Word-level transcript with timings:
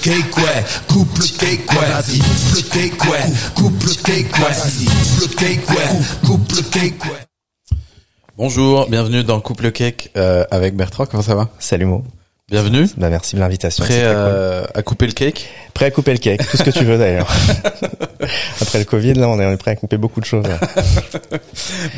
cake, 0.00 0.36
ouais, 0.36 0.64
coupe 0.88 1.18
le 1.18 1.38
cake, 1.38 1.72
ouais, 1.72 1.88
vas-y, 1.88 2.18
coupe 2.18 2.54
le 2.54 2.62
cake, 2.62 3.04
ouais, 3.04 3.32
coupe 3.54 3.82
le 3.82 3.94
cake, 3.94 4.38
ouais, 4.38 4.52
vas-y, 4.52 4.84
coupe 4.86 5.20
le 5.20 5.26
cake, 5.34 5.70
ouais, 5.70 6.26
coupe 6.26 6.52
le 6.52 6.62
cake, 6.62 7.04
ouais. 7.04 7.78
Bonjour, 8.36 8.88
bienvenue 8.88 9.24
dans 9.24 9.40
Couple 9.40 9.72
Cake 9.72 10.10
euh, 10.16 10.44
avec 10.50 10.76
Bertrand, 10.76 11.06
comment 11.06 11.22
ça 11.22 11.34
va? 11.34 11.48
Salut 11.58 11.86
Mo. 11.86 12.04
Bienvenue. 12.48 12.86
Bah 12.96 13.10
merci 13.10 13.34
de 13.34 13.40
l'invitation. 13.40 13.82
Prêt 13.82 14.02
cool. 14.02 14.04
euh, 14.06 14.64
à 14.72 14.82
couper 14.84 15.06
le 15.08 15.12
cake? 15.12 15.48
Prêt 15.74 15.86
à 15.86 15.90
couper 15.90 16.12
le 16.12 16.18
cake, 16.18 16.48
tout 16.48 16.56
ce 16.56 16.62
que 16.62 16.70
tu 16.70 16.84
veux 16.84 16.96
d'ailleurs. 16.96 17.26
Après 18.60 18.78
le 18.78 18.84
Covid, 18.84 19.14
là, 19.14 19.28
on 19.28 19.40
est, 19.40 19.56
prêt 19.56 19.72
à 19.72 19.74
couper 19.74 19.96
beaucoup 19.96 20.20
de 20.20 20.26
choses. 20.26 20.44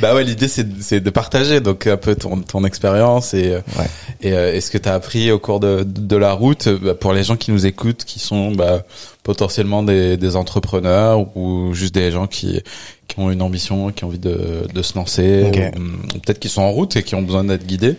Bah 0.00 0.14
ouais, 0.14 0.24
l'idée 0.24 0.48
c'est 0.48 0.64
de- 0.64 0.80
c'est 0.82 1.00
de 1.00 1.10
partager 1.10 1.60
donc 1.60 1.86
un 1.86 1.98
peu 1.98 2.14
ton 2.14 2.40
ton 2.40 2.64
expérience 2.64 3.34
et 3.34 3.52
euh, 3.52 3.60
Ouais. 3.78 3.84
et, 4.22 4.32
euh, 4.32 4.54
et 4.54 4.60
ce 4.62 4.70
que 4.70 4.78
tu 4.78 4.88
as 4.88 4.94
appris 4.94 5.30
au 5.30 5.38
cours 5.38 5.60
de 5.60 5.82
de 5.84 6.16
la 6.16 6.32
route 6.32 6.68
bah, 6.68 6.94
pour 6.94 7.12
les 7.12 7.24
gens 7.24 7.36
qui 7.36 7.50
nous 7.50 7.66
écoutent 7.66 8.04
qui 8.04 8.18
sont 8.18 8.52
bah, 8.52 8.84
potentiellement 9.24 9.82
des 9.82 10.16
des 10.16 10.34
entrepreneurs 10.36 11.36
ou 11.36 11.74
juste 11.74 11.94
des 11.94 12.10
gens 12.10 12.26
qui 12.26 12.62
qui 13.08 13.18
ont 13.18 13.30
une 13.30 13.42
ambition, 13.42 13.90
qui 13.90 14.04
ont 14.04 14.08
envie 14.08 14.18
de 14.18 14.66
de 14.72 14.82
se 14.82 14.94
lancer, 14.96 15.44
Ok. 15.48 15.58
ou, 15.74 15.78
hum, 15.78 16.02
peut-être 16.24 16.38
qui 16.38 16.48
sont 16.48 16.62
en 16.62 16.70
route 16.70 16.96
et 16.96 17.02
qui 17.02 17.14
ont 17.16 17.22
besoin 17.22 17.44
d'être 17.44 17.66
guidés. 17.66 17.96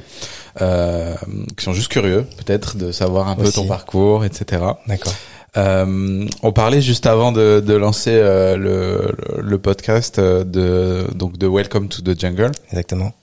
Euh, 0.61 1.15
qui 1.57 1.63
sont 1.63 1.73
juste 1.73 1.89
curieux, 1.89 2.25
peut-être, 2.37 2.77
de 2.77 2.91
savoir 2.91 3.27
un 3.27 3.35
peu 3.35 3.51
ton 3.51 3.65
parcours, 3.65 4.25
etc. 4.25 4.63
D'accord. 4.87 5.13
Euh, 5.57 6.27
on 6.43 6.51
parlait 6.51 6.81
juste 6.81 7.07
avant 7.07 7.31
de, 7.31 7.59
de 7.65 7.73
lancer 7.73 8.11
euh, 8.13 8.55
le, 8.55 9.15
le, 9.17 9.41
le 9.41 9.57
podcast 9.57 10.19
euh, 10.19 10.43
de 10.43 11.05
donc 11.15 11.37
de 11.37 11.47
Welcome 11.47 11.89
to 11.89 12.01
the 12.03 12.19
Jungle 12.19 12.51
Exactement. 12.69 13.13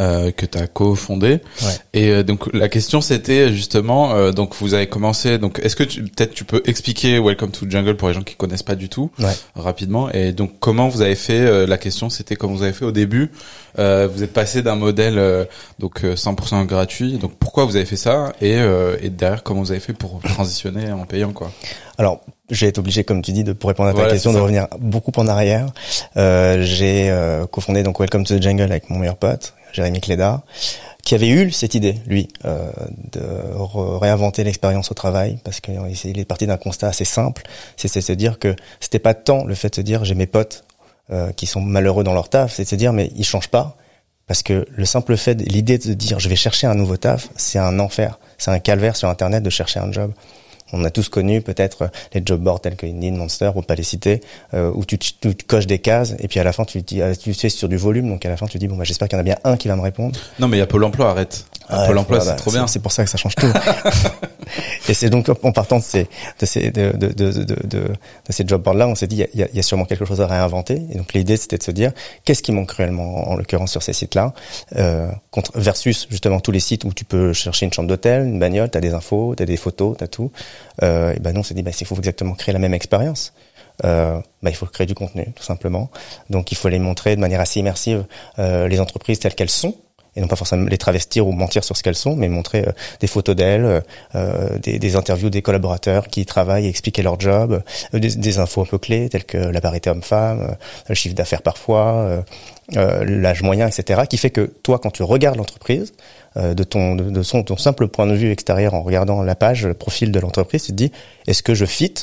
Euh, 0.00 0.30
que 0.32 0.44
tu 0.46 0.58
as 0.58 0.66
co-fondé. 0.66 1.40
Ouais. 1.62 1.68
Et 1.92 2.10
euh, 2.10 2.22
donc 2.24 2.52
la 2.52 2.68
question 2.68 3.00
c'était 3.00 3.52
justement 3.52 4.12
euh, 4.14 4.32
donc 4.32 4.54
vous 4.56 4.74
avez 4.74 4.88
commencé 4.88 5.38
donc 5.38 5.60
est-ce 5.62 5.76
que 5.76 5.84
peut-être 5.84 6.34
tu 6.34 6.44
peux 6.44 6.62
expliquer 6.64 7.18
Welcome 7.20 7.50
to 7.52 7.66
the 7.66 7.70
Jungle 7.70 7.96
pour 7.96 8.08
les 8.08 8.14
gens 8.14 8.22
qui 8.22 8.34
connaissent 8.34 8.62
pas 8.64 8.74
du 8.74 8.88
tout 8.88 9.10
Ouais. 9.20 9.32
rapidement 9.54 10.10
et 10.10 10.32
donc 10.32 10.52
comment 10.58 10.88
vous 10.88 11.00
avez 11.02 11.14
fait 11.14 11.38
euh, 11.40 11.66
la 11.66 11.78
question 11.78 12.10
c'était 12.10 12.34
comment 12.34 12.54
vous 12.54 12.62
avez 12.64 12.72
fait 12.72 12.84
au 12.84 12.90
début 12.92 13.30
euh, 13.78 14.08
vous 14.12 14.22
êtes 14.24 14.32
passé 14.32 14.62
d'un 14.62 14.74
modèle 14.76 15.18
euh, 15.18 15.44
donc 15.78 16.04
euh, 16.04 16.14
100% 16.16 16.64
gratuit 16.66 17.18
donc 17.18 17.36
pourquoi 17.38 17.64
vous 17.64 17.76
avez 17.76 17.84
fait 17.86 17.96
ça 17.96 18.32
et 18.40 18.54
et, 18.54 18.60
et 19.02 19.10
derrière 19.10 19.42
comment 19.42 19.60
vous 19.62 19.70
avez 19.72 19.80
fait 19.80 19.92
pour 19.94 20.20
transitionner 20.22 20.92
en 20.92 21.06
payant 21.06 21.32
quoi? 21.32 21.50
Alors, 21.98 22.20
j'ai 22.50 22.66
été 22.68 22.78
obligé, 22.80 23.04
comme 23.04 23.22
tu 23.22 23.32
dis, 23.32 23.42
de, 23.44 23.52
pour 23.52 23.68
répondre 23.68 23.88
à 23.88 23.92
ta 23.92 23.98
Voilà, 23.98 24.12
question, 24.12 24.32
de 24.32 24.38
revenir 24.38 24.66
beaucoup 24.80 25.12
en 25.16 25.26
arrière. 25.28 25.66
Euh, 26.16 26.62
j'ai 26.62 27.08
euh, 27.10 27.46
cofondé 27.46 27.82
donc 27.82 27.98
Welcome 28.00 28.24
to 28.24 28.36
the 28.36 28.42
Jungle 28.42 28.62
avec 28.64 28.90
mon 28.90 28.98
meilleur 28.98 29.16
pote, 29.16 29.54
Jérémy 29.74 30.00
Cléda, 30.00 30.42
qui 31.02 31.14
avait 31.14 31.28
eu 31.28 31.50
cette 31.50 31.74
idée, 31.74 31.96
lui, 32.06 32.28
euh, 32.44 32.70
de 33.12 33.20
réinventer 33.98 34.44
l'expérience 34.44 34.90
au 34.90 34.94
travail, 34.94 35.38
parce 35.44 35.60
qu'il 35.60 35.78
il 36.04 36.18
est 36.18 36.24
parti 36.24 36.46
d'un 36.46 36.56
constat 36.56 36.88
assez 36.88 37.04
simple, 37.04 37.42
c'est 37.76 37.94
de 37.94 38.00
se 38.00 38.12
dire 38.12 38.38
que 38.38 38.54
c'était 38.80 39.00
pas 39.00 39.14
tant 39.14 39.44
le 39.44 39.54
fait 39.54 39.68
de 39.68 39.74
se 39.74 39.80
dire 39.80 40.04
j'ai 40.04 40.14
mes 40.14 40.26
potes 40.26 40.64
euh, 41.10 41.32
qui 41.32 41.46
sont 41.46 41.60
malheureux 41.60 42.04
dans 42.04 42.14
leur 42.14 42.28
taf, 42.28 42.54
c'est 42.54 42.64
de 42.64 42.68
se 42.68 42.76
dire 42.76 42.92
mais 42.92 43.10
ils 43.16 43.24
changent 43.24 43.48
pas, 43.48 43.76
parce 44.26 44.42
que 44.42 44.64
le 44.70 44.84
simple 44.86 45.16
fait, 45.16 45.34
l'idée 45.34 45.76
de 45.76 45.82
se 45.82 45.90
dire 45.90 46.20
je 46.20 46.28
vais 46.28 46.36
chercher 46.36 46.66
un 46.68 46.74
nouveau 46.74 46.96
taf, 46.96 47.28
c'est 47.36 47.58
un 47.58 47.78
enfer, 47.80 48.18
c'est 48.38 48.52
un 48.52 48.60
calvaire 48.60 48.96
sur 48.96 49.08
Internet 49.08 49.42
de 49.42 49.50
chercher 49.50 49.80
un 49.80 49.92
job. 49.92 50.12
On 50.72 50.84
a 50.84 50.90
tous 50.90 51.08
connu 51.08 51.40
peut-être 51.40 51.90
les 52.14 52.22
job 52.24 52.40
boards 52.40 52.60
tels 52.60 52.74
que 52.74 52.86
Indeed, 52.86 53.14
Monster, 53.14 53.50
pour 53.52 53.64
pas 53.64 53.74
les 53.74 53.82
citer, 53.84 54.20
euh, 54.54 54.72
où 54.74 54.84
tu, 54.84 54.98
tu 54.98 55.12
coches 55.46 55.66
des 55.66 55.78
cases 55.78 56.14
et 56.18 56.26
puis 56.26 56.40
à 56.40 56.44
la 56.44 56.52
fin 56.52 56.64
tu 56.64 56.82
dis, 56.82 57.00
euh, 57.02 57.14
tu 57.14 57.32
sais 57.34 57.48
sur 57.48 57.68
du 57.68 57.76
volume, 57.76 58.08
donc 58.08 58.24
à 58.26 58.28
la 58.28 58.36
fin 58.36 58.46
tu 58.46 58.58
dis 58.58 58.66
bon 58.66 58.76
bah 58.76 58.84
j'espère 58.84 59.08
qu'il 59.08 59.16
y 59.16 59.18
en 59.18 59.20
a 59.20 59.24
bien 59.24 59.36
un 59.44 59.56
qui 59.56 59.68
va 59.68 59.76
me 59.76 59.82
répondre. 59.82 60.18
non 60.38 60.48
mais 60.48 60.56
il 60.56 60.60
y 60.60 60.62
a 60.62 60.66
Pôle 60.66 60.84
Emploi 60.84 61.10
arrête 61.10 61.44
Ouais, 61.70 61.86
Pôle 61.86 61.98
Emploi 61.98 62.20
c'est 62.20 62.36
trop 62.36 62.50
bien 62.50 62.66
C'est 62.66 62.80
pour 62.80 62.92
ça 62.92 63.04
que 63.04 63.10
ça 63.10 63.16
change 63.16 63.34
tout. 63.36 63.46
et 64.88 64.94
c'est 64.94 65.08
donc 65.10 65.28
en 65.28 65.52
partant 65.52 65.78
de 65.78 65.82
ces 65.84 66.08
de 66.40 66.46
ces 66.46 66.70
de 66.70 66.92
de 66.96 67.08
de 67.08 67.30
de, 67.30 67.56
de, 67.64 67.88
ces 68.28 68.44
job 68.46 68.62
boards 68.62 68.74
là, 68.74 68.86
on 68.88 68.94
s'est 68.94 69.06
dit 69.06 69.16
il 69.34 69.38
y 69.40 69.42
a- 69.42 69.48
y, 69.52 69.58
a, 69.58 69.62
sûrement 69.62 69.84
quelque 69.86 70.04
chose 70.04 70.20
à 70.20 70.26
réinventer. 70.26 70.82
Et 70.92 70.98
donc 70.98 71.12
l'idée 71.14 71.36
c'était 71.36 71.56
de 71.58 71.62
se 71.62 71.70
dire 71.70 71.92
qu'est-ce 72.24 72.42
qui 72.42 72.52
manque 72.52 72.68
cruellement 72.68 73.30
en 73.30 73.36
l'occurrence 73.36 73.70
sur 73.70 73.82
ces 73.82 73.92
sites 73.92 74.14
là, 74.14 74.34
euh, 74.76 75.08
contre 75.30 75.52
versus 75.58 76.06
justement 76.10 76.40
tous 76.40 76.50
les 76.52 76.60
sites 76.60 76.84
où 76.84 76.92
tu 76.92 77.04
peux 77.04 77.32
chercher 77.32 77.64
une 77.66 77.72
chambre 77.72 77.88
d'hôtel, 77.88 78.26
une 78.26 78.38
bagnole, 78.38 78.68
t'as 78.70 78.80
des 78.80 78.92
infos, 78.92 79.34
t'as 79.34 79.46
des 79.46 79.56
photos, 79.56 79.96
t'as 79.98 80.06
tout. 80.06 80.30
Euh, 80.82 81.14
et 81.14 81.20
ben 81.20 81.32
nous 81.32 81.40
on 81.40 81.42
s'est 81.42 81.54
dit 81.54 81.62
bah 81.62 81.70
il 81.78 81.86
faut 81.86 81.96
exactement 81.96 82.34
créer 82.34 82.52
la 82.52 82.58
même 82.58 82.74
expérience. 82.74 83.32
Euh, 83.84 84.20
bah, 84.42 84.50
il 84.50 84.56
faut 84.56 84.66
créer 84.66 84.86
du 84.86 84.94
contenu 84.94 85.26
tout 85.34 85.42
simplement. 85.42 85.90
Donc 86.30 86.52
il 86.52 86.54
faut 86.56 86.68
les 86.68 86.78
montrer 86.78 87.16
de 87.16 87.20
manière 87.20 87.40
assez 87.40 87.60
immersive 87.60 88.04
euh, 88.38 88.68
les 88.68 88.80
entreprises 88.80 89.18
telles 89.18 89.34
qu'elles 89.34 89.50
sont 89.50 89.74
et 90.16 90.20
non 90.20 90.26
pas 90.26 90.36
forcément 90.36 90.66
les 90.66 90.78
travestir 90.78 91.26
ou 91.26 91.32
mentir 91.32 91.64
sur 91.64 91.76
ce 91.76 91.82
qu'elles 91.82 91.94
sont, 91.94 92.16
mais 92.16 92.28
montrer 92.28 92.66
euh, 92.66 92.72
des 93.00 93.06
photos 93.06 93.34
d'elles, 93.34 93.82
euh, 94.14 94.58
des, 94.58 94.78
des 94.78 94.96
interviews 94.96 95.30
des 95.30 95.42
collaborateurs 95.42 96.08
qui 96.08 96.24
travaillent 96.26 96.66
et 96.66 96.68
expliquer 96.68 97.02
leur 97.02 97.18
job, 97.18 97.62
euh, 97.94 97.98
des, 97.98 98.14
des 98.14 98.38
infos 98.38 98.62
un 98.62 98.66
peu 98.66 98.78
clés 98.78 99.08
telles 99.08 99.24
que 99.24 99.38
la 99.38 99.60
parité 99.60 99.90
homme-femme, 99.90 100.40
euh, 100.40 100.54
le 100.88 100.94
chiffre 100.94 101.14
d'affaires 101.14 101.42
parfois, 101.42 101.94
euh, 101.94 102.22
euh, 102.76 103.04
l'âge 103.04 103.42
moyen, 103.42 103.68
etc., 103.68 104.02
qui 104.08 104.16
fait 104.16 104.30
que 104.30 104.52
toi, 104.62 104.78
quand 104.78 104.90
tu 104.90 105.02
regardes 105.02 105.36
l'entreprise, 105.36 105.92
euh, 106.36 106.54
de 106.54 106.64
ton 106.64 106.96
de 106.96 107.22
son 107.22 107.42
ton 107.42 107.56
simple 107.56 107.88
point 107.88 108.06
de 108.06 108.14
vue 108.14 108.30
extérieur 108.30 108.74
en 108.74 108.82
regardant 108.82 109.22
la 109.22 109.34
page, 109.34 109.66
le 109.66 109.74
profil 109.74 110.10
de 110.12 110.18
l'entreprise, 110.18 110.64
tu 110.64 110.72
te 110.72 110.76
dis 110.76 110.92
est-ce 111.26 111.42
que 111.42 111.54
je 111.54 111.64
fit 111.64 111.94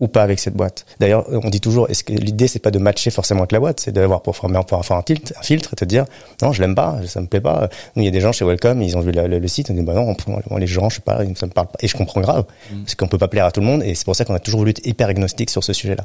ou 0.00 0.08
pas 0.08 0.22
avec 0.22 0.40
cette 0.40 0.54
boîte. 0.54 0.86
D'ailleurs, 0.98 1.26
on 1.30 1.50
dit 1.50 1.60
toujours, 1.60 1.88
est-ce 1.90 2.02
que 2.04 2.12
l'idée 2.12 2.48
c'est 2.48 2.58
pas 2.58 2.70
de 2.70 2.78
matcher 2.78 3.10
forcément 3.10 3.40
avec 3.40 3.52
la 3.52 3.60
boîte, 3.60 3.80
c'est 3.80 3.92
d'avoir 3.92 4.22
pour 4.22 4.34
former, 4.34 4.60
pour 4.66 4.84
faire 4.84 4.96
un 4.96 5.02
filtre, 5.06 5.32
un 5.38 5.42
filtre 5.42 5.72
et 5.72 5.76
te 5.76 5.84
dire 5.84 6.04
non, 6.42 6.52
je 6.52 6.60
l'aime 6.62 6.74
pas, 6.74 6.98
ça 7.06 7.20
me 7.20 7.26
plaît 7.26 7.40
pas. 7.40 7.68
Nous, 7.96 8.02
il 8.02 8.06
y 8.06 8.08
a 8.08 8.10
des 8.10 8.20
gens 8.20 8.32
chez 8.32 8.44
Welcome, 8.44 8.82
ils 8.82 8.96
ont 8.96 9.00
vu 9.00 9.12
le, 9.12 9.26
le 9.38 9.48
site, 9.48 9.68
ils 9.68 9.74
disent 9.76 9.84
bah 9.84 9.94
non, 9.94 10.16
on- 10.50 10.56
les 10.56 10.66
gens, 10.66 10.88
je 10.88 10.96
sais 10.96 11.00
pas, 11.02 11.18
ça 11.36 11.46
me 11.46 11.52
parle 11.52 11.68
pas. 11.68 11.78
Et 11.80 11.88
je 11.88 11.96
comprends 11.96 12.20
grave, 12.20 12.44
parce 12.84 12.94
qu'on 12.94 13.08
peut 13.08 13.18
pas 13.18 13.28
plaire 13.28 13.44
à 13.46 13.52
tout 13.52 13.60
le 13.60 13.66
monde, 13.66 13.82
et 13.82 13.94
c'est 13.94 14.04
pour 14.04 14.16
ça 14.16 14.24
qu'on 14.24 14.34
a 14.34 14.40
toujours 14.40 14.60
voulu 14.60 14.70
être 14.70 14.86
hyper 14.86 15.08
agnostique 15.08 15.50
sur 15.50 15.62
ce 15.62 15.72
sujet-là. 15.72 16.04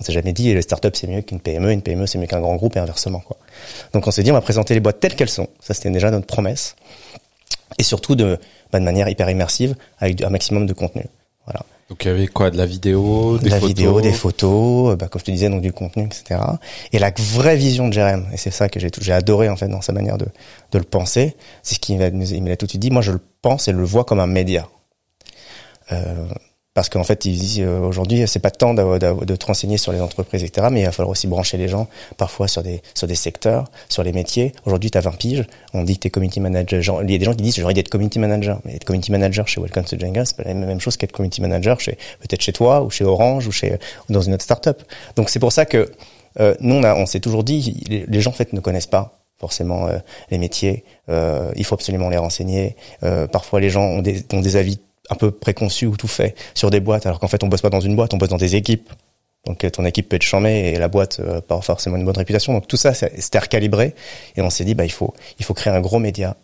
On 0.00 0.02
s'est 0.04 0.12
jamais 0.12 0.32
dit 0.32 0.52
les 0.52 0.62
startups 0.62 0.88
c'est 0.94 1.06
mieux 1.06 1.22
qu'une 1.22 1.38
PME, 1.38 1.70
une 1.70 1.80
PME 1.82 2.06
c'est 2.06 2.18
mieux 2.18 2.26
qu'un 2.26 2.40
grand 2.40 2.56
groupe 2.56 2.76
et 2.76 2.80
inversement 2.80 3.20
quoi. 3.20 3.36
Donc 3.92 4.06
on 4.08 4.10
s'est 4.10 4.24
dit 4.24 4.30
on 4.32 4.34
va 4.34 4.40
présenter 4.40 4.74
les 4.74 4.80
boîtes 4.80 4.98
telles 4.98 5.14
qu'elles 5.14 5.28
sont. 5.28 5.46
Ça 5.60 5.72
c'était 5.72 5.90
déjà 5.90 6.10
notre 6.10 6.26
promesse. 6.26 6.74
Et 7.78 7.82
surtout 7.84 8.16
de, 8.16 8.38
bah, 8.72 8.80
de 8.80 8.84
manière 8.84 9.08
hyper 9.08 9.30
immersive 9.30 9.76
avec 9.98 10.20
un 10.22 10.30
maximum 10.30 10.66
de 10.66 10.72
contenu. 10.72 11.04
Voilà 11.46 11.64
donc 11.90 12.02
il 12.04 12.08
y 12.08 12.10
avait 12.10 12.26
quoi? 12.26 12.50
De 12.50 12.56
la 12.56 12.64
vidéo 12.66 13.36
des 13.38 13.44
de 13.44 13.50
la 13.50 13.56
photos? 13.56 13.68
vidéo, 13.68 14.00
des 14.00 14.12
photos, 14.12 14.92
euh, 14.92 14.96
bah, 14.96 15.08
comme 15.08 15.20
je 15.20 15.26
te 15.26 15.30
disais, 15.30 15.50
donc 15.50 15.60
du 15.60 15.72
contenu, 15.72 16.04
etc. 16.04 16.40
Et 16.92 16.98
la 16.98 17.12
vraie 17.16 17.56
vision 17.56 17.88
de 17.88 17.92
Jérém, 17.92 18.26
et 18.32 18.38
c'est 18.38 18.50
ça 18.50 18.68
que 18.70 18.80
j'ai 18.80 18.88
j'ai 19.00 19.12
adoré 19.12 19.50
en 19.50 19.56
fait 19.56 19.68
dans 19.68 19.82
sa 19.82 19.92
manière 19.92 20.16
de, 20.16 20.26
de 20.72 20.78
le 20.78 20.84
penser, 20.84 21.36
c'est 21.62 21.74
ce 21.74 21.80
qu'il 21.80 21.98
m'a 21.98 22.06
il 22.06 22.42
me 22.42 22.48
l'a 22.48 22.56
tout 22.56 22.64
de 22.64 22.70
suite 22.70 22.80
dit. 22.80 22.90
Moi, 22.90 23.02
je 23.02 23.12
le 23.12 23.20
pense 23.42 23.68
et 23.68 23.72
le 23.72 23.84
vois 23.84 24.04
comme 24.04 24.18
un 24.18 24.26
média. 24.26 24.66
Euh, 25.92 26.26
parce 26.74 26.88
qu'en 26.88 27.04
fait, 27.04 27.24
il 27.24 27.38
dit 27.38 27.62
euh, 27.62 27.78
aujourd'hui, 27.80 28.26
c'est 28.26 28.40
pas 28.40 28.50
tant 28.50 28.74
d'avoir- 28.74 28.98
d'avoir- 28.98 29.24
de 29.24 29.36
te 29.36 29.46
renseigner 29.46 29.78
sur 29.78 29.92
les 29.92 30.00
entreprises, 30.00 30.42
etc. 30.42 30.66
Mais 30.72 30.80
il 30.80 30.84
va 30.84 30.92
falloir 30.92 31.10
aussi 31.10 31.28
brancher 31.28 31.56
les 31.56 31.68
gens, 31.68 31.86
parfois 32.16 32.48
sur 32.48 32.62
des 32.64 32.82
sur 32.94 33.06
des 33.06 33.14
secteurs, 33.14 33.64
sur 33.88 34.02
les 34.02 34.12
métiers. 34.12 34.52
Aujourd'hui, 34.66 34.90
tu 34.90 34.98
as 34.98 35.00
20 35.00 35.16
piges, 35.16 35.44
on 35.72 35.84
dit 35.84 35.94
que 35.94 36.00
t'es 36.00 36.10
community 36.10 36.40
manager. 36.40 36.82
Genre, 36.82 37.02
il 37.04 37.10
y 37.10 37.14
a 37.14 37.18
des 37.18 37.24
gens 37.24 37.34
qui 37.34 37.42
disent 37.44 37.54
j'ai 37.54 37.64
envie 37.64 37.74
d'être 37.74 37.88
community 37.88 38.18
manager, 38.18 38.58
mais 38.64 38.74
être 38.74 38.84
community 38.84 39.12
manager 39.12 39.46
chez 39.46 39.60
Welcome 39.60 39.84
to 39.84 39.98
Jenga, 39.98 40.24
c'est 40.24 40.36
pas 40.36 40.42
la 40.42 40.54
même 40.54 40.80
chose 40.80 40.96
qu'être 40.96 41.12
community 41.12 41.40
manager 41.40 41.78
chez 41.80 41.92
peut-être 42.20 42.42
chez 42.42 42.52
toi 42.52 42.82
ou 42.82 42.90
chez 42.90 43.04
Orange 43.04 43.46
ou 43.46 43.52
chez 43.52 43.74
ou 44.08 44.12
dans 44.12 44.20
une 44.22 44.34
autre 44.34 44.42
startup. 44.44 44.82
Donc 45.14 45.30
c'est 45.30 45.38
pour 45.38 45.52
ça 45.52 45.66
que 45.66 45.92
euh, 46.40 46.54
nous 46.60 46.74
on 46.74 46.82
on 46.84 47.06
s'est 47.06 47.20
toujours 47.20 47.44
dit 47.44 47.84
les, 47.88 48.04
les 48.08 48.20
gens 48.20 48.30
en 48.30 48.34
fait 48.34 48.52
ne 48.52 48.58
connaissent 48.60 48.86
pas 48.88 49.20
forcément 49.38 49.86
euh, 49.86 49.98
les 50.32 50.38
métiers. 50.38 50.82
Euh, 51.08 51.52
il 51.54 51.64
faut 51.64 51.74
absolument 51.76 52.08
les 52.08 52.16
renseigner. 52.16 52.74
Euh, 53.04 53.28
parfois 53.28 53.60
les 53.60 53.70
gens 53.70 53.82
ont 53.84 54.02
des, 54.02 54.24
ont 54.32 54.40
des 54.40 54.56
avis 54.56 54.80
un 55.10 55.14
peu 55.14 55.30
préconçus 55.30 55.86
ou 55.86 55.96
tout 55.96 56.08
fait 56.08 56.34
sur 56.54 56.70
des 56.70 56.80
boîtes, 56.80 57.06
alors 57.06 57.20
qu'en 57.20 57.28
fait 57.28 57.42
on 57.42 57.48
bosse 57.48 57.62
pas 57.62 57.70
dans 57.70 57.80
une 57.80 57.96
boîte, 57.96 58.14
on 58.14 58.16
bosse 58.16 58.28
dans 58.28 58.36
des 58.36 58.56
équipes. 58.56 58.90
Donc 59.46 59.62
euh, 59.64 59.70
ton 59.70 59.84
équipe 59.84 60.08
peut 60.08 60.16
être 60.16 60.22
chamée 60.22 60.72
et 60.72 60.76
la 60.76 60.88
boîte 60.88 61.20
euh, 61.20 61.40
pas 61.40 61.60
forcément 61.60 61.96
une 61.96 62.04
bonne 62.04 62.16
réputation. 62.16 62.52
Donc 62.52 62.66
tout 62.66 62.76
ça 62.76 62.94
c'était 62.94 63.38
recalibré 63.38 63.94
et 64.36 64.42
on 64.42 64.50
s'est 64.50 64.64
dit 64.64 64.74
bah 64.74 64.84
il 64.84 64.92
faut 64.92 65.12
il 65.38 65.44
faut 65.44 65.54
créer 65.54 65.72
un 65.72 65.80
gros 65.80 65.98
média 65.98 66.36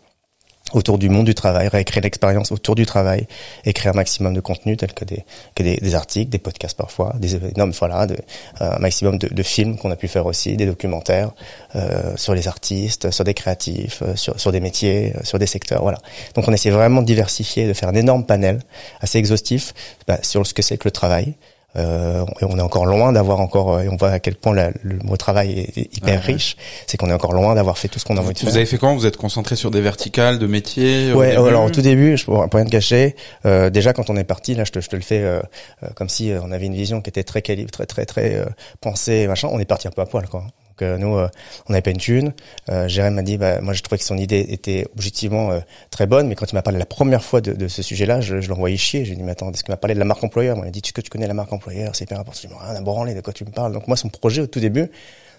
autour 0.73 0.97
du 0.97 1.09
monde 1.09 1.25
du 1.25 1.35
travail, 1.35 1.67
réécrire 1.67 2.03
l'expérience 2.03 2.51
autour 2.51 2.75
du 2.75 2.85
travail, 2.85 3.27
écrire 3.65 3.91
un 3.91 3.95
maximum 3.95 4.33
de 4.33 4.41
contenu 4.41 4.77
tels 4.77 4.93
que 4.93 5.05
des 5.05 5.25
que 5.55 5.63
des, 5.63 5.77
des 5.77 5.95
articles, 5.95 6.29
des 6.29 6.39
podcasts 6.39 6.77
parfois, 6.77 7.13
des 7.19 7.35
énormes 7.35 7.73
voilà, 7.73 8.07
de, 8.07 8.17
un 8.59 8.79
maximum 8.79 9.17
de, 9.17 9.27
de 9.27 9.43
films 9.43 9.77
qu'on 9.77 9.91
a 9.91 9.95
pu 9.95 10.07
faire 10.07 10.25
aussi, 10.25 10.55
des 10.57 10.65
documentaires 10.65 11.31
euh, 11.75 12.15
sur 12.15 12.33
les 12.33 12.47
artistes, 12.47 13.11
sur 13.11 13.23
des 13.23 13.33
créatifs, 13.33 14.01
euh, 14.01 14.15
sur 14.15 14.39
sur 14.39 14.51
des 14.51 14.59
métiers, 14.59 15.13
euh, 15.15 15.23
sur 15.23 15.39
des 15.39 15.47
secteurs, 15.47 15.81
voilà. 15.81 15.99
Donc 16.35 16.47
on 16.47 16.53
essaie 16.53 16.69
vraiment 16.69 17.01
de 17.01 17.07
diversifier, 17.07 17.67
de 17.67 17.73
faire 17.73 17.89
un 17.89 17.95
énorme 17.95 18.25
panel 18.25 18.59
assez 19.01 19.17
exhaustif 19.17 19.73
bah, 20.07 20.19
sur 20.21 20.45
ce 20.45 20.53
que 20.53 20.61
c'est 20.61 20.77
que 20.77 20.87
le 20.87 20.91
travail. 20.91 21.35
Euh, 21.77 22.25
et 22.41 22.45
on 22.45 22.57
est 22.57 22.61
encore 22.61 22.85
loin 22.85 23.13
d'avoir 23.13 23.39
encore, 23.39 23.79
et 23.79 23.87
on 23.87 23.95
voit 23.95 24.09
à 24.09 24.19
quel 24.19 24.35
point 24.35 24.53
la- 24.53 24.71
le 24.83 24.97
mot 25.03 25.15
travail 25.15 25.51
est, 25.75 25.95
hyper 25.95 26.15
ouais. 26.19 26.33
riche. 26.33 26.57
C'est 26.85 26.97
qu'on 26.97 27.09
est 27.09 27.13
encore 27.13 27.31
loin 27.31 27.55
d'avoir 27.55 27.77
fait 27.77 27.87
tout 27.87 27.97
ce 27.97 28.03
qu'on 28.03 28.17
a 28.17 28.19
envie 28.19 28.33
de 28.33 28.39
faire. 28.39 28.49
Vous 28.49 28.57
avez 28.57 28.65
fait 28.65 28.77
comment 28.77 28.95
Vous 28.95 29.05
êtes 29.05 29.15
concentré 29.17 29.55
sur 29.55 29.71
des 29.71 29.79
verticales 29.79 30.37
de 30.37 30.47
métiers 30.47 31.13
au 31.13 31.19
Ouais, 31.19 31.31
début 31.35 31.47
alors 31.47 31.63
au 31.63 31.69
tout 31.69 31.81
début, 31.81 32.17
je 32.17 32.25
pour 32.25 32.41
pour 32.49 32.57
rien 32.57 32.65
te 32.65 32.71
cacher, 32.71 33.15
euh, 33.45 33.69
déjà 33.69 33.93
quand 33.93 34.09
on 34.09 34.17
est 34.17 34.25
parti, 34.25 34.53
là, 34.53 34.65
je 34.65 34.71
te, 34.71 34.81
je 34.81 34.89
te 34.89 34.95
le 34.97 35.01
fais 35.01 35.21
euh, 35.21 35.39
euh, 35.83 35.87
comme 35.95 36.09
si 36.09 36.31
euh, 36.31 36.39
on 36.43 36.51
avait 36.51 36.65
une 36.65 36.75
vision 36.75 36.99
qui 37.01 37.09
était 37.09 37.23
très 37.23 37.41
calibre, 37.41 37.71
très 37.71 37.85
très 37.85 38.05
très 38.05 38.35
euh, 38.35 38.45
pensée, 38.81 39.27
machin. 39.27 39.47
On 39.51 39.59
est 39.59 39.65
parti 39.65 39.87
un 39.87 39.91
peu 39.91 40.01
à 40.01 40.05
poil, 40.05 40.27
quoi. 40.27 40.43
Euh, 40.81 40.97
nous, 40.97 41.17
euh, 41.17 41.27
on 41.67 41.73
n'avait 41.73 41.81
pas 41.81 41.91
une 41.91 41.97
thune. 41.97 42.33
Euh, 42.69 42.87
Jérém 42.87 43.13
m'a 43.13 43.21
dit, 43.21 43.37
bah, 43.37 43.61
moi 43.61 43.73
je 43.73 43.81
trouvais 43.81 43.97
que 43.97 44.03
son 44.03 44.17
idée 44.17 44.45
était 44.49 44.87
objectivement 44.95 45.51
euh, 45.51 45.59
très 45.89 46.07
bonne, 46.07 46.27
mais 46.27 46.35
quand 46.35 46.51
il 46.51 46.55
m'a 46.55 46.61
parlé 46.61 46.79
la 46.79 46.85
première 46.85 47.23
fois 47.23 47.41
de, 47.41 47.53
de 47.53 47.67
ce 47.67 47.81
sujet-là, 47.81 48.21
je, 48.21 48.41
je 48.41 48.49
l'envoyais 48.49 48.77
chier. 48.77 49.05
J'ai 49.05 49.15
dit, 49.15 49.23
mais 49.23 49.31
attends, 49.31 49.51
est-ce 49.51 49.63
qu'il 49.63 49.71
m'a 49.71 49.77
parlé 49.77 49.93
de 49.93 49.99
la 49.99 50.05
marque 50.05 50.23
employeur? 50.23 50.55
Moi, 50.55 50.65
il 50.65 50.67
m'a 50.67 50.71
dit, 50.71 50.81
tu 50.81 50.93
que 50.93 51.01
tu 51.01 51.09
connais 51.09 51.27
la 51.27 51.33
marque 51.33 51.53
employeur, 51.53 51.95
c'est 51.95 52.05
hyper 52.05 52.19
important. 52.19 52.39
Je 52.43 52.47
dis, 52.47 52.53
rien 52.53 52.75
à 52.75 52.81
branler, 52.81 53.13
de 53.13 53.21
quoi 53.21 53.33
tu 53.33 53.45
me 53.45 53.51
parles? 53.51 53.73
Donc 53.73 53.87
moi, 53.87 53.97
son 53.97 54.09
projet 54.09 54.41
au 54.41 54.47
tout 54.47 54.59
début, 54.59 54.89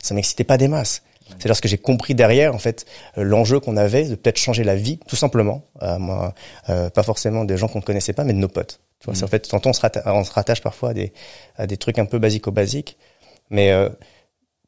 ça 0.03 0.15
m'excitait 0.15 0.45
pas 0.45 0.59
des 0.59 0.69
masses. 0.69 1.03
C'est 1.39 1.49
lorsque 1.49 1.67
j'ai 1.67 1.79
compris 1.79 2.15
derrière, 2.15 2.55
en 2.55 2.59
fait, 2.59 2.85
euh, 3.17 3.23
l'enjeu 3.23 3.59
qu'on 3.59 3.77
avait 3.77 4.05
de 4.05 4.17
peut-être 4.17 4.39
changer 4.39 4.65
la 4.65 4.75
vie, 4.75 4.99
tout 5.07 5.17
simplement. 5.17 5.65
Euh, 5.81 5.99
moi, 5.99 6.35
euh, 6.69 6.91
pas 6.91 7.03
forcément 7.03 7.45
des 7.45 7.57
gens 7.57 7.69
qu'on 7.69 7.79
ne 7.79 7.85
connaissait 7.85 8.13
pas, 8.13 8.25
mais 8.25 8.35
de 8.35 8.39
nos 8.39 8.49
potes. 8.49 8.81
Tu 9.01 9.07
vois, 9.07 9.15
c'est 9.15 9.25
en 9.25 9.29
fait, 9.29 9.49
tantôt 9.49 9.71
on 9.71 9.73
se, 9.73 9.81
ratta- 9.81 10.03
on 10.07 10.25
se 10.25 10.33
rattache 10.33 10.61
parfois 10.61 10.91
à 10.91 10.95
des, 10.95 11.13
à 11.57 11.67
des 11.67 11.77
trucs 11.77 11.99
un 11.99 12.05
peu 12.05 12.19
basico-basiques, 12.19 12.99
mais 13.51 13.73
euh, 13.73 13.89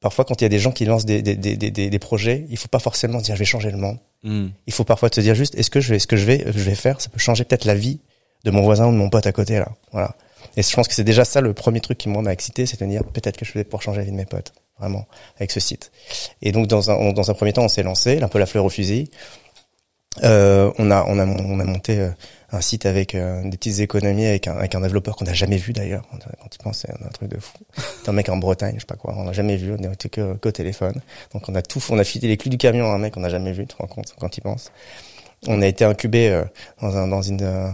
parfois 0.05 0.27
quand 0.27 0.39
il 0.41 0.45
y 0.45 0.51
a 0.51 0.51
des 0.51 0.59
gens 0.59 0.71
qui 0.71 0.85
lancent 0.85 1.07
des, 1.07 1.23
des, 1.23 1.35
des, 1.35 1.57
des, 1.57 1.71
des 1.89 1.99
projets, 1.99 2.45
il 2.51 2.59
faut 2.59 2.69
pas 2.69 2.79
forcément 2.79 3.21
dire 3.23 3.35
je 3.35 3.39
vais 3.39 3.45
changer 3.47 3.71
le 3.71 3.79
monde. 3.79 3.99
Hmm. 4.23 4.49
Il 4.67 4.73
faut 4.73 4.85
parfois 4.85 5.09
se 5.13 5.21
dire 5.23 5.35
juste 5.35 5.55
est-ce 5.55 5.71
que 5.71 5.81
je 5.81 5.89
vais, 5.95 5.99
ce 5.99 6.07
que 6.07 6.17
je 6.17 6.27
vais, 6.27 6.45
je 6.47 6.63
vais 6.63 6.75
faire, 6.75 7.01
ça 7.01 7.09
peut 7.09 7.19
changer 7.19 7.45
peut-être 7.45 7.65
la 7.65 7.75
vie 7.75 8.01
de 8.45 8.51
mon 8.51 8.63
voisin 8.63 8.87
ou 8.87 8.93
de 8.93 8.97
mon 8.99 9.09
pote 9.09 9.27
à 9.27 9.33
côté 9.33 9.55
là. 9.59 9.69
Voilà. 9.93 10.15
Et 10.59 10.63
je 10.63 10.73
pense 10.77 10.89
que 10.89 10.95
c'est 10.95 11.05
déjà 11.05 11.25
ça 11.25 11.41
le 11.41 11.55
premier 11.55 11.81
truc 11.81 11.97
qui 11.97 12.11
moi 12.11 12.21
m'a 12.21 12.33
excité, 12.35 12.67
c'est 12.67 12.79
de 12.79 12.87
dire 12.87 13.03
peut-être 13.03 13.39
que 13.39 13.47
je 13.47 13.53
vais 13.55 13.65
pouvoir 13.65 13.81
changer 13.83 14.01
la 14.01 14.05
vie 14.05 14.13
de 14.13 14.17
mes 14.17 14.27
potes, 14.27 14.53
vraiment, 14.79 15.07
avec 15.39 15.51
ce 15.51 15.59
site. 15.59 15.91
Et 16.43 16.53
donc 16.53 16.67
dans 16.67 16.91
un, 16.91 16.95
on- 16.97 17.13
dans 17.15 17.31
un 17.31 17.35
premier 17.35 17.55
temps, 17.55 17.65
on 17.65 17.69
s'est 17.69 17.83
lancé, 17.83 18.21
un 18.23 18.29
peu 18.29 18.39
la 18.39 18.47
fleur 18.47 18.65
au 18.67 18.71
fusil. 18.71 19.11
Euh, 20.23 20.71
on 20.79 20.91
a 20.93 21.03
on 21.09 21.19
a 21.19 21.27
on 21.27 21.59
a 21.61 21.65
monté 21.65 21.99
euh, 21.99 22.11
un 22.55 22.61
site 22.61 22.87
avec 22.87 23.15
euh, 23.15 23.43
des 23.43 23.57
petites 23.57 23.81
économies 23.81 24.27
avec 24.27 24.47
un, 24.49 24.57
avec 24.57 24.75
un 24.75 24.81
développeur 24.81 25.17
qu'on 25.17 25.25
n'a 25.25 25.35
jamais 25.35 25.57
vu 25.57 25.73
d'ailleurs. 25.73 26.05
Quand 26.11 26.49
tu 26.51 26.59
penses, 26.59 26.79
c'est 26.87 26.91
un 26.91 27.09
truc 27.11 27.29
de 27.31 27.39
fou. 27.41 27.59
C'est 28.03 28.09
un 28.09 28.13
mec 28.13 28.29
en 28.29 28.37
Bretagne, 28.37 28.75
je 28.77 28.81
sais 28.81 28.87
pas 28.87 28.97
quoi, 28.97 29.15
on 29.17 29.25
l'a 29.25 29.33
jamais 29.33 29.57
vu, 29.57 29.73
on 29.79 29.93
était 29.93 30.09
que, 30.09 30.35
que 30.37 30.49
au 30.49 30.53
téléphone. 30.53 31.01
Donc 31.33 31.49
on 31.49 31.55
a 31.55 31.63
tout, 31.63 31.83
on 31.91 31.99
a 31.99 32.05
filé 32.05 32.29
les 32.29 32.37
clés 32.37 32.51
du 32.51 32.59
camion 32.59 32.87
à 32.91 32.95
un 32.95 32.99
mec 32.99 33.15
qu'on 33.15 33.21
n'a 33.21 33.29
jamais 33.29 33.53
vu, 33.53 33.67
tu 33.67 33.75
te 33.75 33.83
rends 33.83 33.89
compte 33.89 34.15
quand 34.19 34.37
il 34.37 34.41
pense. 34.41 34.71
On 35.47 35.61
a 35.61 35.67
été 35.67 35.85
incubé 35.85 36.29
euh, 36.31 36.45
dans 36.81 36.97
un 36.97 37.09
dans 37.09 37.23
une 37.23 37.43
euh, 37.43 37.69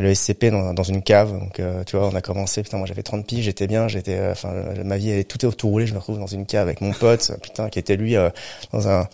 le 0.00 0.14
SCP 0.14 0.46
dans, 0.46 0.72
dans 0.72 0.82
une 0.82 1.02
cave. 1.02 1.38
Donc 1.38 1.60
euh, 1.60 1.84
tu 1.84 1.96
vois, 1.96 2.08
on 2.08 2.14
a 2.14 2.22
commencé. 2.22 2.62
Putain, 2.62 2.78
moi 2.78 2.86
j'avais 2.86 3.02
30 3.02 3.26
piges, 3.26 3.44
j'étais 3.44 3.66
bien, 3.66 3.88
j'étais. 3.88 4.16
euh, 4.16 4.32
Enfin, 4.32 4.52
ma 4.84 4.96
vie 4.96 5.10
elle 5.10 5.18
est 5.18 5.24
tout 5.24 5.44
est 5.46 5.52
tout 5.52 5.68
roulé. 5.68 5.86
Je 5.86 5.92
me 5.92 5.98
retrouve 5.98 6.18
dans 6.18 6.26
une 6.26 6.46
cave 6.46 6.66
avec 6.68 6.80
mon 6.80 6.92
pote, 6.92 7.32
putain, 7.42 7.68
qui 7.68 7.78
était 7.78 7.96
lui 7.96 8.16
euh, 8.16 8.30
dans 8.72 8.88
un 8.88 9.06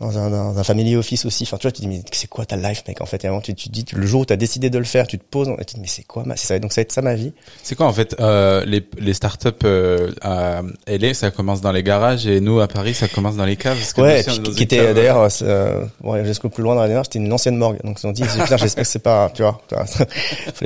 dans 0.00 0.18
un, 0.18 0.30
dans 0.30 0.58
un 0.58 0.64
family 0.64 0.96
office 0.96 1.24
aussi. 1.24 1.44
Enfin, 1.44 1.56
tu 1.56 1.62
vois, 1.62 1.72
tu 1.72 1.82
te 1.82 1.86
dis, 1.86 1.88
mais 1.88 2.02
c'est 2.12 2.28
quoi 2.28 2.44
ta 2.44 2.56
life, 2.56 2.82
mec 2.88 3.00
En 3.00 3.06
fait, 3.06 3.24
et 3.24 3.28
avant, 3.28 3.40
tu, 3.40 3.54
tu 3.54 3.68
te 3.68 3.72
dis, 3.72 3.84
le 3.92 4.06
jour 4.06 4.22
où 4.22 4.24
tu 4.24 4.32
as 4.32 4.36
décidé 4.36 4.70
de 4.70 4.78
le 4.78 4.84
faire, 4.84 5.06
tu 5.06 5.18
te 5.18 5.24
poses, 5.24 5.48
et 5.48 5.64
tu 5.64 5.64
te 5.64 5.74
dis, 5.74 5.80
mais 5.80 5.86
c'est 5.86 6.02
quoi 6.04 6.24
ma... 6.26 6.36
ça, 6.36 6.58
Donc, 6.58 6.72
ça 6.72 6.80
va 6.80 6.82
être 6.82 6.92
ça 6.92 7.02
ma 7.02 7.14
vie. 7.14 7.32
C'est 7.62 7.74
quoi 7.74 7.86
en 7.86 7.92
fait 7.92 8.16
euh, 8.20 8.64
les, 8.64 8.84
les 8.98 9.14
startups 9.14 9.48
euh, 9.64 10.10
à 10.20 10.62
LA 10.86 11.14
ça 11.14 11.30
commence 11.30 11.60
dans 11.60 11.72
les 11.72 11.82
garages 11.82 12.26
et 12.26 12.40
nous 12.40 12.60
à 12.60 12.68
Paris 12.68 12.94
ça 12.94 13.08
commence 13.08 13.36
dans 13.36 13.44
les 13.44 13.56
caves? 13.56 13.78
Parce 13.78 13.92
que 13.92 14.00
Ouais, 14.00 14.22
puis, 14.22 14.40
qui 14.54 14.62
était 14.64 14.94
d'ailleurs, 14.94 15.18
euh, 15.18 15.28
euh, 15.42 15.84
bon, 16.00 16.24
jusqu'au 16.24 16.48
plus 16.48 16.62
loin 16.62 16.74
dans 16.74 16.82
la 16.82 16.88
démarche, 16.88 17.08
c'était 17.12 17.24
une 17.24 17.32
ancienne 17.32 17.56
morgue. 17.56 17.78
Donc, 17.84 17.98
ils 18.02 18.06
ont 18.06 18.12
dit, 18.12 18.22
putain, 18.22 18.56
j'espère 18.56 18.84
que 18.84 18.90
c'est 18.90 18.98
pas, 18.98 19.30
tu 19.34 19.42
vois, 19.42 19.60
tu 19.68 19.74
vois, 19.74 19.86
fallait 19.86 20.06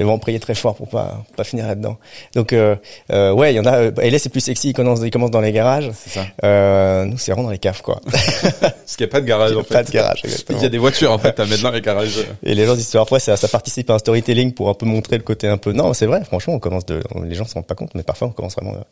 vraiment 0.05 0.19
prier 0.19 0.41
très 0.41 0.55
fort 0.55 0.75
pour 0.75 0.89
pas, 0.89 1.23
pour 1.27 1.37
pas 1.37 1.45
finir 1.45 1.67
là-dedans. 1.67 1.99
Donc, 2.35 2.53
euh, 2.53 2.77
euh, 3.13 3.33
ouais, 3.33 3.53
il 3.53 3.57
y 3.57 3.61
en 3.61 3.65
a, 3.67 3.77
euh, 3.77 3.91
LA, 3.97 4.19
c'est 4.19 4.29
plus 4.29 4.41
sexy, 4.41 4.71
ils 4.71 4.73
commencent, 4.73 5.01
ils 5.03 5.11
commencent 5.11 5.31
dans 5.31 5.41
les 5.41 5.53
garages. 5.53 5.91
c'est 5.95 6.11
ça 6.11 6.27
Euh, 6.45 7.05
nous, 7.05 7.19
c'est 7.19 7.33
vraiment 7.33 7.47
dans 7.47 7.53
les 7.53 7.59
caves, 7.59 7.83
quoi. 7.83 8.01
y 9.01 9.05
a 9.05 9.07
pas 9.07 9.21
de 9.21 9.27
garage 9.29 9.57
en 9.57 9.63
fait 9.63 9.75
pas 9.75 9.83
de 9.85 9.91
garage, 9.91 10.21
exactement. 10.25 10.59
il 10.59 10.63
y 10.63 10.67
a 10.67 10.69
des 10.69 10.79
voitures 10.79 11.13
en 11.13 11.19
fait 11.19 11.39
à 11.39 11.47
mettre 11.47 11.63
dans 11.63 11.71
les 11.71 11.81
garages 11.81 12.19
Et 12.43 12.55
les 12.55 12.67
gens 12.67 12.75
disent 12.75 12.95
après 12.97 13.21
ça, 13.21 13.37
ça 13.37 13.49
participe 13.49 13.89
à 13.91 13.95
un 13.95 13.99
storytelling 13.99 14.53
pour 14.53 14.69
un 14.69 14.75
peu 14.75 14.87
montrer 14.87 15.17
le 15.17 15.23
côté 15.23 15.47
un 15.47 15.59
peu. 15.59 15.73
Non, 15.73 15.95
c'est 15.95 16.07
vrai. 16.07 16.25
Franchement, 16.25 16.55
on 16.55 16.59
commence 16.59 16.87
de. 16.87 17.01
Les 17.25 17.35
gens 17.35 17.45
se 17.45 17.55
rendent 17.55 17.67
pas 17.67 17.75
compte, 17.75 17.95
mais 17.95 18.03
parfois 18.03 18.29
on 18.29 18.33
commence 18.33 18.57
vraiment. 18.57 18.75
euh, 18.75 18.83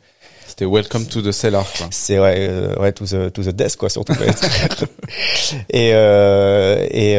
c'était 0.46 0.64
welcome 0.64 1.06
to 1.06 1.20
the 1.22 1.32
cellar 1.32 1.66
quoi 1.76 1.88
C'est 1.90 2.18
ouais, 2.18 2.46
euh, 2.48 2.76
ouais, 2.76 2.92
to 2.92 3.04
the 3.04 3.32
to 3.32 3.42
the 3.42 3.48
desk 3.48 3.78
quoi, 3.78 3.90
surtout. 3.90 4.14
et 5.70 5.90
euh, 5.92 6.86
et 6.90 7.14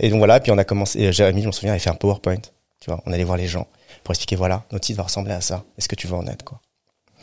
et 0.00 0.10
donc 0.10 0.18
voilà. 0.18 0.40
Puis 0.40 0.50
on 0.50 0.58
a 0.58 0.64
commencé. 0.64 1.00
et 1.00 1.12
Jérémy, 1.12 1.42
je 1.42 1.46
me 1.46 1.52
souviens, 1.52 1.70
avait 1.70 1.78
fait 1.80 1.90
un 1.90 1.94
PowerPoint. 1.94 2.42
Tu 2.80 2.90
vois, 2.90 3.00
on 3.06 3.12
allait 3.12 3.24
voir 3.24 3.36
les 3.38 3.46
gens 3.46 3.68
pour 4.02 4.12
expliquer 4.12 4.36
voilà, 4.36 4.64
notre 4.72 4.84
site 4.84 4.96
va 4.96 5.04
ressembler 5.04 5.32
à 5.32 5.40
ça. 5.40 5.62
Est-ce 5.78 5.88
que 5.88 5.94
tu 5.94 6.06
veux 6.06 6.16
en 6.16 6.26
être 6.26 6.44
quoi 6.44 6.60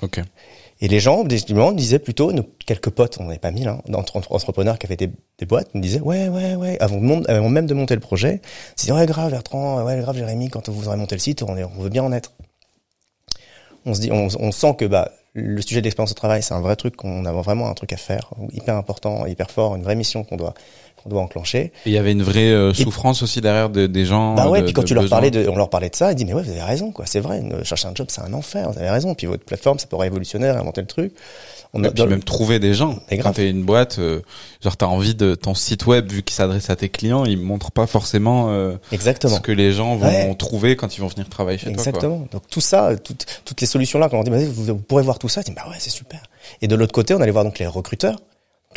ok 0.02 0.22
Et 0.82 0.88
les 0.88 1.00
gens, 1.00 1.28
justement, 1.30 1.74
disaient 1.74 2.00
plutôt, 2.00 2.32
nous, 2.32 2.46
quelques 2.66 2.90
potes, 2.90 3.18
on 3.20 3.26
n'avait 3.26 3.40
pas 3.40 3.52
mille, 3.52 3.68
hein, 3.68 3.82
entrepreneurs 3.94 4.80
qui 4.80 4.86
avaient 4.86 4.96
des, 4.96 5.46
boîtes, 5.46 5.74
nous 5.74 5.82
disaient, 5.82 6.00
ouais, 6.00 6.30
ouais, 6.30 6.56
ouais, 6.56 6.78
avant, 6.80 7.00
de 7.02 7.30
avant 7.30 7.50
même 7.50 7.66
de 7.66 7.74
monter 7.74 7.96
le 7.96 8.00
projet, 8.00 8.42
ils 8.44 8.82
disaient, 8.82 8.94
ouais, 8.94 9.06
grave, 9.06 9.32
Bertrand, 9.32 9.84
ouais, 9.84 10.00
grave, 10.00 10.16
Jérémy, 10.16 10.50
quand 10.50 10.70
vous 10.70 10.88
aurez 10.88 10.98
monté 10.98 11.16
le 11.16 11.20
site, 11.20 11.44
on, 11.44 11.54
veut 11.54 11.90
bien 11.90 12.04
en 12.04 12.14
être. 12.14 12.34
On 13.86 13.94
se 13.94 14.00
dit, 14.00 14.12
on, 14.12 14.30
on 14.40 14.52
sent 14.52 14.76
que, 14.78 14.86
bah, 14.86 15.12
le 15.34 15.62
sujet 15.62 15.82
d'expérience 15.82 16.12
au 16.12 16.16
travail, 16.16 16.42
c'est 16.42 16.54
un 16.54 16.62
vrai 16.62 16.76
truc, 16.76 16.96
qu'on 16.96 17.26
a 17.26 17.32
vraiment 17.32 17.70
un 17.70 17.74
truc 17.74 17.94
à 17.94 17.98
faire, 17.98 18.32
hyper 18.52 18.76
important, 18.76 19.26
hyper 19.26 19.52
fort, 19.52 19.76
une 19.76 19.84
vraie 19.84 19.96
mission 19.96 20.24
qu'on 20.24 20.38
doit, 20.38 20.54
qu'on 21.02 21.10
doit 21.10 21.22
enclencher. 21.22 21.60
et 21.60 21.72
il 21.88 21.92
y 21.94 21.98
avait 21.98 22.12
une 22.12 22.24
vraie 22.24 22.52
euh, 22.52 22.74
souffrance 22.74 23.22
aussi 23.24 23.42
derrière 23.42 23.70
de- 23.70 23.88
des 23.88 24.06
gens 24.06 24.36
Bah 24.36 24.50
ouais, 24.50 24.60
de- 24.60 24.66
puis 24.66 24.74
quand 24.74 24.84
tu 24.84 24.94
leur 24.94 25.08
parlais 25.10 25.32
de, 25.32 25.48
on 25.48 25.56
leur 25.56 25.70
parlait 25.70 25.90
de 25.90 25.96
ça, 25.96 26.12
ils 26.12 26.16
disent 26.16 26.26
mais 26.28 26.34
ouais, 26.34 26.44
vous 26.44 26.52
avez 26.52 26.62
raison 26.62 26.92
quoi, 26.92 27.06
c'est 27.06 27.20
vrai, 27.20 27.42
ne- 27.42 27.64
chercher 27.64 27.88
un 27.88 27.94
job 27.96 28.08
c'est 28.10 28.22
un 28.22 28.34
enfer, 28.34 28.72
vous 28.72 28.78
avez 28.80 28.90
raison. 28.90 29.14
Puis 29.16 29.28
votre 29.28 29.44
plateforme, 29.44 29.80
ça 29.80 29.88
peut 29.88 29.96
révolutionnaire, 29.96 30.58
inventer 30.58 30.82
le 30.82 30.88
truc. 30.88 31.14
On 31.74 31.84
et 31.84 31.92
puis 31.92 32.04
même 32.08 32.24
trouver 32.24 32.58
des 32.58 32.74
gens. 32.74 32.98
Mais 33.12 33.20
Quand 33.20 33.34
t'es 33.34 33.48
une 33.50 33.64
boîte, 33.64 34.00
euh, 34.00 34.22
genre 34.64 34.76
t'as 34.76 34.88
envie 34.88 35.14
de 35.14 35.36
ton 35.36 35.54
site 35.54 35.86
web 35.86 36.12
vu 36.12 36.24
qu'il 36.24 36.34
s'adresse 36.36 36.72
à 36.72 36.76
tes 36.76 36.90
clients, 36.90 37.26
il 37.26 37.40
montre 37.40 37.70
pas 37.72 37.86
forcément 37.86 38.48
euh, 38.50 38.76
exactement. 38.92 39.36
ce 39.36 39.40
que 39.40 39.52
les 39.52 39.72
gens 39.72 39.96
vont 39.96 40.08
Ouais. 40.08 40.34
trouver 40.36 40.76
quand 40.76 40.98
ils 40.98 41.02
vont 41.02 41.08
venir 41.08 41.30
travailler 41.30 41.60
chez 41.60 41.66
toi. 41.66 41.74
Exactement. 41.74 42.26
Donc 42.32 42.42
tout 42.50 42.60
ça, 42.62 42.96
toutes, 42.98 43.26
toutes 43.46 43.62
les 43.62 43.68
solutions 43.68 44.00
là, 44.00 44.10
quand 44.10 44.18
on 44.18 44.24
dit 44.24 44.32
bah, 44.32 44.38
vous, 44.44 44.64
vous 44.66 44.76
pourrez 44.78 45.04
voir 45.04 45.20
tout 45.20 45.30
ça, 45.30 45.42
on 45.42 45.50
dit 45.50 45.56
bah 45.56 45.66
ouais 45.70 45.76
c'est 45.78 45.92
super. 45.92 46.24
Et 46.64 46.68
de 46.68 46.76
l'autre 46.76 46.92
côté, 46.94 47.14
on 47.14 47.22
allait 47.22 47.32
voir 47.32 47.44
donc 47.44 47.60
les 47.60 47.68
recruteurs, 47.68 48.16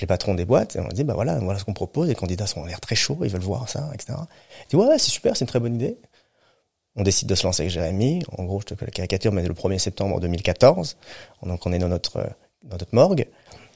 les 0.00 0.06
patrons 0.06 0.34
des 0.34 0.44
boîtes, 0.44 0.76
et 0.76 0.80
on 0.80 0.88
dit 0.88 1.04
bah 1.04 1.14
voilà, 1.14 1.38
voilà 1.38 1.58
ce 1.58 1.64
qu'on 1.64 1.74
propose. 1.74 2.08
Les 2.08 2.14
candidats 2.14 2.46
sont 2.46 2.60
en 2.60 2.66
l'air 2.66 2.80
très 2.80 2.96
chauds, 2.96 3.18
ils 3.22 3.30
veulent 3.30 3.40
voir 3.42 3.68
ça, 3.68 3.90
etc. 3.94 4.14
On 4.18 4.26
dit 4.70 4.76
ouais, 4.76 4.86
ouais 4.86 4.98
c'est 4.98 5.10
super, 5.10 5.36
c'est 5.36 5.44
une 5.44 5.48
très 5.48 5.60
bonne 5.60 5.74
idée. 5.74 5.98
On 6.96 7.02
décide 7.02 7.28
de 7.28 7.34
se 7.34 7.44
lancer 7.44 7.62
avec 7.62 7.72
Jérémy. 7.72 8.22
En 8.36 8.44
gros, 8.44 8.60
je 8.60 8.66
te 8.66 8.74
fais 8.74 8.84
la 8.84 8.90
caricature, 8.90 9.32
mais 9.32 9.42
le 9.46 9.54
1er 9.54 9.78
septembre 9.78 10.20
2014. 10.20 10.96
Donc 11.42 11.66
on 11.66 11.72
est 11.72 11.78
dans 11.78 11.88
notre 11.88 12.26
dans 12.64 12.76
notre 12.76 12.94
morgue 12.94 13.26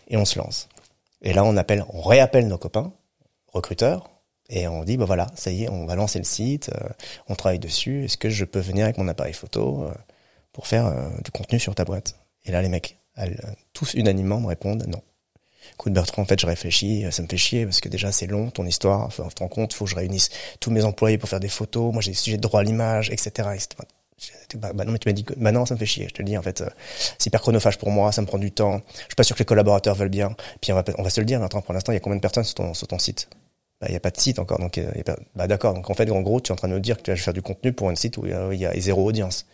et 0.08 0.16
on 0.16 0.24
se 0.24 0.38
lance. 0.38 0.68
Et 1.22 1.32
là, 1.32 1.44
on 1.44 1.56
appelle, 1.56 1.84
on 1.90 2.02
réappelle 2.02 2.46
nos 2.46 2.58
copains 2.58 2.92
recruteurs 3.52 4.10
et 4.48 4.68
on 4.68 4.84
dit 4.84 4.96
bah 4.96 5.06
voilà, 5.06 5.26
ça 5.34 5.50
y 5.50 5.64
est, 5.64 5.68
on 5.68 5.86
va 5.86 5.96
lancer 5.96 6.18
le 6.18 6.24
site, 6.24 6.70
euh, 6.74 6.88
on 7.28 7.34
travaille 7.34 7.58
dessus. 7.58 8.04
Est-ce 8.04 8.16
que 8.16 8.30
je 8.30 8.44
peux 8.44 8.60
venir 8.60 8.84
avec 8.84 8.98
mon 8.98 9.08
appareil 9.08 9.32
photo 9.32 9.84
euh, 9.84 9.94
pour 10.52 10.66
faire 10.66 10.86
euh, 10.86 11.08
du 11.24 11.30
contenu 11.30 11.58
sur 11.58 11.74
ta 11.74 11.84
boîte? 11.84 12.16
Et 12.44 12.52
là, 12.52 12.62
les 12.62 12.68
mecs, 12.68 12.96
tous 13.72 13.94
unanimement 13.94 14.40
me 14.40 14.46
répondent 14.46 14.84
non. 14.86 15.02
Écoute 15.76 15.92
Bertrand, 15.92 16.22
en 16.22 16.24
fait, 16.24 16.40
je 16.40 16.46
réfléchis, 16.46 17.04
euh, 17.04 17.10
ça 17.10 17.22
me 17.22 17.28
fait 17.28 17.36
chier 17.36 17.64
parce 17.66 17.80
que 17.80 17.88
déjà 17.88 18.10
c'est 18.10 18.26
long 18.26 18.50
ton 18.50 18.64
histoire. 18.66 19.12
Faut, 19.12 19.22
te 19.24 19.40
rends 19.40 19.48
compte, 19.48 19.72
faut 19.74 19.84
que 19.84 19.90
je 19.90 19.96
réunisse 19.96 20.30
tous 20.58 20.70
mes 20.70 20.84
employés 20.84 21.18
pour 21.18 21.28
faire 21.28 21.40
des 21.40 21.48
photos. 21.48 21.92
Moi, 21.92 22.00
j'ai 22.02 22.14
j'ai 22.14 22.38
droit 22.38 22.60
à 22.60 22.62
l'image, 22.64 23.10
etc. 23.10 23.50
Bah, 24.54 24.72
non, 24.72 24.92
mais 24.92 24.98
tu 24.98 25.08
m'as 25.08 25.12
dit 25.12 25.24
bah 25.36 25.52
non, 25.52 25.66
ça 25.66 25.74
me 25.74 25.78
fait 25.78 25.86
chier. 25.86 26.06
Je 26.08 26.14
te 26.14 26.18
le 26.22 26.24
dis, 26.24 26.38
en 26.38 26.42
fait, 26.42 26.62
euh, 26.62 26.68
c'est 27.18 27.26
hyper 27.26 27.40
chronophage 27.42 27.76
pour 27.78 27.90
moi, 27.90 28.12
ça 28.12 28.22
me 28.22 28.26
prend 28.26 28.38
du 28.38 28.50
temps. 28.52 28.80
Je 28.96 29.00
suis 29.02 29.14
pas 29.16 29.22
sûr 29.24 29.36
que 29.36 29.40
les 29.40 29.44
collaborateurs 29.46 29.94
veulent 29.94 30.08
bien. 30.08 30.34
Puis 30.62 30.72
on 30.72 30.76
va, 30.76 30.84
on 30.98 31.02
va 31.02 31.10
se 31.10 31.20
le 31.20 31.26
dire, 31.26 31.38
Bertrand, 31.40 31.60
pour 31.60 31.74
l'instant, 31.74 31.92
il 31.92 31.96
y 31.96 31.98
a 31.98 32.00
combien 32.00 32.16
de 32.16 32.22
personnes 32.22 32.44
sur 32.44 32.54
ton, 32.54 32.72
sur 32.74 32.86
ton 32.88 32.98
site? 32.98 33.28
Bah, 33.80 33.88
il 33.90 33.92
y 33.92 33.96
a 33.96 34.00
pas 34.00 34.10
de 34.10 34.18
site 34.18 34.38
encore, 34.38 34.58
donc 34.58 34.78
euh, 34.78 34.90
y 34.96 35.00
a 35.00 35.04
pas- 35.04 35.18
bah 35.34 35.46
d'accord. 35.48 35.74
Donc 35.74 35.90
en 35.90 35.94
fait, 35.94 36.10
en 36.10 36.22
gros, 36.22 36.40
tu 36.40 36.50
es 36.50 36.52
en 36.52 36.56
train 36.56 36.68
de 36.68 36.74
me 36.74 36.80
dire 36.80 36.96
que 36.96 37.02
tu 37.02 37.10
vas 37.10 37.16
faire 37.16 37.34
du 37.34 37.42
contenu 37.42 37.72
pour 37.74 37.90
un 37.90 37.94
site 37.96 38.16
où 38.18 38.26
il 38.26 38.58
y 38.60 38.66
a 38.66 38.80
zéro 38.80 39.04
audience. 39.06 39.46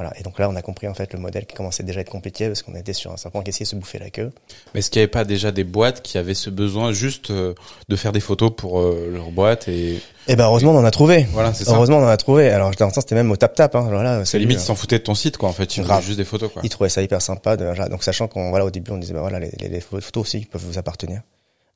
Voilà. 0.00 0.18
Et 0.18 0.22
donc 0.22 0.38
là, 0.38 0.48
on 0.48 0.56
a 0.56 0.62
compris 0.62 0.88
en 0.88 0.94
fait 0.94 1.12
le 1.12 1.18
modèle 1.18 1.44
qui 1.44 1.54
commençait 1.54 1.82
déjà 1.82 1.98
à 1.98 2.00
être 2.00 2.08
compliqué 2.08 2.46
parce 2.46 2.62
qu'on 2.62 2.74
était 2.74 2.94
sur 2.94 3.12
un 3.12 3.18
serpent 3.18 3.42
qui 3.42 3.50
essayait 3.50 3.64
de 3.66 3.68
se 3.68 3.76
bouffer 3.76 3.98
la 3.98 4.08
queue. 4.08 4.32
Mais 4.72 4.80
est-ce 4.80 4.90
qu'il 4.90 4.98
n'y 4.98 5.02
avait 5.02 5.10
pas 5.10 5.26
déjà 5.26 5.52
des 5.52 5.62
boîtes 5.62 6.00
qui 6.00 6.16
avaient 6.16 6.32
ce 6.32 6.48
besoin 6.48 6.94
juste 6.94 7.30
euh, 7.30 7.52
de 7.90 7.96
faire 7.96 8.10
des 8.10 8.20
photos 8.20 8.50
pour 8.56 8.80
euh, 8.80 9.10
leur 9.12 9.30
boîte 9.30 9.68
et 9.68 10.00
Et 10.26 10.36
ben 10.36 10.46
heureusement, 10.46 10.72
on 10.72 10.78
en 10.78 10.86
a 10.86 10.90
trouvé. 10.90 11.26
voilà, 11.32 11.52
c'est 11.52 11.64
ça. 11.64 11.74
Heureusement, 11.74 11.98
on 11.98 12.04
en 12.04 12.08
a 12.08 12.16
trouvé. 12.16 12.48
Alors, 12.48 12.70
dans 12.70 12.86
le 12.86 12.92
sens, 12.94 13.02
c'était 13.02 13.14
même 13.14 13.30
au 13.30 13.36
tap 13.36 13.54
tap. 13.54 13.74
Hein. 13.74 13.88
Voilà, 13.90 14.20
C'est 14.20 14.32
salut, 14.32 14.44
limite 14.44 14.56
euh, 14.56 14.62
ils 14.62 14.64
s'en 14.64 14.74
foutaient 14.74 15.00
de 15.00 15.04
ton 15.04 15.14
site 15.14 15.36
quoi 15.36 15.50
en 15.50 15.52
fait, 15.52 15.76
ils 15.76 15.82
Grave. 15.82 15.98
voulaient 15.98 16.06
juste 16.06 16.18
des 16.18 16.24
photos 16.24 16.50
quoi. 16.50 16.62
Ils 16.64 16.70
trouvaient 16.70 16.88
ça 16.88 17.02
hyper 17.02 17.20
sympa. 17.20 17.58
De, 17.58 17.90
donc 17.90 18.02
sachant 18.02 18.26
qu'on 18.26 18.48
voilà 18.48 18.64
au 18.64 18.70
début 18.70 18.92
on 18.92 18.96
disait 18.96 19.12
bah 19.12 19.20
voilà 19.20 19.38
les, 19.38 19.80
photos 19.80 20.22
aussi 20.22 20.46
peuvent 20.46 20.64
vous 20.64 20.78
appartenir. 20.78 21.20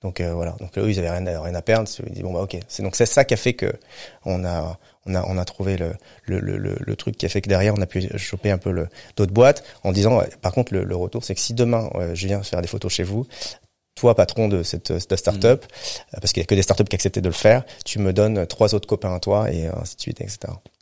Donc 0.03 0.21
euh, 0.21 0.33
voilà. 0.33 0.57
Donc 0.61 0.79
eux 0.79 0.89
ils 0.89 0.99
avaient 0.99 1.11
rien 1.11 1.27
à, 1.27 1.43
rien 1.43 1.55
à 1.55 1.63
perdre. 1.63 1.91
Ils 2.07 2.13
dit 2.13 2.23
bon 2.23 2.33
bah 2.33 2.41
ok. 2.41 2.57
C'est 2.69 2.83
donc 2.83 2.97
c'est 2.97 3.05
ça 3.05 3.25
qui 3.25 3.35
a 3.35 3.37
fait 3.37 3.53
que 3.53 3.71
on 4.25 4.47
a 4.47 4.79
on 5.07 5.15
a 5.15 5.25
on 5.27 5.39
a 5.39 5.45
trouvé 5.45 5.77
le 5.77 5.95
le, 6.27 6.41
le 6.41 6.97
truc 6.97 7.17
qui 7.17 7.27
a 7.27 7.29
fait 7.29 7.43
que 7.43 7.49
derrière 7.49 7.75
on 7.75 7.83
a 7.83 7.87
pu 7.87 8.07
choper 8.19 8.51
un 8.51 8.59
peu 8.59 8.87
d'autres 9.17 9.33
boîtes 9.33 9.65
en 9.83 9.93
disant 9.93 10.19
ouais, 10.19 10.29
par 10.43 10.53
contre 10.53 10.75
le, 10.75 10.85
le 10.85 10.97
retour 10.97 11.25
c'est 11.25 11.35
que 11.35 11.41
si 11.41 11.55
demain 11.55 11.91
euh, 11.95 12.15
je 12.15 12.27
viens 12.27 12.43
faire 12.43 12.63
des 12.63 12.69
photos 12.69 12.93
chez 12.93 13.03
vous 13.05 13.27
toi, 13.95 14.15
patron 14.15 14.49
de 14.49 14.63
cette, 14.63 14.99
cette 14.99 15.17
start-up, 15.17 15.65
euh, 15.65 16.19
parce 16.21 16.33
qu'il 16.33 16.41
y 16.41 16.45
a 16.45 16.47
que 16.47 16.55
des 16.57 16.63
start-up 16.63 16.89
qui 16.89 16.97
acceptaient 16.97 17.21
de 17.21 17.29
le 17.29 17.33
faire, 17.33 17.63
tu 17.85 18.01
me 18.01 18.13
donnes 18.13 18.45
trois 18.47 18.75
autres 18.75 18.89
copains 18.89 19.15
à 19.15 19.21
toi 19.21 19.53
et 19.53 19.69
ainsi 19.69 19.95
de 19.97 20.01
suite, 20.01 20.21
etc. 20.21 20.39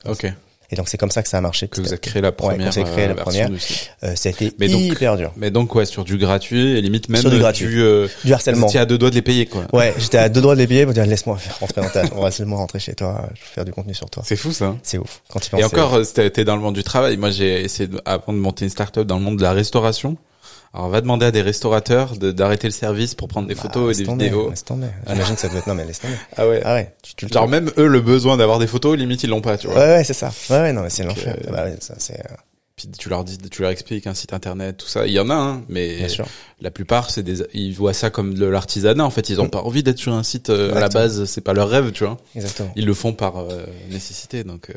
Ok. 0.07 0.33
Et 0.73 0.75
donc 0.75 0.89
c'est 0.89 0.97
comme 0.97 1.11
ça 1.11 1.23
que 1.23 1.29
ça 1.29 1.37
a 1.37 1.41
marché. 1.43 1.69
Que 1.69 1.81
vous 1.81 1.87
avez 1.89 1.99
créé 1.99 2.23
la 2.23 2.29
Ouais, 2.31 2.35
première 2.35 2.73
s'est 2.73 2.83
créé 2.83 3.05
euh, 3.05 3.09
la 3.09 3.15
version 3.15 3.45
première. 3.45 3.61
Euh, 4.05 4.15
ça 4.17 4.31
a 4.31 4.33
été 4.33 4.53
Mais 4.59 4.69
donc- 4.69 4.81
hyper 4.81 5.17
dur. 5.19 5.31
Mais 5.37 5.51
donc 5.51 5.75
ouais 5.75 5.85
sur 5.85 6.03
du 6.03 6.17
gratuit 6.17 6.79
et 6.79 6.81
limite 6.81 7.11
même 7.11 7.21
Sur 7.21 7.29
du 7.31 7.37
euh, 7.37 7.41
gratuit. 7.41 7.67
du 7.67 7.83
euh, 7.83 8.09
Du 8.25 8.33
harcèlement. 8.33 8.67
étiez 8.67 8.81
à 8.81 8.87
deux 8.87 8.97
doigts 8.97 9.11
de 9.11 9.15
les 9.15 9.23
payer 9.23 9.45
quoi. 9.47 9.67
Ouais, 9.75 9.93
j'étais 9.99 10.17
à 10.19 10.29
deux 10.31 10.41
doigts 10.41 10.55
de 10.55 10.61
les 10.61 10.67
payer 10.67 10.85
pour 10.87 10.95
dire 10.95 11.05
laisse-moi 11.07 11.39
rentrer 11.61 11.83
dans 11.83 11.89
ta, 11.91 12.03
on 12.17 12.21
va 12.23 12.29
laisse-moi 12.31 12.59
rentrer 12.59 12.79
chez 12.81 12.95
toi, 12.95 13.29
je 13.35 13.41
vais 13.41 13.47
faire 13.55 13.65
du 13.67 13.73
contenu 13.73 13.93
sur 13.95 14.09
toi. 14.09 14.23
C'est 14.27 14.37
fou 14.37 14.51
ça. 14.51 14.65
hein. 14.65 14.79
C'est 14.83 14.97
ouf. 14.99 15.21
Quand 15.29 15.41
tu 15.41 15.49
Et 15.49 15.61
penses, 15.61 15.65
encore, 15.65 15.95
euh, 15.95 16.05
c'était- 16.05 16.31
t'es 16.31 16.45
dans 16.45 16.57
le 16.57 16.63
monde 16.63 16.75
du 16.75 16.83
travail. 16.83 17.19
Moi, 17.19 17.31
j'ai 17.31 17.61
essayé 17.63 17.87
de, 17.89 18.01
avant 18.07 18.33
de 18.33 18.39
monter 18.39 18.65
une 18.65 18.71
start-up 18.71 19.07
dans 19.07 19.19
le 19.19 19.23
monde 19.25 19.37
de 19.37 19.43
la 19.43 19.53
restauration. 19.53 20.17
Alors, 20.75 20.87
on 20.87 20.91
va 20.91 21.01
demander 21.03 21.27
à 21.27 21.31
des 21.31 21.43
restaurateurs 21.43 22.17
de- 22.17 22.33
d'arrêter 22.33 22.67
le 22.67 22.73
service 22.73 23.15
pour 23.15 23.29
prendre 23.29 23.47
des 23.47 23.55
Bah, 23.55 23.61
photos 23.63 23.95
et 23.95 24.01
des 24.01 24.07
tomber, 24.07 24.25
vidéos. 24.25 24.49
Laisse 24.51 24.65
tomber. 24.65 24.87
J'imagine 25.07 25.35
que 25.35 25.41
ça 25.41 25.49
doit 25.49 25.59
être, 25.59 25.67
non, 25.67 25.75
mais 25.75 25.85
laisse 25.85 26.01
tomber. 26.01 26.15
Ah 26.37 26.49
ouais. 26.49 26.63
Ah 26.65 26.75
ouais, 26.75 26.95
tu, 27.03 27.15
tu 27.15 27.29
Genre 27.29 27.47
même 27.49 27.71
eux, 27.77 27.87
le 27.87 28.01
besoin 28.01 28.37
d'avoir 28.39 28.59
des 28.59 28.67
photos, 28.67 28.97
limite 28.97 29.23
ils 29.23 29.29
l'ont 29.31 29.43
pas, 29.43 29.59
tu 29.59 29.67
vois. 29.67 29.77
Ouais, 29.77 29.87
ouais, 29.97 30.05
c'est 30.05 30.15
ça. 30.15 30.33
Ouais, 30.49 30.57
ouais, 30.61 30.73
non, 30.73 30.83
mais 30.83 30.91
c'est 30.91 31.05
l'enfer. 31.05 31.35
euh, 31.39 31.45
Ah 31.49 31.51
bah 31.53 31.65
ouais, 31.65 31.77
ça, 31.81 31.95
c'est, 31.99 32.19
euh, 32.21 32.35
Puis 32.75 32.89
tu 32.89 33.11
leur 33.11 33.23
dis, 33.23 33.37
tu 33.37 33.61
leur 33.61 33.71
expliques 33.71 34.07
un 34.07 34.15
site 34.15 34.33
internet, 34.33 34.79
tout 34.79 34.87
ça. 34.89 35.07
Il 35.07 35.13
y 35.13 35.21
en 35.21 35.29
a, 35.29 35.35
hein, 35.35 35.63
mais 35.69 35.97
bien 35.99 36.09
sûr. 36.09 36.27
la 36.63 36.71
plupart, 36.71 37.11
c'est 37.11 37.23
des, 37.23 37.43
ils 37.53 37.75
voient 37.75 37.93
ça 37.93 38.09
comme 38.09 38.33
de 38.33 38.47
l'artisanat. 38.47 39.05
En 39.05 39.11
fait, 39.11 39.29
ils 39.29 39.43
ont 39.43 39.49
pas 39.51 39.61
envie 39.61 39.83
d'être 39.83 39.99
sur 39.99 40.15
un 40.15 40.23
site 40.23 40.49
euh, 40.49 40.75
à 40.75 40.81
la 40.81 40.89
base. 40.89 41.27
C'est 41.27 41.43
pas 41.43 41.53
leur 41.53 41.69
rêve, 41.69 41.93
tu 41.93 42.05
vois. 42.05 42.17
Exactement. 42.35 42.73
Ils 42.77 42.87
le 42.87 42.95
font 42.95 43.13
par 43.13 43.41
euh, 43.41 43.67
nécessité, 43.91 44.43
donc. 44.43 44.71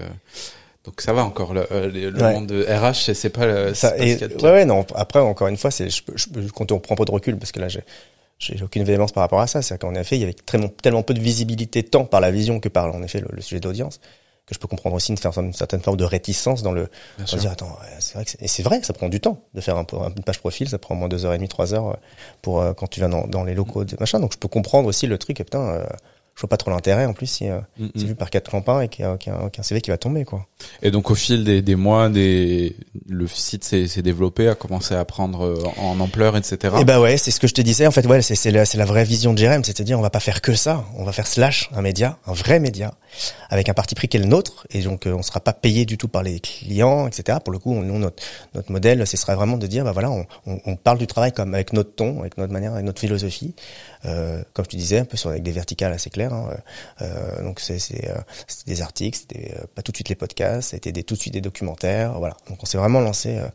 Euh, 0.85 0.91
donc 0.91 1.01
ça 1.01 1.13
va 1.13 1.23
encore 1.25 1.53
le, 1.53 1.65
euh, 1.71 1.89
le 1.91 2.09
le 2.09 2.21
Ouais. 2.21 2.33
monde 2.33 2.47
de 2.47 2.63
RH 2.63 3.13
c'est- 3.13 3.29
pas 3.29 3.45
le- 3.45 3.73
c'est 3.73 3.87
Ça, 3.87 3.91
pas 3.91 4.03
et, 4.03 4.17
ce 4.17 4.25
de 4.25 4.35
ouais, 4.35 4.51
ouais, 4.51 4.65
non. 4.65 4.85
Après, 4.95 5.19
encore 5.19 5.47
une 5.47 5.57
fois, 5.57 5.71
c'est, 5.71 5.89
je, 5.89 6.01
je, 6.15 6.27
quand 6.53 6.71
on 6.71 6.79
prend 6.79 6.95
pas 6.95 7.05
de 7.05 7.11
recul, 7.11 7.37
parce 7.37 7.51
que 7.51 7.59
là, 7.59 7.67
j'ai, 7.67 7.83
j'ai 8.39 8.61
aucune 8.63 8.83
véhémence 8.83 9.11
par 9.11 9.21
rapport 9.21 9.39
à 9.39 9.47
ça. 9.47 9.61
C'est 9.61 9.77
qu'en 9.79 9.95
effet, 9.95 10.15
il 10.17 10.21
y 10.21 10.23
avait 10.23 10.35
tellement 10.81 11.01
peu 11.03 11.13
de 11.13 11.19
visibilité, 11.21 11.83
tant 11.83 12.05
par 12.05 12.21
la 12.21 12.31
vision 12.31 12.59
que 12.59 12.69
par, 12.69 12.93
en 12.93 13.01
effet, 13.03 13.19
le, 13.19 13.27
le 13.31 13.41
sujet 13.41 13.59
d'audience, 13.59 13.99
que 14.45 14.53
je 14.53 14.59
peux 14.59 14.67
comprendre 14.67 14.95
aussi 14.95 15.11
une, 15.11 15.17
certaine- 15.17 15.45
une 15.47 15.53
certaine 15.53 15.81
forme 15.81 15.97
de 15.97 16.03
réticence 16.03 16.61
dans 16.61 16.71
le, 16.71 16.87
se 17.25 17.35
dire 17.37 17.49
attends, 17.51 17.79
c'est 17.97 18.13
vrai 18.13 18.25
que 18.25 18.31
et 18.39 18.47
c'est 18.47 18.61
vrai, 18.61 18.79
ça 18.83 18.93
prend 18.93 19.09
du 19.09 19.19
temps 19.19 19.41
de 19.55 19.61
faire 19.61 19.75
un, 19.77 19.85
une 20.15 20.23
page 20.23 20.37
profil, 20.39 20.69
ça 20.69 20.77
prend 20.77 20.93
au 20.93 20.97
moins 20.99 21.07
deux 21.09 21.25
heures 21.25 21.33
et 21.33 21.37
demie, 21.37 21.47
trois 21.47 21.73
heures 21.73 21.89
euh, 21.89 21.95
pour 22.43 22.61
euh, 22.61 22.73
quand 22.73 22.85
tu 22.85 22.99
viens 22.99 23.09
dans, 23.09 23.25
dans 23.25 23.43
les 23.43 23.55
locaux 23.55 23.85
de 23.85 23.97
machin. 23.99 24.19
Donc 24.19 24.33
je 24.33 24.37
peux 24.37 24.47
comprendre 24.47 24.87
aussi 24.87 25.07
le 25.07 25.17
truc. 25.17 25.39
Et 25.39 25.43
putain, 25.43 25.61
euh, 25.67 25.83
je 26.35 26.41
vois 26.41 26.49
pas 26.49 26.57
trop 26.57 26.71
l'intérêt 26.71 27.05
en 27.05 27.13
plus 27.13 27.27
si 27.27 27.47
euh, 27.49 27.59
Mm, 27.77 27.85
mm. 27.85 27.89
c'est 27.95 28.05
vu 28.05 28.15
par 28.15 28.29
quatre 28.29 28.49
clampins 28.49 28.81
et 28.81 28.87
qu'il 28.87 29.03
y 29.03 29.07
a 29.07 29.17
qu'un 29.17 29.63
CV 29.63 29.81
qui 29.81 29.89
va 29.89 29.97
tomber 29.97 30.23
quoi. 30.23 30.45
Et 30.81 30.91
donc 30.91 31.11
au 31.11 31.15
fil 31.15 31.43
des, 31.43 31.61
des 31.61 31.75
mois, 31.75 32.09
des, 32.09 32.75
le 33.07 33.27
site 33.27 33.63
s'est 33.63 34.01
développé, 34.01 34.47
a 34.47 34.55
commencé 34.55 34.95
à 34.95 35.03
prendre 35.03 35.45
euh, 35.45 35.63
en 35.77 35.99
ampleur, 35.99 36.37
etc. 36.37 36.75
Et 36.79 36.85
bah 36.85 36.99
ouais, 37.01 37.17
c'est 37.17 37.31
ce 37.31 37.39
que 37.39 37.47
je 37.47 37.53
te 37.53 37.61
disais. 37.61 37.87
En 37.87 37.91
fait, 37.91 38.05
ouais, 38.05 38.21
c'est 38.21 38.35
c'est 38.35 38.51
la, 38.51 38.65
c'est 38.65 38.77
la 38.77 38.85
vraie 38.85 39.03
vision 39.03 39.33
de 39.33 39.37
Jérém, 39.37 39.63
c'est-à-dire 39.63 39.99
on 39.99 40.01
va 40.01 40.09
pas 40.09 40.19
faire 40.19 40.41
que 40.41 40.53
ça, 40.53 40.85
on 40.95 41.03
va 41.03 41.11
faire 41.11 41.27
slash 41.27 41.69
un 41.75 41.81
média, 41.81 42.17
un 42.27 42.33
vrai 42.33 42.59
média, 42.59 42.93
avec 43.49 43.69
un 43.69 43.73
parti 43.73 43.95
pris 43.95 44.07
qui 44.07 44.17
est 44.17 44.19
le 44.19 44.25
nôtre, 44.25 44.67
et 44.71 44.81
donc 44.81 45.05
euh, 45.07 45.13
on 45.13 45.21
sera 45.21 45.39
pas 45.39 45.53
payé 45.53 45.85
du 45.85 45.97
tout 45.97 46.07
par 46.07 46.23
les 46.23 46.39
clients, 46.39 47.07
etc. 47.07 47.37
Pour 47.43 47.51
le 47.53 47.59
coup, 47.59 47.73
on- 47.73 47.81
nous 47.81 47.97
notre 47.99 48.23
notre 48.53 48.71
modèle, 48.71 49.05
ce 49.07 49.17
serait 49.17 49.35
vraiment 49.35 49.57
de 49.57 49.67
dire, 49.67 49.83
bah 49.83 49.91
voilà, 49.91 50.11
on, 50.11 50.25
on, 50.45 50.59
on 50.65 50.75
parle 50.75 50.97
du 50.97 51.07
travail 51.07 51.31
comme 51.31 51.53
avec 51.53 51.73
notre 51.73 51.93
ton, 51.95 52.19
avec 52.19 52.37
notre 52.37 52.51
manière, 52.53 52.73
avec 52.73 52.85
notre 52.85 52.99
philosophie, 53.01 53.53
euh, 54.05 54.41
comme 54.53 54.65
te 54.65 54.75
disais, 54.75 54.99
un 54.99 55.05
peu 55.05 55.17
sur 55.17 55.29
avec 55.29 55.43
des 55.43 55.51
verticales 55.51 55.93
assez 55.93 56.09
claires. 56.09 56.33
hein, 56.33 56.49
euh, 57.01 57.43
donc 57.43 57.59
c'est 57.59 57.79
c'est 57.79 58.09
euh, 58.09 58.15
c'était 58.47 58.71
des 58.71 58.81
articles, 58.81 59.17
c'était 59.17 59.53
euh, 59.57 59.65
pas 59.75 59.81
tout 59.81 59.91
de 59.91 59.97
suite 59.97 60.09
les 60.09 60.15
podcasts, 60.15 60.71
c'était 60.71 60.91
des 60.91 61.03
tout 61.03 61.15
de 61.15 61.19
suite 61.19 61.33
des 61.33 61.41
documentaires, 61.41 62.13
voilà. 62.19 62.35
Donc 62.49 62.57
on 62.61 62.65
s'est 62.65 62.77
vraiment 62.77 62.99
lancé 63.01 63.37
euh, 63.37 63.47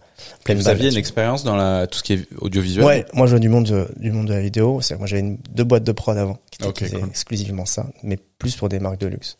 Vous 0.54 0.68
aviez 0.68 0.90
une 0.90 0.96
expérience 0.96 1.44
dans 1.44 1.56
la, 1.56 1.86
tout 1.86 1.98
ce 1.98 2.02
qui 2.02 2.12
est 2.14 2.26
audiovisuel? 2.38 2.84
Ouais, 2.84 3.06
moi 3.12 3.26
je 3.26 3.32
viens 3.32 3.40
du 3.40 3.48
monde 3.48 3.66
de, 3.66 3.88
du 3.96 4.10
monde 4.12 4.26
de 4.28 4.34
la 4.34 4.40
vidéo. 4.40 4.80
C'est 4.80 4.96
moi 4.96 5.06
j'avais 5.06 5.36
deux 5.54 5.64
boîtes 5.64 5.84
de 5.84 5.92
prod 5.92 6.16
avant 6.16 6.38
qui, 6.60 6.68
étaient- 6.68 6.68
Ok, 6.68 6.74
qui 6.76 6.84
faisaient 6.84 6.96
cool. 7.00 7.08
exclusivement 7.08 7.66
ça, 7.66 7.86
mais 8.02 8.18
plus 8.38 8.56
pour 8.56 8.68
des 8.68 8.78
marques 8.80 8.98
de 9.00 9.06
luxe. 9.06 9.36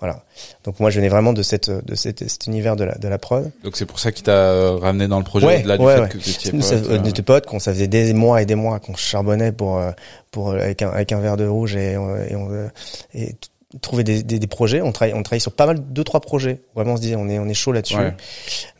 Voilà. 0.00 0.22
Donc 0.62 0.78
moi 0.78 0.90
je 0.90 0.96
venais 1.00 1.08
vraiment 1.08 1.32
de 1.32 1.42
cette 1.42 1.70
de 1.70 1.94
cette, 1.96 2.28
cet 2.28 2.46
univers 2.46 2.76
de 2.76 2.84
la 2.84 2.94
de 2.94 3.08
la 3.08 3.18
prod. 3.18 3.50
Donc 3.64 3.76
c'est 3.76 3.84
pour 3.84 3.98
ça 3.98 4.12
qu'il 4.12 4.22
t'a 4.22 4.30
euh, 4.30 4.76
ramené 4.76 5.08
dans 5.08 5.18
le 5.18 5.24
projet 5.24 5.44
Ouais, 5.46 5.58
au-delà 5.58 5.76
du 5.76 5.84
ouais, 5.84 5.94
fait 5.96 6.00
ouais. 6.02 6.08
que 6.08 6.16
Nous, 6.52 6.60
potes, 6.60 6.62
ça, 6.68 6.74
euh, 6.76 6.90
euh, 6.90 6.98
n'était 7.00 7.22
potes, 7.22 7.46
qu'on 7.46 7.58
ça 7.58 7.72
faisait 7.72 7.88
des 7.88 8.12
mois 8.12 8.40
et 8.40 8.46
des 8.46 8.54
mois 8.54 8.78
qu'on 8.78 8.94
charbonnait 8.94 9.50
pour 9.50 9.78
euh, 9.78 9.90
pour 10.30 10.50
euh, 10.50 10.60
avec 10.60 10.82
un 10.82 10.90
avec 10.90 11.10
un 11.10 11.18
verre 11.18 11.36
de 11.36 11.46
rouge 11.48 11.74
et 11.74 11.96
on- 11.96 12.16
et, 12.16 12.36
on, 12.36 12.48
euh, 12.52 12.68
et 13.12 13.34
trouver 13.82 14.02
des, 14.02 14.22
des, 14.22 14.38
des 14.38 14.46
projets. 14.46 14.80
On 14.80 14.92
travaille 14.92 15.14
on 15.14 15.22
travaille 15.22 15.40
sur 15.40 15.52
pas 15.52 15.66
mal 15.66 15.78
deux 15.92 16.04
trois 16.04 16.20
projets. 16.20 16.62
Vraiment 16.74 16.94
on 16.94 16.96
se 16.96 17.02
disait 17.02 17.16
on 17.16 17.28
est 17.28 17.38
on 17.38 17.48
est 17.48 17.54
chaud 17.54 17.72
là-dessus. 17.72 17.96
Ouais. 17.96 18.14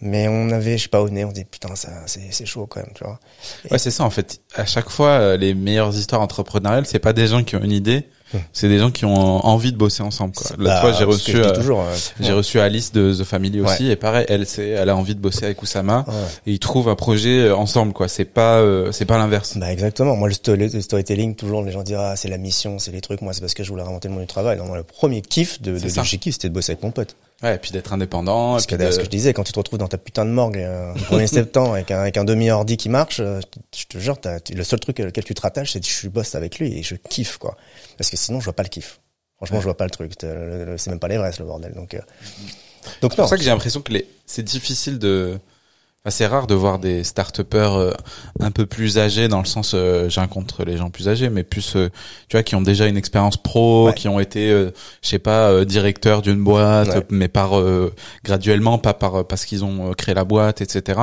Mais 0.00 0.28
on 0.28 0.50
avait 0.50 0.78
je 0.78 0.84
sais 0.84 0.88
pas 0.88 1.02
au 1.02 1.10
nez, 1.10 1.24
on 1.24 1.30
se 1.30 1.34
dit 1.34 1.44
putain 1.44 1.74
ça 1.74 1.90
c'est 2.06 2.28
c'est 2.30 2.46
chaud 2.46 2.66
quand 2.66 2.80
même, 2.80 2.92
tu 2.94 3.04
vois. 3.04 3.20
Ouais, 3.70 3.78
c'est 3.78 3.90
ça 3.90 4.04
en 4.04 4.10
fait. 4.10 4.40
À 4.54 4.64
chaque 4.64 4.88
fois, 4.88 5.10
euh, 5.10 5.36
les 5.36 5.54
meilleures 5.54 5.94
histoires 5.94 6.22
entrepreneuriales, 6.22 6.86
c'est 6.86 6.98
pas 6.98 7.12
des 7.12 7.26
gens 7.26 7.44
qui 7.44 7.56
ont 7.56 7.62
une 7.62 7.72
idée. 7.72 8.08
C'est 8.52 8.68
des 8.68 8.78
gens 8.78 8.90
qui 8.90 9.04
ont 9.04 9.14
envie 9.46 9.72
de 9.72 9.76
bosser 9.76 10.02
ensemble. 10.02 10.34
Quoi. 10.34 10.50
L'autre 10.58 10.64
Bah, 10.70 10.80
fois, 10.80 10.92
j'ai 10.92 11.04
reçu, 11.04 11.36
euh, 11.36 11.52
toujours. 11.54 11.80
euh, 11.80 11.94
j'ai 12.20 12.32
reçu 12.32 12.60
Alice 12.60 12.92
de 12.92 13.12
The 13.14 13.24
Family 13.24 13.60
aussi, 13.60 13.90
et 13.90 13.96
pareil, 13.96 14.26
elle, 14.28 14.46
c'est, 14.46 14.68
elle 14.68 14.88
a 14.88 14.96
envie 14.96 15.14
de 15.14 15.20
bosser 15.20 15.44
avec 15.46 15.62
Oussama, 15.62 16.04
ouais. 16.06 16.14
et 16.46 16.52
ils 16.52 16.58
trouvent 16.58 16.88
un 16.88 16.94
projet 16.94 17.40
euh, 17.48 17.56
ensemble. 17.56 17.92
Quoi. 17.92 18.08
C'est 18.08 18.24
pas, 18.24 18.58
euh, 18.58 18.92
c'est 18.92 19.04
pas 19.06 19.18
l'inverse. 19.18 19.56
Bah 19.56 19.72
exactement. 19.72 20.16
Moi 20.16 20.28
le, 20.28 20.34
sto- 20.34 20.54
le 20.56 20.80
storytelling, 20.80 21.34
toujours 21.34 21.62
les 21.62 21.72
gens 21.72 21.82
disent 21.82 21.96
ah 21.98 22.14
c'est 22.16 22.28
la 22.28 22.38
mission, 22.38 22.78
c'est 22.78 22.90
les 22.92 23.00
trucs. 23.00 23.20
Moi 23.22 23.32
c'est 23.32 23.40
parce 23.40 23.54
que 23.54 23.62
je 23.64 23.70
voulais 23.70 23.82
inventer 23.82 24.08
le 24.08 24.14
monde 24.14 24.22
du 24.22 24.26
travail. 24.28 24.58
Non, 24.58 24.66
moi, 24.66 24.76
le 24.76 24.82
premier 24.82 25.22
kiff 25.22 25.60
de, 25.62 25.78
de, 25.78 25.78
de 25.78 26.02
chez 26.04 26.18
kiff, 26.18 26.34
c'était 26.34 26.48
de 26.48 26.54
bosser 26.54 26.72
avec 26.72 26.82
mon 26.82 26.90
pote. 26.90 27.16
Ouais, 27.42 27.54
et 27.54 27.58
puis 27.58 27.70
d'être 27.70 27.92
indépendant. 27.92 28.52
Parce 28.52 28.66
que 28.66 28.74
de- 28.74 28.90
ce 28.90 28.98
que 28.98 29.04
je 29.04 29.10
disais, 29.10 29.32
quand 29.32 29.44
tu 29.44 29.52
te 29.52 29.58
retrouves 29.58 29.78
dans 29.78 29.86
ta 29.86 29.96
putain 29.98 30.24
de 30.24 30.30
morgue 30.30 30.58
euh, 30.58 30.92
le 30.94 31.00
1er 31.00 31.26
septembre 31.28 31.74
avec 31.74 31.90
un, 31.92 32.00
avec 32.00 32.16
un 32.16 32.24
demi 32.24 32.50
ordi 32.50 32.76
qui 32.76 32.88
marche, 32.88 33.20
euh, 33.20 33.40
je 33.76 33.84
te 33.84 33.98
jure, 33.98 34.18
le 34.52 34.64
seul 34.64 34.80
truc 34.80 34.98
auquel 35.00 35.22
tu 35.24 35.34
te 35.34 35.40
rattaches, 35.40 35.72
c'est 35.72 35.80
que 35.80 35.86
je 35.86 35.92
suis 35.92 36.08
boss 36.08 36.34
avec 36.34 36.58
lui 36.58 36.76
et 36.76 36.82
je 36.82 36.96
kiffe 36.96 37.38
quoi. 37.38 37.56
Parce 37.96 38.10
que 38.10 38.16
sinon 38.16 38.40
je 38.40 38.44
vois 38.44 38.54
pas 38.54 38.64
le 38.64 38.68
kiff. 38.68 39.00
Franchement, 39.36 39.58
Ouais. 39.58 39.62
je 39.62 39.66
vois 39.66 39.76
pas 39.76 39.84
le 39.84 39.90
truc. 39.90 40.12
C'est 40.20 40.88
même 40.88 40.98
pas 40.98 41.06
l'Everest 41.06 41.38
le 41.38 41.44
bordel. 41.44 41.72
Donc 41.74 41.94
euh, 41.94 42.00
donc 43.02 43.12
C'est 43.12 43.16
pour 43.20 43.28
ça 43.28 43.36
que 43.36 43.42
j'ai 43.44 43.50
l'impression 43.50 43.82
que 43.82 43.92
les... 43.92 44.08
c'est 44.26 44.42
difficile 44.42 44.98
de. 44.98 45.38
C'est 46.10 46.26
rare 46.26 46.46
de 46.46 46.54
voir 46.54 46.78
des 46.78 47.04
start-upers 47.04 47.74
euh, 47.74 47.92
un 48.40 48.50
peu 48.50 48.66
plus 48.66 48.98
âgés 48.98 49.28
dans 49.28 49.38
le 49.40 49.44
sens, 49.46 49.72
euh, 49.74 50.08
j'ai 50.08 50.20
un 50.20 50.26
contre 50.26 50.64
les 50.64 50.76
gens 50.76 50.90
plus 50.90 51.08
âgés, 51.08 51.28
mais 51.28 51.42
plus, 51.44 51.76
euh, 51.76 51.88
tu 52.28 52.36
vois, 52.36 52.42
qui 52.42 52.54
ont 52.54 52.62
déjà 52.62 52.86
une 52.86 52.96
expérience 52.96 53.36
pro, 53.36 53.86
Ouais. 53.86 53.94
qui 53.94 54.08
ont 54.08 54.20
été, 54.20 54.50
euh, 54.50 54.70
je 55.02 55.08
sais 55.08 55.18
pas, 55.18 55.48
euh, 55.50 55.64
directeur 55.64 56.22
d'une 56.22 56.42
boîte, 56.42 56.88
Ouais. 56.88 57.06
mais 57.10 57.28
par 57.28 57.58
euh, 57.58 57.92
graduellement, 58.24 58.78
pas 58.78 58.94
par 58.94 59.26
parce 59.26 59.44
qu'ils 59.44 59.64
ont 59.64 59.92
créé 59.94 60.14
la 60.14 60.24
boîte, 60.24 60.60
etc. 60.60 61.00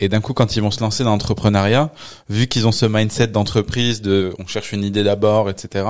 Et 0.00 0.08
d'un 0.08 0.20
coup, 0.20 0.32
quand 0.34 0.56
ils 0.56 0.62
vont 0.62 0.70
se 0.70 0.80
lancer 0.80 1.04
dans 1.04 1.10
l'entrepreneuriat, 1.10 1.90
vu 2.28 2.46
qu'ils 2.46 2.66
ont 2.66 2.72
ce 2.72 2.86
mindset 2.86 3.28
d'entreprise, 3.28 4.00
de, 4.02 4.32
on 4.38 4.46
cherche 4.46 4.72
une 4.72 4.84
idée 4.84 5.02
d'abord, 5.04 5.50
etc. 5.50 5.84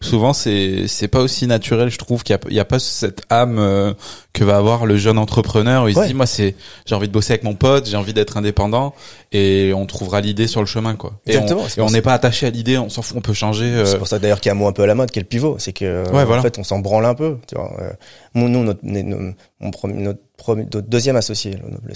Souvent, 0.00 0.32
c'est 0.32 0.86
c'est 0.88 1.08
pas 1.08 1.20
aussi 1.20 1.46
naturel, 1.46 1.88
je 1.90 1.98
trouve, 1.98 2.22
qu'il 2.22 2.38
y 2.50 2.54
y 2.54 2.60
a 2.60 2.64
pas 2.64 2.78
cette 2.78 3.22
âme 3.30 3.58
euh, 3.58 3.92
que 4.36 4.44
va 4.44 4.56
avoir 4.56 4.86
le 4.86 4.96
jeune 4.96 5.18
entrepreneur 5.18 5.84
où 5.84 5.88
il 5.88 5.96
Ouais. 5.96 6.02
se 6.04 6.08
dit 6.08 6.14
moi 6.14 6.26
c'est 6.26 6.54
j'ai 6.84 6.94
envie 6.94 7.08
de 7.08 7.12
bosser 7.12 7.32
avec 7.32 7.42
mon 7.42 7.54
pote 7.54 7.86
j'ai 7.86 7.96
envie 7.96 8.12
d'être 8.12 8.36
indépendant 8.36 8.94
et 9.32 9.72
on 9.74 9.86
trouvera 9.86 10.20
l'idée 10.20 10.46
sur 10.46 10.60
le 10.60 10.66
chemin 10.66 10.94
quoi 10.94 11.12
Exactement, 11.26 11.62
et 11.76 11.80
on 11.80 11.90
n'est 11.90 12.02
pas 12.02 12.12
attaché 12.14 12.46
à 12.46 12.50
l'idée 12.50 12.76
on 12.78 12.88
s'en 12.88 13.02
fout 13.02 13.16
on 13.16 13.20
peut 13.20 13.32
changer 13.32 13.64
euh, 13.64 13.84
C'est 13.86 13.98
pour 13.98 14.08
ça 14.08 14.18
d'ailleurs 14.18 14.40
qu'il 14.40 14.50
y 14.50 14.52
a 14.52 14.54
un 14.54 14.58
mot 14.58 14.66
un 14.68 14.72
peu 14.72 14.82
à 14.82 14.86
la 14.86 14.94
mode 14.94 15.10
qui 15.10 15.18
est 15.18 15.22
le 15.22 15.28
pivot, 15.28 15.56
c'est 15.58 15.72
que 15.72 16.04
Ouais, 16.10 16.22
en 16.22 16.26
voilà. 16.26 16.42
fait 16.42 16.58
on 16.58 16.64
s'en 16.64 16.78
branle 16.80 17.06
un 17.06 17.14
peu. 17.14 17.38
Tu 17.48 17.54
vois. 17.54 17.72
Euh, 17.80 17.90
nous, 18.34 18.48
notre, 18.48 18.80
nos- 18.82 19.32
mon 19.60 19.70
premier- 19.70 19.94
notre, 20.02 20.20
premier- 20.36 20.64
notre 20.64 20.88
deuxième 20.88 21.16
associé, 21.16 21.52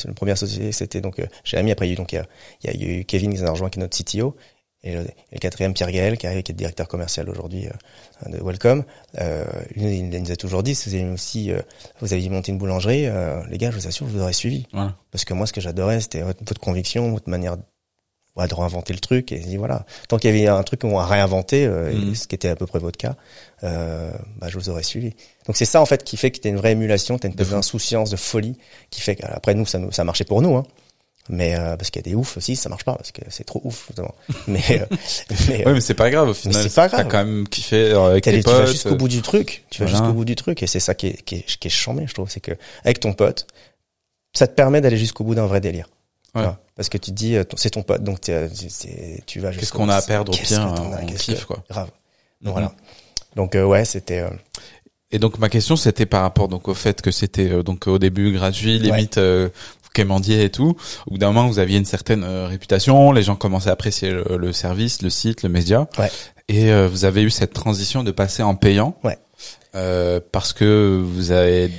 le, 0.06 0.14
premier 0.14 0.32
associé, 0.32 0.72
c'était 0.72 1.00
donc 1.02 1.18
euh, 1.20 1.26
Jérémy. 1.44 1.72
Après 1.72 1.86
il 1.86 1.90
y 1.90 1.92
a 1.92 1.94
eu 1.94 1.96
donc 1.96 2.12
il 2.12 2.16
y 2.16 2.18
a, 2.18 2.24
il 2.64 2.66
y 2.66 2.70
a- 2.70 2.74
il 2.74 2.82
y 2.82 2.84
a 2.96 2.98
eu 3.00 3.04
Kevin 3.04 3.32
qui 3.34 3.40
nous 3.40 3.46
a 3.46 3.50
rejoint, 3.50 3.68
qui 3.68 3.78
est 3.78 3.82
notre 3.82 3.96
CTO, 3.96 4.34
et 4.82 4.94
le, 4.94 5.00
et 5.02 5.14
le 5.34 5.38
quatrième 5.38 5.74
Pierre 5.74 5.90
Gaël 5.92 6.16
qui 6.16 6.26
arrive, 6.26 6.42
qui 6.42 6.52
est 6.52 6.54
directeur 6.54 6.88
commercial 6.88 7.28
aujourd'hui 7.28 7.66
euh, 7.68 8.30
de 8.30 8.42
Welcome. 8.42 8.84
Euh, 9.20 9.44
il 9.76 10.08
nous 10.08 10.30
a 10.32 10.36
toujours 10.36 10.62
dit, 10.62 10.74
si 10.74 10.88
vous 10.88 10.94
avez 10.94 11.10
aussi, 11.10 11.52
euh, 11.52 11.60
vous 12.00 12.12
aviez 12.12 12.28
monté 12.30 12.50
une 12.52 12.58
boulangerie, 12.58 13.06
euh, 13.06 13.42
les 13.50 13.58
gars, 13.58 13.70
je 13.70 13.76
vous 13.76 13.86
assure, 13.86 14.06
vous 14.06 14.20
aurez 14.20 14.32
suivi. 14.32 14.66
voilà. 14.72 14.94
Parce 15.10 15.24
que 15.24 15.34
moi, 15.34 15.46
ce 15.46 15.52
que 15.52 15.60
j'adorais, 15.60 16.00
c'était 16.00 16.22
votre, 16.22 16.40
votre 16.44 16.60
conviction, 16.60 17.10
votre 17.12 17.28
manière 17.28 17.56
ouais, 18.36 18.48
de 18.48 18.54
réinventer 18.54 18.92
le 18.94 19.00
truc. 19.00 19.32
Et 19.32 19.42
je 19.42 19.58
voilà, 19.58 19.84
tant 20.08 20.16
qu'il 20.16 20.34
y 20.34 20.38
avait 20.38 20.48
un 20.48 20.62
truc 20.62 20.80
qu'on 20.80 20.98
a 20.98 21.04
réinventé, 21.04 21.66
euh, 21.66 21.92
Mhm. 21.92 22.14
ce 22.14 22.26
qui 22.26 22.34
était 22.36 22.48
à 22.48 22.56
peu 22.56 22.66
près 22.66 22.78
votre 22.78 22.96
cas, 22.96 23.16
euh, 23.64 24.10
bah, 24.38 24.46
je 24.48 24.56
vous 24.58 24.70
aurais 24.70 24.82
suivi. 24.84 25.10
Donc 25.46 25.56
c'est 25.56 25.64
ça 25.66 25.82
en 25.82 25.86
fait 25.86 26.04
qui 26.04 26.16
fait 26.16 26.30
que 26.30 26.38
t'as 26.38 26.48
une 26.48 26.56
vraie 26.56 26.72
émulation, 26.72 27.18
t'as 27.18 27.28
une 27.28 27.34
espèce 27.34 27.50
d'insouciance, 27.50 28.08
de 28.08 28.16
folie, 28.16 28.56
qui 28.88 29.00
fait 29.02 29.16
qu'après 29.16 29.54
nous, 29.54 29.66
ça, 29.66 29.78
nous- 29.78 29.92
ça 29.92 30.04
marchait 30.04 30.24
pour 30.24 30.40
nous. 30.40 30.54
Hein. 30.56 30.62
Mais 31.28 31.54
euh, 31.54 31.76
parce 31.76 31.90
qu'il 31.90 32.00
y 32.04 32.08
a 32.08 32.10
des 32.10 32.14
oufs 32.16 32.36
aussi, 32.38 32.56
ça 32.56 32.68
marche 32.68 32.82
pas 32.84 32.94
parce 32.94 33.12
que 33.12 33.20
c'est 33.28 33.44
trop 33.44 33.60
ouf. 33.64 33.84
Justement. 33.88 34.14
Mais, 34.48 34.60
euh, 34.80 34.96
mais 35.48 35.64
ouais 35.66 35.72
mais 35.74 35.80
c'est 35.80 35.94
pas 35.94 36.10
grave 36.10 36.28
au 36.30 36.34
final 36.34 36.62
c'est 36.62 36.74
pas 36.74 36.88
t'as 36.88 37.04
grave. 37.04 37.08
quand 37.12 37.24
même 37.24 37.46
kiffé 37.46 37.92
euh, 37.92 38.10
avec 38.10 38.24
T'as 38.24 38.30
tes 38.32 38.38
les- 38.38 38.42
tu 38.42 38.50
vas 38.50 38.58
potes 38.60 38.68
jusqu'au 38.72 38.96
bout 38.96 39.06
du 39.08 39.22
truc. 39.22 39.64
Tu 39.70 39.82
vas 39.82 39.88
jusqu'au 39.88 40.12
bout 40.12 40.24
du 40.24 40.34
truc. 40.34 40.62
Et 40.62 40.66
c'est 40.66 40.80
ça 40.80 40.94
qui 40.94 41.08
est, 41.08 41.22
qui 41.22 41.36
est, 41.36 41.44
qui 41.58 41.68
est 41.68 41.70
chambé, 41.70 42.04
je 42.08 42.14
trouve. 42.14 42.28
C'est 42.30 42.40
que, 42.40 42.52
avec 42.84 42.98
ton 43.00 43.12
pote, 43.12 43.46
ça 44.32 44.46
te 44.48 44.54
permet 44.54 44.80
d'aller 44.80 44.96
jusqu'au 44.96 45.22
bout 45.24 45.34
d'un 45.34 45.46
vrai 45.46 45.60
délire. 45.60 45.88
Ouais. 46.34 46.44
Parce 46.74 46.88
que 46.88 46.96
tu 46.98 47.10
te 47.10 47.16
dis, 47.16 47.36
euh, 47.36 47.44
c'est 47.56 47.70
ton 47.70 47.82
pote, 47.82 48.02
donc 48.02 48.20
t'es, 48.22 48.48
c'est- 48.68 49.22
tu 49.26 49.38
vas 49.40 49.52
qu'est-ce 49.52 49.72
qu'on 49.72 49.88
a 49.88 49.96
à 49.96 50.02
perdre 50.02 50.32
au 50.32 50.36
pire 50.36 50.74
on 50.80 51.06
qu'est-ce 51.06 51.24
kiffe 51.24 51.40
que- 51.42 51.46
quoi 51.46 51.64
Grave. 51.68 51.90
Mhm. 52.40 52.52
Voilà. 52.52 52.72
Donc, 53.36 53.54
euh, 53.54 53.64
ouais, 53.64 53.84
c'était, 53.84 54.20
euh, 54.20 54.30
Et 55.12 55.18
donc 55.18 55.38
ma 55.38 55.48
question 55.48 55.74
c'était 55.76 56.06
par 56.06 56.22
rapport 56.22 56.46
donc 56.48 56.68
au 56.68 56.74
fait 56.74 57.02
que 57.02 57.10
c'était 57.10 57.50
euh, 57.50 57.62
donc 57.64 57.86
au 57.88 57.98
début 57.98 58.32
gratuit, 58.32 58.78
limite 58.78 59.18
euh, 59.18 59.48
vous 59.90 59.94
quémandiez 59.94 60.44
et 60.44 60.50
tout. 60.50 60.76
Au 61.06 61.10
bout 61.12 61.18
d'un 61.18 61.32
moment 61.32 61.48
vous 61.48 61.58
aviez 61.58 61.78
une 61.78 61.84
certaine 61.84 62.22
euh, 62.24 62.46
réputation, 62.46 63.10
les 63.12 63.22
gens 63.24 63.34
commençaient 63.36 63.70
à 63.70 63.72
apprécier 63.72 64.10
le, 64.12 64.36
le 64.38 64.52
service, 64.52 65.02
le 65.02 65.10
site, 65.10 65.42
le 65.42 65.48
média. 65.48 65.88
Ouais. 65.98 66.10
Et 66.48 66.70
euh, 66.70 66.88
vous 66.88 67.04
avez 67.04 67.22
eu 67.22 67.30
cette 67.30 67.52
transition 67.52 68.02
de 68.04 68.10
passer 68.10 68.42
en 68.42 68.54
payant. 68.54 68.96
Ouais. 69.04 69.18
Euh, 69.74 70.20
parce 70.32 70.52
que 70.52 71.00
vous 71.04 71.30
avez 71.32 71.70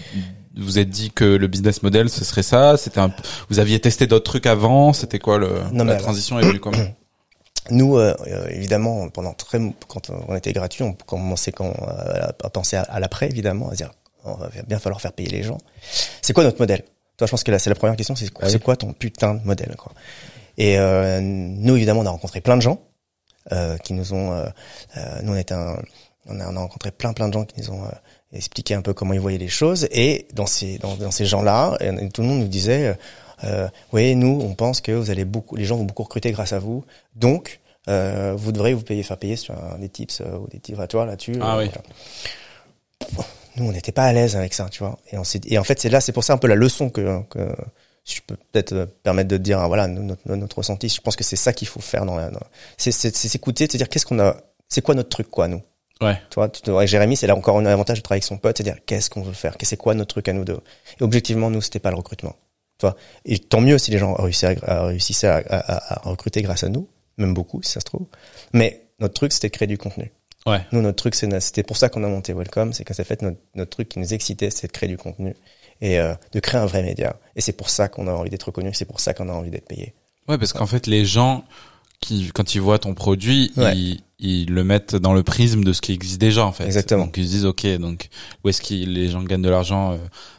vous 0.57 0.79
êtes 0.79 0.89
dit 0.89 1.11
que 1.11 1.23
le 1.23 1.47
business 1.47 1.81
model 1.83 2.09
ce 2.09 2.25
serait 2.25 2.43
ça, 2.43 2.75
c'était 2.77 2.99
un 2.99 3.11
vous 3.49 3.59
aviez 3.59 3.79
testé 3.79 4.07
d'autres 4.07 4.25
trucs 4.29 4.45
avant, 4.47 4.91
c'était 4.93 5.19
quoi 5.19 5.37
le 5.37 5.49
Non, 5.71 5.85
la 5.85 5.93
alors- 5.93 6.03
transition 6.03 6.39
est 6.39 6.43
venue 6.43 6.59
comment 6.59 6.77
Nous, 7.69 7.95
euh, 7.95 8.15
euh, 8.27 8.47
évidemment, 8.49 9.07
pendant 9.09 9.33
très, 9.33 9.59
quand 9.87 10.09
on 10.27 10.35
était 10.35 10.51
gratuit, 10.51 10.83
on 10.83 10.93
commençait 10.93 11.51
quand, 11.51 11.67
euh, 11.87 12.27
à 12.43 12.49
penser 12.49 12.75
à, 12.75 12.81
à 12.81 12.99
l'après, 12.99 13.27
évidemment, 13.29 13.69
à 13.69 13.75
dire, 13.75 13.91
on 14.25 14.33
va 14.33 14.49
bien 14.67 14.79
falloir 14.79 14.99
faire 14.99 15.13
payer 15.13 15.29
les 15.29 15.43
gens. 15.43 15.59
C'est 16.23 16.33
quoi 16.33 16.43
notre 16.43 16.59
modèle? 16.59 16.83
Toi, 17.21 17.27
je 17.27 17.31
pense 17.31 17.43
que 17.43 17.51
là, 17.51 17.59
c'est 17.59 17.69
la 17.69 17.75
première 17.75 17.95
question, 17.95 18.15
c'est 18.15 18.25
Ah 18.37 18.45
oui. 18.45 18.49
c'est 18.51 18.63
quoi 18.63 18.75
ton 18.75 18.93
putain 18.93 19.35
de 19.35 19.45
modèle 19.45 19.75
quoi 19.77 19.91
Et 20.57 20.79
euh, 20.79 21.19
nous, 21.21 21.75
évidemment, 21.75 21.99
on 21.99 22.05
a 22.07 22.09
rencontré 22.09 22.41
plein 22.41 22.57
de 22.57 22.63
gens 22.63 22.81
euh, 23.51 23.77
qui 23.77 23.93
nous 23.93 24.11
ont. 24.13 24.31
Euh, 24.33 24.47
euh, 24.97 25.19
nous, 25.21 25.33
on 25.33 25.37
était 25.37 25.53
un, 25.53 25.77
on 26.25 26.39
a, 26.39 26.51
on 26.51 26.55
a 26.55 26.59
rencontré 26.61 26.89
plein 26.89 27.13
plein 27.13 27.27
de 27.27 27.33
gens 27.33 27.45
qui 27.45 27.61
nous 27.61 27.69
ont 27.69 27.83
euh, 27.85 27.89
expliqué 28.33 28.73
un 28.73 28.81
peu 28.81 28.95
comment 28.95 29.13
ils 29.13 29.19
voyaient 29.19 29.37
les 29.37 29.49
choses. 29.49 29.87
Et 29.91 30.27
dans 30.33 30.47
ces 30.47 30.79
dans, 30.79 30.95
dans 30.95 31.11
ces 31.11 31.25
gens-là, 31.27 31.77
et 31.79 32.09
tout 32.09 32.21
le 32.23 32.27
monde 32.27 32.39
nous 32.39 32.47
disait, 32.47 32.97
euh, 33.43 33.67
oui, 33.93 34.15
nous, 34.15 34.39
on 34.41 34.55
pense 34.55 34.81
que 34.81 34.91
vous 34.91 35.11
allez 35.11 35.23
beaucoup, 35.25 35.55
les 35.57 35.65
gens 35.65 35.77
vont 35.77 35.83
beaucoup 35.85 36.01
recruter 36.03 36.31
grâce 36.31 36.53
à 36.53 36.59
vous. 36.59 36.83
Donc, 37.15 37.59
euh, 37.87 38.33
vous 38.35 38.51
devrez 38.51 38.73
vous 38.73 38.81
payer, 38.81 39.03
faire 39.03 39.17
payer 39.17 39.35
sur 39.35 39.53
un- 39.53 39.77
des 39.77 39.89
tips 39.89 40.21
euh, 40.21 40.37
ou 40.39 40.47
des 40.47 40.59
tips 40.59 40.79
à 40.79 40.87
toi 40.87 41.05
là-dessus. 41.05 41.35
Ah 41.39 41.57
euh, 41.57 41.59
oui. 41.65 41.69
voilà. 43.13 43.29
Nous, 43.57 43.65
on 43.67 43.71
n'était 43.71 43.91
pas 43.91 44.03
à 44.05 44.13
l'aise 44.13 44.35
avec 44.35 44.53
ça, 44.53 44.67
tu 44.69 44.83
vois. 44.83 44.97
Et, 45.11 45.17
on 45.17 45.23
et 45.45 45.57
en 45.57 45.63
fait, 45.63 45.79
c'est 45.79 45.89
là, 45.89 45.99
c'est 46.01 46.11
pour 46.13 46.23
ça 46.23 46.33
un 46.33 46.37
peu 46.37 46.47
la 46.47 46.55
leçon 46.55 46.89
que, 46.89 47.21
que 47.29 47.39
je 48.05 48.19
peux 48.25 48.35
peut-être 48.51 48.85
permettre 49.03 49.27
de 49.29 49.37
te 49.37 49.41
dire, 49.41 49.59
hein, 49.59 49.67
voilà, 49.67 49.87
nous, 49.87 50.03
notre, 50.03 50.21
notre 50.35 50.57
ressenti. 50.57 50.89
Je 50.89 51.01
pense 51.01 51.15
que 51.15 51.23
c'est 51.23 51.35
ça 51.35 51.53
qu'il 51.53 51.67
faut 51.67 51.81
faire 51.81 52.05
dans 52.05 52.15
la, 52.15 52.31
c'est, 52.77 52.91
s'écouter, 52.91 53.67
se 53.69 53.77
dire 53.77 53.89
qu'est-ce 53.89 54.05
qu'on 54.05 54.19
a, 54.19 54.37
c'est 54.69 54.81
quoi 54.81 54.95
notre 54.95 55.09
truc, 55.09 55.29
quoi, 55.29 55.47
nous? 55.47 55.61
Ouais. 56.01 56.15
Tu 56.29 56.35
vois, 56.35 56.49
tu, 56.49 56.67
avec 56.71 56.87
Jérémy, 56.87 57.15
c'est 57.15 57.27
là 57.27 57.35
encore 57.35 57.57
un 57.59 57.65
avantage 57.65 57.97
de 57.99 58.03
travailler 58.03 58.21
avec 58.21 58.27
son 58.27 58.37
pote, 58.37 58.57
c'est 58.57 58.63
dire 58.63 58.77
qu'est-ce 58.85 59.09
qu'on 59.09 59.21
veut 59.21 59.33
faire, 59.33 59.55
qu'est-ce 59.57 59.71
c'est 59.71 59.77
quoi 59.77 59.93
notre 59.93 60.13
truc 60.15 60.27
à 60.29 60.33
nous 60.33 60.45
deux? 60.45 60.59
Et 60.99 61.03
objectivement, 61.03 61.49
nous, 61.51 61.61
c'était 61.61 61.79
pas 61.79 61.91
le 61.91 61.97
recrutement. 61.97 62.35
Tu 62.79 62.87
vois? 62.87 62.95
Et 63.25 63.37
tant 63.37 63.61
mieux 63.61 63.77
si 63.77 63.91
les 63.91 63.99
gens 63.99 64.15
réussissaient 64.15 64.57
à, 64.63 64.77
à- 64.79 64.85
réussissaient 64.85 65.27
à, 65.27 65.43
à- 65.47 65.93
à 66.07 66.09
recruter 66.09 66.41
grâce 66.41 66.63
à 66.63 66.69
nous, 66.69 66.87
même 67.17 67.35
beaucoup, 67.35 67.61
si 67.61 67.71
ça 67.71 67.81
se 67.81 67.85
trouve. 67.85 68.07
Mais 68.53 68.87
notre 68.99 69.13
truc, 69.13 69.31
c'était 69.31 69.49
de 69.49 69.53
créer 69.53 69.67
du 69.67 69.77
contenu. 69.77 70.11
Ouais. 70.45 70.61
Nous, 70.71 70.81
notre 70.81 70.95
truc, 70.97 71.15
c'est 71.15 71.39
c'était 71.39 71.63
pour 71.63 71.77
ça 71.77 71.89
qu'on 71.89 72.03
a 72.03 72.07
monté 72.07 72.33
Welcome, 72.33 72.73
c'est 72.73 72.83
que 72.83 72.93
ça 72.93 73.03
fait 73.03 73.21
notre, 73.21 73.37
notre 73.55 73.69
truc 73.71 73.89
qui 73.89 73.99
nous 73.99 74.13
excitait, 74.13 74.49
c'est 74.49 74.67
de 74.67 74.71
créer 74.71 74.89
du 74.89 74.97
contenu 74.97 75.35
et 75.81 75.99
euh, 75.99 76.13
de 76.31 76.39
créer 76.39 76.59
un 76.59 76.65
vrai 76.65 76.81
média. 76.83 77.15
Et 77.35 77.41
c'est 77.41 77.53
pour 77.53 77.69
ça 77.69 77.87
qu'on 77.89 78.07
a 78.07 78.11
envie 78.11 78.29
d'être 78.29 78.43
reconnu, 78.43 78.73
c'est 78.73 78.85
pour 78.85 78.99
ça 78.99 79.13
qu'on 79.13 79.29
a 79.29 79.33
envie 79.33 79.51
d'être 79.51 79.67
payé. 79.67 79.93
Ouais, 80.27 80.37
parce 80.37 80.53
qu'en 80.53 80.65
fait, 80.67 80.87
les 80.87 81.05
gens 81.05 81.43
qui, 81.99 82.31
quand 82.33 82.55
ils 82.55 82.61
voient 82.61 82.79
ton 82.79 82.93
produit, 82.93 83.51
Ouais. 83.57 83.75
ils, 83.77 84.03
ils 84.21 84.53
le 84.53 84.63
mettent 84.63 84.95
dans 84.95 85.13
le 85.13 85.23
prisme 85.23 85.63
de 85.63 85.73
ce 85.73 85.81
qui 85.81 85.93
existe 85.93 86.21
déjà, 86.21 86.45
en 86.45 86.51
fait. 86.51 86.65
Exactement. 86.65 87.05
Donc 87.05 87.17
ils 87.17 87.25
se 87.25 87.31
disent, 87.31 87.45
ok, 87.45 87.65
donc 87.77 88.09
où 88.43 88.49
est-ce 88.49 88.61
que 88.61 88.73
les 88.73 89.09
gens 89.09 89.23
gagnent 89.23 89.41
de 89.41 89.49
l'argent 89.49 89.93
euh, 89.93 89.97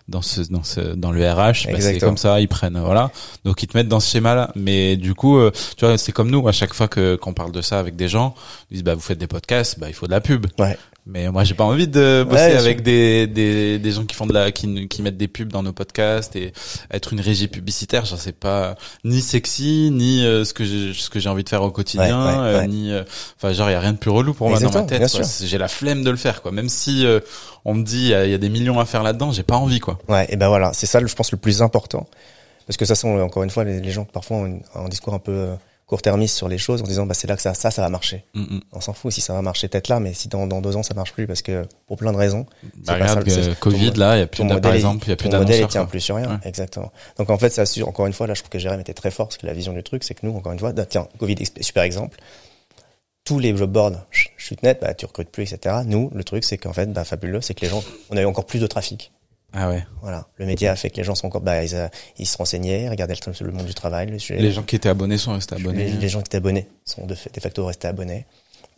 dans 0.09 0.23
ce, 0.23 0.41
dans 0.43 0.63
ce, 0.63 0.81
dans 0.81 1.11
le 1.11 1.21
RH 1.21 1.67
bah, 1.71 1.81
C'est 1.81 1.99
comme 1.99 2.17
ça, 2.17 2.41
ils 2.41 2.49
prennent, 2.49 2.79
voilà. 2.79 3.11
Donc 3.45 3.63
ils 3.63 3.67
te 3.67 3.77
mettent 3.77 3.89
dans 3.89 4.01
ce 4.01 4.11
schéma-là. 4.11 4.53
Mais 4.55 4.97
du 4.97 5.15
coup, 5.15 5.37
euh, 5.37 5.51
tu 5.77 5.85
vois, 5.85 5.99
c'est 5.99 6.13
comme 6.13 6.31
nous. 6.31 6.47
À 6.47 6.53
chaque 6.53 6.75
fois 6.75 6.89
que 6.89 7.17
qu'on 7.17 7.35
parle 7.35 7.53
de 7.53 7.61
ça 7.61 7.79
avec 7.79 7.97
des 7.97 8.09
gens, 8.09 8.35
ils 8.71 8.75
disent, 8.75 8.85
bah 8.85 8.95
vous 8.95 9.01
faites 9.01 9.19
des 9.19 9.27
podcasts, 9.27 9.79
bah 9.79 9.89
il 9.89 9.95
faut 9.95 10.07
de 10.07 10.13
la 10.13 10.21
pub. 10.21 10.47
Ouais. 10.59 10.79
Mais 11.05 11.29
moi, 11.33 11.43
j'ai 11.43 11.55
pas 11.55 11.65
envie 11.65 11.89
de 11.89 12.25
bosser 12.29 12.43
Ouais, 12.43 12.57
avec 12.57 12.83
des, 12.83 13.27
des 13.27 13.81
des 13.81 13.91
gens 13.91 14.05
qui 14.05 14.15
font 14.15 14.25
de 14.27 14.33
la 14.33 14.53
qui 14.53 14.87
qui 14.87 15.03
mettent 15.03 15.17
des 15.17 15.27
pubs 15.27 15.51
dans 15.51 15.65
nos 15.65 15.73
podcasts 15.73 16.37
et 16.37 16.53
être 16.93 17.13
une 17.13 17.21
régie 17.21 17.49
publicitaire. 17.49 18.05
J'en 18.05 18.17
sais 18.17 18.31
pas 18.31 18.77
ni 19.03 19.21
sexy 19.21 19.91
ni 19.93 20.25
euh, 20.25 20.45
ce 20.45 20.55
que 20.55 20.65
j'ai 20.65 20.95
ce 20.95 21.11
que 21.11 21.19
j'ai 21.19 21.29
envie 21.29 21.43
de 21.43 21.49
faire 21.49 21.63
au 21.65 21.73
quotidien, 21.73 22.25
Ouais, 22.25 22.33
ouais, 22.53 22.57
euh, 22.59 22.67
ni 22.69 22.93
euh, 22.93 23.03
enfin 23.37 23.53
genre 23.53 23.69
il 23.69 23.73
y 23.73 23.75
a 23.75 23.81
rien 23.81 23.95
de 23.95 23.99
plus 23.99 24.11
relou 24.13 24.33
pour 24.33 24.49
moi 24.49 24.59
dans 24.67 24.71
ma 24.83 24.87
tête. 24.87 25.01
J'ai 25.45 25.59
la 25.59 25.67
flemme 25.69 26.05
de 26.05 26.11
le 26.11 26.17
faire 26.17 26.41
quoi. 26.41 26.53
Même 26.53 26.69
si 26.69 27.05
euh, 27.05 27.19
on 27.65 27.75
me 27.75 27.83
dit 27.83 28.03
il 28.03 28.09
y, 28.09 28.15
a- 28.15 28.25
il 28.25 28.31
y 28.31 28.35
a 28.35 28.39
des 28.39 28.49
millions 28.49 28.79
à 28.79 28.85
faire 28.85 29.03
là-dedans, 29.03 29.33
j'ai 29.33 29.43
pas 29.43 29.57
envie 29.57 29.81
quoi. 29.81 29.99
Ouais, 30.09 30.27
et 30.29 30.37
ben 30.37 30.47
voilà, 30.49 30.73
c'est 30.73 30.87
ça, 30.87 31.05
je 31.05 31.15
pense, 31.17 31.33
le 31.33 31.39
plus 31.39 31.63
important. 31.63 32.07
Parce 32.69 32.77
que 32.77 32.85
ça, 32.85 32.95
c'est 32.95 33.09
encore 33.09 33.43
une 33.43 33.51
fois, 33.51 33.65
les, 33.65 33.81
les 33.81 33.91
gens 33.91 34.05
parfois 34.05 34.37
ont 34.37 34.61
un 34.77 34.89
discours 34.89 35.15
un 35.15 35.19
peu 35.19 35.49
court-termiste 35.93 36.35
sur 36.37 36.49
les 36.49 36.57
choses 36.57 36.81
en 36.81 36.85
disant, 36.87 37.05
bah, 37.05 37.13
c'est 37.13 37.27
là 37.27 37.37
que 37.37 37.43
ça, 37.43 37.53
ça, 37.53 37.71
ça 37.71 37.83
va 37.83 37.91
marcher. 37.91 38.25
Mm, 38.35 38.41
mm. 38.43 38.61
On 38.73 38.81
s'en 38.81 38.95
fout 38.95 39.13
si 39.13 39.21
ça 39.21 39.35
va 39.35 39.43
marcher 39.43 39.69
peut-être 39.69 39.89
là, 39.89 40.01
mais 40.01 40.15
si 40.15 40.29
dans, 40.29 40.47
dans 40.47 40.63
deux 40.63 40.75
ans 40.75 40.83
ça 40.83 40.95
marche 40.95 41.13
plus 41.13 41.27
parce 41.27 41.43
que 41.43 41.67
pour 41.87 41.99
plein 41.99 42.13
de 42.13 42.17
raisons. 42.17 42.47
Bah, 42.63 42.69
c'est 42.73 42.85
pas 42.87 42.93
regarde 42.95 43.29
ça, 43.29 43.43
c'est- 43.43 43.59
Covid 43.61 43.93
ton- 43.93 44.01
là, 44.01 44.17
il 44.17 44.21
y 44.21 44.23
a 44.23 44.27
plus 44.27 44.43
de, 44.45 44.59
par 44.59 44.73
exemple, 44.75 45.05
il 45.07 45.11
y 45.11 45.13
a 45.13 45.17
plus 45.17 45.29
ton 45.29 45.39
modèle 45.39 45.61
il 45.61 45.67
tient 45.69 45.85
plus 45.85 46.01
sur 46.01 46.17
rien. 46.17 46.31
Ouais. 46.31 46.49
Exactement. 46.49 46.91
Donc 47.19 47.29
en 47.29 47.37
fait, 47.37 47.51
ça 47.51 47.63
assure, 47.63 47.87
encore 47.89 48.07
une 48.07 48.13
fois, 48.15 48.27
là, 48.27 48.33
je 48.35 48.41
trouve 48.41 48.51
que 48.51 48.59
Jérém 48.59 48.81
était 48.81 48.95
très 48.95 49.11
fort 49.11 49.29
parce 49.29 49.37
que 49.37 49.47
la 49.47 49.53
vision 49.53 49.75
du 49.75 49.83
truc, 49.83 50.03
c'est 50.05 50.15
que 50.15 50.25
nous, 50.27 50.35
encore 50.35 50.53
une 50.53 50.59
fois, 50.59 50.73
bah, 50.73 50.87
tiens, 50.87 51.07
Covid, 51.19 51.37
super 51.61 51.83
exemple. 51.83 52.19
Tous 53.25 53.39
les 53.39 53.57
job 53.57 53.71
boards, 53.71 53.93
ch- 54.11 54.33
chute 54.37 54.63
net, 54.65 54.79
bah, 54.81 54.95
tu 54.95 55.07
recrutes 55.07 55.29
plus, 55.31 55.53
etc. 55.53 55.77
Nous, 55.87 56.11
le 56.13 56.25
truc, 56.25 56.43
c'est 56.43 56.59
qu'en 56.59 56.73
fait, 56.73 56.87
bah, 56.93 57.05
fabuleux, 57.05 57.41
c'est 57.41 57.55
que 57.55 57.61
les 57.61 57.69
gens, 57.69 57.83
on 58.11 58.17
a 58.17 58.23
eu 58.23 58.25
encore 58.25 58.47
plus 58.47 58.59
de 58.61 58.67
trafic. 58.67 59.13
Ah 59.53 59.69
ouais. 59.69 59.85
Voilà. 60.01 60.27
Le 60.37 60.47
média 60.47 60.73
a 60.73 60.77
fait 60.77 60.91
que 60.91 60.97
les 60.97 61.05
gens 61.05 61.15
sont 61.15 61.27
encore, 61.27 61.41
bah, 61.43 61.63
ils, 61.63 61.75
euh, 61.75 61.89
ils 62.19 62.27
se 62.27 62.37
renseignaient, 62.39 62.89
regardaient 62.89 63.15
le, 63.27 63.47
le 63.47 63.53
monde 63.53 63.67
du 63.67 63.75
travail, 63.75 64.07
le 64.11 64.19
sujet. 64.19 64.41
Les 64.41 64.53
gens 64.53 64.63
qui 64.63 64.77
étaient 64.77 64.89
abonnés 64.89 65.19
sont 65.19 65.33
restés 65.33 65.55
abonnés. 65.57 65.85
Les, 65.87 65.93
les 65.93 66.09
gens 66.09 66.21
qui 66.21 66.27
étaient 66.29 66.39
abonnés 66.39 66.69
sont 66.85 67.07
de, 67.07 67.15
fait- 67.15 67.35
de 67.35 67.41
facto 67.41 67.65
restés 67.67 67.89
abonnés. 67.89 68.27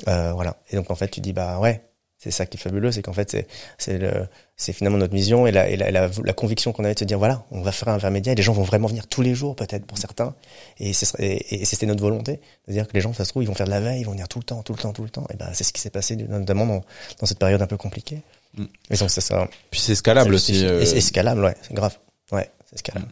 Euh, 0.09 0.33
voilà. 0.33 0.57
Et 0.71 0.77
donc 0.77 0.91
en 0.91 0.95
fait, 0.97 1.09
tu 1.09 1.21
dis 1.21 1.33
bah 1.33 1.61
ouais, 1.61 1.83
c'est 2.25 2.31
ça 2.31 2.47
qui 2.47 2.57
est 2.57 2.61
fabuleux, 2.61 2.91
c'est 2.93 3.03
qu'en 3.03 3.13
fait 3.13 3.31
c'est 3.31 3.47
c'est 3.79 3.99
le 3.99 4.27
c'est 4.57 4.73
finalement 4.73 4.99
notre 4.99 5.13
mission 5.15 5.47
et 5.47 5.53
la 5.53 5.69
et 5.69 5.77
la, 5.77 5.91
la, 5.91 6.09
la 6.25 6.33
conviction 6.33 6.73
qu'on 6.73 6.85
avait 6.85 6.95
de 6.95 6.99
se 6.99 7.05
dire 7.05 7.19
voilà, 7.19 7.45
on 7.51 7.61
va 7.63 7.71
faire 7.73 7.89
un 7.89 8.11
média 8.11 8.33
et 8.33 8.35
les 8.37 8.43
gens 8.43 8.53
vont 8.53 8.63
vraiment 8.63 8.89
venir 8.89 9.07
tous 9.07 9.23
les 9.23 9.35
jours 9.35 9.55
peut-être 9.57 9.85
pour 9.87 9.99
certains 9.99 10.35
et 10.79 10.93
et, 11.19 11.55
et 11.63 11.65
c'était 11.65 11.87
notre 11.87 12.01
volonté, 12.03 12.41
de 12.69 12.73
dire 12.73 12.87
que 12.89 12.93
les 12.95 13.01
gens 13.01 13.13
ça 13.13 13.25
se 13.25 13.31
trouve 13.31 13.43
ils 13.43 13.47
vont 13.47 13.55
faire 13.55 13.67
de 13.67 13.71
la 13.73 13.81
veille, 13.81 14.01
ils 14.01 14.05
vont 14.05 14.13
venir 14.13 14.29
tout 14.29 14.39
le 14.39 14.45
temps, 14.45 14.63
tout 14.63 14.73
le 14.73 14.79
temps, 14.79 14.93
tout 14.93 15.05
le 15.05 15.11
temps. 15.11 15.27
Et 15.33 15.37
ben 15.37 15.49
c'est 15.53 15.65
ce 15.65 15.73
qui 15.73 15.81
s'est 15.81 15.91
passé 15.91 16.17
notamment 16.17 16.67
dans, 16.67 16.83
dans 17.21 17.27
cette 17.27 17.39
période 17.39 17.61
un 17.63 17.67
peu 17.67 17.77
compliquée. 17.77 18.23
Mm. 18.57 18.65
Et 18.91 18.97
donc 18.97 19.11
c'est 19.11 19.21
ça. 19.21 19.49
Puis 19.71 19.81
c'est 19.81 19.95
scalable 19.95 20.33
aussi. 20.35 20.65
euh, 20.65 20.81
Et 20.81 20.87
c'est 20.87 20.99
escalable, 20.99 21.43
ouais, 21.45 21.57
c'est 21.63 21.75
grave. 21.75 21.97
Ouais, 22.33 22.49
c'est 22.69 22.77
escalable. 22.77 23.09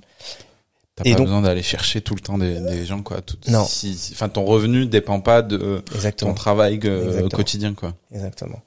T'as 0.95 1.05
Et 1.05 1.13
pas 1.13 1.17
donc- 1.19 1.27
besoin 1.29 1.41
d'aller 1.43 1.63
chercher 1.63 2.03
tout 2.03 2.15
le 2.15 2.21
temps 2.21 2.37
des, 2.37 2.61
des 2.61 2.85
gens 2.85 3.03
quoi. 3.03 3.23
Tout, 3.23 3.39
Non. 3.49 3.65
Si, 3.65 3.95
si- 3.97 4.13
enfin 4.13 4.29
ton 4.29 4.45
revenu 4.45 4.85
dépend 4.87 5.21
pas 5.21 5.41
de 5.41 5.83
Exactement. 5.95 6.33
ton 6.33 6.35
travail 6.35 6.79
euh, 6.85 7.03
Exactement. 7.07 7.29
quotidien 7.31 7.75
quoi. 7.75 7.95
Exactement. 8.15 8.61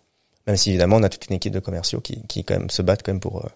Même 0.48 0.58
si 0.58 0.70
évidemment 0.70 0.98
on 0.98 1.04
a 1.04 1.10
toute 1.10 1.28
une 1.30 1.36
équipe 1.36 1.54
de 1.54 1.60
commerciaux 1.60 2.02
qui, 2.02 2.22
qui 2.28 2.44
quand 2.44 2.58
même 2.60 2.70
se 2.70 2.82
battent 2.82 3.02
quand 3.04 3.12
même 3.14 3.20
pour 3.20 3.38
euh, 3.46 3.50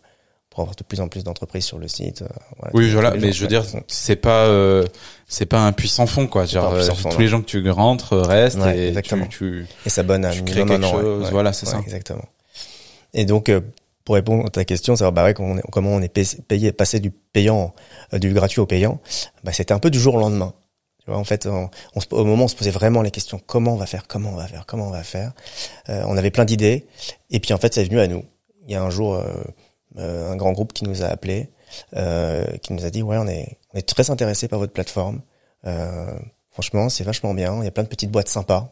pour 0.49 0.61
avoir 0.61 0.75
de 0.75 0.83
plus 0.83 0.99
en 0.99 1.07
plus 1.07 1.23
d'entreprises 1.23 1.65
sur 1.65 1.77
le 1.77 1.87
site. 1.87 2.23
euh, 2.23 2.27
voilà, 2.57 2.71
Oui, 2.75 2.89
voilà, 2.91 3.11
mais 3.11 3.31
je 3.31 3.41
veux 3.41 3.47
dire, 3.47 3.63
c'est 3.87 4.15
pas 4.15 4.45
euh, 4.47 4.85
c'est 5.27 5.45
pas 5.45 5.59
un 5.59 5.71
puissant 5.71 6.07
fond 6.07 6.25
quoi. 6.25 6.45
Genre 6.45 6.73
euh, 6.73 6.81
fond, 6.89 7.09
tous 7.09 7.13
non. 7.15 7.19
les 7.19 7.27
gens 7.27 7.41
que 7.41 7.45
tu 7.45 7.69
rentres 7.69 8.17
restent 8.17 8.57
Ouais, 8.57 8.77
et 8.77 8.87
exactement. 8.87 9.25
tu, 9.27 9.67
tu 9.67 9.67
Et 9.85 9.89
ça 9.89 10.01
bonne 10.03 10.25
à 10.25 10.31
tu 10.31 10.43
crées 10.43 10.65
quelque 10.65 10.83
an, 10.83 10.91
chose, 10.91 11.23
Ouais. 11.25 11.31
voilà, 11.31 11.53
c'est 11.53 11.67
Ouais, 11.67 11.73
ça. 11.73 11.79
Exactement. 11.79 12.25
Et 13.13 13.25
donc 13.25 13.49
euh, 13.49 13.61
pour 14.05 14.15
répondre 14.15 14.47
à 14.47 14.49
ta 14.49 14.65
question, 14.65 14.95
savoir 14.95 15.11
bah 15.11 15.23
ouais 15.23 15.35
comment 15.35 15.49
on 15.53 15.57
est, 15.59 15.63
comment 15.71 15.91
on 15.91 16.01
est 16.01 16.41
payé, 16.47 16.71
passer 16.71 16.99
du 16.99 17.11
payant 17.11 17.75
du 18.13 18.33
gratuit 18.33 18.59
au 18.59 18.65
payant, 18.65 18.99
bah 19.43 19.51
c'était 19.53 19.73
un 19.73 19.79
peu 19.79 19.91
du 19.91 19.99
jour 19.99 20.15
au 20.15 20.19
lendemain. 20.19 20.53
Tu 21.09 21.13
vois, 21.13 21.19
en 21.19 21.23
fait, 21.23 21.47
on, 21.47 21.71
on 21.95 21.99
se- 22.01 22.05
au 22.11 22.23
moment 22.23 22.43
on 22.43 22.47
se 22.47 22.55
posait 22.55 22.69
vraiment 22.69 23.01
les 23.01 23.09
questions 23.09 23.41
comment 23.43 23.73
on 23.73 23.77
va 23.77 23.87
faire, 23.87 24.05
comment 24.05 24.29
on 24.29 24.35
va 24.35 24.45
faire, 24.45 24.67
comment 24.67 24.85
on 24.89 24.91
va 24.91 25.01
faire. 25.01 25.31
Euh, 25.89 26.03
on 26.05 26.15
avait 26.17 26.29
plein 26.29 26.45
d'idées 26.45 26.85
et 27.31 27.39
puis 27.39 27.51
en 27.51 27.57
fait 27.57 27.73
c'est 27.73 27.83
venu 27.83 27.99
à 27.99 28.05
nous. 28.05 28.23
Il 28.67 28.73
y 28.73 28.75
a 28.75 28.83
un 28.83 28.91
jour 28.91 29.15
euh, 29.15 29.23
euh, 29.97 30.31
un 30.31 30.35
grand 30.35 30.51
groupe 30.51 30.71
qui 30.71 30.83
nous 30.83 31.01
a 31.01 31.07
appelé, 31.07 31.49
euh, 31.95 32.45
qui 32.61 32.73
nous 32.73 32.85
a 32.85 32.91
dit 32.91 33.01
ouais 33.01 33.17
on 33.17 33.27
est 33.27 33.57
on 33.73 33.79
est 33.79 33.87
très 33.87 34.11
intéressé 34.11 34.47
par 34.47 34.59
votre 34.59 34.71
plateforme. 34.71 35.21
Euh, 35.65 36.13
franchement 36.51 36.89
c'est 36.89 37.03
vachement 37.03 37.33
bien. 37.33 37.57
Il 37.59 37.65
y 37.65 37.67
a 37.67 37.71
plein 37.71 37.81
de 37.83 37.89
petites 37.89 38.11
boîtes 38.11 38.27
sympas 38.29 38.69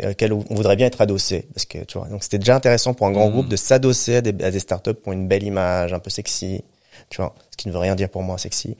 laquelle 0.00 0.32
on 0.32 0.42
voudrait 0.50 0.74
bien 0.74 0.86
être 0.88 1.00
adossé 1.00 1.46
parce 1.54 1.66
que 1.66 1.78
tu 1.84 1.96
vois 1.98 2.08
donc 2.08 2.24
c'était 2.24 2.38
déjà 2.38 2.56
intéressant 2.56 2.92
pour 2.94 3.06
un 3.06 3.12
grand 3.12 3.26
Mhm. 3.26 3.32
groupe 3.32 3.48
de 3.48 3.56
s'adosser 3.56 4.16
à 4.16 4.20
des, 4.22 4.42
à 4.44 4.50
des 4.50 4.58
startups 4.58 4.94
pour 4.94 5.12
une 5.12 5.28
belle 5.28 5.44
image 5.44 5.92
un 5.92 5.98
peu 6.00 6.10
sexy 6.10 6.64
tu 7.10 7.18
vois 7.18 7.34
ce 7.52 7.56
qui 7.56 7.68
ne 7.68 7.72
veut 7.72 7.78
rien 7.78 7.94
dire 7.94 8.08
pour 8.08 8.22
moi 8.24 8.36
sexy 8.38 8.76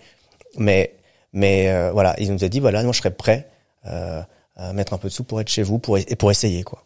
mais 0.57 0.95
mais 1.33 1.69
euh, 1.69 1.91
voilà 1.93 2.15
il 2.19 2.33
nous 2.33 2.45
a 2.45 2.49
dit 2.49 2.61
voilà 2.61 2.83
moi 2.83 2.93
je 2.93 2.99
serais 2.99 3.11
prêt 3.11 3.49
euh, 3.87 4.21
à 4.57 4.73
mettre 4.73 4.93
un 4.93 4.99
peu 4.99 5.09
de 5.09 5.13
sous 5.13 5.25
pour 5.25 5.41
être 5.41 5.49
chez 5.49 5.63
vous 5.63 5.79
pour 5.79 5.99
et 5.99 6.05
pour 6.17 6.31
essayer 6.31 6.63
quoi 6.63 6.85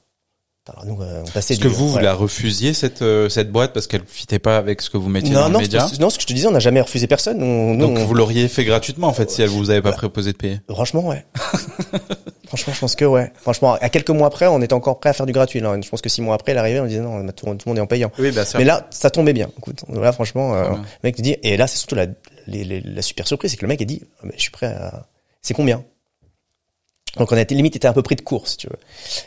alors 0.66 0.86
nous 0.86 1.02
euh, 1.02 1.22
on 1.26 1.30
passait 1.30 1.52
Est-ce 1.54 1.62
que 1.62 1.68
vous, 1.68 1.90
vous 1.90 1.98
la 1.98 2.14
refusiez 2.14 2.72
cette 2.72 3.02
euh, 3.02 3.28
cette 3.28 3.52
boîte 3.52 3.74
parce 3.74 3.86
qu'elle 3.86 4.04
fitait 4.06 4.38
pas 4.38 4.56
avec 4.56 4.80
ce 4.80 4.88
que 4.88 4.96
vous 4.96 5.10
mettiez 5.10 5.34
dans 5.34 5.40
non 5.42 5.46
le 5.48 5.52
non 5.54 5.58
média 5.60 5.86
c'est- 5.86 6.00
non 6.00 6.08
ce 6.08 6.16
que 6.16 6.22
je 6.22 6.26
te 6.26 6.32
disais 6.32 6.46
on 6.46 6.52
n'a 6.52 6.58
jamais 6.58 6.80
refusé 6.80 7.06
personne 7.06 7.36
nous, 7.38 7.74
nous, 7.74 7.86
Donc 7.86 7.98
on- 7.98 8.04
vous 8.06 8.14
l'auriez 8.14 8.48
fait 8.48 8.64
gratuitement 8.64 9.08
en 9.08 9.12
fait 9.12 9.30
si 9.30 9.42
elle 9.42 9.50
vous 9.50 9.68
avait 9.70 9.82
pas 9.82 9.90
Bah, 9.90 9.96
proposé 9.98 10.32
de 10.32 10.38
payer. 10.38 10.60
Franchement, 10.70 11.06
ouais. 11.06 11.24
Franchement, 12.48 12.72
je 12.72 12.80
pense 12.80 12.94
que 12.94 13.04
ouais. 13.04 13.32
Franchement, 13.40 13.76
à 13.80 13.88
quelques 13.88 14.10
mois 14.10 14.28
après, 14.28 14.46
on 14.46 14.62
était 14.62 14.74
encore 14.74 15.00
prêt 15.00 15.10
à 15.10 15.12
faire 15.12 15.26
du 15.26 15.32
gratuit. 15.32 15.58
Là. 15.60 15.76
Je 15.82 15.88
pense 15.88 16.00
que 16.00 16.08
six 16.08 16.22
mois 16.22 16.34
après, 16.36 16.52
elle 16.52 16.58
arrivait, 16.58 16.78
on 16.78 16.86
disait 16.86 17.00
non, 17.00 17.26
tout, 17.32 17.46
le 17.46 17.56
monde 17.66 17.78
est 17.78 17.80
en 17.80 17.86
payant. 17.86 18.12
Oui, 18.18 18.32
sûr. 18.32 18.58
Mais 18.58 18.64
là, 18.64 18.86
ça 18.90 19.10
tombait 19.10 19.32
bien. 19.32 19.50
Écoute, 19.58 19.82
là, 19.92 20.12
franchement, 20.12 20.54
euh, 20.54 20.70
le 20.70 20.76
mec 21.02 21.16
te 21.16 21.22
dit, 21.22 21.36
et 21.42 21.56
là, 21.56 21.66
c'est 21.66 21.78
surtout 21.78 21.96
la, 21.96 22.06
les- 22.46 22.64
les- 22.64 22.80
la 22.80 23.02
super 23.02 23.26
surprise, 23.26 23.50
c'est 23.50 23.56
que 23.56 23.62
le 23.62 23.68
mec 23.68 23.80
a 23.82 23.84
dit, 23.84 24.02
Ah, 24.18 24.22
mais 24.24 24.32
je 24.36 24.42
suis 24.42 24.50
prêt 24.50 24.66
à, 24.66 25.06
c'est 25.42 25.54
combien? 25.54 25.84
Donc 27.16 27.30
on 27.30 27.36
a 27.36 27.40
été 27.40 27.54
limite 27.54 27.76
était 27.76 27.86
un 27.86 27.92
peu 27.92 28.02
pris 28.02 28.16
de 28.16 28.22
course, 28.22 28.52
si 28.52 28.56
tu 28.56 28.66
veux. 28.66 28.78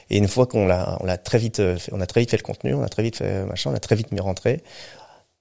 Et 0.10 0.18
une 0.18 0.28
fois 0.28 0.46
qu'on 0.46 0.66
l'a, 0.68 0.98
on 1.00 1.06
l'a 1.06 1.18
très 1.18 1.38
vite, 1.38 1.60
euh, 1.62 1.78
fait, 1.78 1.92
on 1.94 2.02
a 2.02 2.06
très 2.06 2.20
vite 2.20 2.32
fait 2.32 2.38
le 2.38 2.44
contenu, 2.44 2.74
on 2.74 2.84
a 2.84 2.90
très 2.90 3.02
vite 3.04 3.16
fait 3.18 3.46
machin, 3.46 3.72
on 3.72 3.76
a 3.76 3.80
très 3.80 3.96
vite 3.96 4.12
mis 4.12 4.20
rentrer. 4.20 4.62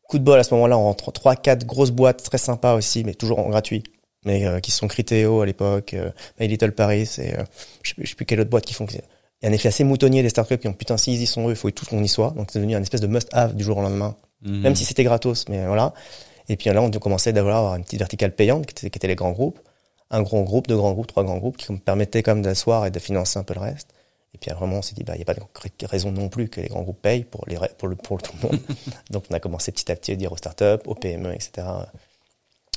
Coup 0.05 0.19
de 0.21 0.25
bol 0.25 0.39
à 0.39 0.45
ce 0.45 0.55
moment-là, 0.55 0.79
on 0.79 0.85
rentre 0.85 1.11
trois, 1.11 1.35
quatre 1.35 1.67
grosses 1.67 1.91
boîtes 1.91 2.23
très 2.23 2.39
sympas 2.39 2.75
aussi, 2.75 3.03
mais 3.03 3.15
toujours 3.15 3.41
en 3.41 3.49
gratuit, 3.49 3.83
mais 4.25 4.47
euh, 4.47 4.61
qui 4.61 4.71
sont 4.71 4.87
Criteo 4.87 5.41
à 5.41 5.47
l'époque, 5.47 5.95
euh, 5.95 6.11
My 6.39 6.47
Little 6.47 6.71
Paris, 6.71 7.11
et 7.19 7.35
euh, 7.37 7.43
je 7.83 7.91
sais 7.91 7.97
je 7.99 8.09
sais 8.11 8.15
plus 8.15 8.27
quelle 8.27 8.39
autre 8.41 8.51
boîte 8.51 8.65
qui 8.65 8.75
font. 8.75 8.87
Il 8.87 8.95
y 9.43 9.47
a 9.47 9.49
un 9.49 9.53
effet 9.53 9.67
assez 9.69 9.83
moutonnier 9.83 10.23
des 10.23 10.29
startups 10.29 10.59
qui 10.59 10.69
ont 10.69 10.73
putain 10.73 10.97
s'ils 10.97 11.21
y 11.21 11.27
sont 11.27 11.49
eux, 11.49 11.51
il 11.53 11.57
faut 11.57 11.69
tout 11.73 11.85
qu'on 11.87 12.03
y 12.05 12.09
soit. 12.09 12.31
Donc 12.37 12.51
c'est 12.53 12.61
devenu 12.61 12.77
un 12.77 12.83
espèce 12.83 13.01
de 13.01 13.09
must-have 13.09 13.57
du 13.57 13.65
jour 13.65 13.79
au 13.79 13.83
lendemain 13.83 14.15
Mhm. 14.43 14.61
même 14.61 14.77
si 14.77 14.85
c'était 14.85 15.03
gratos, 15.03 15.49
mais 15.49 15.67
voilà. 15.67 15.93
Et 16.49 16.57
puis 16.57 16.71
là, 16.71 16.81
on 16.83 16.91
commençait 16.91 17.33
d'avoir 17.33 17.75
une 17.77 17.85
petite 17.85 17.99
verticale 17.99 18.35
payante 18.35 18.67
qui 18.67 18.87
était, 18.87 19.09
les 19.09 19.15
grands 19.15 19.33
groupes. 19.33 19.61
Un 20.11 20.23
grand 20.23 20.43
groupe, 20.43 20.69
deux 20.69 20.77
grands 20.77 20.93
groupes, 20.93 21.09
trois 21.09 21.25
grands 21.25 21.39
groupes 21.39 21.57
qui 21.57 21.73
me 21.73 21.79
permettaient 21.79 22.23
quand 22.23 22.35
même 22.35 22.45
d'asseoir 22.45 22.87
et 22.87 22.91
de 22.91 22.99
financer 22.99 23.39
un 23.39 23.43
peu 23.43 23.55
le 23.55 23.61
reste. 23.61 23.93
Et 24.35 24.39
puis 24.39 24.51
vraiment, 24.53 24.77
on 24.77 24.83
s'est 24.83 24.95
dit, 24.95 25.03
bah, 25.03 25.15
il 25.15 25.19
n'y 25.19 25.23
a 25.23 25.25
pas 25.25 25.35
de 25.35 25.87
raison 25.87 26.13
non 26.13 26.29
plus 26.29 26.49
que 26.49 26.61
les 26.61 26.69
grands 26.69 26.83
groupes 26.83 27.01
payent 27.01 27.25
pour, 27.25 27.45
le, 27.47 27.97
pour 27.97 28.23
tout 28.23 28.33
le 28.41 28.49
monde. 28.49 28.61
Donc 29.11 29.25
on 29.31 29.35
a 29.35 29.41
commencé 29.41 29.73
petit 29.73 29.91
à 29.91 29.97
petit 29.97 30.13
à 30.13 30.17
dire 30.17 30.31
aux 30.31 30.37
startups, 30.37 30.85
aux 30.85 30.95
PME, 30.95 31.35
etc. 31.35 31.67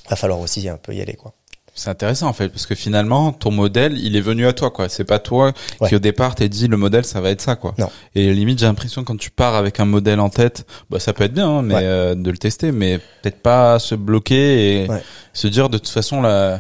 Va 0.10 0.16
falloir 0.16 0.40
aussi 0.40 0.68
un 0.68 0.78
peu 0.78 0.96
y 0.96 1.02
aller, 1.02 1.14
quoi. 1.14 1.34
C'est 1.80 1.90
intéressant 1.90 2.28
en 2.28 2.34
fait 2.34 2.50
parce 2.50 2.66
que 2.66 2.76
finalement 2.76 3.32
ton 3.32 3.52
modèle 3.52 3.98
il 3.98 4.18
est 4.18 4.22
venu 4.22 4.46
à 4.48 4.52
toi 4.54 4.70
quoi. 4.70 4.90
C'est 4.90 5.06
pas 5.06 5.20
toi 5.20 5.54
Ouais. 5.80 5.88
qui 5.88 5.96
au 5.96 6.00
départ 6.00 6.36
t'es 6.36 6.50
dit 6.50 6.68
le 6.68 6.76
modèle 6.76 7.06
ça 7.06 7.22
va 7.22 7.30
être 7.30 7.40
ça 7.40 7.56
quoi. 7.56 7.74
Non. 7.78 7.90
Et 8.16 8.34
limite 8.34 8.60
j'ai 8.60 8.66
l'impression 8.66 9.06
quand 9.06 9.16
tu 9.18 9.32
pars 9.32 9.56
avec 9.56 9.80
un 9.80 9.86
modèle 9.86 10.20
en 10.20 10.30
tête, 10.30 10.66
bah 10.90 11.00
ça 11.00 11.14
peut 11.14 11.24
être 11.24 11.34
bien 11.34 11.48
hein, 11.50 11.62
mais 11.62 11.76
Ouais. 11.76 11.82
euh, 11.84 12.16
de 12.16 12.30
le 12.32 12.38
tester 12.38 12.74
mais 12.74 12.98
peut-être 13.22 13.42
pas 13.42 13.80
se 13.80 13.96
bloquer 13.96 14.84
et 14.84 14.90
Ouais. 14.90 15.02
se 15.32 15.48
dire 15.48 15.70
de 15.70 15.78
toute 15.78 15.88
façon 15.88 16.22
la 16.22 16.60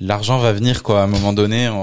l'argent 0.00 0.38
va 0.38 0.52
venir 0.52 0.82
quoi 0.82 1.00
à 1.00 1.04
un 1.04 1.06
moment 1.06 1.32
donné. 1.32 1.68
Ouais. 1.68 1.76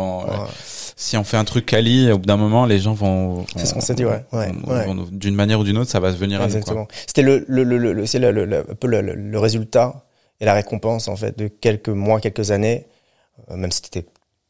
Si 0.95 1.17
on 1.17 1.23
fait 1.23 1.37
un 1.37 1.43
truc 1.45 1.65
quali 1.65 2.11
au 2.11 2.17
bout 2.19 2.25
d'un 2.25 2.37
moment 2.37 2.65
les 2.65 2.79
gens 2.79 2.93
vont. 2.93 3.45
C'est 3.55 3.65
ce 3.65 3.73
qu'on 3.73 3.81
s'est 3.81 3.95
dit, 3.95 4.05
ouais. 4.05 4.23
Ouais, 4.33 4.51
D'une 5.11 5.35
manière 5.35 5.59
ou 5.59 5.63
d'une 5.63 5.77
autre 5.77 5.89
ça 5.89 5.99
va 6.01 6.11
se 6.11 6.17
venir 6.17 6.39
à 6.41 6.45
nous 6.47 6.49
quoi. 6.51 6.59
Exactement. 6.59 6.87
C'était 7.07 7.21
le, 7.23 7.45
le, 7.47 7.63
le, 7.63 7.77
le, 7.93 8.05
c'est 8.05 8.19
le, 8.19 8.31
le, 8.31 8.45
le- 8.45 9.13
le 9.15 9.39
résultat 9.39 10.03
et 10.39 10.45
la 10.45 10.53
récompense 10.53 11.07
en 11.07 11.15
fait 11.15 11.37
de 11.37 11.47
quelques 11.47 11.89
mois, 11.89 12.19
quelques 12.19 12.51
années, 12.51 12.87
euh, 13.49 13.55
même 13.55 13.71
si 13.71 13.81
c'était 13.83 14.05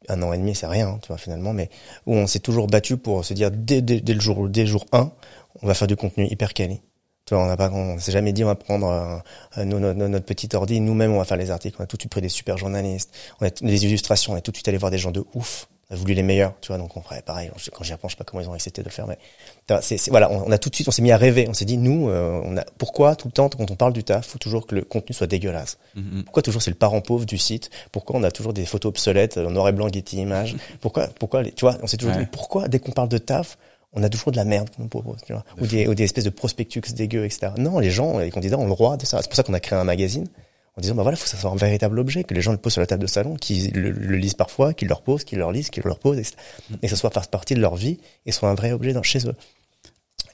un 0.09 0.21
an 0.21 0.33
et 0.33 0.37
demi, 0.37 0.55
c'est 0.55 0.67
rien, 0.67 0.89
hein, 0.89 0.99
tu 1.01 1.07
vois 1.07 1.17
finalement, 1.17 1.53
mais 1.53 1.69
où 2.05 2.13
on 2.13 2.27
s'est 2.27 2.39
toujours 2.39 2.67
battu 2.67 2.97
pour 2.97 3.23
se 3.23 3.33
dire 3.33 3.51
dès, 3.51 3.81
dès, 3.81 4.01
dès 4.01 4.13
le 4.13 4.19
jour, 4.19 4.49
dès 4.49 4.65
jour 4.65 4.85
1, 4.91 5.11
on 5.61 5.67
va 5.67 5.73
faire 5.73 5.87
du 5.87 5.95
contenu 5.95 6.27
hyper 6.27 6.53
quali. 6.53 6.81
Tu 7.25 7.35
vois, 7.35 7.43
on 7.43 7.47
n'a 7.47 7.55
pas, 7.55 7.71
on 7.71 7.97
s'est 7.99 8.11
jamais 8.11 8.33
dit 8.33 8.43
on 8.43 8.47
va 8.47 8.55
prendre 8.55 8.87
euh, 8.87 9.17
euh, 9.59 9.93
notre 9.93 10.25
petit 10.25 10.53
ordi, 10.55 10.81
nous-mêmes 10.81 11.13
on 11.13 11.19
va 11.19 11.25
faire 11.25 11.37
les 11.37 11.51
articles. 11.51 11.77
On 11.79 11.83
a 11.83 11.87
tout 11.87 11.95
de 11.95 12.01
suite 12.01 12.11
pris 12.11 12.21
des 12.21 12.29
super 12.29 12.57
journalistes, 12.57 13.15
on 13.39 13.45
a 13.45 13.49
des 13.49 13.85
illustrations, 13.85 14.33
on 14.33 14.37
est 14.37 14.41
tout 14.41 14.51
de 14.51 14.57
suite 14.57 14.67
allé 14.67 14.77
voir 14.77 14.91
des 14.91 14.97
gens 14.97 15.11
de 15.11 15.23
ouf. 15.33 15.69
On 15.89 15.95
a 15.95 15.97
voulu 15.97 16.13
les 16.13 16.23
meilleurs, 16.23 16.53
tu 16.61 16.69
vois, 16.69 16.77
donc 16.77 16.95
on 16.97 17.01
ferait 17.01 17.21
pareil. 17.21 17.51
Quand 17.73 17.83
j'y 17.83 17.91
repense, 17.93 18.11
je 18.11 18.15
sais 18.15 18.17
pas 18.17 18.23
comment 18.23 18.41
ils 18.41 18.49
ont 18.49 18.53
accepté 18.53 18.81
de 18.81 18.87
le 18.87 18.91
faire, 18.91 19.05
mais 19.05 19.17
c'est, 19.81 20.09
voilà, 20.09 20.31
on, 20.31 20.47
on 20.47 20.51
a 20.51 20.57
tout 20.57 20.69
de 20.69 20.75
suite, 20.75 20.87
on 20.87 20.91
s'est 20.91 21.01
mis 21.01 21.11
à 21.11 21.17
rêver. 21.17 21.45
On 21.49 21.53
s'est 21.53 21.65
dit, 21.65 21.77
nous, 21.77 22.09
euh, 22.09 22.41
on 22.43 22.57
a, 22.57 22.63
pourquoi 22.77 23.15
tout 23.15 23.27
le 23.27 23.31
temps, 23.33 23.49
quand 23.49 23.69
on 23.69 23.75
parle 23.75 23.93
du 23.93 24.03
taf, 24.03 24.25
faut 24.27 24.37
toujours 24.39 24.65
que 24.65 24.75
le 24.75 24.81
contenu 24.83 25.13
soit 25.13 25.27
dégueulasse? 25.27 25.77
Mhm. 25.95 26.23
Pourquoi 26.23 26.41
toujours 26.41 26.61
c'est 26.61 26.71
le 26.71 26.77
parent 26.77 27.01
pauvre 27.01 27.25
du 27.25 27.37
site? 27.37 27.69
Pourquoi 27.91 28.17
on 28.19 28.23
a 28.23 28.31
toujours 28.31 28.53
des 28.53 28.65
photos 28.65 28.89
obsolètes 28.89 29.37
en 29.37 29.51
noir 29.51 29.67
et 29.67 29.71
blanc, 29.73 29.87
Getty 29.91 30.17
Images? 30.17 30.55
Pourquoi, 30.81 31.07
pourquoi, 31.19 31.43
les- 31.43 31.51
tu 31.51 31.65
vois, 31.65 31.77
on 31.83 31.87
s'est 31.87 31.97
toujours 31.97 32.15
Ouais. 32.15 32.21
dit, 32.23 32.29
pourquoi 32.31 32.67
dès 32.69 32.79
qu'on 32.79 32.91
parle 32.91 33.09
de 33.09 33.17
taf, 33.17 33.57
on 33.93 34.01
a 34.03 34.09
toujours 34.09 34.31
de 34.31 34.37
la 34.37 34.45
merde 34.45 34.69
qu'on 34.75 34.83
nous 34.83 34.89
propose, 34.89 35.17
tu 35.25 35.33
vois, 35.33 35.43
ou 35.61 35.67
des, 35.67 35.87
ou 35.87 35.93
des 35.93 36.03
espèces 36.03 36.23
de 36.23 36.29
prospectus 36.31 36.81
dégueux, 36.95 37.25
etc. 37.25 37.51
Non, 37.57 37.77
les 37.79 37.91
gens, 37.91 38.17
les 38.17 38.31
candidats 38.31 38.57
ont 38.57 38.63
le 38.65 38.69
droit 38.71 38.97
de 38.97 39.05
ça. 39.05 39.21
C'est 39.21 39.27
pour 39.27 39.35
ça 39.35 39.43
qu'on 39.43 39.53
a 39.53 39.59
créé 39.59 39.77
un 39.77 39.83
magazine 39.83 40.27
en 40.75 40.81
disant, 40.81 40.95
bah 40.95 41.03
voilà, 41.03 41.17
faut 41.17 41.23
que 41.23 41.29
ça 41.29 41.37
soit 41.37 41.51
un 41.51 41.55
véritable 41.55 41.99
objet, 41.99 42.23
que 42.23 42.33
les 42.33 42.41
gens 42.41 42.51
le 42.51 42.57
posent 42.57 42.73
sur 42.73 42.81
la 42.81 42.87
table 42.87 43.03
de 43.03 43.07
salon, 43.07 43.35
qu'ils 43.35 43.71
le, 43.73 43.91
le 43.91 44.17
lisent 44.17 44.33
parfois, 44.33 44.73
qu'ils 44.73 44.87
le 44.87 44.93
reposent, 44.93 45.23
qu'ils 45.23 45.37
le 45.37 45.51
lisent, 45.51 45.69
qu'ils 45.69 45.83
le 45.83 45.91
reposent, 45.91 46.17
etc. 46.17 46.35
Et 46.81 46.87
que 46.87 46.89
ça 46.89 46.95
soit 46.95 47.11
fasse 47.11 47.27
partie 47.27 47.53
de 47.53 47.59
leur 47.59 47.75
vie 47.75 47.99
et 48.25 48.31
soit 48.31 48.49
un 48.49 48.55
vrai 48.55 48.71
objet 48.71 48.93
dans, 48.93 49.03
chez 49.03 49.19
eux. 49.27 49.35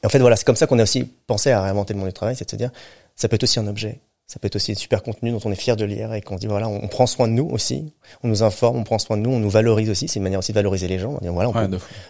Et 0.02 0.06
en 0.06 0.10
fait, 0.10 0.20
voilà, 0.20 0.38
c'est 0.38 0.46
comme 0.46 0.56
ça 0.56 0.66
qu'on 0.66 0.80
a 0.80 0.84
aussi 0.84 1.04
pensé 1.28 1.52
à 1.52 1.62
réinventer 1.62 1.94
le 1.94 2.00
monde 2.00 2.08
du 2.08 2.14
travail, 2.14 2.36
c'est 2.38 2.46
de 2.46 2.52
se 2.52 2.56
dire, 2.56 2.72
ça 3.16 3.28
peut 3.28 3.36
être 3.36 3.44
aussi 3.44 3.60
un 3.60 3.68
objet, 3.68 4.00
ça 4.32 4.40
peut 4.40 4.46
être 4.46 4.56
aussi 4.56 4.72
un 4.72 4.76
super 4.76 5.02
contenu 5.02 5.32
dont 5.32 5.40
on 5.44 5.52
est 5.52 5.56
fier 5.56 5.76
de 5.76 5.84
lire 5.86 6.14
et 6.14 6.22
qu'on 6.22 6.36
se 6.36 6.42
dit, 6.42 6.46
voilà, 6.48 6.70
on, 6.70 6.84
on 6.84 6.88
prend 6.88 7.08
soin 7.08 7.28
de 7.28 7.34
nous 7.34 7.50
aussi, 7.50 7.92
on 8.24 8.28
nous 8.28 8.44
informe, 8.44 8.78
on 8.78 8.84
prend 8.84 9.00
soin 9.00 9.18
de 9.18 9.24
nous, 9.24 9.32
on 9.32 9.40
nous 9.40 9.50
valorise 9.50 9.90
aussi, 9.90 10.08
c'est 10.08 10.18
une 10.20 10.24
manière 10.24 10.38
aussi 10.40 10.52
de 10.52 10.56
valoriser 10.56 10.88
les 10.88 11.00
gens, 11.00 11.18
on 11.20 11.26
dit, 11.26 11.28
voilà, 11.30 11.50
on 11.50 11.54
Ouais, 11.54 11.68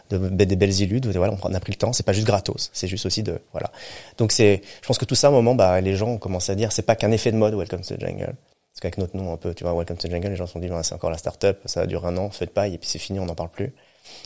peut- 0.10 0.18
de 0.30 0.44
des 0.46 0.56
belles 0.58 0.80
illus, 0.82 1.00
de, 1.00 1.12
voilà, 1.18 1.34
on 1.42 1.54
a 1.54 1.60
pris 1.62 1.72
le 1.72 1.78
temps, 1.78 1.94
c'est 1.94 2.06
pas 2.06 2.12
juste 2.14 2.28
gratos, 2.28 2.70
c'est 2.74 2.88
juste 2.90 3.06
aussi 3.06 3.24
de, 3.24 3.40
voilà. 3.54 3.72
Donc 4.18 4.34
c'est, 4.34 4.62
je 4.82 4.88
pense 4.88 4.98
que 4.98 5.06
tout 5.06 5.16
ça, 5.16 5.28
à 5.28 5.30
un 5.30 5.34
moment, 5.34 5.56
bah, 5.56 5.80
les 5.80 5.96
gens 5.96 6.10
ont 6.10 6.18
commencé 6.18 6.52
à 6.52 6.56
dire, 6.56 6.72
c'est 6.74 6.82
pas 6.86 6.96
qu'un 6.98 7.12
effet 7.12 7.32
de 7.32 7.38
mode, 7.38 7.56
Welcome 7.56 7.82
to 7.82 7.96
the 7.96 8.02
Jungle. 8.02 8.36
Parce 8.74 8.82
qu'avec 8.82 8.98
notre 8.98 9.18
nom, 9.18 9.34
un 9.34 9.38
peu, 9.38 9.54
tu 9.54 9.64
vois, 9.64 9.74
Welcome 9.74 9.98
to 9.98 10.08
the 10.08 10.12
Jungle, 10.12 10.28
les 10.30 10.36
gens 10.36 10.46
se 10.46 10.54
sont 10.54 10.60
dit, 10.60 10.70
c'est 10.84 10.94
encore 10.96 11.10
la 11.10 11.18
start-up, 11.18 11.60
ça 11.66 11.86
dure 11.88 12.06
un 12.06 12.16
an, 12.18 12.30
faites 12.30 12.52
paille, 12.54 12.74
et 12.76 12.78
puis 12.78 12.88
c'est 12.90 13.00
fini, 13.00 13.20
on 13.20 13.26
n'en 13.26 13.36
parle 13.36 13.50
plus. 13.50 13.74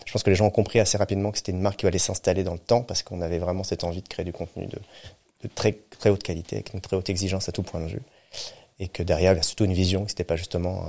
Je 0.06 0.12
pense 0.12 0.24
que 0.24 0.30
les 0.32 0.36
gens 0.36 0.46
ont 0.46 0.50
compris 0.52 0.80
assez 0.80 0.98
rapidement 0.98 1.32
que 1.32 1.38
c'était 1.38 1.52
une 1.52 1.62
marque 1.62 1.78
qui 1.80 1.86
allait 1.88 1.98
s'installer 2.00 2.44
dans 2.44 2.54
le 2.54 2.60
temps 2.60 2.82
parce 2.82 3.04
qu'on 3.04 3.22
avait 3.22 3.38
vraiment 3.40 3.64
cette 3.64 3.84
envie 3.84 4.02
de 4.02 4.08
créer 4.08 4.24
du 4.26 4.32
contenu 4.34 4.66
de, 4.68 4.78
de 5.44 5.54
très, 5.54 5.78
très 6.00 6.10
haute 6.10 6.24
qualité, 6.24 6.58
avec 6.58 6.74
une 6.74 6.82
très 6.82 6.96
haute 6.96 7.10
exigence 7.10 7.50
à 7.50 7.52
tout 7.52 7.64
point 7.64 7.82
de 7.82 7.88
vue. 7.88 8.02
Et 8.80 8.88
que 8.88 9.04
derrière, 9.04 9.34
il 9.34 9.38
y 9.38 9.40
a 9.40 9.44
surtout 9.44 9.66
une 9.66 9.74
vision, 9.74 10.04
que 10.06 10.10
c'était 10.10 10.24
pas 10.24 10.36
justement 10.36 10.84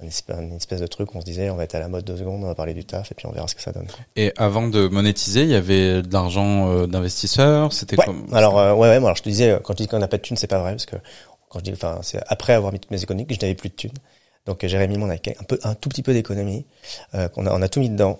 un, 0.00 0.04
un 0.04 0.06
espèce, 0.08 0.36
une 0.38 0.52
espèce 0.56 0.80
de 0.80 0.86
truc 0.86 1.14
où 1.14 1.18
on 1.18 1.20
se 1.20 1.26
disait, 1.26 1.50
on 1.50 1.56
va 1.56 1.64
être 1.64 1.74
à 1.74 1.78
la 1.80 1.88
mode 1.88 2.04
deux 2.04 2.16
secondes, 2.16 2.42
on 2.42 2.46
va 2.46 2.54
parler 2.54 2.74
du 2.74 2.84
taf, 2.84 3.12
et 3.12 3.14
puis 3.14 3.26
on 3.26 3.32
verra 3.32 3.46
ce 3.46 3.54
que 3.54 3.62
ça 3.62 3.72
donne. 3.72 3.86
Et 4.16 4.32
avant 4.36 4.66
de 4.68 4.88
monétiser, 4.88 5.42
il 5.42 5.50
y 5.50 5.54
avait 5.54 6.02
de 6.02 6.12
l'argent 6.12 6.70
euh, 6.70 6.86
d'investisseurs. 6.86 7.72
C'était 7.72 7.96
Ouais. 7.98 8.04
comme. 8.06 8.26
Alors 8.32 8.58
euh, 8.58 8.72
ouais, 8.74 8.88
ouais. 8.88 9.00
moi, 9.00 9.10
alors 9.10 9.16
je 9.16 9.22
te 9.22 9.28
disais, 9.28 9.56
quand 9.62 9.74
je 9.74 9.82
dis 9.84 9.88
qu'on 9.88 9.98
n'a 9.98 10.08
pas 10.08 10.16
de 10.16 10.22
thunes, 10.22 10.36
c'est 10.36 10.46
pas 10.46 10.58
vrai 10.60 10.72
parce 10.72 10.86
que 10.86 10.96
quand 11.48 11.58
je 11.60 11.64
dis, 11.64 11.72
enfin, 11.72 12.00
c'est 12.02 12.20
après 12.26 12.54
avoir 12.54 12.72
mis 12.72 12.80
toutes 12.80 12.90
mes 12.90 13.02
économies 13.02 13.26
que 13.26 13.34
je 13.34 13.40
n'avais 13.40 13.54
plus 13.54 13.68
de 13.68 13.74
thunes. 13.74 13.92
Donc 14.46 14.64
euh, 14.64 14.68
Jérémy 14.68 14.98
m'en 14.98 15.08
a 15.08 15.14
un 15.14 15.44
peu, 15.46 15.58
un 15.62 15.74
tout 15.74 15.88
petit 15.88 16.02
peu 16.02 16.12
d'économie. 16.14 16.66
Euh, 17.14 17.28
qu'on 17.28 17.46
a, 17.46 17.52
on 17.52 17.62
a 17.62 17.68
tout 17.68 17.78
mis 17.80 17.90
dedans. 17.90 18.18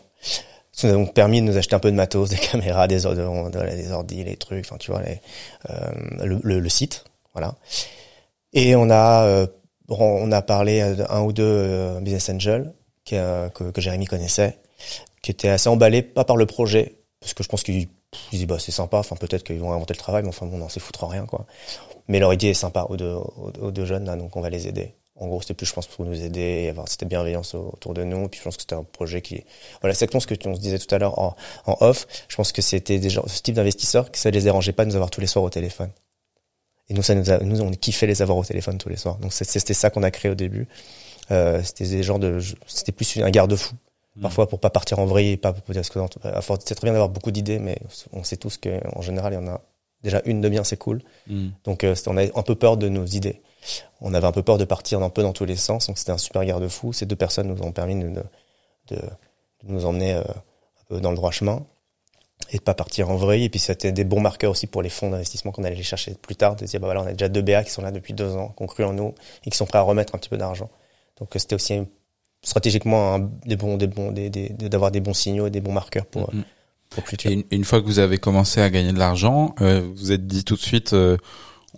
Ça 0.73 0.89
nous 0.89 0.95
a 0.95 0.97
donc 0.97 1.15
permis 1.15 1.41
de 1.41 1.47
nous 1.47 1.57
acheter 1.57 1.75
un 1.75 1.79
peu 1.79 1.91
de 1.91 1.97
matos, 1.97 2.31
des 2.31 2.37
caméras, 2.51 2.89
des 2.89 3.07
ordi, 3.07 3.21
des 3.77 3.93
ordi, 3.93 4.25
les 4.25 4.37
trucs, 4.37 4.65
enfin 4.67 4.77
tu 4.79 4.91
vois, 4.91 5.03
les, 5.03 5.21
euh, 5.71 6.25
le, 6.25 6.41
le, 6.43 6.61
le 6.61 6.69
site, 6.69 7.05
voilà. 7.35 7.55
Et 8.53 8.75
on 8.77 8.91
a, 8.91 9.25
euh, 9.25 9.47
on 9.89 10.33
a 10.33 10.43
parlé 10.43 10.81
à 10.81 11.15
un 11.15 11.23
ou 11.23 11.33
deux 11.33 11.45
euh, 11.45 12.01
business 12.01 12.29
angels 12.31 12.73
qui, 13.05 13.17
euh, 13.17 13.49
que, 13.49 13.71
que 13.71 13.81
Jérémy 13.81 14.07
connaissait, 14.07 14.59
qui 15.23 15.31
étaient 15.31 15.49
assez 15.49 15.69
emballés, 15.69 16.03
pas 16.03 16.25
par 16.25 16.37
le 16.37 16.47
projet, 16.47 16.97
parce 17.21 17.35
que 17.35 17.43
je 17.43 17.49
pense 17.49 17.63
qu'ils 17.63 17.89
ils 18.31 18.39
disent 18.39 18.47
bah 18.47 18.59
c'est 18.59 18.73
sympa, 18.73 18.99
enfin 18.99 19.17
peut-être 19.17 19.43
qu'ils 19.43 19.59
vont 19.59 19.73
inventer 19.73 19.95
le 19.95 19.99
travail, 19.99 20.23
mais 20.23 20.29
enfin 20.29 20.47
bon, 20.47 20.59
non, 20.59 20.69
c'est 20.69 20.81
foutre 20.81 21.07
rien 21.07 21.25
quoi. 21.25 21.47
Mais 22.09 22.19
leur 22.19 22.33
idée 22.35 22.49
est 22.49 22.55
sympa 22.55 22.87
aux 22.89 22.97
deux, 22.97 23.15
aux 23.15 23.71
deux 23.71 23.87
jeunes 23.87 24.05
là, 24.05 24.17
donc 24.17 24.37
on 24.37 24.41
va 24.41 24.51
les 24.51 24.69
aider. 24.69 24.95
En 25.23 25.29
gros, 25.29 25.41
c'était 25.41 25.55
plus, 25.55 25.67
je 25.67 25.73
pense, 25.73 25.87
pour 25.87 26.05
nous 26.05 26.21
aider, 26.21 26.65
et 26.65 26.69
avoir 26.71 26.89
cette 26.89 27.05
bienveillance 27.05 27.55
autour 27.55 27.95
de 27.95 28.03
nous. 28.03 28.29
Puis, 28.29 28.39
je 28.41 28.45
pense 28.45 28.57
que 28.57 28.63
c'était 28.63 28.75
un 28.75 28.83
projet 28.83 29.23
qui, 29.23 29.45
voilà, 29.81 29.95
c'est 29.95 30.05
exactement 30.05 30.21
ce 30.21 30.27
que 30.27 30.35
tu- 30.35 30.49
on 30.49 30.55
se 30.57 30.61
disait 30.61 30.79
tout 30.81 30.93
à 30.93 30.99
l'heure 30.99 31.19
en, 31.19 31.37
en 31.67 31.77
off. 31.81 32.07
Je 32.29 32.35
pense 32.35 32.51
que 32.51 32.61
c'était 32.61 32.99
des 32.99 33.09
gens, 33.09 33.23
ce 33.29 33.41
type 33.41 33.55
d'investisseurs 33.55 34.11
que 34.11 34.19
ça 34.19 34.31
les 34.31 34.43
dérangeait 34.43 34.73
pas 34.73 34.85
de 34.85 34.91
nous 34.91 34.97
avoir 34.97 35.11
tous 35.11 35.21
les 35.21 35.29
soirs 35.29 35.45
au 35.45 35.51
téléphone. 35.51 35.91
Et 36.89 36.95
nous, 36.95 37.03
ça 37.03 37.15
nous 37.15 37.31
a, 37.31 37.39
nous, 37.39 37.61
on 37.61 37.71
kiffait 37.71 38.09
les 38.09 38.21
avoir 38.21 38.37
au 38.37 38.45
téléphone 38.45 38.79
tous 38.79 38.89
les 38.89 38.97
soirs. 38.97 39.17
Donc, 39.19 39.33
c'était 39.33 39.75
ça 39.75 39.91
qu'on 39.91 40.03
a 40.03 40.11
créé 40.11 40.31
au 40.33 40.35
début. 40.35 40.67
Euh, 41.31 41.63
c'était 41.63 41.87
des 41.87 42.03
genres 42.03 42.19
de, 42.19 42.41
c'était 42.67 42.93
plus 42.93 43.17
un 43.19 43.31
garde-fou. 43.31 43.75
Parfois, 44.21 44.47
pour 44.49 44.61
pas 44.61 44.69
partir 44.71 44.99
en 44.99 45.07
vrille, 45.07 45.31
et 45.31 45.37
pas, 45.39 45.55
parce 45.55 45.89
que, 45.89 45.99
force, 46.43 46.65
c'est 46.67 46.75
très 46.75 46.85
bien 46.87 46.93
d'avoir 46.93 47.09
beaucoup 47.09 47.31
d'idées, 47.31 47.59
mais 47.59 47.79
on 48.13 48.25
sait 48.25 48.37
tous 48.37 48.59
que, 48.59 48.81
en 48.95 49.01
général, 49.01 49.33
il 49.33 49.37
y 49.37 49.39
en 49.39 49.47
a 49.47 49.61
déjà 50.03 50.21
une 50.27 50.41
de 50.43 50.49
bien, 50.51 50.65
c'est 50.65 50.77
cool. 50.77 51.01
Mm. 51.29 51.49
Donc 51.65 51.85
euh, 51.85 51.95
on 52.09 52.17
avait 52.17 52.33
un 52.35 52.43
peu 52.43 52.55
peur 52.57 52.77
de 52.77 52.89
nos 52.91 53.07
idées. 53.07 53.41
On 54.01 54.14
avait 54.14 54.27
un 54.27 54.33
peu 54.33 54.42
peur 54.42 54.59
de 54.59 54.64
partir 54.64 55.01
un 55.03 55.11
peu 55.11 55.22
dans 55.22 55.33
tous 55.33 55.44
les 55.44 55.57
sens. 55.57 55.87
Donc 55.87 55.98
c'était 55.98 56.12
un 56.12 56.18
super 56.18 56.44
garde-fou. 56.44 56.92
Ces 56.92 57.07
deux 57.07 57.16
personnes 57.16 57.48
nous 57.48 57.62
ont 57.62 57.72
permis 57.72 57.94
de, 57.94 58.09
de, 58.09 58.96
de 58.96 59.03
nous 59.64 59.85
emmener 59.87 60.14
euh, 60.14 60.22
un 60.22 60.85
peu 60.88 61.01
dans 61.01 61.11
le 61.11 61.16
droit 61.16 61.31
chemin 61.31 61.64
et 62.51 62.57
de 62.59 62.62
pas 62.62 62.75
partir 62.75 63.09
en 63.11 63.16
vrille. 63.16 63.44
Et 63.44 63.48
puis 63.48 63.61
c'était 63.61 63.92
des 63.92 64.05
bons 64.05 64.20
marqueurs 64.20 64.51
aussi 64.51 64.66
pour 64.66 64.83
les 64.83 64.88
fonds 64.90 65.11
d'investissement 65.11 65.53
qu'on 65.53 65.62
allait 65.64 65.77
les 65.77 65.83
chercher 65.85 66.14
plus 66.20 66.35
tard. 66.37 66.57
De 66.57 66.64
dire 66.64 66.81
bah 66.81 66.87
voilà, 66.88 67.03
on 67.03 67.07
a 67.07 67.12
déjà 67.12 67.29
deux 67.29 67.42
BA 67.42 67.62
qui 67.64 67.70
sont 67.70 67.83
là 67.83 67.92
depuis 67.92 68.14
deux 68.14 68.33
ans, 68.35 68.53
qui 68.57 68.62
ont 68.62 68.66
cru 68.66 68.83
en 68.85 68.92
nous 68.92 69.14
et 69.46 69.51
qui 69.51 69.57
sont 69.57 69.66
prêts 69.66 69.79
à 69.79 69.83
remettre 69.83 70.14
un 70.14 70.18
petit 70.18 70.29
peu 70.29 70.37
d'argent. 70.38 70.68
Donc 71.20 71.35
euh, 71.37 71.38
c'était 71.38 71.55
aussi 71.55 71.81
stratégiquement 72.42 73.14
un- 73.14 73.31
des 73.46 73.57
bons, 73.57 73.77
des 73.77 73.87
bons, 73.87 74.11
des, 74.11 74.29
des- 74.31 74.48
d'avoir 74.48 74.90
des 74.90 75.01
bons 75.01 75.14
signaux 75.14 75.46
et 75.46 75.51
des 75.51 75.61
bons 75.61 75.72
marqueurs 75.72 76.07
pour, 76.07 76.35
Mhm. 76.35 76.42
pour 76.90 77.03
le 77.05 77.09
futur. 77.09 77.31
Et 77.31 77.35
une, 77.35 77.44
une 77.53 77.64
fois 77.64 77.81
que 77.81 77.87
vous 77.87 78.01
avez 78.01 78.18
commencé 78.18 78.61
à 78.61 78.68
gagner 78.70 78.92
de 78.92 78.98
l'argent, 78.98 79.55
euh, 79.61 79.88
vous 79.94 80.11
êtes 80.11 80.27
dit 80.27 80.42
tout 80.44 80.57
de 80.57 80.61
suite, 80.61 80.92
euh, 80.92 81.16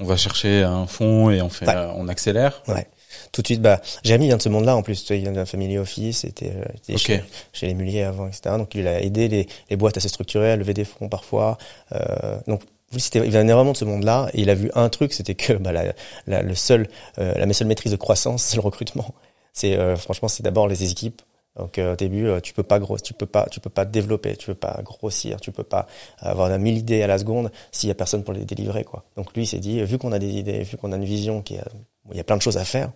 on 0.00 0.04
va 0.04 0.16
chercher 0.16 0.62
un 0.62 0.86
fonds 0.86 1.30
et 1.30 1.40
on 1.42 1.48
fait, 1.48 1.66
Ouais. 1.66 1.74
euh, 1.76 1.92
on 1.96 2.08
accélère. 2.08 2.62
Ouais. 2.68 2.86
Tout 3.32 3.42
de 3.42 3.46
suite, 3.46 3.62
bah, 3.62 3.80
Jérémy 4.02 4.26
vient 4.26 4.36
de 4.36 4.42
ce 4.42 4.48
monde-là, 4.48 4.74
en 4.76 4.82
plus, 4.82 5.04
il 5.10 5.20
vient 5.20 5.32
d'un 5.32 5.46
family 5.46 5.78
office, 5.78 6.24
était, 6.24 6.52
euh, 6.54 6.64
était 6.76 6.96
chez, 6.98 7.22
chez 7.52 7.66
les 7.68 7.74
Muliers 7.74 8.02
avant, 8.02 8.26
etc. 8.26 8.56
Donc, 8.58 8.74
il 8.74 8.86
a 8.88 9.00
aidé 9.00 9.28
les, 9.28 9.46
les 9.70 9.76
boîtes 9.76 9.96
à 9.96 10.00
se 10.00 10.08
structurer, 10.08 10.50
à 10.52 10.56
lever 10.56 10.74
des 10.74 10.84
fonds 10.84 11.08
parfois. 11.08 11.56
Euh, 11.92 12.38
donc, 12.48 12.62
il 12.92 13.30
venait 13.30 13.52
vraiment 13.52 13.72
de 13.72 13.76
ce 13.76 13.84
monde-là, 13.84 14.30
et 14.34 14.40
il 14.42 14.50
a 14.50 14.54
vu 14.54 14.70
un 14.74 14.88
truc, 14.88 15.12
c'était 15.12 15.34
que, 15.34 15.52
bah, 15.54 15.72
la, 15.72 15.92
la, 16.26 16.42
le 16.42 16.54
seul, 16.54 16.88
euh, 17.18 17.34
la 17.36 17.52
seule 17.52 17.66
maîtrise 17.68 17.92
de 17.92 17.96
croissance, 17.96 18.42
c'est 18.42 18.56
le 18.56 18.62
recrutement. 18.62 19.14
C'est, 19.52 19.76
euh, 19.78 19.96
franchement, 19.96 20.28
c'est 20.28 20.42
d'abord 20.42 20.66
les 20.68 20.82
équipes. 20.90 21.22
Donc, 21.56 21.78
euh, 21.78 21.92
au 21.92 21.96
début, 21.96 22.26
euh, 22.26 22.40
tu 22.40 22.52
peux 22.52 22.62
pas 22.62 22.78
gros, 22.78 22.98
tu 22.98 23.14
peux 23.14 23.26
pas, 23.26 23.46
tu 23.50 23.60
peux 23.60 23.70
pas 23.70 23.84
développer, 23.84 24.36
tu 24.36 24.46
peux 24.46 24.54
pas 24.54 24.80
grossir, 24.82 25.40
tu 25.40 25.52
peux 25.52 25.62
pas 25.62 25.86
avoir 26.18 26.56
mille 26.58 26.78
idées 26.78 27.02
à 27.02 27.06
la 27.06 27.18
seconde 27.18 27.50
s'il 27.70 27.88
y 27.88 27.92
a 27.92 27.94
personne 27.94 28.24
pour 28.24 28.34
les 28.34 28.44
délivrer, 28.44 28.84
quoi. 28.84 29.04
Donc, 29.16 29.34
lui, 29.34 29.44
il 29.44 29.46
s'est 29.46 29.60
dit, 29.60 29.82
vu 29.84 29.98
qu'on 29.98 30.12
a 30.12 30.18
des 30.18 30.30
idées, 30.30 30.62
vu 30.64 30.76
qu'on 30.76 30.92
a 30.92 30.96
une 30.96 31.04
vision 31.04 31.42
qui 31.42 31.58
a, 31.58 31.64
il 32.10 32.16
y 32.16 32.20
a 32.20 32.24
plein 32.24 32.36
de 32.36 32.42
choses 32.42 32.56
à 32.56 32.64
faire, 32.64 32.90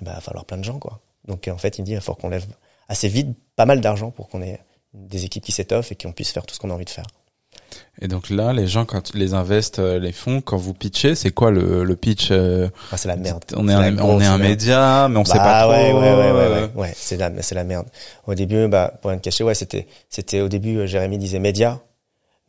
eh 0.00 0.04
ben, 0.04 0.12
il 0.12 0.14
va 0.14 0.20
falloir 0.20 0.44
plein 0.44 0.58
de 0.58 0.64
gens, 0.64 0.78
quoi. 0.78 1.00
Donc, 1.26 1.48
en 1.48 1.58
fait, 1.58 1.78
il 1.78 1.84
dit, 1.84 1.92
il 1.92 2.00
faut 2.00 2.14
qu'on 2.14 2.28
lève 2.28 2.46
assez 2.88 3.08
vite 3.08 3.36
pas 3.54 3.66
mal 3.66 3.80
d'argent 3.80 4.10
pour 4.10 4.28
qu'on 4.28 4.42
ait 4.42 4.60
des 4.92 5.24
équipes 5.24 5.44
qui 5.44 5.52
s'étoffent 5.52 5.92
et 5.92 5.94
qu'on 5.94 6.12
puisse 6.12 6.32
faire 6.32 6.44
tout 6.44 6.54
ce 6.54 6.60
qu'on 6.60 6.70
a 6.70 6.74
envie 6.74 6.84
de 6.84 6.90
faire. 6.90 7.06
Et 8.00 8.08
donc 8.08 8.30
là, 8.30 8.52
les 8.52 8.66
gens, 8.66 8.84
quand 8.84 9.14
les 9.14 9.32
investent, 9.34 9.78
euh, 9.78 9.98
les 9.98 10.12
fonds, 10.12 10.40
quand 10.40 10.56
vous 10.56 10.74
pitchez, 10.74 11.14
c'est 11.14 11.30
quoi 11.30 11.50
le, 11.50 11.84
le 11.84 11.96
pitch 11.96 12.28
euh, 12.32 12.68
Ah, 12.90 12.96
c'est 12.96 13.08
la 13.08 13.16
merde. 13.16 13.44
On 13.56 13.68
est 13.68 13.72
un, 13.74 13.98
on 13.98 14.20
est 14.20 14.26
un 14.26 14.38
média, 14.38 15.06
mais 15.08 15.18
on 15.18 15.24
sait 15.24 15.38
Bah 15.38 15.44
pas 15.44 15.62
trop. 15.62 15.70
ouais, 15.72 15.92
ouais, 15.92 16.00
ouais, 16.00 16.14
ouais, 16.14 16.14
euh, 16.32 16.66
ouais, 16.66 16.70
ouais. 16.74 16.92
c'est 16.96 17.16
la, 17.16 17.30
c'est 17.42 17.54
la 17.54 17.64
merde. 17.64 17.86
Au 18.26 18.34
début, 18.34 18.66
bah, 18.68 18.92
pour 19.00 19.10
rien 19.10 19.18
te 19.18 19.24
cacher, 19.24 19.44
ouais, 19.44 19.54
c'était, 19.54 19.86
c'était 20.10 20.40
au 20.40 20.48
début, 20.48 20.86
Jérémy 20.88 21.18
disait 21.18 21.38
média. 21.38 21.80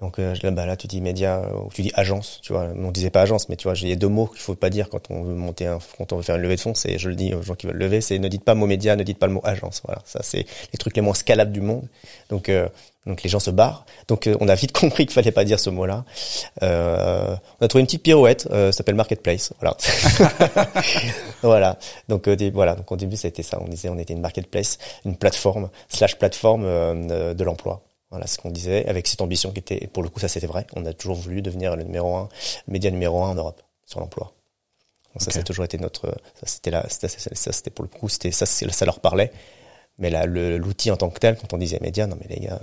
Donc 0.03 0.19
euh, 0.19 0.35
là, 0.43 0.51
bah, 0.51 0.65
là, 0.65 0.75
tu 0.75 0.87
dis 0.87 0.99
média, 0.99 1.37
euh, 1.37 1.65
ou 1.65 1.69
tu 1.73 1.81
dis 1.81 1.91
agence, 1.95 2.41
tu 2.43 2.51
vois. 2.51 2.67
On 2.75 2.91
disait 2.91 3.09
pas 3.09 3.21
agence, 3.21 3.47
mais 3.47 3.55
tu 3.55 3.69
vois, 3.69 3.77
il 3.77 3.87
y 3.87 3.91
a 3.93 3.95
deux 3.95 4.09
mots 4.09 4.27
qu'il 4.27 4.41
faut 4.41 4.53
pas 4.53 4.69
dire 4.69 4.89
quand 4.89 5.09
on 5.09 5.23
veut 5.23 5.33
monter, 5.33 5.65
un, 5.65 5.79
quand 5.97 6.11
on 6.11 6.17
veut 6.17 6.23
faire 6.23 6.35
une 6.35 6.41
levée 6.41 6.57
de 6.57 6.59
fonds. 6.59 6.73
C'est, 6.73 6.97
je 6.97 7.07
le 7.07 7.15
dis 7.15 7.33
aux 7.33 7.41
gens 7.41 7.55
qui 7.55 7.67
veulent 7.67 7.77
lever, 7.77 8.01
c'est 8.01 8.19
ne 8.19 8.27
dites 8.27 8.43
pas 8.43 8.53
mot 8.53 8.67
média, 8.67 8.97
ne 8.97 9.03
dites 9.03 9.17
pas 9.17 9.27
le 9.27 9.33
mot 9.33 9.41
agence. 9.45 9.81
Voilà, 9.85 10.01
ça 10.03 10.19
c'est 10.21 10.45
les 10.73 10.77
trucs 10.77 10.97
les 10.97 11.01
moins 11.01 11.13
scalables 11.13 11.53
du 11.53 11.61
monde. 11.61 11.87
Donc 12.29 12.49
euh, 12.49 12.67
donc 13.05 13.23
les 13.23 13.29
gens 13.29 13.39
se 13.39 13.49
barrent. 13.49 13.85
Donc 14.09 14.29
on 14.41 14.49
a 14.49 14.55
vite 14.55 14.73
compris 14.77 15.05
qu'il 15.05 15.13
fallait 15.13 15.31
pas 15.31 15.45
dire 15.45 15.57
ce 15.57 15.69
mot-là. 15.69 16.03
Euh, 16.63 17.37
on 17.61 17.65
a 17.65 17.69
trouvé 17.69 17.79
une 17.79 17.87
petite 17.87 18.03
pirouette, 18.03 18.49
euh, 18.51 18.73
ça 18.73 18.79
s'appelle 18.79 18.95
marketplace. 18.95 19.53
Voilà. 19.61 19.77
voilà. 21.43 21.79
Donc 22.09 22.27
voilà. 22.53 22.75
Donc 22.75 22.91
au 22.91 22.97
début 22.97 23.15
ça 23.15 23.27
a 23.27 23.29
été 23.29 23.41
ça. 23.41 23.57
On 23.61 23.69
disait 23.69 23.87
on 23.87 23.97
était 23.97 24.13
une 24.13 24.19
marketplace, 24.19 24.79
une 25.05 25.15
plateforme 25.15 25.69
slash 25.87 26.17
plateforme 26.17 26.65
de 27.07 27.43
l'emploi. 27.45 27.81
Voilà 28.13 28.27
ce 28.27 28.37
qu'on 28.37 28.51
disait, 28.51 28.85
avec 28.85 29.07
cette 29.07 29.21
ambition 29.21 29.51
qui 29.51 29.57
était, 29.57 29.87
pour 29.87 30.03
le 30.03 30.09
coup, 30.09 30.19
ça 30.19 30.27
c'était 30.27 30.45
vrai. 30.45 30.67
On 30.75 30.85
a 30.85 30.93
toujours 30.93 31.15
voulu 31.15 31.41
devenir 31.41 31.75
le 31.75 31.81
numéro 31.81 32.15
un, 32.15 32.29
le 32.67 32.73
média 32.73 32.91
numéro 32.91 33.23
un 33.23 33.31
en 33.31 33.33
Europe 33.33 33.63
sur 33.87 34.01
l'emploi. 34.01 34.33
Donc 35.15 35.23
ça, 35.23 35.31
ça 35.31 35.39
a 35.39 35.41
toujours 35.41 35.65
été 35.65 35.79
notre, 35.79 36.09
ça 36.35 36.45
c'était 36.45 36.69
là, 36.69 36.85
ça 36.89 37.07
c'était 37.07 37.71
pour 37.71 37.81
le 37.81 37.89
coup, 37.89 38.09
c'était 38.09 38.29
ça, 38.29 38.45
ça 38.45 38.85
leur 38.85 38.99
parlait. 38.99 39.31
Mais 39.97 40.11
là, 40.11 40.27
l'outil 40.27 40.91
en 40.91 40.95
tant 40.95 41.09
que 41.09 41.17
tel, 41.17 41.37
quand 41.37 41.53
on 41.53 41.57
disait 41.57 41.79
média, 41.81 42.05
non 42.05 42.15
mais 42.21 42.35
les 42.35 42.45
gars, 42.45 42.61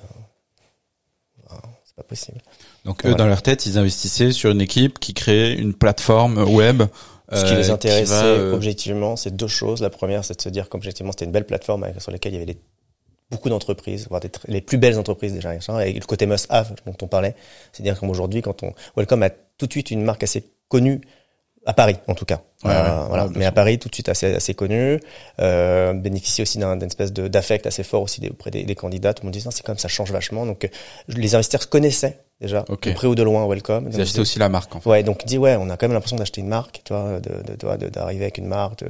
c'est 1.84 1.96
pas 1.96 2.04
possible. 2.04 2.38
Donc 2.84 3.04
eux, 3.04 3.16
dans 3.16 3.26
leur 3.26 3.42
tête, 3.42 3.66
ils 3.66 3.76
investissaient 3.76 4.30
sur 4.30 4.52
une 4.52 4.60
équipe 4.60 5.00
qui 5.00 5.14
créait 5.14 5.54
une 5.54 5.74
plateforme 5.74 6.38
web. 6.38 6.84
Ce 7.32 7.44
qui 7.44 7.56
les 7.56 7.70
euh, 7.70 7.74
intéressait 7.74 8.14
euh, 8.14 8.54
objectivement, 8.54 9.16
c'est 9.16 9.34
deux 9.34 9.48
choses. 9.48 9.82
La 9.82 9.90
première, 9.90 10.24
c'est 10.24 10.36
de 10.36 10.42
se 10.42 10.48
dire 10.48 10.68
qu'objectivement, 10.68 11.10
c'était 11.10 11.24
une 11.24 11.32
belle 11.32 11.46
plateforme 11.46 11.88
sur 11.98 12.12
laquelle 12.12 12.34
il 12.34 12.36
y 12.36 12.38
avait 12.38 12.54
des 12.54 12.60
beaucoup 13.30 13.48
d'entreprises, 13.48 14.06
voire 14.08 14.20
des 14.20 14.30
les 14.48 14.60
plus 14.60 14.78
belles 14.78 14.98
entreprises 14.98 15.32
déjà, 15.32 15.54
et 15.54 15.92
le 15.92 16.06
côté 16.06 16.26
must-have 16.26 16.74
dont 16.86 16.96
on 17.02 17.06
parlait, 17.06 17.34
c'est-à-dire 17.72 17.98
comme 17.98 18.10
aujourd'hui, 18.10 18.42
quand 18.42 18.62
on 18.62 18.72
Welcome 18.96 19.22
a 19.22 19.30
tout 19.30 19.66
de 19.66 19.72
suite 19.72 19.90
une 19.90 20.02
marque 20.02 20.22
assez 20.22 20.44
connue 20.68 21.00
à 21.66 21.74
Paris 21.74 21.96
en 22.08 22.14
tout 22.14 22.24
cas, 22.24 22.40
euh, 22.64 23.04
voilà. 23.08 23.28
mais 23.34 23.44
à 23.44 23.52
Paris 23.52 23.78
tout 23.78 23.90
de 23.90 23.94
suite 23.94 24.08
assez 24.08 24.34
assez 24.34 24.54
connu, 24.54 24.98
euh, 25.40 25.92
bénéficie 25.92 26.40
aussi 26.40 26.58
d'un 26.58 26.80
espèce 26.80 27.12
de 27.12 27.28
d'affect 27.28 27.66
assez 27.66 27.82
fort 27.82 28.02
aussi 28.02 28.26
auprès 28.30 28.50
des, 28.50 28.64
des 28.64 28.74
candidats. 28.74 29.12
Tout 29.12 29.22
le 29.22 29.26
monde 29.26 29.34
dit 29.34 29.44
c'est 29.50 29.64
comme 29.64 29.78
ça 29.78 29.88
change 29.88 30.10
vachement. 30.10 30.46
Donc 30.46 30.68
les 31.08 31.34
investisseurs 31.34 31.68
connaissaient 31.68 32.18
déjà 32.40 32.64
de 32.66 32.92
près 32.92 33.06
ou 33.06 33.14
de 33.14 33.22
loin 33.22 33.46
Welcome. 33.46 33.90
Ils 33.92 34.00
achetaient 34.00 34.20
aussi 34.20 34.38
la 34.38 34.48
marque. 34.48 34.74
En 34.74 34.80
fait. 34.80 34.88
Ouais, 34.88 35.02
donc 35.02 35.26
dit 35.26 35.36
ouais, 35.36 35.56
on 35.60 35.68
a 35.68 35.76
quand 35.76 35.86
même 35.86 35.92
l'impression 35.92 36.16
d'acheter 36.16 36.40
une 36.40 36.48
marque, 36.48 36.80
tu 36.82 36.94
vois, 36.94 37.20
de 37.20 37.88
d'arriver 37.88 38.24
avec 38.24 38.38
une 38.38 38.46
marque. 38.46 38.82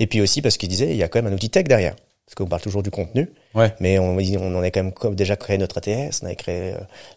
Et 0.00 0.08
puis 0.08 0.20
aussi 0.20 0.42
parce 0.42 0.56
qu'ils 0.56 0.68
disaient 0.68 0.90
il 0.90 0.96
y 0.96 1.04
a 1.04 1.08
quand 1.08 1.22
même 1.22 1.32
un 1.32 1.36
outil 1.36 1.50
tech 1.50 1.64
derrière 1.64 1.94
parce 2.28 2.34
qu'on 2.34 2.46
parle 2.46 2.60
toujours 2.60 2.82
du 2.82 2.90
contenu. 2.90 3.32
Ouais. 3.54 3.74
Mais 3.80 3.98
on, 3.98 4.18
on 4.18 4.54
en 4.54 4.62
a 4.62 4.70
quand 4.70 4.82
même 4.82 5.14
déjà 5.14 5.36
créé 5.36 5.56
notre 5.56 5.78
ATS, 5.78 6.20
on 6.22 6.26
avait 6.26 6.36
créé, 6.36 6.74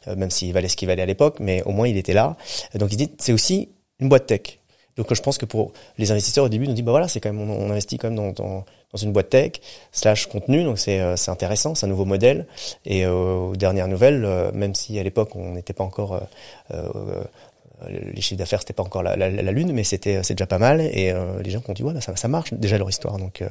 euh, 0.08 0.16
même 0.16 0.32
s'il 0.32 0.54
valait 0.54 0.70
ce 0.70 0.78
qu'il 0.78 0.88
valait 0.88 1.02
à 1.02 1.06
l'époque, 1.06 1.42
mais 1.42 1.62
au 1.64 1.72
moins 1.72 1.86
il 1.86 1.98
était 1.98 2.14
là. 2.14 2.38
Donc 2.76 2.94
il 2.94 2.96
dit, 2.96 3.12
c'est 3.20 3.34
aussi 3.34 3.68
une 4.00 4.08
boîte 4.08 4.26
tech. 4.26 4.60
Donc 4.96 5.14
je 5.14 5.22
pense 5.22 5.38
que 5.38 5.46
pour 5.46 5.74
les 5.98 6.12
investisseurs 6.12 6.46
au 6.46 6.50
début, 6.50 6.66
on 6.66 6.74
dit 6.74 6.82
bah 6.82 6.92
voilà, 6.92 7.10
c'est 7.10 7.20
quand 7.20 7.34
même 7.34 7.50
on, 7.50 7.70
investit 7.70 7.98
quand 7.98 8.08
même 8.08 8.16
dans, 8.16 8.32
dans, 8.32 8.64
dans, 8.94 8.98
une 9.02 9.12
boîte 9.12 9.30
tech 9.30 9.54
slash 9.92 10.28
contenu, 10.28 10.64
donc 10.64 10.80
c'est 10.80 11.02
euh, 11.02 11.16
intéressant, 11.28 11.76
c'est 11.76 11.86
un 11.86 11.90
nouveau 11.90 12.06
modèle. 12.06 12.48
Et 12.86 13.06
euh, 13.06 13.34
aux 13.34 13.56
dernières 13.58 13.90
nouvelles, 13.90 14.24
euh, 14.24 14.52
même 14.54 14.76
si 14.76 14.98
à 14.98 15.04
l'époque 15.04 15.36
on 15.36 15.56
n'était 15.56 15.74
pas 15.74 15.84
encore 15.84 16.22
euh, 16.74 17.24
les 17.90 18.22
chiffres 18.22 18.38
d'affaires 18.38 18.62
c'était 18.62 18.74
pas 18.74 18.84
encore 18.84 19.04
la, 19.04 19.18
la, 19.18 19.30
la, 19.30 19.52
lune, 19.52 19.74
mais 19.74 19.84
c'était 19.84 20.24
c'est 20.24 20.36
déjà 20.36 20.48
pas 20.48 20.60
mal. 20.60 20.80
Et 20.80 21.14
les 21.44 21.50
gens 21.50 21.60
qui 21.60 21.70
ont 21.70 21.74
dit 21.74 21.84
ouais 21.84 21.94
bah, 21.94 22.02
ça 22.02 22.16
ça 22.16 22.28
marche 22.28 22.54
déjà 22.54 22.78
leur 22.78 22.90
histoire, 22.90 23.18
donc 23.18 23.44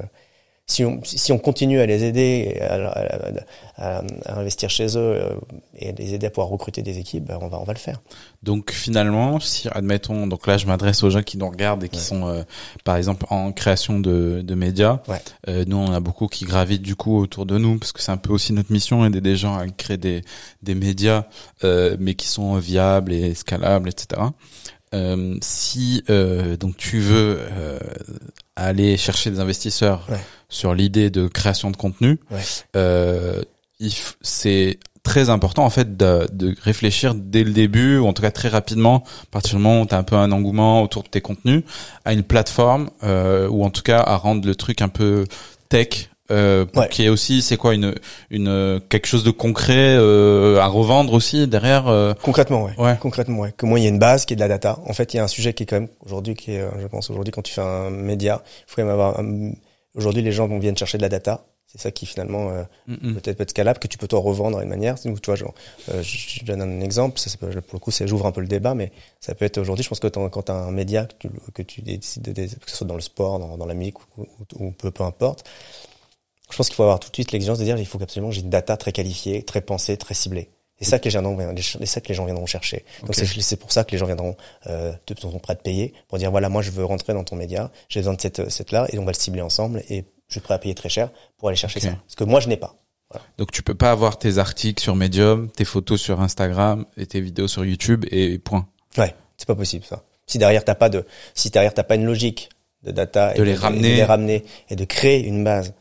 si 0.71 0.85
on, 0.85 1.01
si 1.03 1.33
on 1.33 1.39
continue 1.39 1.81
à 1.81 1.87
les 1.87 2.05
aider 2.05 2.61
à, 2.61 2.77
à, 3.77 4.03
investir 4.39 4.71
chez 4.71 4.87
eux 4.97 5.01
euh, 5.01 5.35
et 5.75 5.91
les 5.93 6.15
aider 6.15 6.29
à 6.29 6.31
pouvoir 6.31 6.47
recruter 6.47 6.83
des 6.83 6.99
équipes, 6.99 7.25
ben 7.25 7.39
on 7.43 7.49
va 7.49 7.59
on 7.59 7.65
va 7.65 7.73
le 7.73 7.79
faire. 7.79 8.01
Donc 8.45 8.71
finalement, 8.71 9.41
si 9.41 9.69
admettons, 9.73 10.29
donc 10.29 10.47
là 10.47 10.59
je 10.59 10.67
m'adresse 10.67 11.03
aux 11.03 11.11
gens 11.11 11.23
qui 11.23 11.39
nous 11.39 11.49
regardent 11.49 11.83
et 11.83 11.89
qui 11.89 11.99
sont 11.99 12.29
euh, 12.29 12.45
par 12.85 12.97
exemple 12.97 13.27
en 13.31 13.51
création 13.51 13.99
de, 13.99 14.43
de 14.45 14.55
médias. 14.55 15.01
Ouais. 15.09 15.21
Euh, 15.49 15.65
nous 15.67 15.77
on 15.77 15.93
a 15.93 15.99
beaucoup 15.99 16.29
qui 16.29 16.45
gravitent 16.45 16.83
du 16.83 16.95
coup 16.95 17.19
autour 17.19 17.47
de 17.47 17.59
nous 17.59 17.77
parce 17.77 17.91
que 17.91 18.01
c'est 18.01 18.13
un 18.13 18.17
peu 18.17 18.33
aussi 18.33 18.53
notre 18.53 18.73
mission 18.73 19.05
aider 19.05 19.21
des 19.21 19.37
gens 19.37 19.57
à 19.57 19.67
créer 19.67 19.97
des 19.97 20.23
des 20.63 20.77
médias 20.77 21.25
euh, 21.65 21.97
mais 21.99 22.15
qui 22.15 22.29
sont 22.29 22.55
viables 22.59 23.13
et 23.13 23.35
scalables, 23.35 23.89
etc. 23.89 24.21
Euh, 24.93 25.37
si 25.41 26.03
euh, 26.11 26.57
donc 26.57 26.77
tu 26.77 26.99
veux 26.99 27.39
euh, 27.39 27.79
aller 28.57 28.97
chercher 28.97 29.31
des 29.31 29.39
investisseurs 29.39 30.09
sur 30.51 30.75
l'idée 30.75 31.09
de 31.09 31.27
création 31.29 31.71
de 31.71 31.77
contenu, 31.77 32.21
ouais. 32.31 32.43
c'est 34.21 34.79
très 35.03 35.31
important 35.31 35.65
en 35.65 35.71
fait 35.71 35.97
de, 35.97 36.29
de, 36.31 36.55
réfléchir 36.61 37.15
dès 37.15 37.43
le 37.43 37.53
début 37.53 37.97
ou 37.97 38.07
en 38.07 38.13
tout 38.13 38.21
cas 38.21 38.31
très 38.31 38.49
rapidement 38.49 39.03
à 39.23 39.27
partir 39.31 39.57
du 39.57 39.63
moment 39.63 39.81
où 39.81 39.87
tu 39.87 39.95
as 39.95 39.99
un 39.99 40.03
peu 40.03 40.17
un 40.17 40.31
engouement 40.31 40.83
autour 40.83 41.05
de 41.05 41.09
tes 41.09 41.23
contenus 41.23 41.63
à 42.05 42.13
une 42.13 42.23
plateforme 42.23 42.91
ou 43.03 43.65
en 43.65 43.71
tout 43.71 43.81
cas 43.81 44.01
à 44.01 44.17
rendre 44.17 44.47
le 44.47 44.55
truc 44.55 44.83
un 44.83 44.91
peu 44.91 45.25
tech 45.71 46.11
euh, 46.31 46.65
qui 46.91 47.05
est 47.05 47.09
aussi 47.09 47.43
c'est 47.43 47.57
quoi 47.57 47.75
une 47.75 47.93
une 48.31 48.81
quelque 48.89 49.07
chose 49.07 49.25
de 49.25 49.33
concret 49.33 49.97
euh, 49.99 50.61
à 50.61 50.67
revendre 50.67 51.13
aussi 51.13 51.49
derrière 51.49 51.89
euh... 51.89 52.15
concrètement 52.23 52.65
ouais. 52.65 52.75
ouais. 52.79 52.97
concrètement 53.01 53.41
ouais 53.41 53.53
que 53.57 53.67
moi 53.67 53.81
il 53.81 53.83
y 53.83 53.87
a 53.87 53.89
une 53.89 53.99
base 53.99 54.27
qui 54.27 54.35
est 54.35 54.37
de 54.37 54.41
la 54.41 54.47
data 54.47 54.79
en 54.87 54.93
fait 54.93 55.13
il 55.13 55.17
y 55.17 55.21
a 55.21 55.25
un 55.25 55.29
sujet 55.29 55.55
qui 55.55 55.65
est 55.65 55.67
quand 55.67 55.81
même 55.81 55.89
aujourd'hui 56.07 56.35
qui 56.35 56.53
est 56.53 56.61
euh, 56.61 56.71
je 56.81 56.87
pense 56.87 57.11
aujourd'hui 57.11 57.33
quand 57.33 57.43
tu 57.43 57.53
fais 57.53 57.63
un 57.63 57.91
média 57.91 58.43
il 58.45 58.65
faut 58.69 58.77
quand 58.77 58.85
même 58.85 58.93
avoir 58.93 59.21
aujourd'hui 59.95 60.23
les 60.23 60.33
gens 60.33 60.47
vont 60.49 60.59
viennent 60.59 60.77
chercher 60.77 60.99
de 60.99 61.03
la 61.03 61.09
data. 61.09 61.47
C'est 61.67 61.81
ça 61.81 61.93
qui 61.93 62.05
finalement 62.05 62.51
euh, 62.51 62.65
peut-être 62.89 63.37
peut 63.37 63.45
être 63.45 63.51
scalable 63.51 63.79
que 63.79 63.87
tu 63.87 63.97
peux 63.97 64.09
toi 64.09 64.19
revendre 64.19 64.59
à 64.59 64.65
une 64.65 64.69
manière. 64.69 64.99
Tu 64.99 65.09
vois 65.25 65.37
genre, 65.37 65.55
euh, 65.93 66.03
je, 66.03 66.45
donne 66.45 66.61
un 66.61 66.81
exemple. 66.81 67.21
Ça, 67.21 67.31
pour 67.39 67.49
le 67.49 67.79
coup 67.79 67.93
j'ouvre 67.93 68.27
un 68.27 68.33
peu 68.33 68.41
le 68.41 68.49
débat 68.49 68.75
mais 68.75 68.91
ça 69.21 69.37
peut 69.37 69.45
être 69.45 69.59
aujourd'hui 69.59 69.85
je 69.85 69.89
pense 69.89 70.01
que 70.01 70.09
quand 70.09 70.43
tu 70.43 70.53
as 70.53 70.55
un 70.55 70.73
média 70.73 71.07
que 71.07 71.29
tu, 71.29 71.31
que 71.55 71.63
tu 71.63 71.83
décides 71.83 72.23
de, 72.23 72.33
que 72.33 72.71
ce 72.71 72.77
soit 72.77 72.87
dans 72.87 72.97
le 72.97 73.01
sport 73.01 73.39
dans, 73.39 73.57
dans 73.57 73.67
la 73.67 73.75
musique 73.75 73.99
ou, 74.19 74.27
ou 74.59 74.73
peu 74.73 74.91
peu 74.91 75.05
importe 75.05 75.45
je 76.51 76.57
pense 76.57 76.69
qu'il 76.69 76.77
faut 76.77 76.83
avoir 76.83 77.01
tout 77.01 77.11
de 77.11 77.15
suite 77.15 77.33
l'exigence 77.33 77.59
de 77.59 77.65
dire 77.65 77.79
il 77.79 77.87
faut 77.87 77.99
qu'absolument 77.99 78.31
j'ai 78.31 78.43
une 78.43 78.51
data 78.51 78.77
très 78.77 78.93
qualifiée, 78.93 79.43
très 79.43 79.61
pensée, 79.61 79.97
très 79.97 80.15
ciblée. 80.15 80.51
C'est 80.81 80.89
ça 80.89 80.99
que 80.99 81.05
les 81.05 81.11
gens, 81.11 81.37
c'est 81.63 81.87
ça 81.87 82.01
que 82.01 82.09
les 82.09 82.15
gens 82.15 82.25
viendront 82.25 82.47
chercher. 82.47 82.85
Donc 83.03 83.15
c'est 83.15 83.57
pour 83.57 83.71
ça 83.71 83.85
que 83.85 83.93
les 83.93 83.99
gens 83.99 84.07
viendront, 84.07 84.37
euh, 84.67 84.93
sont 85.19 85.39
prêts 85.39 85.53
à 85.53 85.57
payer 85.57 85.93
pour 86.09 86.19
dire 86.19 86.31
voilà 86.31 86.49
moi 86.49 86.63
je 86.63 86.71
veux 86.71 86.85
rentrer 86.85 87.13
dans 87.13 87.25
ton 87.25 87.37
média, 87.37 87.71
j'ai 87.89 88.01
besoin 88.01 88.15
de 88.15 88.21
cette 88.21 88.49
cette 88.51 88.73
là 88.73 88.87
et 88.91 88.99
on 88.99 89.05
va 89.05 89.13
le 89.13 89.19
cibler 89.19 89.43
ensemble 89.43 89.83
et 89.91 90.05
je 90.29 90.35
suis 90.35 90.41
prêt 90.41 90.55
à 90.55 90.59
payer 90.59 90.75
très 90.75 90.89
cher 90.89 91.11
pour 91.37 91.49
aller 91.49 91.57
chercher 91.57 91.81
ça. 91.81 91.91
Parce 91.91 92.15
que 92.15 92.25
moi 92.25 92.41
je 92.41 92.49
n'ai 92.49 92.57
pas. 92.57 92.77
Voilà. 93.11 93.27
Donc 93.37 93.51
tu 93.51 93.63
peux 93.63 93.75
pas 93.75 93.91
avoir 93.91 94.19
tes 94.19 94.39
articles 94.39 94.83
sur 94.83 94.95
Medium, 94.97 95.51
tes 95.51 95.65
photos 95.65 96.01
sur 96.01 96.21
Instagram 96.21 96.87
et 96.97 97.07
tes 97.07 97.21
vidéos 97.21 97.49
sur 97.49 97.65
YouTube 97.65 98.07
et 98.11 98.39
point. 98.39 98.67
Ouais, 98.97 99.15
c'est 99.37 99.47
pas 99.47 99.57
possible 99.57 99.85
ça. 99.85 100.05
Si 100.27 100.39
derrière 100.39 100.65
t'as 100.65 100.77
pas 100.77 100.89
de, 100.89 101.05
si 101.35 101.51
derrière 101.51 101.75
t'as 101.75 101.83
pas 101.83 101.97
une 101.97 102.07
logique 102.07 102.49
de 102.85 102.93
data 102.93 103.35
de, 103.35 103.43
et 103.43 103.45
les, 103.45 103.55
ramener. 103.55 103.91
de 103.91 103.97
les 103.97 104.05
ramener 104.05 104.45
et 104.71 104.77
de 104.77 104.85
créer 104.85 105.27
une 105.27 105.45
base 105.45 105.75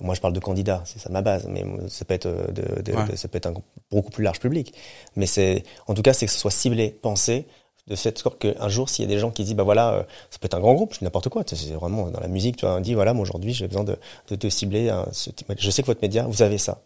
moi, 0.00 0.14
je 0.14 0.20
parle 0.20 0.32
de 0.32 0.40
candidats, 0.40 0.82
c'est 0.84 0.98
ça 0.98 1.10
ma 1.10 1.22
base, 1.22 1.46
mais 1.48 1.64
ça 1.88 2.04
peut 2.04 2.14
être 2.14 2.26
euh, 2.26 2.46
de, 2.48 2.82
de, 2.82 3.16
ça 3.16 3.28
peut 3.28 3.36
être 3.36 3.46
un 3.46 3.54
beaucoup 3.90 4.10
plus 4.10 4.24
large 4.24 4.40
public. 4.40 4.74
Mais 5.16 5.26
c'est, 5.26 5.64
en 5.86 5.94
tout 5.94 6.02
cas, 6.02 6.12
c'est 6.12 6.26
que 6.26 6.32
ce 6.32 6.38
soit 6.38 6.50
ciblé, 6.50 6.90
pensé, 6.90 7.46
de 7.88 7.94
cette 7.94 8.18
sorte 8.18 8.38
qu'un 8.38 8.68
jour, 8.68 8.88
s'il 8.88 9.04
y 9.04 9.08
a 9.08 9.10
des 9.12 9.18
gens 9.18 9.30
qui 9.30 9.44
disent, 9.44 9.54
bah 9.54 9.64
voilà, 9.64 9.92
euh, 9.92 10.02
ça 10.30 10.38
peut 10.38 10.46
être 10.46 10.54
un 10.54 10.60
grand 10.60 10.74
groupe, 10.74 11.00
n'importe 11.02 11.28
quoi, 11.28 11.42
c'est 11.46 11.72
vraiment 11.72 12.08
dans 12.10 12.20
la 12.20 12.28
musique, 12.28 12.56
tu 12.56 12.66
vois, 12.66 12.76
on 12.76 12.80
dit, 12.80 12.94
voilà, 12.94 13.12
moi 13.12 13.22
aujourd'hui, 13.22 13.52
j'ai 13.52 13.66
besoin 13.66 13.84
de, 13.84 13.96
de, 14.28 14.36
de 14.36 14.48
cibler, 14.48 14.88
un, 14.88 15.06
je 15.12 15.70
sais 15.70 15.82
que 15.82 15.88
votre 15.88 16.02
média, 16.02 16.24
vous 16.26 16.42
avez 16.42 16.58
ça. 16.58 16.82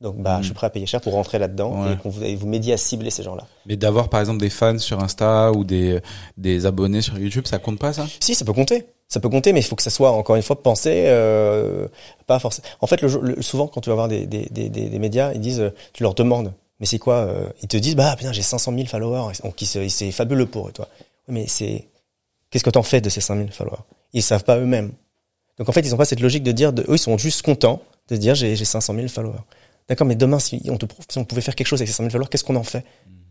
Donc 0.00 0.16
bah, 0.16 0.38
je 0.38 0.44
suis 0.44 0.52
mm. 0.52 0.54
prêt 0.54 0.66
à 0.68 0.70
payer 0.70 0.86
cher 0.86 1.00
pour 1.00 1.12
rentrer 1.12 1.38
là-dedans 1.38 1.90
et 1.90 1.96
qu'on 1.96 2.08
vous, 2.08 2.22
vous 2.36 2.46
m'aidiez 2.46 2.72
à 2.72 2.76
cibler 2.76 3.10
ces 3.10 3.24
gens-là. 3.24 3.46
Mais 3.66 3.76
d'avoir 3.76 4.08
par 4.08 4.20
exemple 4.20 4.38
des 4.38 4.50
fans 4.50 4.78
sur 4.78 5.02
Insta 5.02 5.50
ou 5.50 5.64
des 5.64 6.00
des 6.36 6.66
abonnés 6.66 7.02
sur 7.02 7.18
YouTube, 7.18 7.46
ça 7.48 7.58
compte 7.58 7.80
pas 7.80 7.92
ça? 7.92 8.06
Si, 8.20 8.36
ça 8.36 8.44
peut 8.44 8.52
compter. 8.52 8.86
Ça 9.08 9.20
peut 9.20 9.28
compter, 9.30 9.52
mais 9.54 9.60
il 9.60 9.64
faut 9.64 9.76
que 9.76 9.82
ça 9.82 9.90
soit 9.90 10.12
encore 10.12 10.36
une 10.36 10.42
fois 10.42 10.62
pensé, 10.62 11.04
euh, 11.06 11.88
pas 12.26 12.38
forcément. 12.38 12.66
En 12.80 12.86
fait, 12.86 13.00
souvent 13.40 13.66
quand 13.66 13.80
tu 13.80 13.88
vas 13.88 13.94
voir 13.94 14.08
des, 14.08 14.26
des, 14.26 14.48
des, 14.50 14.68
des 14.68 14.98
médias, 14.98 15.32
ils 15.32 15.40
disent, 15.40 15.60
euh, 15.60 15.70
tu 15.94 16.02
leur 16.02 16.14
demandes, 16.14 16.52
mais 16.78 16.86
c'est 16.86 16.98
quoi 16.98 17.14
euh, 17.14 17.48
Ils 17.62 17.68
te 17.68 17.78
disent, 17.78 17.96
bah 17.96 18.14
putain, 18.16 18.32
j'ai 18.32 18.42
500 18.42 18.72
000 18.74 18.86
followers, 18.86 19.32
donc 19.42 19.54
c'est 19.58 20.12
fabuleux 20.12 20.46
pour 20.46 20.68
eux, 20.68 20.72
toi. 20.72 20.88
Mais 21.26 21.46
c'est, 21.46 21.88
qu'est-ce 22.50 22.64
que 22.64 22.70
t'en 22.70 22.82
fais 22.82 23.00
de 23.00 23.08
ces 23.08 23.22
5 23.22 23.36
000 23.36 23.48
followers? 23.50 23.82
Ils 24.12 24.22
savent 24.22 24.44
pas 24.44 24.58
eux-mêmes. 24.58 24.92
Donc 25.58 25.68
en 25.68 25.72
fait, 25.72 25.80
ils 25.80 25.94
ont 25.94 25.98
pas 25.98 26.04
cette 26.04 26.20
logique 26.20 26.42
de 26.42 26.52
dire, 26.52 26.74
de, 26.74 26.82
eux, 26.82 26.94
ils 26.94 26.98
sont 26.98 27.16
juste 27.16 27.42
contents 27.42 27.80
de 28.08 28.16
dire, 28.16 28.34
j'ai 28.34 28.56
500 28.56 28.94
000 28.94 29.08
followers. 29.08 29.40
D'accord, 29.88 30.06
mais 30.06 30.16
demain, 30.16 30.38
si 30.38 30.60
on 30.68 30.76
te 30.76 30.84
si 31.08 31.18
on 31.18 31.24
pouvait 31.24 31.40
faire 31.40 31.54
quelque 31.54 31.66
chose 31.66 31.80
avec 31.80 31.88
ces 31.88 31.94
5000 31.94 32.12
followers, 32.12 32.28
qu'est-ce 32.30 32.44
qu'on 32.44 32.56
en 32.56 32.62
fait? 32.62 32.84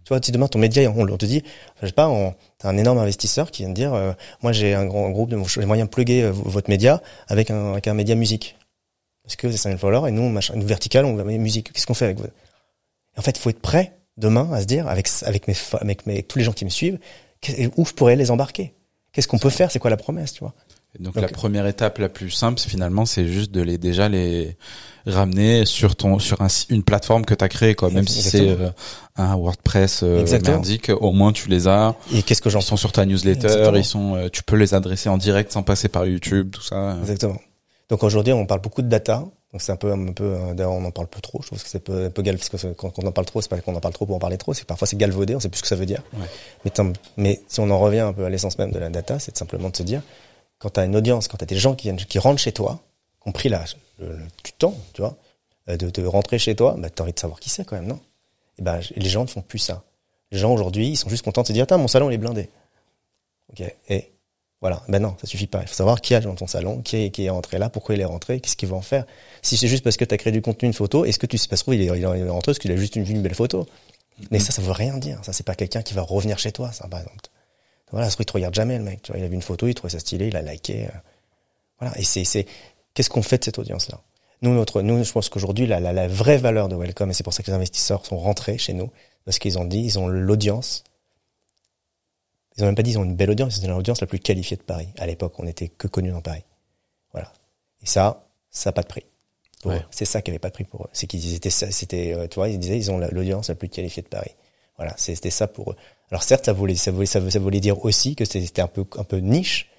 Tu 0.07 0.13
vois, 0.13 0.21
si 0.23 0.31
demain 0.31 0.47
ton 0.47 0.57
média, 0.57 0.89
on, 0.89 1.17
te 1.17 1.25
dit, 1.25 1.43
je 1.81 1.85
sais 1.85 1.91
pas, 1.91 2.09
t'as 2.59 2.69
un 2.69 2.77
énorme 2.77 2.97
investisseur 2.97 3.51
qui 3.51 3.63
vient 3.63 3.69
de 3.71 3.73
dire, 3.73 3.93
euh, 3.93 4.13
moi 4.41 4.53
j'ai 4.53 4.73
un 4.73 4.85
grand 4.85 5.09
groupe, 5.09 5.35
j'ai 5.47 5.65
moyen 5.65 5.83
de 5.83 5.89
plugger 5.89 6.23
euh, 6.23 6.31
votre 6.31 6.69
média 6.69 7.01
avec 7.27 7.51
un, 7.51 7.73
avec 7.73 7.89
un 7.89 7.93
média 7.93 8.15
musique. 8.15 8.55
Parce 9.23 9.35
que 9.35 9.51
c'est 9.51 9.57
5000 9.57 9.77
followers 9.77 10.07
et 10.07 10.11
nous, 10.13 10.29
machin, 10.29 10.53
nous 10.55 10.65
vertical, 10.65 11.03
on 11.03 11.13
va 11.13 11.25
musique. 11.25 11.73
Qu'est-ce 11.73 11.85
qu'on 11.85 11.93
fait 11.93 12.05
avec 12.05 12.19
vous? 12.19 12.27
En 13.17 13.21
fait, 13.21 13.31
il 13.37 13.41
faut 13.41 13.49
être 13.49 13.59
prêt 13.59 13.97
demain 14.15 14.49
à 14.53 14.61
se 14.61 14.65
dire, 14.65 14.87
avec 14.87 15.09
avec 15.23 15.49
mes 15.49 15.55
avec 15.73 16.05
mes 16.05 16.23
tous 16.23 16.37
les 16.39 16.45
gens 16.45 16.53
qui 16.53 16.63
me 16.63 16.69
suivent, 16.69 16.99
où 17.75 17.85
je 17.85 17.91
pourrais 17.91 18.15
les 18.15 18.31
embarquer? 18.31 18.75
Qu'est-ce 19.11 19.27
qu'on 19.27 19.39
peut 19.39 19.49
faire? 19.49 19.71
C'est 19.71 19.79
quoi 19.79 19.89
la 19.89 19.97
promesse, 19.97 20.31
tu 20.31 20.39
vois? 20.39 20.53
Donc, 20.99 21.15
la 21.15 21.27
première 21.27 21.67
étape 21.67 21.99
la 21.99 22.09
plus 22.09 22.31
simple, 22.31 22.59
finalement, 22.59 23.05
c'est 23.05 23.27
juste 23.27 23.51
de 23.51 23.61
les 23.61 23.77
déjà 23.77 24.09
les 24.09 24.57
ramener 25.05 25.65
sur 25.65 25.95
ton 25.95 26.19
sur 26.19 26.41
un, 26.41 26.47
une 26.69 26.83
plateforme 26.83 27.23
que 27.23 27.33
tu 27.33 27.43
as 27.43 27.49
créée 27.49 27.75
quoi. 27.75 27.89
Même 27.89 28.07
si 28.07 28.21
c'est 28.21 28.49
euh, 28.49 28.69
un 29.15 29.35
WordPress 29.35 30.01
euh, 30.03 30.25
merdique, 30.43 30.89
au 30.89 31.11
moins 31.11 31.31
tu 31.31 31.49
les 31.49 31.67
as. 31.67 31.95
Et 32.13 32.23
qu'est-ce 32.23 32.41
que 32.41 32.49
j'en 32.49 32.59
Ils 32.59 32.63
sont 32.63 32.77
sur 32.77 32.91
ta 32.91 33.05
newsletter, 33.05 33.47
Exactement. 33.47 33.77
ils 33.77 33.85
sont 33.85 34.15
euh, 34.15 34.29
tu 34.29 34.43
peux 34.43 34.57
les 34.57 34.73
adresser 34.73 35.09
en 35.09 35.17
direct 35.17 35.51
sans 35.51 35.63
passer 35.63 35.87
par 35.87 36.05
YouTube, 36.05 36.51
tout 36.51 36.61
ça. 36.61 36.97
Exactement. 36.99 37.39
Donc 37.89 38.03
aujourd'hui, 38.03 38.33
on 38.33 38.45
parle 38.45 38.61
beaucoup 38.61 38.81
de 38.81 38.89
data. 38.89 39.23
Donc 39.53 39.61
c'est 39.61 39.71
un 39.71 39.77
peu, 39.77 39.91
un 39.91 40.11
peu, 40.11 40.25
euh, 40.25 40.53
d'ailleurs, 40.53 40.73
on 40.73 40.83
en 40.83 40.91
parle 40.91 41.07
peu 41.07 41.21
trop. 41.21 41.39
Je 41.41 41.47
trouve 41.47 41.63
que 41.63 41.69
c'est 41.69 41.77
un 41.77 41.81
peu, 41.81 42.05
un 42.05 42.09
peu 42.09 42.21
gal, 42.21 42.37
parce 42.37 42.49
que 42.49 42.73
quand, 42.73 42.91
on 42.97 43.07
en 43.07 43.11
parle 43.11 43.25
trop, 43.25 43.41
c'est 43.41 43.49
pas 43.49 43.59
qu'on 43.59 43.75
en 43.75 43.79
parle 43.79 43.93
trop 43.93 44.05
pour 44.05 44.15
en 44.15 44.19
parler 44.19 44.37
trop, 44.37 44.53
c'est 44.53 44.63
que 44.63 44.67
parfois 44.67 44.87
c'est 44.87 44.97
galvaudé, 44.97 45.35
on 45.35 45.39
sait 45.39 45.47
plus 45.49 45.59
ce 45.59 45.61
que 45.63 45.69
ça 45.69 45.75
veut 45.75 45.85
dire. 45.85 46.03
Ouais. 46.13 46.27
Mais, 46.65 46.71
mais 47.15 47.41
si 47.47 47.61
on 47.61 47.69
en 47.69 47.79
revient 47.79 48.01
un 48.01 48.13
peu 48.13 48.25
à 48.25 48.29
l'essence 48.29 48.57
même 48.57 48.71
de 48.71 48.79
la 48.79 48.89
data, 48.89 49.19
c'est 49.19 49.37
simplement 49.37 49.69
de 49.69 49.77
se 49.77 49.83
dire, 49.83 50.01
quand 50.59 50.71
tu 50.71 50.79
as 50.79 50.85
une 50.85 50.95
audience, 50.95 51.27
quand 51.27 51.37
tu 51.37 51.43
as 51.43 51.47
des 51.47 51.57
gens 51.57 51.75
qui 51.75 51.83
viennent, 51.87 51.97
qui 51.97 52.19
rentrent 52.19 52.41
chez 52.41 52.51
toi, 52.51 52.79
qui 53.21 53.29
ont 53.29 53.31
pris 53.31 53.49
la, 53.49 53.63
le, 53.99 54.07
le- 54.17 54.17
du 54.43 54.51
temps, 54.57 54.75
tu 54.93 55.01
vois, 55.01 55.17
euh, 55.69 55.77
de, 55.77 55.89
de 55.89 56.05
rentrer 56.05 56.39
chez 56.39 56.55
toi, 56.55 56.75
bah, 56.77 56.89
tu 56.89 57.01
as 57.01 57.03
envie 57.03 57.13
de 57.13 57.19
savoir 57.19 57.39
qui 57.39 57.49
c'est 57.49 57.65
quand 57.65 57.75
même, 57.75 57.87
non? 57.87 57.99
Et 58.57 58.61
ben, 58.63 58.79
les 58.95 59.09
gens 59.09 59.21
ne 59.23 59.27
font 59.27 59.41
plus 59.41 59.59
ça. 59.59 59.83
Les 60.31 60.39
gens 60.39 60.51
aujourd'hui, 60.53 60.89
ils 60.89 60.95
sont 60.97 61.09
juste 61.09 61.23
contents 61.23 61.43
de 61.43 61.47
se 61.47 61.53
dire, 61.53 61.67
Tiens, 61.67 61.77
mon 61.77 61.87
salon 61.87 62.09
il 62.09 62.15
est 62.15 62.17
blindé. 62.17 62.49
Ok. 63.51 63.63
Et 63.89 64.11
voilà. 64.59 64.81
Ben 64.89 64.99
non, 64.99 65.15
ça 65.21 65.27
suffit 65.27 65.47
pas. 65.47 65.61
Il 65.61 65.67
faut 65.67 65.75
savoir 65.75 66.01
qui 66.01 66.15
a 66.15 66.19
dans 66.19 66.33
ton 66.35 66.47
salon, 66.47 66.81
qui 66.81 66.97
est, 66.97 67.11
qui 67.11 67.25
est 67.25 67.29
rentré 67.29 67.59
là, 67.59 67.69
pourquoi 67.69 67.95
il 67.95 68.01
est 68.01 68.05
rentré, 68.05 68.39
qu'est-ce 68.41 68.55
qu'il 68.57 68.67
va 68.67 68.75
en 68.75 68.81
faire. 68.81 69.05
Si 69.41 69.55
c'est 69.57 69.67
juste 69.67 69.83
parce 69.83 69.95
que 69.95 70.03
tu 70.05 70.13
as 70.13 70.17
créé 70.17 70.33
du 70.33 70.41
contenu, 70.41 70.67
une 70.67 70.73
photo, 70.73 71.05
est-ce 71.05 71.19
que 71.19 71.27
tu 71.27 71.37
sais 71.37 71.47
pas 71.47 71.55
trouve, 71.57 71.75
il 71.75 71.81
est, 71.81 71.85
il 71.97 72.03
est 72.03 72.29
rentré 72.29 72.51
parce 72.51 72.59
qu'il 72.59 72.71
a 72.71 72.75
juste 72.77 72.95
une, 72.95 73.07
une 73.07 73.21
belle 73.21 73.35
photo? 73.35 73.67
Mais 74.31 74.39
ça, 74.39 74.51
ça 74.51 74.61
veut 74.63 74.71
rien 74.71 74.97
dire. 74.97 75.19
Ça, 75.23 75.31
c'est 75.31 75.45
pas 75.45 75.53
quelqu'un 75.53 75.83
qui 75.83 75.93
va 75.93 76.01
revenir 76.01 76.39
chez 76.39 76.51
toi, 76.51 76.71
ça, 76.71 76.87
par 76.87 76.99
exemple. 77.01 77.19
Voilà, 77.91 78.09
il 78.19 78.25
te 78.25 78.33
regarde 78.33 78.53
jamais, 78.53 78.77
le 78.77 78.83
mec. 78.83 79.01
Tu 79.01 79.11
vois, 79.11 79.19
il 79.19 79.23
a 79.23 79.27
vu 79.27 79.35
une 79.35 79.41
photo, 79.41 79.67
il 79.67 79.73
trouvait 79.73 79.91
ça 79.91 79.99
stylé, 79.99 80.27
il 80.27 80.35
a 80.35 80.41
liké. 80.41 80.85
euh. 80.87 80.89
Voilà. 81.79 81.97
Et 81.97 82.03
c'est, 82.03 82.23
c'est, 82.25 82.45
qu'est-ce 82.93 83.09
qu'on 83.09 83.21
fait 83.23 83.37
de 83.37 83.45
cette 83.45 83.59
audience-là? 83.59 84.01
Nous, 84.41 84.53
notre, 84.53 84.81
nous, 84.81 85.03
je 85.03 85.11
pense 85.11 85.29
qu'aujourd'hui, 85.29 85.65
la, 85.67 85.79
la, 85.79 85.93
la 85.93 86.07
vraie 86.07 86.37
valeur 86.37 86.67
de 86.69 86.75
Welcome, 86.75 87.11
et 87.11 87.13
c'est 87.13 87.23
pour 87.23 87.33
ça 87.33 87.43
que 87.43 87.49
les 87.49 87.55
investisseurs 87.55 88.05
sont 88.05 88.17
rentrés 88.17 88.57
chez 88.57 88.73
nous, 88.73 88.91
parce 89.25 89.39
qu'ils 89.39 89.57
ont 89.57 89.65
dit, 89.65 89.79
ils 89.79 89.97
ont 89.99 90.07
l'audience. 90.07 90.83
Ils 92.57 92.63
ont 92.63 92.65
même 92.67 92.75
pas 92.75 92.83
dit, 92.83 92.91
ils 92.91 92.97
ont 92.99 93.03
une 93.03 93.15
belle 93.15 93.29
audience, 93.31 93.57
ils 93.57 93.69
ont 93.69 93.75
l'audience 93.75 94.01
la 94.01 94.07
plus 94.07 94.19
qualifiée 94.19 94.57
de 94.57 94.63
Paris. 94.63 94.89
À 94.97 95.05
l'époque, 95.05 95.33
on 95.39 95.47
était 95.47 95.69
que 95.69 95.87
connus 95.87 96.11
dans 96.11 96.21
Paris. 96.21 96.43
Voilà. 97.13 97.31
Et 97.83 97.85
ça, 97.85 98.27
ça 98.49 98.69
n'a 98.69 98.73
pas 98.73 98.81
de 98.81 98.87
prix. 98.87 99.05
Ouais. 99.65 99.83
C'est 99.91 100.05
ça 100.05 100.21
qui 100.21 100.31
avait 100.31 100.39
pas 100.39 100.49
de 100.49 100.53
prix 100.53 100.63
pour 100.65 100.83
eux. 100.83 100.89
C'est 100.93 101.07
qu'ils 101.07 101.33
étaient, 101.33 101.49
c'était, 101.49 102.13
euh, 102.13 102.27
tu 102.27 102.35
vois, 102.35 102.49
ils 102.49 102.59
disaient, 102.59 102.77
ils 102.77 102.91
ont 102.91 102.97
la- 102.97 103.09
l'audience 103.09 103.49
la 103.49 103.55
plus 103.55 103.69
qualifiée 103.69 104.03
de 104.03 104.07
Paris. 104.07 104.31
Voilà. 104.77 104.93
C'était 104.97 105.31
ça 105.31 105.47
pour 105.47 105.71
eux. 105.71 105.75
Alors 106.11 106.23
certes, 106.23 106.45
ça 106.45 106.53
voulait, 106.53 106.75
ça 106.75 106.91
voulait, 106.91 107.05
ça 107.05 107.19
voulait, 107.19 107.31
ça 107.31 107.39
voulait 107.39 107.59
dire 107.59 107.83
aussi 107.83 108.15
que 108.15 108.25
c'était 108.25 108.61
un 108.61 108.67
peu, 108.67 108.85
un 108.97 109.03
peu 109.03 109.17
niche, 109.17 109.69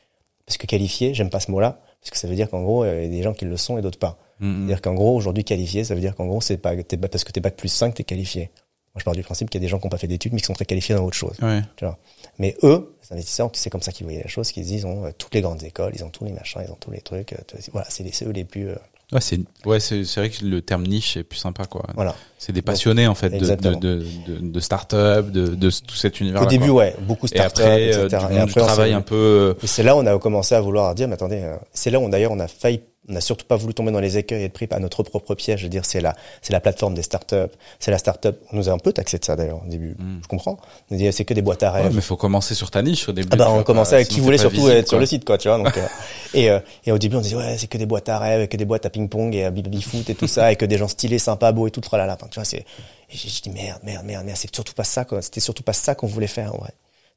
parce 0.46 0.58
que 0.58 0.66
qualifié, 0.66 1.14
j'aime 1.14 1.30
pas 1.30 1.40
ce 1.40 1.50
mot-là, 1.50 1.80
parce 2.00 2.10
que 2.10 2.18
ça 2.18 2.28
veut 2.28 2.34
dire 2.34 2.48
qu'en 2.50 2.62
gros, 2.62 2.84
il 2.84 3.02
y 3.02 3.06
a 3.06 3.08
des 3.08 3.22
gens 3.22 3.32
qui 3.32 3.44
le 3.44 3.56
sont 3.56 3.78
et 3.78 3.82
d'autres 3.82 3.98
pas. 3.98 4.18
Mhm. 4.40 4.66
C'est-à-dire 4.66 4.82
qu'en 4.82 4.94
gros, 4.94 5.16
aujourd'hui, 5.16 5.44
qualifié, 5.44 5.84
ça 5.84 5.94
veut 5.94 6.00
dire 6.00 6.14
qu'en 6.14 6.26
gros, 6.26 6.40
c'est 6.40 6.58
pas, 6.58 6.74
pas 6.76 7.08
parce 7.08 7.24
que 7.24 7.32
t'es 7.32 7.40
bac 7.40 7.56
plus 7.56 7.68
5, 7.68 7.94
t'es 7.94 8.04
qualifié. 8.04 8.50
Moi, 8.94 9.00
je 9.00 9.04
pars 9.04 9.14
du 9.14 9.22
principe 9.22 9.50
qu'il 9.50 9.60
y 9.60 9.62
a 9.62 9.66
des 9.66 9.68
gens 9.68 9.78
qui 9.78 9.86
n'ont 9.86 9.90
pas 9.90 9.98
fait 9.98 10.06
d'études, 10.06 10.32
mais 10.32 10.40
qui 10.40 10.46
sont 10.46 10.54
très 10.54 10.64
qualifiés 10.64 10.94
dans 10.94 11.04
autre 11.04 11.16
chose. 11.16 11.36
Ouais. 11.42 11.62
Tu 11.76 11.84
vois. 11.84 11.98
Mais 12.38 12.56
eux, 12.62 12.96
les 13.02 13.14
investisseurs, 13.14 13.50
c'est 13.54 13.70
comme 13.70 13.82
ça 13.82 13.92
qu'ils 13.92 14.04
voyaient 14.04 14.22
la 14.22 14.28
chose, 14.28 14.50
qu'ils 14.50 14.64
disent, 14.64 14.82
ils 14.82 14.86
ont 14.86 15.06
euh, 15.06 15.10
toutes 15.16 15.34
les 15.34 15.40
grandes 15.40 15.62
écoles, 15.62 15.92
ils 15.94 16.04
ont 16.04 16.10
tous 16.10 16.24
les 16.24 16.32
machins, 16.32 16.62
ils 16.64 16.70
ont 16.70 16.78
tous 16.80 16.90
les 16.90 17.00
trucs. 17.00 17.32
euh, 17.32 17.36
voilà, 17.72 17.86
c'est 17.90 18.02
les, 18.02 18.12
c'est 18.12 18.26
eux 18.26 18.30
les 18.32 18.44
plus, 18.44 18.68
euh, 18.68 18.76
Ouais, 19.10 19.20
c'est 19.22 19.40
ouais, 19.64 19.80
c'est 19.80 20.04
c'est 20.04 20.20
vrai 20.20 20.28
que 20.28 20.44
le 20.44 20.60
terme 20.60 20.82
niche 20.82 21.16
est 21.16 21.22
plus 21.24 21.38
sympa 21.38 21.64
quoi. 21.64 21.82
voilà. 21.94 22.14
C'est 22.36 22.52
des 22.52 22.60
passionnés 22.60 23.06
en 23.06 23.14
fait 23.14 23.30
de 23.30 23.38
de 23.38 23.74
de 23.74 24.04
de, 24.26 24.38
de 24.50 24.60
start-up, 24.60 25.30
de 25.30 25.46
de 25.54 25.70
tout 25.70 25.94
cet 25.94 26.20
univers. 26.20 26.42
Au 26.42 26.46
début, 26.46 26.68
ouais, 26.68 26.94
beaucoup 27.00 27.24
Et 27.26 27.28
start-up, 27.30 27.64
après, 27.64 27.86
etc. 27.88 27.98
euh, 28.02 28.08
du, 28.08 28.14
et 28.14 28.38
après, 28.38 28.44
du 28.44 28.60
on 28.60 28.64
travail 28.66 28.92
un 28.92 29.00
peu. 29.00 29.14
euh, 29.14 29.54
Et 29.62 29.66
c'est 29.66 29.82
là 29.82 29.96
où 29.96 30.00
on 30.00 30.06
a 30.06 30.18
commencé 30.18 30.54
à 30.54 30.60
vouloir 30.60 30.94
dire, 30.94 31.08
mais 31.08 31.14
attendez, 31.14 31.40
euh, 31.42 31.56
c'est 31.72 31.90
là 31.90 31.98
où 32.00 32.08
d'ailleurs 32.10 32.32
on 32.32 32.38
a 32.38 32.48
failli, 32.48 32.80
on 33.08 33.12
n'a 33.12 33.20
surtout 33.20 33.46
pas 33.46 33.56
voulu 33.56 33.74
tomber 33.74 33.92
dans 33.92 34.00
les 34.00 34.18
écueils 34.18 34.42
et 34.42 34.44
être 34.46 34.52
pris 34.52 34.68
à 34.70 34.78
notre 34.78 35.02
propre 35.02 35.34
piège. 35.34 35.60
Je 35.60 35.64
veux 35.64 35.70
dire, 35.70 35.84
c'est 35.84 36.00
la, 36.00 36.14
c'est 36.42 36.52
la 36.52 36.60
plateforme 36.60 36.94
des 36.94 37.02
startups, 37.02 37.54
c'est 37.78 37.90
la 37.90 37.98
startup. 37.98 38.36
On 38.52 38.56
nous 38.56 38.68
a 38.68 38.72
un 38.72 38.78
peu 38.78 38.92
taxé 38.92 39.18
de 39.18 39.24
ça 39.24 39.36
d'ailleurs 39.36 39.62
au 39.64 39.68
début. 39.68 39.96
Mm. 39.98 40.20
Je 40.22 40.28
comprends. 40.28 40.58
On 40.90 40.94
a 40.94 40.98
dit, 40.98 41.12
c'est 41.12 41.24
que 41.24 41.34
des 41.34 41.42
boîtes 41.42 41.62
à 41.62 41.68
Ouais, 41.72 41.82
rêves. 41.82 41.94
mais 41.94 42.00
faut 42.00 42.16
commencer 42.16 42.54
sur 42.54 42.70
ta 42.70 42.82
niche 42.82 43.08
au 43.08 43.12
début. 43.12 43.28
Ah 43.32 43.36
bah 43.36 43.50
on 43.50 43.62
commençait 43.62 43.96
avec 43.96 44.08
qui 44.08 44.20
voulait 44.20 44.38
surtout 44.38 44.56
visible, 44.56 44.72
être 44.76 44.88
sur 44.88 44.98
le 44.98 45.06
site 45.06 45.24
quoi 45.24 45.38
tu 45.38 45.48
vois 45.48 45.58
donc 45.58 45.76
euh, 45.76 45.86
et 46.34 46.50
euh, 46.50 46.60
et 46.84 46.92
au 46.92 46.98
début 46.98 47.16
on 47.16 47.20
disait 47.20 47.36
ouais 47.36 47.56
c'est 47.58 47.66
que 47.66 47.78
des 47.78 47.86
boîtes 47.86 48.08
à 48.08 48.18
rêves 48.18 48.48
que 48.48 48.56
des 48.56 48.64
boîtes 48.64 48.86
à 48.86 48.90
ping 48.90 49.08
pong 49.08 49.34
et 49.34 49.44
à 49.44 49.50
baby 49.50 49.82
foot 49.82 50.08
et 50.08 50.14
tout 50.14 50.26
ça 50.26 50.52
et 50.52 50.56
que 50.56 50.64
des 50.64 50.78
gens 50.78 50.88
stylés 50.88 51.18
sympas 51.18 51.52
beaux 51.52 51.66
et 51.66 51.70
tout 51.70 51.82
là 51.92 52.16
tu 52.30 52.34
vois 52.34 52.44
c'est 52.44 52.58
et 52.58 52.64
j'ai 53.10 53.28
dit 53.42 53.50
merde 53.50 53.80
merde 53.84 54.04
merde 54.04 54.24
merde 54.24 54.36
c'est 54.38 54.54
surtout 54.54 54.74
pas 54.74 54.84
ça 54.84 55.04
quoi 55.04 55.22
c'était 55.22 55.40
surtout 55.40 55.62
pas 55.62 55.72
ça 55.72 55.94
qu'on 55.94 56.06
voulait 56.06 56.26
faire 56.26 56.54
en 56.54 56.58
vrai 56.58 56.70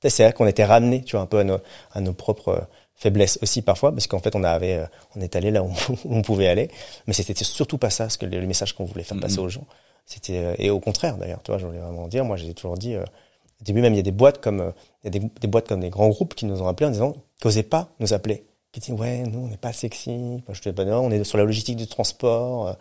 c'est 0.09 0.23
vrai 0.23 0.33
qu'on 0.33 0.47
était 0.47 0.65
ramené 0.65 1.03
tu 1.03 1.15
vois 1.15 1.23
un 1.23 1.27
peu 1.27 1.39
à 1.39 1.43
nos 1.43 1.59
à 1.93 2.01
nos 2.01 2.13
propres 2.13 2.67
faiblesses 3.01 3.39
aussi 3.41 3.61
parfois 3.61 3.91
parce 3.91 4.07
qu'en 4.07 4.19
fait 4.19 4.35
on 4.35 4.43
avait 4.43 4.75
euh, 4.75 4.85
on 5.15 5.21
est 5.21 5.35
allé 5.35 5.51
là 5.51 5.63
où 5.63 5.71
on 6.05 6.21
pouvait 6.21 6.47
aller. 6.47 6.69
Mais 7.07 7.13
c'était 7.13 7.33
surtout 7.43 7.77
pas 7.77 7.89
ça 7.89 8.09
ce 8.09 8.17
que 8.17 8.25
le, 8.25 8.45
message 8.47 8.73
qu'on 8.73 8.85
voulait 8.85 9.03
faire 9.03 9.19
passer 9.19 9.37
Mhm. 9.37 9.43
aux 9.45 9.49
gens. 9.49 9.65
C'était 10.05 10.37
euh, 10.37 10.55
et 10.57 10.69
au 10.69 10.79
contraire 10.79 11.17
d'ailleurs 11.17 11.41
tu 11.43 11.51
vois 11.51 11.57
je 11.59 11.65
voulais 11.65 11.79
vraiment 11.79 12.07
dire 12.07 12.23
moi 12.25 12.37
j'ai 12.37 12.53
toujours 12.53 12.77
dit 12.77 12.95
euh, 12.95 13.03
au 13.03 13.63
début 13.63 13.81
même 13.81 13.93
il 13.93 13.97
y 13.97 13.99
a 13.99 14.03
des 14.03 14.11
boîtes 14.11 14.39
comme 14.39 14.61
euh, 14.61 14.71
il 15.03 15.13
y 15.13 15.15
a 15.15 15.19
des, 15.19 15.27
des 15.41 15.47
boîtes 15.47 15.67
comme 15.67 15.79
des 15.81 15.89
grands 15.89 16.09
groupes 16.09 16.35
qui 16.35 16.45
nous 16.45 16.61
ont 16.61 16.67
appelés 16.67 16.87
en 16.87 16.91
disant 16.91 17.15
qu'osaient 17.41 17.63
pas 17.63 17.89
nous 17.99 18.13
appeler. 18.13 18.45
Qui 18.71 18.79
disent 18.79 18.93
ouais 18.93 19.23
nous 19.23 19.39
on 19.39 19.47
n'est 19.47 19.57
pas 19.57 19.73
sexy. 19.73 20.41
Je 20.49 20.61
dis 20.61 20.71
bah 20.71 20.85
non 20.85 20.99
on 21.01 21.11
est 21.11 21.23
sur 21.23 21.37
la 21.37 21.43
logistique 21.43 21.75
du 21.77 21.87
transport 21.87 22.67
euh, 22.69 22.73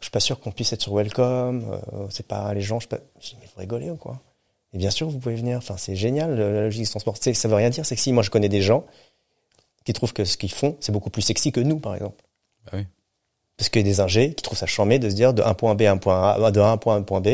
je 0.00 0.06
suis 0.06 0.10
pas 0.10 0.20
sûr 0.20 0.38
qu'on 0.40 0.50
puisse 0.52 0.72
être 0.72 0.82
sur 0.82 0.94
Welcome 0.94 1.64
euh, 1.92 2.06
c'est 2.10 2.26
pas 2.26 2.52
les 2.54 2.60
gens 2.60 2.80
je 2.80 2.88
pas. 2.88 2.98
Je 3.20 3.30
dis 3.30 3.36
mais 3.40 3.46
vous 3.46 3.60
rigolez 3.60 3.90
ou 3.90 3.96
quoi? 3.96 4.20
Et 4.72 4.78
bien 4.78 4.90
sûr 4.90 5.08
vous 5.08 5.18
pouvez 5.18 5.34
venir. 5.36 5.58
Enfin 5.58 5.76
c'est 5.78 5.96
génial 5.96 6.36
la 6.36 6.62
logistique 6.62 6.86
du 6.86 6.90
transport. 6.90 7.16
Ça 7.16 7.48
veut 7.48 7.54
rien 7.54 7.70
dire 7.70 7.84
sexy. 7.86 8.12
Moi 8.12 8.22
je 8.22 8.30
connais 8.30 8.48
des 8.48 8.62
gens 8.62 8.84
qui 9.90 9.94
trouvent 9.94 10.12
que 10.12 10.24
ce 10.24 10.36
qu'ils 10.36 10.52
font 10.52 10.76
c'est 10.80 10.92
beaucoup 10.92 11.10
plus 11.10 11.22
sexy 11.22 11.50
que 11.52 11.60
nous 11.60 11.78
par 11.80 11.94
exemple 11.94 12.22
Bah 12.66 12.72
oui. 12.78 12.86
parce 13.56 13.68
qu'il 13.70 13.82
y 13.82 13.84
a 13.84 13.90
des 13.90 14.00
ingés 14.00 14.34
qui 14.34 14.42
trouvent 14.42 14.58
ça 14.58 14.66
charmé 14.66 14.98
de 14.98 15.10
se 15.10 15.14
dire 15.14 15.34
de 15.34 15.42
un 15.42 15.54
point 15.54 15.74
B 15.74 15.82
à 15.82 15.90
un 15.92 15.96
point 15.96 16.32
A, 16.44 16.50
de 16.50 16.60
un 16.60 16.76
point 16.76 16.94
à 16.94 16.98
un 16.98 17.02
point 17.02 17.20
B, 17.20 17.28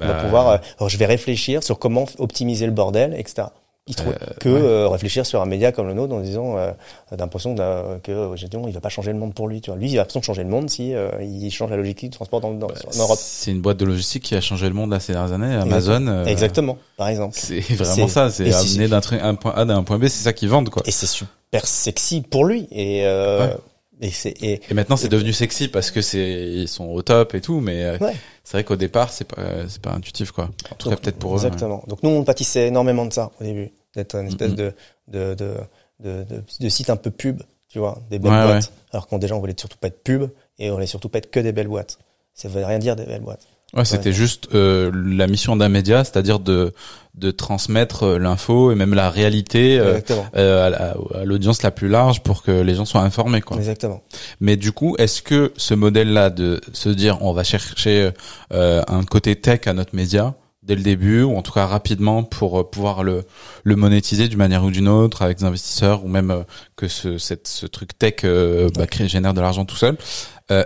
on 0.00 0.06
va 0.06 0.14
Bah, 0.14 0.22
pouvoir, 0.24 0.48
euh, 0.48 0.58
alors 0.78 0.88
je 0.88 0.96
vais 0.96 1.06
réfléchir 1.06 1.62
sur 1.62 1.78
comment 1.78 2.06
optimiser 2.18 2.66
le 2.66 2.72
bordel, 2.72 3.14
etc. 3.18 3.48
Ils 3.90 3.94
trouvent 3.96 4.14
Euh, 4.14 4.26
que 4.40 4.48
ouais. 4.48 4.60
euh, 4.62 4.88
réfléchir 4.88 5.26
sur 5.26 5.42
un 5.42 5.46
média 5.46 5.72
comme 5.72 5.86
le 5.88 5.94
nôtre 5.94 6.14
en 6.14 6.20
disant 6.20 6.56
euh, 6.56 6.70
d'impression 7.16 7.54
de- 7.54 7.98
que 7.98 8.12
euh, 8.12 8.36
non, 8.54 8.66
il 8.68 8.72
va 8.72 8.80
pas 8.80 8.88
changer 8.88 9.12
le 9.12 9.18
monde 9.18 9.34
pour 9.34 9.48
lui. 9.48 9.60
Tu 9.60 9.70
vois, 9.70 9.78
lui, 9.78 9.90
il 9.90 9.96
va 9.96 10.04
de 10.04 10.24
changer 10.24 10.42
le 10.44 10.48
monde 10.48 10.70
si 10.70 10.94
euh, 10.94 11.10
il 11.20 11.50
change 11.50 11.70
la 11.70 11.76
logique 11.76 12.00
du 12.00 12.10
transport 12.10 12.40
dans, 12.40 12.52
dans, 12.52 12.68
Bah, 12.68 12.74
en 12.94 12.98
Europe. 12.98 13.18
C'est 13.20 13.50
une 13.50 13.60
boîte 13.60 13.76
de 13.78 13.84
logistique 13.84 14.22
qui 14.22 14.34
a 14.34 14.40
changé 14.40 14.68
le 14.68 14.74
monde 14.74 14.90
là 14.90 15.00
ces 15.00 15.12
dernières 15.12 15.32
années. 15.34 15.54
Amazon. 15.54 16.24
Exactement, 16.24 16.78
par 16.96 17.08
exemple. 17.08 17.36
C'est 17.38 17.60
vraiment 17.74 18.08
ça. 18.08 18.30
C'est 18.30 18.52
amener 18.52 18.88
d'un 18.88 19.00
un 19.22 19.34
point 19.34 19.52
A 19.56 19.64
d'un 19.64 19.82
point 19.82 19.98
B. 19.98 20.02
C'est 20.08 20.22
ça 20.24 20.32
qu'ils 20.32 20.48
vendent 20.48 20.70
quoi. 20.70 20.82
Et 20.86 20.90
c'est 20.90 21.06
super 21.06 21.66
sexy 21.66 22.20
pour 22.22 22.44
lui. 22.44 22.68
Et 22.70 23.04
euh, 23.06 23.46
Ouais. 23.48 23.56
et 24.02 24.10
c'est 24.10 24.30
et 24.42 24.60
Et 24.70 24.74
maintenant 24.74 24.96
c'est 24.96 25.08
devenu 25.08 25.32
sexy 25.32 25.68
parce 25.68 25.90
que 25.90 26.00
c'est 26.00 26.48
ils 26.52 26.68
sont 26.68 26.86
au 26.86 27.02
top 27.02 27.34
et 27.34 27.40
tout. 27.40 27.60
Mais 27.60 27.98
ouais. 27.98 28.14
c'est 28.44 28.52
vrai 28.56 28.64
qu'au 28.64 28.76
départ 28.76 29.10
c'est 29.12 29.26
pas 29.26 29.42
c'est 29.68 29.82
pas 29.82 29.90
intuitif 29.92 30.30
quoi. 30.30 30.48
En 30.72 30.74
tout 30.76 30.90
cas 30.90 30.96
peut-être 30.96 31.18
pour 31.18 31.32
eux. 31.32 31.36
Exactement. 31.44 31.82
Donc 31.88 32.02
nous, 32.02 32.10
on 32.10 32.24
pâtissait 32.24 32.68
énormément 32.68 33.04
de 33.06 33.12
ça 33.12 33.30
au 33.40 33.44
début, 33.44 33.70
d'être 33.94 34.14
une 34.16 34.28
espèce 34.28 34.54
de, 34.54 34.72
de, 35.08 35.34
de, 35.34 36.24
de, 36.60 36.68
site 36.68 36.90
un 36.90 36.96
peu 36.96 37.10
pub, 37.10 37.42
tu 37.68 37.78
vois, 37.78 37.98
des 38.10 38.18
belles 38.18 38.30
boîtes. 38.46 38.72
Alors 38.92 39.06
qu'on 39.06 39.18
déjà, 39.18 39.34
on 39.34 39.40
voulait 39.40 39.54
surtout 39.58 39.78
pas 39.78 39.88
être 39.88 40.02
pub 40.02 40.30
et 40.58 40.70
on 40.70 40.74
voulait 40.74 40.86
surtout 40.86 41.08
pas 41.08 41.18
être 41.18 41.30
que 41.30 41.40
des 41.40 41.52
belles 41.52 41.68
boîtes. 41.68 41.98
Ça 42.34 42.48
veut 42.48 42.64
rien 42.64 42.78
dire 42.78 42.96
des 42.96 43.04
belles 43.04 43.22
boîtes. 43.22 43.46
Ouais, 43.72 43.84
c'était 43.84 44.12
juste 44.12 44.48
euh, 44.52 44.90
la 44.92 45.28
mission 45.28 45.54
d'un 45.54 45.68
média, 45.68 46.02
c'est-à-dire 46.02 46.40
de 46.40 46.72
de 47.14 47.30
transmettre 47.30 48.04
euh, 48.04 48.18
l'info 48.18 48.72
et 48.72 48.74
même 48.74 48.94
la 48.94 49.10
réalité 49.10 49.78
euh, 49.78 50.00
euh, 50.36 50.66
à 50.66 50.70
la- 50.70 51.24
l'audience 51.24 51.62
la 51.62 51.70
plus 51.70 51.88
large 51.88 52.20
pour 52.22 52.42
que 52.42 52.50
les 52.50 52.74
gens 52.74 52.84
soient 52.84 53.02
informés 53.02 53.40
quoi. 53.42 53.56
Exactement. 53.58 54.00
Mais 54.40 54.56
du 54.56 54.72
coup, 54.72 54.96
est-ce 54.98 55.22
que 55.22 55.52
ce 55.56 55.74
modèle-là 55.74 56.30
de 56.30 56.60
se 56.72 56.88
dire 56.88 57.18
on 57.22 57.32
va 57.32 57.44
chercher 57.44 58.10
euh, 58.52 58.82
un 58.88 59.04
côté 59.04 59.36
tech 59.36 59.60
à 59.66 59.72
notre 59.72 59.94
média 59.94 60.34
dès 60.62 60.74
le 60.74 60.82
début 60.82 61.22
ou 61.22 61.36
en 61.36 61.42
tout 61.42 61.52
cas 61.52 61.66
rapidement 61.66 62.22
pour 62.22 62.60
euh, 62.60 62.70
pouvoir 62.70 63.02
le 63.02 63.24
monétiser 63.64 64.28
d'une 64.28 64.38
manière 64.38 64.64
ou 64.64 64.70
d'une 64.70 64.88
autre 64.88 65.22
avec 65.22 65.38
des 65.38 65.44
investisseurs 65.44 66.04
ou 66.04 66.08
même 66.08 66.30
euh, 66.30 66.42
que 66.76 66.88
ce 66.88 67.18
cette, 67.18 67.48
ce 67.48 67.66
truc 67.66 67.98
tech 67.98 68.16
euh, 68.24 68.68
bah, 68.74 68.86
crée 68.86 69.08
génère 69.08 69.34
de 69.34 69.40
l'argent 69.40 69.64
tout 69.64 69.76
seul. 69.76 69.96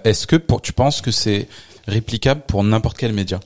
Est-ce 0.04 0.26
que 0.26 0.36
pour 0.36 0.62
tu 0.62 0.72
penses 0.72 1.02
que 1.02 1.10
c'est 1.10 1.46
réplicable 1.86 2.40
pour 2.48 2.64
n'importe 2.64 2.96
quel 2.96 3.12
média? 3.12 3.38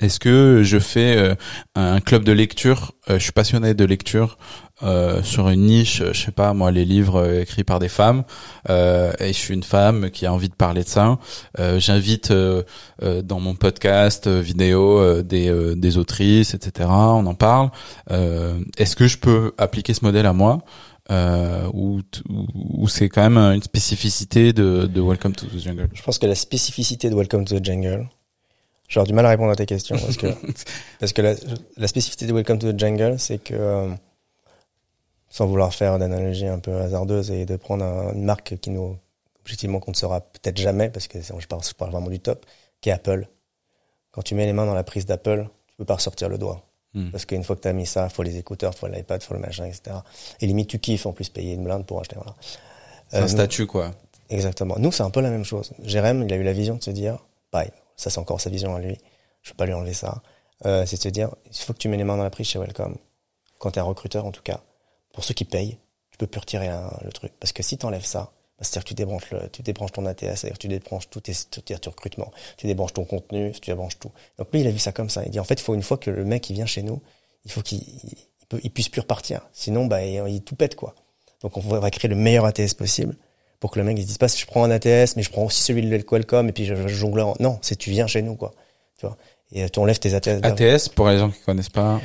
Est-ce 0.00 0.18
que 0.18 0.62
je 0.64 0.78
fais 0.80 1.16
euh, 1.16 1.34
un 1.76 2.00
club 2.00 2.24
de 2.24 2.32
lecture 2.32 2.92
euh, 3.08 3.18
Je 3.18 3.22
suis 3.22 3.32
passionné 3.32 3.74
de 3.74 3.84
lecture 3.84 4.38
euh, 4.82 5.22
sur 5.22 5.48
une 5.48 5.66
niche, 5.66 6.00
euh, 6.00 6.12
je 6.12 6.20
sais 6.20 6.32
pas 6.32 6.52
moi, 6.52 6.72
les 6.72 6.84
livres 6.84 7.40
écrits 7.42 7.62
par 7.62 7.78
des 7.78 7.88
femmes. 7.88 8.24
euh, 8.70 9.12
et 9.20 9.28
je 9.28 9.38
suis 9.38 9.54
une 9.54 9.62
femme 9.62 10.10
qui 10.10 10.26
a 10.26 10.32
envie 10.32 10.48
de 10.48 10.54
parler 10.54 10.82
de 10.82 10.88
ça. 10.88 11.18
J'invite 11.78 12.32
dans 12.32 13.40
mon 13.40 13.54
podcast 13.54 14.26
vidéo 14.26 15.22
des, 15.22 15.74
des 15.76 15.96
autrices, 15.98 16.54
etc. 16.54 16.88
On 16.90 17.24
en 17.26 17.34
parle. 17.34 17.70
Est-ce 18.76 18.96
que 18.96 19.06
je 19.06 19.18
peux 19.18 19.52
appliquer 19.58 19.94
ce 19.94 20.04
modèle 20.04 20.26
à 20.26 20.32
moi 20.32 20.58
euh, 21.12 21.68
ou, 21.72 22.00
ou, 22.30 22.88
c'est 22.88 23.08
quand 23.10 23.28
même 23.28 23.38
une 23.54 23.62
spécificité 23.62 24.52
de 24.52 25.00
Welcome 25.00 25.34
to 25.34 25.46
the 25.46 25.58
Jungle? 25.60 25.88
Je 25.94 26.02
pense 26.02 26.18
que 26.18 26.26
la 26.26 26.34
spécificité 26.34 27.10
de 27.10 27.14
Welcome 27.14 27.44
to 27.44 27.60
the 27.60 27.64
Jungle, 27.64 28.08
j'aurais 28.88 29.06
du 29.06 29.12
mal 29.12 29.26
à 29.26 29.30
répondre 29.30 29.50
à 29.50 29.56
tes 29.56 29.66
questions 29.66 29.96
parce 29.98 30.16
que 30.16 30.26
parce 31.00 31.12
que 31.12 31.22
la, 31.22 31.34
la 31.76 31.86
spécificité 31.88 32.26
de 32.26 32.32
Welcome 32.32 32.58
to 32.58 32.72
the 32.72 32.78
Jungle, 32.78 33.18
c'est 33.18 33.38
que 33.38 33.54
euh, 33.54 33.90
sans 35.28 35.46
vouloir 35.46 35.74
faire 35.74 35.98
d'analogie 35.98 36.46
un 36.46 36.58
peu 36.58 36.74
hasardeuse 36.80 37.30
et 37.30 37.44
de 37.46 37.56
prendre 37.56 37.84
un- 37.84 38.12
une 38.12 38.24
marque 38.24 38.56
qui 38.60 38.70
nous, 38.70 38.96
objectivement, 39.40 39.80
qu'on 39.80 39.90
ne 39.90 39.96
saura 39.96 40.20
peut-être 40.20 40.58
jamais, 40.58 40.90
parce 40.90 41.08
que 41.08 41.18
je 41.20 41.46
parle, 41.46 41.64
je 41.64 41.72
parle 41.74 41.90
vraiment 41.90 42.08
du 42.10 42.20
top, 42.20 42.46
qui 42.80 42.90
est 42.90 42.92
Apple. 42.92 43.26
Quand 44.12 44.22
tu 44.22 44.34
mets 44.36 44.46
les 44.46 44.52
mains 44.52 44.66
dans 44.66 44.74
la 44.74 44.84
prise 44.84 45.06
d'Apple, 45.06 45.48
tu 45.68 45.74
peux 45.76 45.84
pas 45.84 45.94
ressortir 45.96 46.28
le 46.28 46.38
doigt. 46.38 46.62
Hmm. 46.92 47.10
Parce 47.10 47.24
qu'une 47.26 47.42
fois 47.42 47.56
que 47.56 47.62
tu 47.62 47.66
as 47.68 47.72
mis 47.72 47.86
ça, 47.86 48.08
faut 48.08 48.22
les 48.22 48.36
écouteurs, 48.36 48.76
faut 48.76 48.86
l'iPad, 48.86 49.20
faut 49.24 49.34
le 49.34 49.40
machin, 49.40 49.64
etc. 49.64 49.96
Et 50.40 50.46
limite, 50.46 50.68
tu 50.68 50.78
kiffes 50.78 51.06
en 51.06 51.12
plus 51.12 51.28
payer 51.30 51.54
une 51.54 51.64
blinde 51.64 51.84
pour 51.84 51.98
acheter. 52.00 52.14
Voilà. 52.14 52.36
C'est 53.08 53.16
un 53.18 53.22
Euh, 53.24 53.26
statut, 53.26 53.66
quoi. 53.66 53.90
Exactement. 54.30 54.76
Nous, 54.78 54.92
c'est 54.92 55.02
un 55.02 55.10
peu 55.10 55.20
la 55.20 55.30
même 55.30 55.44
chose. 55.44 55.72
Jérém, 55.82 56.22
il 56.22 56.32
a 56.32 56.36
eu 56.36 56.44
la 56.44 56.52
vision 56.52 56.76
de 56.76 56.82
se 56.84 56.92
dire, 56.92 57.18
pareil, 57.50 57.70
ça 57.96 58.10
c'est 58.10 58.18
encore 58.18 58.40
sa 58.40 58.50
vision 58.50 58.74
à 58.74 58.80
lui, 58.80 58.96
je 59.42 59.50
peux 59.50 59.56
pas 59.56 59.66
lui 59.66 59.72
enlever 59.74 59.94
ça, 59.94 60.22
euh, 60.66 60.86
c'est 60.86 60.96
de 60.96 61.02
se 61.02 61.08
dire, 61.08 61.34
il 61.46 61.56
faut 61.56 61.72
que 61.72 61.78
tu 61.78 61.88
mets 61.88 61.96
les 61.96 62.04
mains 62.04 62.16
dans 62.16 62.22
la 62.24 62.30
prise 62.30 62.46
chez 62.46 62.58
Welcome, 62.58 62.96
quand 63.58 63.72
tu 63.72 63.78
es 63.78 63.82
un 63.82 63.84
recruteur 63.84 64.24
en 64.26 64.32
tout 64.32 64.42
cas, 64.42 64.60
pour 65.12 65.24
ceux 65.24 65.34
qui 65.34 65.44
payent, 65.44 65.78
tu 66.10 66.18
peux 66.18 66.26
plus 66.26 66.40
retirer 66.40 66.68
un- 66.68 66.96
le 67.04 67.10
truc. 67.12 67.32
Parce 67.40 67.52
que 67.52 67.62
si 67.62 67.76
tu 67.76 67.84
enlèves 67.86 68.04
ça, 68.04 68.32
bah, 68.56 68.60
c'est-à-dire 68.60 68.84
que 68.84 68.88
tu 68.88 68.94
débranches, 68.94 69.30
le, 69.32 69.48
tu 69.50 69.62
débranches 69.62 69.92
ton 69.92 70.06
ATS, 70.06 70.36
c'est-à-dire 70.40 70.52
que 70.54 70.62
tu 70.62 70.68
débranches 70.68 71.10
tout 71.10 71.20
tes, 71.20 71.32
tes 71.34 71.60
tes 71.62 71.90
recrutements, 71.90 72.30
tu 72.56 72.66
débranches 72.68 72.92
ton 72.92 73.04
contenu, 73.04 73.50
tu 73.52 73.70
débranches 73.70 73.98
tout. 73.98 74.12
Donc 74.38 74.48
lui, 74.52 74.60
il 74.60 74.66
a 74.66 74.70
vu 74.70 74.78
ça 74.78 74.92
comme 74.92 75.10
ça. 75.10 75.24
Il 75.24 75.30
dit, 75.30 75.40
en 75.40 75.44
fait, 75.44 75.58
faut 75.58 75.74
une 75.74 75.82
fois 75.82 75.96
que 75.98 76.10
le 76.10 76.24
mec 76.24 76.48
il 76.50 76.54
vient 76.54 76.66
chez 76.66 76.82
nous, 76.84 77.02
il 77.44 77.50
faut 77.50 77.62
qu'il 77.62 77.82
il 78.62 78.70
puisse 78.70 78.88
plus 78.88 79.00
repartir. 79.00 79.40
Sinon, 79.52 79.86
bah, 79.86 80.04
il, 80.04 80.22
il 80.28 80.42
tout 80.42 80.54
pète, 80.54 80.76
quoi. 80.76 80.94
Donc 81.42 81.56
on 81.56 81.60
va 81.60 81.90
créer 81.90 82.08
le 82.08 82.14
meilleur 82.16 82.44
ATS 82.44 82.74
possible 82.74 83.16
pour 83.64 83.70
que 83.70 83.78
le 83.78 83.84
mec 83.86 83.96
il 83.96 84.02
se 84.02 84.08
dise 84.08 84.18
pas 84.18 84.26
je 84.26 84.44
prends 84.44 84.62
un 84.62 84.70
ATS 84.70 85.16
mais 85.16 85.22
je 85.22 85.30
prends 85.30 85.44
aussi 85.44 85.62
celui 85.62 85.80
de 85.88 85.96
Qualcomm 86.02 86.50
et 86.50 86.52
puis 86.52 86.66
je, 86.66 86.74
je 86.74 86.86
jongle 86.86 87.20
en... 87.20 87.34
non 87.40 87.58
c'est 87.62 87.76
tu 87.76 87.88
viens 87.88 88.06
chez 88.06 88.20
nous 88.20 88.34
quoi. 88.34 88.52
Tu 89.00 89.06
vois. 89.06 89.16
Et 89.52 89.64
euh, 89.64 89.68
tu 89.72 89.78
enlèves 89.78 89.98
tes 89.98 90.12
ATS 90.12 90.40
ATS, 90.42 90.90
pour 90.90 91.08
les 91.08 91.16
gens 91.16 91.30
qui 91.30 91.40
connaissent 91.40 91.70
pas. 91.70 91.98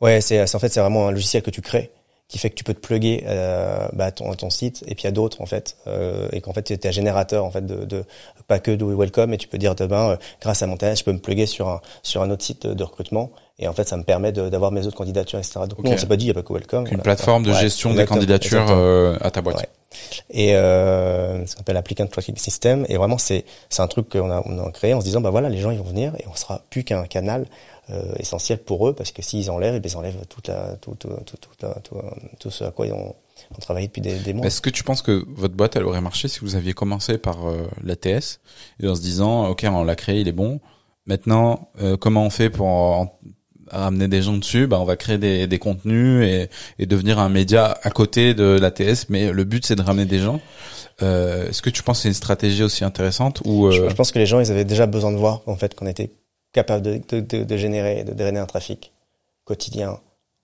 ouais 0.00 0.22
c'est 0.22 0.46
c'est- 0.46 0.56
en 0.56 0.58
fait 0.58 0.70
c'est 0.70 0.80
vraiment 0.80 1.06
un 1.08 1.10
logiciel 1.10 1.42
que 1.42 1.50
tu 1.50 1.60
crées 1.60 1.90
qui 2.26 2.38
fait 2.38 2.48
que 2.48 2.54
tu 2.54 2.64
peux 2.64 2.72
te 2.72 2.80
plugger 2.80 3.22
euh, 3.26 3.86
bah, 3.92 4.12
ton, 4.12 4.32
ton 4.32 4.48
site 4.48 4.82
et 4.86 4.94
puis 4.94 5.06
à 5.06 5.10
d'autres 5.10 5.42
en 5.42 5.46
fait 5.46 5.76
euh, 5.88 6.26
et 6.32 6.40
qu'en 6.40 6.54
fait 6.54 6.62
tu 6.62 6.72
es 6.72 6.86
un 6.86 6.90
générateur 6.90 7.44
en 7.44 7.50
fait 7.50 7.66
de, 7.66 7.84
de 7.84 8.04
pas 8.48 8.58
que 8.58 8.70
de 8.70 8.82
welcome 8.86 9.34
et 9.34 9.36
tu 9.36 9.46
peux 9.46 9.58
dire 9.58 9.74
demain 9.74 10.12
euh, 10.12 10.16
grâce 10.40 10.62
à 10.62 10.66
mon 10.66 10.76
ATS 10.76 11.00
je 11.00 11.04
peux 11.04 11.12
me 11.12 11.18
plugger 11.18 11.44
sur 11.44 11.68
un 11.68 11.82
sur 12.02 12.22
un 12.22 12.30
autre 12.30 12.42
site 12.42 12.66
de, 12.66 12.72
de 12.72 12.82
recrutement 12.82 13.30
et 13.58 13.68
en 13.68 13.72
fait 13.72 13.86
ça 13.88 13.96
me 13.96 14.02
permet 14.02 14.32
d'avoir 14.32 14.72
mes 14.72 14.86
autres 14.86 14.96
candidatures 14.96 15.38
etc 15.38 15.60
donc 15.68 15.78
Ok. 15.78 15.84
nous 15.84 15.92
on 15.92 15.96
s'est 15.96 16.06
pas 16.06 16.16
dit 16.16 16.24
il 16.24 16.28
y 16.28 16.30
a 16.30 16.34
pas 16.34 16.42
que 16.42 16.52
welcome 16.52 16.80
Une 16.84 16.88
Voilà. 16.88 17.02
plateforme 17.04 17.44
de 17.44 17.52
Ouais, 17.52 17.60
gestion 17.60 17.94
des 17.94 18.04
candidatures 18.04 18.66
euh, 18.70 19.16
à 19.20 19.30
ta 19.30 19.42
boîte. 19.42 19.56
Ouais. 19.58 19.68
Et 20.30 20.56
euh, 20.56 21.46
ça 21.46 21.58
s'appelle 21.58 21.76
Applicant 21.76 22.06
Tracking 22.08 22.36
System. 22.36 22.84
Et 22.88 22.96
vraiment, 22.96 23.16
c'est 23.16 23.44
c'est 23.70 23.80
un 23.82 23.86
truc 23.86 24.08
qu'on 24.08 24.28
a, 24.28 24.42
on 24.44 24.58
a 24.66 24.70
créé 24.72 24.92
en 24.92 24.98
se 25.00 25.04
disant, 25.04 25.20
bah 25.20 25.30
voilà, 25.30 25.48
les 25.48 25.58
gens 25.58 25.70
ils 25.70 25.78
vont 25.78 25.84
venir 25.84 26.14
et 26.18 26.24
on 26.28 26.34
sera 26.34 26.62
plus 26.68 26.82
qu'un 26.82 27.04
canal 27.04 27.46
euh, 27.90 28.12
essentiel 28.18 28.58
pour 28.58 28.88
eux 28.88 28.92
parce 28.92 29.12
que 29.12 29.22
s'ils 29.22 29.52
enlèvent, 29.52 29.76
eh 29.76 29.80
bien, 29.80 29.92
ils 29.92 29.96
enlèvent 29.96 30.26
toute 30.28 30.48
la, 30.48 30.74
tout, 30.80 30.96
tout, 30.98 31.10
tout, 31.24 31.36
tout, 31.36 31.50
la- 31.62 31.74
tout, 31.84 31.96
tout 32.40 32.50
ce 32.50 32.64
à 32.64 32.72
quoi 32.72 32.86
ils 32.88 32.92
ont, 32.92 33.14
ont 33.54 33.60
travaillé 33.60 33.86
depuis 33.86 34.00
des, 34.02 34.18
des 34.18 34.32
mois. 34.32 34.44
Est-ce 34.46 34.60
que 34.60 34.70
tu 34.70 34.82
penses 34.82 35.00
que 35.02 35.24
votre 35.36 35.54
boîte, 35.54 35.76
elle 35.76 35.84
aurait 35.84 36.00
marché 36.00 36.26
si 36.26 36.40
vous 36.40 36.56
aviez 36.56 36.72
commencé 36.72 37.16
par 37.16 37.48
euh, 37.48 37.68
l'ATS 37.84 38.40
et 38.82 38.88
en 38.88 38.96
se 38.96 39.00
disant, 39.00 39.46
ok, 39.48 39.64
on 39.70 39.84
l'a 39.84 39.94
créé, 39.94 40.20
il 40.22 40.26
est 40.28 40.32
bon. 40.32 40.58
Maintenant, 41.06 41.68
euh, 41.80 41.96
comment 41.96 42.24
on 42.24 42.30
fait 42.30 42.50
pour 42.50 42.66
en- 42.66 43.16
ramener 43.70 44.08
des 44.08 44.22
gens 44.22 44.36
dessus 44.36 44.66
Bah, 44.66 44.78
on 44.80 44.84
va 44.84 44.96
créer 44.96 45.18
des, 45.18 45.46
des 45.46 45.58
contenus 45.58 46.24
et, 46.26 46.48
et 46.78 46.86
devenir 46.86 47.18
un 47.18 47.28
média 47.28 47.78
à 47.82 47.90
côté 47.90 48.34
de 48.34 48.58
l'ATS. 48.60 49.06
Mais 49.08 49.32
le 49.32 49.44
but, 49.44 49.64
c'est 49.66 49.76
de 49.76 49.82
ramener 49.82 50.06
des 50.06 50.18
gens. 50.20 50.40
Euh, 51.02 51.48
Est-ce 51.48 51.60
que 51.62 51.70
tu 51.70 51.82
penses 51.82 51.98
que 51.98 52.02
c'est 52.02 52.08
une 52.08 52.14
stratégie 52.14 52.62
aussi 52.62 52.84
intéressante 52.84 53.42
ou 53.44 53.70
Je, 53.70 53.82
euh, 53.82 53.88
je 53.90 53.94
pense 53.94 54.12
que 54.12 54.18
les 54.18 54.26
gens, 54.26 54.40
ils 54.40 54.50
avaient 54.50 54.64
déjà 54.64 54.86
besoin 54.86 55.10
de 55.12 55.16
voir 55.16 55.42
en 55.46 55.56
fait 55.56 55.74
qu'on 55.74 55.86
était 55.86 56.10
capable 56.52 56.82
de, 56.82 57.00
de, 57.08 57.20
de, 57.20 57.42
de 57.44 57.56
générer, 57.56 58.04
de 58.04 58.12
drainer 58.12 58.38
un 58.38 58.46
trafic 58.46 58.92
quotidien, 59.44 59.98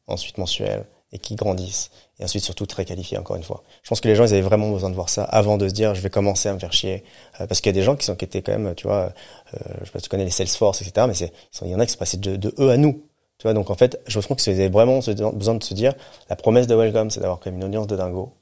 ensuite 0.08 0.38
mensuel, 0.38 0.86
et 1.12 1.18
qui 1.18 1.36
grandissent, 1.36 1.90
et 2.18 2.24
ensuite 2.24 2.42
surtout 2.44 2.66
très 2.66 2.84
qualifiés 2.84 3.16
encore 3.18 3.36
une 3.36 3.42
fois. 3.44 3.62
Je 3.82 3.88
pense 3.88 4.00
que 4.00 4.08
les 4.08 4.14
gens, 4.16 4.24
ils 4.24 4.32
avaient 4.32 4.40
vraiment 4.42 4.70
besoin 4.70 4.90
de 4.90 4.94
voir 4.94 5.08
ça 5.08 5.22
avant 5.24 5.56
de 5.56 5.68
se 5.68 5.72
dire, 5.74 5.94
je 5.94 6.00
vais 6.00 6.10
commencer 6.10 6.48
à 6.48 6.52
me 6.54 6.58
faire 6.58 6.72
chier, 6.72 7.04
Euh, 7.40 7.46
parce 7.46 7.60
qu'il 7.60 7.70
y 7.70 7.74
a 7.76 7.78
des 7.80 7.84
gens 7.84 7.94
qui 7.96 8.04
sont 8.04 8.16
qui 8.16 8.24
étaient 8.24 8.42
quand 8.42 8.56
même, 8.58 8.74
tu 8.74 8.86
vois, 8.88 9.12
euh, 9.54 9.58
je 9.80 9.84
sais 9.86 9.90
pas 9.92 9.98
si 10.00 10.02
tu 10.04 10.08
connais 10.08 10.24
les 10.24 10.30
Salesforce, 10.30 10.82
etc., 10.82 11.06
mais 11.08 11.14
c'est, 11.14 11.32
il 11.62 11.70
y 11.70 11.74
en 11.74 11.80
a 11.80 11.86
qui 11.86 11.92
sont 11.92 11.98
passés 11.98 12.16
de, 12.16 12.34
de 12.36 12.52
eux 12.58 12.70
à 12.70 12.76
nous. 12.76 13.04
Tu 13.41 13.45
vois, 13.45 13.55
donc 13.55 13.70
en 13.70 13.74
fait, 13.74 13.99
je 14.07 14.20
trouve 14.20 14.36
qu'ils 14.36 14.53
avaient 14.53 14.68
vraiment 14.68 15.01
besoin 15.32 15.55
de 15.55 15.62
se 15.62 15.72
dire, 15.72 15.95
la 16.28 16.36
promesse 16.36 16.66
de 16.66 16.74
Welcome, 16.74 17.09
c'est 17.09 17.20
d'avoir 17.20 17.41
quand 17.41 17.51
même 17.51 17.59
une 17.59 17.64
audience 17.64 17.86
de 17.86 17.97
dingo. 17.97 18.34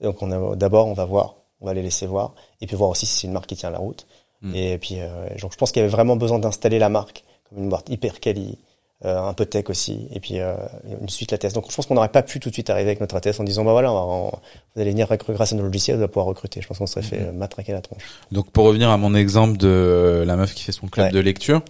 Donc 0.00 0.22
on 0.22 0.56
d'abord, 0.56 0.86
on 0.86 0.94
va 0.94 1.04
voir, 1.04 1.36
on 1.60 1.66
va 1.66 1.74
les 1.74 1.82
laisser 1.82 2.06
voir, 2.06 2.32
et 2.62 2.66
puis 2.66 2.74
voir 2.74 2.88
aussi 2.88 3.04
si 3.04 3.14
c'est 3.14 3.26
une 3.26 3.34
marque 3.34 3.46
qui 3.46 3.56
tient 3.56 3.70
la 3.70 3.76
route. 3.76 4.06
Mm. 4.40 4.54
Et 4.54 4.78
puis, 4.78 5.00
euh, 5.00 5.28
donc 5.42 5.52
je 5.52 5.58
pense 5.58 5.70
qu'il 5.70 5.80
y 5.80 5.84
avait 5.84 5.92
vraiment 5.92 6.16
besoin 6.16 6.38
d'installer 6.38 6.78
la 6.78 6.88
marque 6.88 7.24
comme 7.46 7.58
une 7.58 7.68
boîte 7.68 7.90
hyper 7.90 8.20
quali, 8.20 8.56
un 9.04 9.32
peu 9.32 9.46
tech 9.46 9.66
aussi, 9.68 10.08
et 10.12 10.18
puis 10.18 10.40
euh, 10.40 10.54
une 11.00 11.08
suite 11.08 11.32
ATS. 11.32 11.52
Donc 11.52 11.70
je 11.70 11.76
pense 11.76 11.86
qu'on 11.86 11.94
n'aurait 11.94 12.08
pas 12.08 12.22
pu 12.22 12.40
tout 12.40 12.48
de 12.48 12.54
suite 12.54 12.68
arriver 12.68 12.88
avec 12.88 13.00
notre 13.00 13.14
ATS 13.16 13.38
en 13.38 13.44
disant 13.44 13.64
bah 13.64 13.70
voilà, 13.70 13.92
on 13.92 14.30
vous 14.74 14.80
allez 14.82 14.90
venir 14.90 15.08
recruter 15.08 15.34
grâce 15.34 15.52
à 15.52 15.56
nos 15.56 15.62
logiciels, 15.62 15.96
vous 15.96 16.02
allez 16.02 16.08
pouvoir 16.10 16.26
recruter. 16.26 16.60
Je 16.60 16.66
pense 16.66 16.78
qu'on 16.78 16.86
serait 16.86 17.02
fait 17.02 17.20
euh, 17.20 17.32
matraquer 17.32 17.72
la 17.72 17.80
tronche. 17.80 18.02
Donc 18.32 18.50
pour 18.50 18.64
revenir 18.64 18.90
à 18.90 18.96
mon 18.96 19.14
exemple 19.14 19.56
de 19.56 19.68
euh, 19.68 20.24
la 20.24 20.34
meuf 20.36 20.52
qui 20.52 20.64
fait 20.64 20.72
son 20.72 20.88
club 20.88 21.06
Ouais. 21.06 21.12
de 21.12 21.20
lecture, 21.20 21.62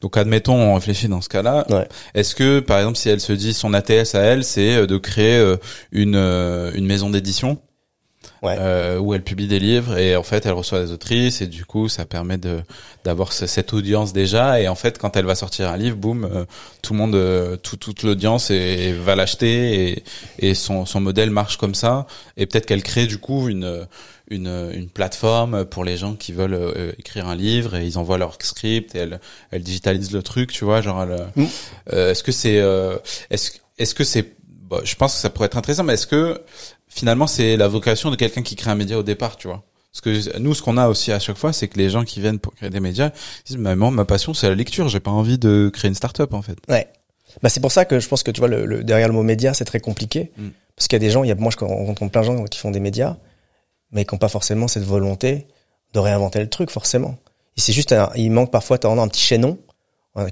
donc 0.00 0.16
admettons 0.16 0.54
on 0.54 0.74
réfléchit 0.74 1.08
dans 1.08 1.20
ce 1.20 1.28
cas-là, 1.28 1.66
Ouais. 1.70 1.88
est-ce 2.14 2.34
que 2.36 2.60
par 2.60 2.78
exemple 2.78 2.96
si 2.98 3.08
elle 3.08 3.20
se 3.20 3.32
dit 3.32 3.52
son 3.52 3.74
ATS 3.74 4.14
à 4.14 4.20
elle 4.20 4.44
c'est 4.44 4.76
euh, 4.76 4.86
de 4.86 4.96
créer 4.96 5.36
euh, 5.38 5.56
une 5.90 6.14
euh, 6.14 6.70
une 6.74 6.86
maison 6.86 7.10
d'édition? 7.10 7.58
Ouais. 8.42 8.54
euh, 8.58 8.98
où 8.98 9.14
elle 9.14 9.22
publie 9.22 9.46
des 9.48 9.58
livres 9.58 9.96
et 9.96 10.14
en 10.14 10.22
fait 10.22 10.44
elle 10.46 10.52
reçoit 10.52 10.84
des 10.84 10.92
autrices 10.92 11.40
et 11.40 11.46
du 11.46 11.64
coup 11.64 11.88
ça 11.88 12.04
permet 12.04 12.36
de 12.36 12.60
d'avoir 13.04 13.32
ce- 13.32 13.46
cette 13.46 13.72
audience 13.72 14.12
déjà 14.12 14.60
et 14.60 14.68
en 14.68 14.74
fait 14.74 14.98
quand 14.98 15.16
elle 15.16 15.24
va 15.24 15.34
sortir 15.34 15.70
un 15.70 15.76
livre 15.76 15.96
boum 15.96 16.24
euh, 16.24 16.44
tout 16.82 16.92
le 16.92 16.98
monde 16.98 17.14
euh, 17.14 17.56
tout, 17.56 17.76
toute 17.76 18.02
l'audience 18.02 18.50
est- 18.50 18.92
va 18.92 19.16
l'acheter 19.16 19.90
et, 19.90 20.04
et 20.38 20.54
son, 20.54 20.84
son 20.84 21.00
modèle 21.00 21.30
marche 21.30 21.56
comme 21.56 21.74
ça 21.74 22.06
et 22.36 22.44
peut-être 22.46 22.66
qu'elle 22.66 22.82
crée 22.82 23.06
du 23.06 23.18
coup 23.18 23.48
une 23.48 23.86
une, 24.28 24.70
une 24.74 24.88
plateforme 24.90 25.64
pour 25.64 25.84
les 25.84 25.96
gens 25.96 26.14
qui 26.14 26.32
veulent 26.32 26.54
euh, 26.54 26.92
écrire 26.98 27.28
un 27.28 27.36
livre 27.36 27.76
et 27.76 27.86
ils 27.86 27.96
envoient 27.96 28.18
leur 28.18 28.36
script 28.40 28.94
et 28.94 28.98
elle 28.98 29.20
elle 29.50 29.62
digitalise 29.62 30.12
le 30.12 30.22
truc 30.22 30.52
tu 30.52 30.64
vois 30.64 30.82
genre 30.82 31.02
elle, 31.02 31.26
Mm. 31.36 31.44
euh, 31.92 32.10
est-ce 32.10 32.22
que 32.22 32.32
c'est 32.32 32.58
euh, 32.58 32.96
est-ce 33.30 33.52
est-ce 33.78 33.94
que 33.94 34.04
c'est 34.04 34.34
bon, 34.68 34.80
je 34.84 34.94
pense 34.96 35.14
que 35.14 35.20
ça 35.20 35.30
pourrait 35.30 35.46
être 35.46 35.56
intéressant 35.56 35.84
mais 35.84 35.94
est-ce 35.94 36.06
que 36.08 36.40
finalement 36.96 37.26
c'est 37.26 37.56
la 37.56 37.68
vocation 37.68 38.10
de 38.10 38.16
quelqu'un 38.16 38.42
qui 38.42 38.56
crée 38.56 38.70
un 38.70 38.74
média 38.74 38.98
au 38.98 39.02
départ 39.02 39.36
tu 39.36 39.46
vois 39.48 39.62
parce 39.92 40.00
que 40.00 40.38
nous 40.38 40.54
ce 40.54 40.62
qu'on 40.62 40.76
a 40.76 40.88
aussi 40.88 41.12
à 41.12 41.18
chaque 41.18 41.36
fois 41.36 41.52
c'est 41.52 41.68
que 41.68 41.78
les 41.78 41.88
gens 41.90 42.04
qui 42.04 42.20
viennent 42.20 42.38
pour 42.38 42.54
créer 42.54 42.70
des 42.70 42.80
médias 42.80 43.10
disent 43.46 43.56
mais 43.58 43.76
moi 43.76 43.90
ma 43.90 44.04
passion 44.04 44.34
c'est 44.34 44.48
la 44.48 44.54
lecture 44.54 44.88
j'ai 44.88 45.00
pas 45.00 45.10
envie 45.10 45.38
de 45.38 45.70
créer 45.72 45.88
une 45.88 45.94
start-up 45.94 46.32
en 46.34 46.42
fait 46.42 46.56
Ouais. 46.68 46.88
Bah 47.42 47.48
c'est 47.50 47.60
pour 47.60 47.70
ça 47.72 47.84
que 47.84 48.00
je 48.00 48.08
pense 48.08 48.22
que 48.22 48.30
tu 48.30 48.40
vois 48.40 48.48
le, 48.48 48.64
le- 48.64 48.82
derrière 48.82 49.08
le 49.08 49.14
mot 49.14 49.22
média 49.22 49.52
c'est 49.54 49.64
très 49.66 49.80
compliqué 49.80 50.32
Mm. 50.38 50.48
parce 50.74 50.88
qu'il 50.88 50.96
y 50.96 51.00
a 51.02 51.06
des 51.06 51.10
gens, 51.10 51.22
il 51.22 51.28
y 51.28 51.32
a 51.32 51.34
moi 51.34 51.50
je 51.52 51.64
rencontre 51.64 52.10
plein 52.10 52.22
de 52.22 52.26
gens 52.26 52.44
qui 52.44 52.58
font 52.58 52.70
des 52.70 52.80
médias 52.80 53.16
mais 53.92 54.04
qui 54.04 54.14
n'ont 54.14 54.18
pas 54.18 54.28
forcément 54.28 54.68
cette 54.68 54.84
volonté 54.84 55.46
de 55.94 55.98
réinventer 56.00 56.40
le 56.40 56.48
truc 56.48 56.70
forcément. 56.70 57.16
Et 57.56 57.60
c'est 57.60 57.72
juste 57.72 57.92
un, 57.92 58.10
il 58.16 58.30
manque 58.30 58.50
parfois 58.50 58.78
t'as 58.78 58.88
un 58.90 59.08
petit 59.08 59.22
chaînon 59.22 59.58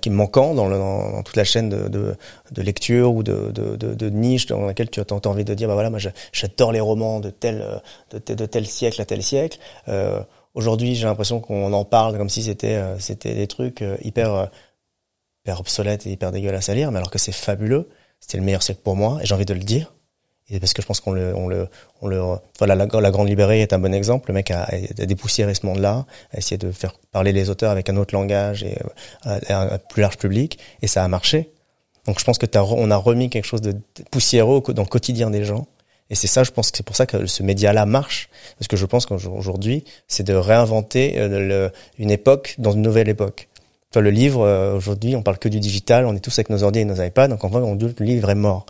qui 0.01 0.09
est 0.09 0.13
manquant 0.13 0.55
dans, 0.55 0.67
le, 0.67 0.79
dans, 0.79 1.23
toute 1.23 1.37
la 1.37 1.45
chaîne 1.45 1.69
de, 1.69 1.89
de, 1.89 2.17
de 2.53 2.63
lecture 2.63 3.15
ou 3.15 3.23
de, 3.23 3.51
de, 3.53 4.11
niche 4.11 4.47
dans 4.47 4.65
laquelle 4.65 4.91
tu 4.91 5.01
as, 5.01 5.05
t'as 5.05 5.29
envie 5.29 5.45
de 5.45 5.55
dire 5.55 5.69
bah 5.69 5.75
voilà 5.75 5.91
moi 5.91 5.99
j'adore 6.33 6.73
les 6.73 6.81
romans 6.81 7.21
de 7.21 7.31
tel 7.31 7.63
euh, 7.63 8.19
de, 8.19 8.47
tel- 8.47 8.67
siècle 8.67 9.01
à 9.01 9.05
tel 9.05 9.23
siècle. 9.23 9.59
Euh, 9.89 10.21
Aujourd'hui 10.55 10.95
j'ai 10.95 11.05
l'impression 11.05 11.41
qu'on 11.41 11.73
en 11.73 11.85
parle 11.85 12.17
comme 12.17 12.29
si 12.29 12.43
c'était 12.45 12.77
euh, 12.77 12.97
c'était 13.01 13.35
des 13.35 13.49
trucs 13.49 13.83
euh, 13.83 13.97
hyper 14.03 14.33
euh, 14.35 14.47
hyper 15.45 15.59
obsolètes 15.61 16.07
et 16.07 16.13
hyper 16.13 16.31
dégueulasses 16.33 16.69
à 16.69 16.75
lire, 16.75 16.91
mais 16.93 16.99
alors 16.99 17.11
que 17.11 17.19
c'est 17.19 17.33
fabuleux. 17.33 17.89
C'était 18.21 18.39
le 18.39 18.45
meilleur 18.45 18.63
siècle 18.63 18.81
pour 18.83 18.97
moi 18.97 19.19
et 19.21 19.27
j'ai 19.27 19.35
envie 19.35 19.45
de 19.45 19.53
le 19.55 19.61
dire. 19.61 19.93
Et 20.51 20.61
parce 20.61 20.75
que 20.75 20.83
je 20.83 20.87
pense 20.87 21.01
qu'on 21.01 21.13
le, 21.13 21.35
on 21.35 21.49
le, 21.49 21.69
on 22.03 22.07
le, 22.07 22.21
voilà, 22.59 22.75
la, 22.75 22.87
Grande 22.87 23.29
Librairie 23.29 23.61
est 23.61 23.73
un 23.73 23.79
bon 23.79 23.95
exemple. 23.95 24.29
Le 24.29 24.35
mec 24.35 24.51
a, 24.51 24.65
a 24.65 25.07
dépoussiéré 25.07 25.55
ce 25.55 25.65
monde-là, 25.65 26.05
a 26.33 26.37
essayé 26.37 26.59
de 26.59 26.71
faire 26.71 26.95
parler 27.13 27.33
les 27.33 27.49
auteurs 27.49 27.71
avec 27.71 27.89
un 27.89 27.97
autre 27.97 28.15
langage 28.15 28.63
et 28.63 28.77
euh, 29.27 29.39
un 29.49 29.79
plus 29.79 30.03
large 30.03 30.19
public, 30.19 30.59
et 30.83 30.87
ça 30.87 31.03
a 31.03 31.09
marché. 31.09 31.51
Donc 32.07 32.19
je 32.19 32.25
pense 32.25 32.37
que 32.37 32.45
re- 32.45 32.75
on 32.77 32.91
a 32.91 32.97
remis 32.97 33.31
quelque 33.31 33.47
chose 33.47 33.63
de 33.63 33.75
poussiéreux 34.11 34.63
dans 34.75 34.83
le 34.83 34.89
quotidien 34.89 35.31
des 35.31 35.45
gens. 35.45 35.67
Et 36.11 36.15
c'est 36.15 36.27
ça, 36.27 36.45
je 36.45 36.51
pense 36.51 36.71
que 36.71 36.77
c'est 36.77 36.85
pour 36.85 36.97
ça 36.97 37.07
que 37.07 37.25
ce 37.25 37.43
média-là 37.43 37.87
marche, 37.87 38.29
parce 38.59 38.69
que 38.69 38.77
je 38.77 38.85
pense 38.85 39.07
qu'aujourd'hui, 39.07 39.85
c'est 40.07 40.23
de 40.23 40.35
réinventer 40.35 41.15
euh, 41.17 41.71
une 41.99 42.11
époque 42.11 42.57
dans 42.59 42.73
une 42.73 42.83
nouvelle 42.83 43.09
époque. 43.09 43.49
Vois, 43.95 44.03
le 44.03 44.11
livre, 44.11 44.43
euh, 44.43 44.75
aujourd'hui, 44.77 45.17
on 45.17 45.23
parle 45.23 45.39
que 45.39 45.49
du 45.49 45.61
digital, 45.61 46.05
on 46.05 46.15
est 46.15 46.21
tous 46.21 46.37
avec 46.39 46.51
nos 46.51 46.63
ordi 46.63 46.81
et 46.81 46.85
nos 46.85 47.01
iPads, 47.01 47.29
donc 47.29 47.43
en 47.45 47.49
fait, 47.49 47.57
on 47.57 47.77
le 47.77 47.95
livre 48.05 48.29
est 48.29 48.35
mort. 48.35 48.67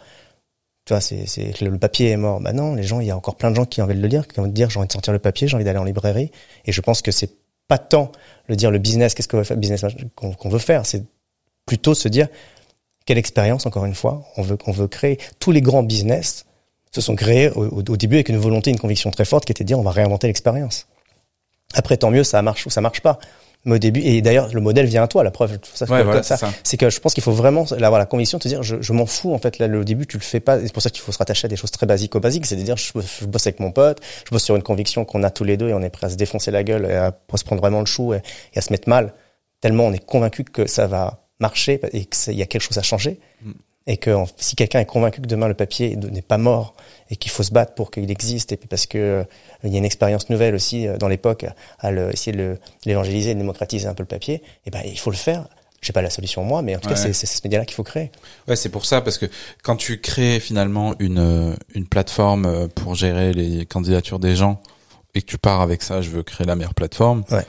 Tu 0.85 0.93
vois, 0.93 1.01
c'est, 1.01 1.25
le, 1.63 1.79
papier 1.79 2.11
est 2.11 2.17
mort. 2.17 2.41
Maintenant, 2.41 2.75
les 2.75 2.83
gens, 2.83 3.01
il 3.01 3.07
y 3.07 3.11
a 3.11 3.17
encore 3.17 3.37
plein 3.37 3.51
de 3.51 3.57
gens 3.57 3.65
qui 3.65 3.81
ont 3.81 3.85
envie 3.85 3.95
de 3.95 4.03
le 4.03 4.09
lire, 4.09 4.29
qui 4.29 4.39
ont 4.39 4.43
envie 4.43 4.51
de 4.51 4.55
dire, 4.55 4.69
j'ai 4.69 4.79
envie 4.79 4.87
de 4.87 4.93
sortir 4.93 5.13
le 5.15 5.19
papier, 5.19 5.49
j'ai 5.49 5.55
envie 5.55 5.65
d'aller 5.65 5.79
en 5.79 5.85
librairie. 5.85 6.31
Et 6.67 6.73
je 6.73 6.81
pense 6.83 7.01
que 7.01 7.11
c'est 7.11 7.31
pas 7.69 7.79
tant 7.79 8.13
le 8.49 8.57
dire 8.57 8.71
le 8.71 8.79
business, 8.79 9.15
qu'est-ce 9.15 9.29
qu'on 9.29 9.39
veut 9.39 9.45
faire, 9.45 9.57
business 9.57 9.83
qu'on, 10.15 10.49
veut 10.51 10.59
faire, 10.59 10.85
c'est 10.85 11.03
plutôt 11.65 11.95
se 11.95 12.09
dire 12.09 12.29
quelle 13.07 13.17
expérience, 13.17 13.65
encore 13.65 13.87
une 13.87 13.95
fois, 13.95 14.27
on 14.37 14.43
veut, 14.43 14.59
on 14.67 14.73
veut 14.73 14.89
créer. 14.89 15.19
Tous 15.39 15.51
les 15.53 15.63
grands 15.63 15.83
business 15.83 16.45
se 16.95 17.01
sont 17.01 17.17
créés 17.17 17.49
au, 17.51 17.65
au- 17.67 17.83
au 17.89 17.97
début 17.97 18.17
avec 18.17 18.29
une 18.29 18.37
volonté, 18.37 18.71
une 18.71 18.79
conviction 18.79 19.11
très 19.11 19.25
forte 19.25 19.47
qui 19.47 19.53
était 19.53 19.65
de 19.65 19.69
dire 19.69 19.79
on 19.79 19.83
va 19.83 19.91
réinventer 19.91 20.27
l'expérience. 20.27 20.87
Après, 21.73 21.97
tant 21.97 22.11
mieux, 22.11 22.25
ça 22.25 22.41
marche 22.43 22.67
ou 22.67 22.71
ça 22.71 22.83
marche 22.83 23.01
pas. 23.01 23.19
Mais 23.65 23.77
au 23.77 23.79
début, 23.79 24.01
et 24.01 24.21
d'ailleurs, 24.21 24.53
le 24.53 24.61
modèle 24.61 24.87
vient 24.87 25.03
à 25.03 25.09
toi, 25.09 25.25
la 25.25 25.31
preuve, 25.31 25.59
ça, 25.73 25.87
Ouais, 25.87 25.99
comme 25.99 26.07
voilà, 26.07 26.23
ça. 26.23 26.37
c'est 26.37 26.47
ça. 26.47 26.53
C'est 26.63 26.77
que 26.77 26.91
je 26.91 27.01
pense 27.01 27.15
qu'il 27.15 27.23
faut 27.23 27.33
vraiment 27.33 27.65
avoir 27.73 27.99
la 27.99 28.05
conviction 28.05 28.37
de 28.37 28.43
te 28.43 28.49
dire, 28.49 28.63
je, 28.63 28.77
je 28.81 28.93
m'en 28.93 29.07
fous, 29.07 29.33
en 29.33 29.39
fait, 29.39 29.59
là, 29.59 29.69
le 29.69 29.85
début, 29.85 30.07
tu 30.07 30.19
le 30.19 30.23
fais 30.23 30.41
pas. 30.41 30.61
C'est 30.61 30.73
pour 30.73 30.83
ça 30.83 30.91
qu'il 30.91 31.01
faut 31.01 31.13
se 31.13 31.19
rattacher 31.19 31.47
à 31.47 31.49
des 31.49 31.57
choses 31.57 31.71
très 31.71 31.87
basiques 31.87 32.15
au 32.15 32.21
basique. 32.21 32.45
C'est 32.45 32.57
de 32.57 32.63
dire, 32.63 32.77
je, 32.77 32.93
je 33.21 33.25
bosse 33.25 33.47
avec 33.47 33.61
mon 33.61 33.73
pote, 33.73 34.01
je 34.27 34.31
bosse 34.31 34.45
sur 34.45 34.55
une 34.57 34.63
conviction 34.63 35.05
qu'on 35.07 35.23
a 35.23 35.31
tous 35.31 35.45
les 35.45 35.57
deux 35.57 35.69
et 35.69 35.75
on 35.75 35.81
est 35.81 35.91
prêt 35.91 36.07
à 36.07 36.11
se 36.11 36.17
défoncer 36.17 36.51
la 36.51 36.63
gueule 36.63 36.85
et 36.85 36.95
à, 36.95 37.17
se 37.35 37.45
prendre 37.45 37.63
vraiment 37.63 37.81
le 37.81 37.87
chou 37.87 38.13
et, 38.13 38.21
et 38.53 38.59
à 38.59 38.61
se 38.61 38.73
mettre 38.73 38.89
mal. 38.89 39.15
Tellement 39.61 39.87
on 39.87 39.93
est 39.93 40.05
convaincu 40.05 40.45
que 40.45 40.67
ça 40.67 40.87
va 40.87 41.25
marcher 41.41 41.81
et 41.93 42.05
qu'il 42.05 42.35
y 42.35 42.43
a 42.43 42.47
quelque 42.47 42.63
chose 42.63 42.79
à 42.79 42.83
changer. 42.83 43.19
Mm. 43.43 43.53
Et 43.87 43.99
que 43.99 44.15
si 44.39 44.57
quelqu'un 44.57 44.81
est 44.81 44.87
convaincu 44.87 45.21
que 45.21 45.27
demain 45.27 45.47
le 45.47 45.55
papier 45.55 45.95
n'est 45.97 46.23
pas 46.23 46.39
mort 46.39 46.75
et 47.11 47.17
qu'il 47.17 47.31
faut 47.31 47.43
se 47.43 47.53
battre 47.53 47.75
pour 47.75 47.91
qu'il 47.91 48.11
existe 48.11 48.51
et 48.53 48.57
puis 48.57 48.67
parce 48.67 48.87
que 48.87 48.97
euh, 48.97 49.25
il 49.63 49.71
y 49.73 49.75
a 49.75 49.79
une 49.79 49.85
expérience 49.85 50.31
nouvelle 50.31 50.55
aussi 50.55 50.89
euh, 50.89 50.97
dans 50.97 51.09
l'époque 51.09 51.45
à 51.81 51.91
le, 51.91 52.11
essayer 52.11 52.35
de 52.35 52.57
l'évangéliser, 52.87 53.35
de 53.35 53.39
démocratiser 53.41 53.87
un 53.87 53.93
peu 53.93 54.03
le 54.03 54.07
papier, 54.09 54.43
et 54.65 54.71
ben 54.71 54.81
il 54.87 54.99
faut 54.99 55.11
le 55.11 55.17
faire. 55.17 55.47
J'ai 55.83 55.93
pas 55.93 56.01
la 56.01 56.09
solution 56.09 56.43
moi, 56.45 56.63
mais 56.63 56.75
en 56.77 56.79
tout 56.79 56.89
cas 56.89 56.95
Ouais. 56.95 57.01
c'est 57.01 57.13
c'est 57.13 57.27
ce 57.27 57.43
média-là 57.45 57.67
qu'il 57.67 57.75
faut 57.75 57.83
créer. 57.83 58.11
Ouais, 58.49 58.57
c'est 58.57 58.71
pour 58.71 58.87
ça 58.87 59.03
parce 59.03 59.19
que 59.19 59.27
quand 59.63 59.77
tu 59.77 60.01
crées 60.01 60.41
finalement 60.41 60.95
une 60.99 61.19
euh, 61.19 61.55
une 61.75 61.87
plateforme 61.87 62.69
pour 62.71 62.95
gérer 62.95 63.35
les 63.35 63.67
candidatures 63.67 64.19
des 64.19 64.35
gens 64.35 64.63
et 65.15 65.21
que 65.21 65.27
tu 65.27 65.37
pars 65.37 65.61
avec 65.61 65.83
ça, 65.83 66.01
je 66.01 66.09
veux 66.09 66.23
créer 66.23 66.47
la 66.47 66.57
meilleure 66.57 66.73
plateforme. 66.73 67.23
Ouais. 67.31 67.45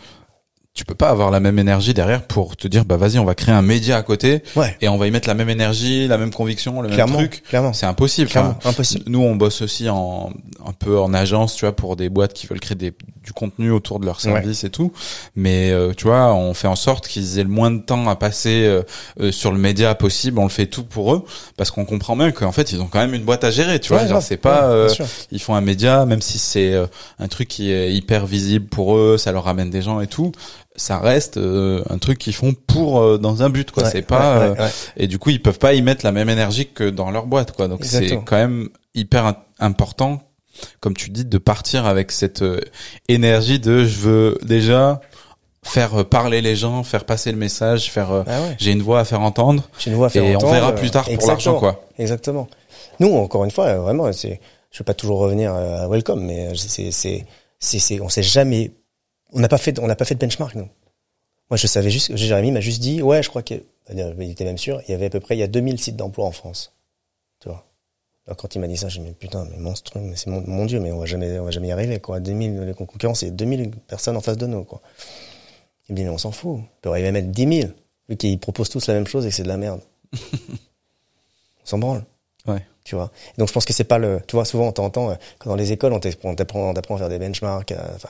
Tu 0.76 0.84
peux 0.84 0.94
pas 0.94 1.08
avoir 1.10 1.32
la 1.32 1.40
même 1.40 1.58
énergie 1.58 1.94
derrière 1.94 2.24
pour 2.24 2.58
te 2.58 2.68
dire 2.68 2.84
bah 2.84 2.98
vas-y, 2.98 3.18
on 3.18 3.24
va 3.24 3.34
créer 3.34 3.56
un 3.56 3.62
média 3.62 3.96
à 3.96 4.04
côté 4.04 4.44
Ouais, 4.58 4.76
et 4.82 4.90
on 4.90 4.98
va 4.98 5.08
y 5.08 5.12
mettre 5.12 5.30
la 5.30 5.34
même 5.34 5.50
énergie, 5.50 6.06
la 6.10 6.18
même 6.18 6.32
conviction, 6.34 6.82
le 6.82 6.90
clairement, 6.90 7.18
même 7.20 7.30
truc. 7.30 7.44
clairement, 7.44 7.72
C'est 7.72 7.86
impossible. 7.86 8.30
clairement, 8.30 8.56
Enfin, 8.58 8.72
impossible. 8.72 9.06
nous, 9.08 9.22
on 9.22 9.38
bosse 9.38 9.62
aussi 9.62 9.88
en 9.90 10.34
un 10.68 10.74
peu 10.74 11.00
en 11.00 11.14
agence, 11.14 11.56
tu 11.56 11.62
vois, 11.66 11.74
pour 11.76 11.96
des 11.96 12.10
boîtes 12.10 12.34
qui 12.34 12.46
veulent 12.48 12.60
créer 12.60 12.76
des, 12.76 12.92
du 13.24 13.32
contenu 13.32 13.72
autour 13.72 14.00
de 14.02 14.06
leur 14.06 14.20
service 14.20 14.66
et 14.66 14.70
tout. 14.70 14.92
Mais 15.38 15.72
euh, 15.72 15.94
tu 15.96 16.08
vois, 16.08 16.34
on 16.34 16.54
fait 16.54 16.68
en 16.68 16.76
sorte 16.76 17.08
qu'ils 17.08 17.40
aient 17.40 17.44
le 17.44 17.50
moins 17.50 17.72
de 17.72 17.80
temps 17.80 18.10
à 18.10 18.18
passer 18.18 18.66
euh, 18.66 18.82
euh, 19.22 19.32
sur 19.32 19.54
le 19.54 19.58
média 19.58 19.96
possible. 19.96 20.40
On 20.40 20.44
le 20.44 20.50
fait 20.50 20.66
tout 20.68 20.84
pour 20.84 21.14
eux 21.14 21.24
parce 21.56 21.72
qu'on 21.72 21.86
comprend 21.86 22.18
bien 22.18 22.32
qu'en 22.32 22.52
fait, 22.52 22.74
ils 22.74 22.82
ont 22.82 22.88
quand 22.88 23.00
même 23.00 23.14
une 23.14 23.24
boîte 23.24 23.46
à 23.46 23.52
gérer. 23.52 23.80
Tu 23.80 23.94
vois, 23.94 24.04
Ouais, 24.04 24.22
c'est 24.22 24.36
pas, 24.38 24.64
euh, 24.66 24.90
ils 25.32 25.40
font 25.40 25.56
un 25.56 25.62
média, 25.62 26.06
même 26.06 26.22
si 26.22 26.38
c'est 26.38 26.74
euh, 26.74 26.88
un 27.20 27.30
truc 27.30 27.48
qui 27.48 27.72
est 27.72 27.94
hyper 27.94 28.26
visible 28.26 28.66
pour 28.66 28.98
eux, 28.98 29.18
ça 29.18 29.32
leur 29.32 29.46
ramène 29.46 29.70
des 29.70 29.82
gens 29.82 30.02
et 30.02 30.08
tout. 30.08 30.34
Ça 30.78 31.00
reste 31.00 31.38
euh, 31.38 31.84
un 31.90 31.98
truc 31.98 32.18
qu'ils 32.18 32.34
font 32.34 32.54
pour 32.54 33.00
euh, 33.00 33.18
dans 33.18 33.44
un 33.44 33.50
but 33.50 33.72
quoi. 33.72 33.84
Ouais, 33.84 33.90
c'est 33.92 34.02
pas 34.02 34.40
ouais, 34.40 34.46
euh, 34.60 34.64
ouais, 34.64 34.70
et 34.98 35.08
du 35.08 35.20
coup, 35.20 35.30
ils 35.30 35.42
peuvent 35.42 35.60
pas 35.60 35.74
y 35.74 35.82
mettre 35.82 36.06
la 36.06 36.12
même 36.12 36.30
énergie 36.30 36.68
que 36.68 36.90
dans 36.90 37.12
leur 37.12 37.28
boîte, 37.28 37.54
quoi. 37.54 37.68
Donc 37.68 37.86
c'est 37.86 38.08
quand 38.26 38.36
même 38.36 38.70
hyper 38.94 39.36
important, 39.60 40.22
comme 40.82 40.96
tu 40.96 41.10
dis, 41.10 41.26
de 41.26 41.38
partir 41.38 41.86
avec 41.86 42.12
cette 42.12 42.42
euh, 42.42 42.60
énergie 43.08 43.60
de 43.60 43.86
je 43.86 44.00
veux 44.00 44.38
déjà 44.42 45.00
faire 45.64 46.00
euh, 46.00 46.04
parler 46.04 46.42
les 46.42 46.56
gens, 46.56 46.84
faire 46.84 47.06
passer 47.06 47.32
le 47.32 47.38
message, 47.38 47.92
faire 47.92 48.12
euh, 48.12 48.24
Ah 48.28 48.42
ouais. 48.42 48.56
j'ai 48.60 48.72
une 48.72 48.82
voix 48.82 49.00
à 49.00 49.06
faire 49.06 49.22
entendre 49.22 49.64
J'ai 49.80 49.92
une 49.92 49.98
voix 49.98 50.08
à 50.08 50.10
faire 50.10 50.24
et 50.24 50.36
on 50.36 50.52
verra 50.52 50.74
plus 50.76 50.92
tard 50.92 51.06
pour 51.10 51.28
l'argent, 51.28 51.58
quoi. 51.58 51.86
Exactement. 51.98 52.48
Nous, 53.00 53.14
encore 53.14 53.46
une 53.46 53.52
fois, 53.52 53.74
vraiment, 53.76 54.12
c'est, 54.14 54.40
je 54.72 54.80
veux 54.80 54.86
pas 54.86 54.94
toujours 54.94 55.20
revenir 55.20 55.54
à 55.54 55.88
Welcome, 55.88 56.24
mais 56.24 56.50
c'est, 56.56 56.92
c'est, 56.92 57.26
c'est, 57.60 57.80
c'est, 57.80 58.00
on 58.00 58.10
s'est 58.10 58.24
jamais, 58.24 58.72
on 59.32 59.40
n'a 59.40 59.48
pas 59.48 59.58
fait, 59.58 59.80
on 59.80 59.88
n'a 59.88 59.96
pas 59.96 60.06
fait 60.06 60.16
de 60.16 60.20
benchmark, 60.20 60.56
nous. 60.56 60.70
Moi, 61.50 61.58
je 61.58 61.68
savais 61.68 61.92
juste, 61.92 62.16
Jérémy 62.16 62.52
m'a 62.52 62.62
juste 62.62 62.82
dit, 62.82 63.02
ouais, 63.02 63.22
je 63.22 63.30
crois 63.30 63.44
qu'il, 63.44 63.64
il 63.90 64.32
était 64.32 64.46
même 64.46 64.58
sûr, 64.58 64.82
il 64.88 64.92
y 64.92 64.94
avait 64.94 65.06
à 65.06 65.10
peu 65.10 65.20
près, 65.20 65.36
il 65.36 65.40
y 65.40 65.44
a 65.44 65.48
2000 65.48 65.80
sites 65.80 65.96
d'emploi 65.96 66.26
en 66.26 66.32
France. 66.32 66.74
Tu 67.40 67.50
vois. 67.50 67.66
Alors, 68.26 68.38
quand 68.38 68.56
il 68.56 68.60
m'a 68.60 68.68
dit 68.68 68.78
ça, 68.78 68.90
j'ai 68.90 69.00
dit, 69.00 69.06
mais 69.06 69.14
putain, 69.14 69.46
mais 69.52 69.58
monstrueux, 69.58 70.02
mais 70.02 70.16
c'est 70.16 70.30
mon, 70.30 70.42
mon 70.42 70.66
dieu, 70.66 70.80
mais 70.80 70.92
on 70.92 71.00
va 71.00 71.06
jamais, 71.06 71.40
on 71.40 71.46
va 71.46 71.52
jamais 71.52 71.68
y 71.68 71.72
arriver, 71.72 72.00
quoi. 72.00 72.20
2000, 72.20 72.62
les 72.62 72.74
concurrents, 72.74 73.14
c'est 73.14 73.32
2000 73.32 73.72
personnes 73.88 74.18
en 74.18 74.22
face 74.22 74.38
de 74.38 74.48
nous, 74.48 74.64
quoi. 74.64 74.82
Il 75.88 75.94
me 75.94 75.98
dit, 75.98 76.04
mais 76.04 76.10
on 76.10 76.18
s'en 76.18 76.32
fout. 76.32 76.60
On 76.60 76.68
peut 76.82 76.90
arriver 76.90 77.10
à 77.10 77.12
mettre 77.12 77.28
10 77.28 77.60
000, 77.62 77.74
vu 78.10 78.18
qu'ils 78.18 78.40
proposent 78.40 78.70
tous 78.70 78.88
la 78.88 78.96
même 78.96 79.06
chose 79.06 79.26
et 79.26 79.30
que 79.30 79.36
c'est 79.36 79.44
de 79.44 79.48
la 79.48 79.58
merde. 79.58 79.82
on 80.14 81.66
s'en 81.66 81.78
branle. 81.78 82.04
Ouais. 82.48 82.66
Tu 82.84 82.96
vois. 82.96 83.12
Donc 83.38 83.48
je 83.48 83.54
pense 83.54 83.66
que 83.66 83.74
c'est 83.74 83.84
pas 83.84 83.98
le. 83.98 84.22
Tu 84.28 84.36
vois, 84.36 84.46
souvent 84.46 84.68
on 84.68 84.72
t'entend 84.72 85.10
euh, 85.10 85.16
quand 85.40 85.50
dans 85.50 85.56
les 85.56 85.72
écoles 85.72 85.92
on 85.92 86.00
t'apprend, 86.00 86.30
on 86.70 86.74
t'apprend, 86.74 86.96
à 86.96 87.00
faire 87.00 87.10
des 87.10 87.18
benchmarks, 87.18 87.72
à, 87.72 87.92
enfin, 87.96 88.10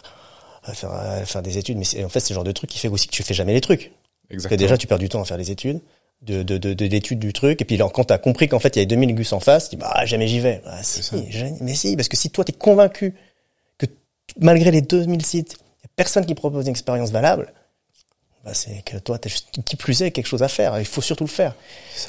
à 0.65 0.73
faire, 0.73 0.91
à 0.91 1.25
faire 1.25 1.41
des 1.41 1.57
études, 1.57 1.77
mais 1.77 2.03
en 2.03 2.09
fait 2.09 2.19
c'est 2.19 2.33
le 2.33 2.35
genre 2.35 2.43
de 2.43 2.51
truc 2.51 2.69
qui 2.69 2.79
fait 2.79 2.87
aussi 2.87 3.07
que 3.07 3.13
tu 3.13 3.23
fais 3.23 3.33
jamais 3.33 3.53
les 3.53 3.61
trucs. 3.61 3.91
Parce 3.91 4.29
que 4.29 4.33
Exactement. 4.33 4.57
déjà 4.57 4.77
tu 4.77 4.87
perds 4.87 4.99
du 4.99 5.09
temps 5.09 5.21
à 5.21 5.25
faire 5.25 5.37
les 5.37 5.51
études, 5.51 5.79
de 6.21 6.43
de 6.43 6.57
de, 6.57 6.73
de 6.73 6.85
l'étude 6.85 7.19
du 7.19 7.33
truc, 7.33 7.61
et 7.61 7.65
puis 7.65 7.77
là, 7.77 7.87
quand 7.93 8.05
t'as 8.05 8.17
compris 8.17 8.47
qu'en 8.47 8.59
fait 8.59 8.75
il 8.75 8.79
y 8.79 8.81
avait 8.81 8.87
2000 8.87 9.15
gus 9.15 9.33
en 9.33 9.39
face, 9.39 9.69
tu 9.69 9.75
dis 9.75 9.81
bah 9.81 10.05
jamais 10.05 10.27
j'y 10.27 10.39
vais. 10.39 10.61
Ah, 10.65 10.81
si, 10.83 11.01
mais 11.61 11.75
si, 11.75 11.95
parce 11.95 12.07
que 12.09 12.17
si 12.17 12.29
toi 12.29 12.43
t'es 12.43 12.53
convaincu 12.53 13.13
que 13.77 13.85
malgré 14.39 14.71
les 14.71 14.81
2000 14.81 15.25
sites, 15.25 15.57
y 15.83 15.85
a 15.85 15.89
personne 15.95 16.25
qui 16.25 16.35
propose 16.35 16.65
une 16.65 16.71
expérience 16.71 17.11
valable. 17.11 17.53
Bah, 18.45 18.53
c'est 18.53 18.83
que 18.85 18.97
toi, 18.97 19.17
t'as 19.17 19.27
juste, 19.27 19.59
qui 19.65 19.75
plus 19.75 20.03
est, 20.03 20.11
quelque 20.11 20.27
chose 20.27 20.43
à 20.43 20.47
faire. 20.47 20.79
Il 20.79 20.85
faut 20.85 21.01
surtout 21.01 21.23
le 21.23 21.29
faire. 21.29 21.55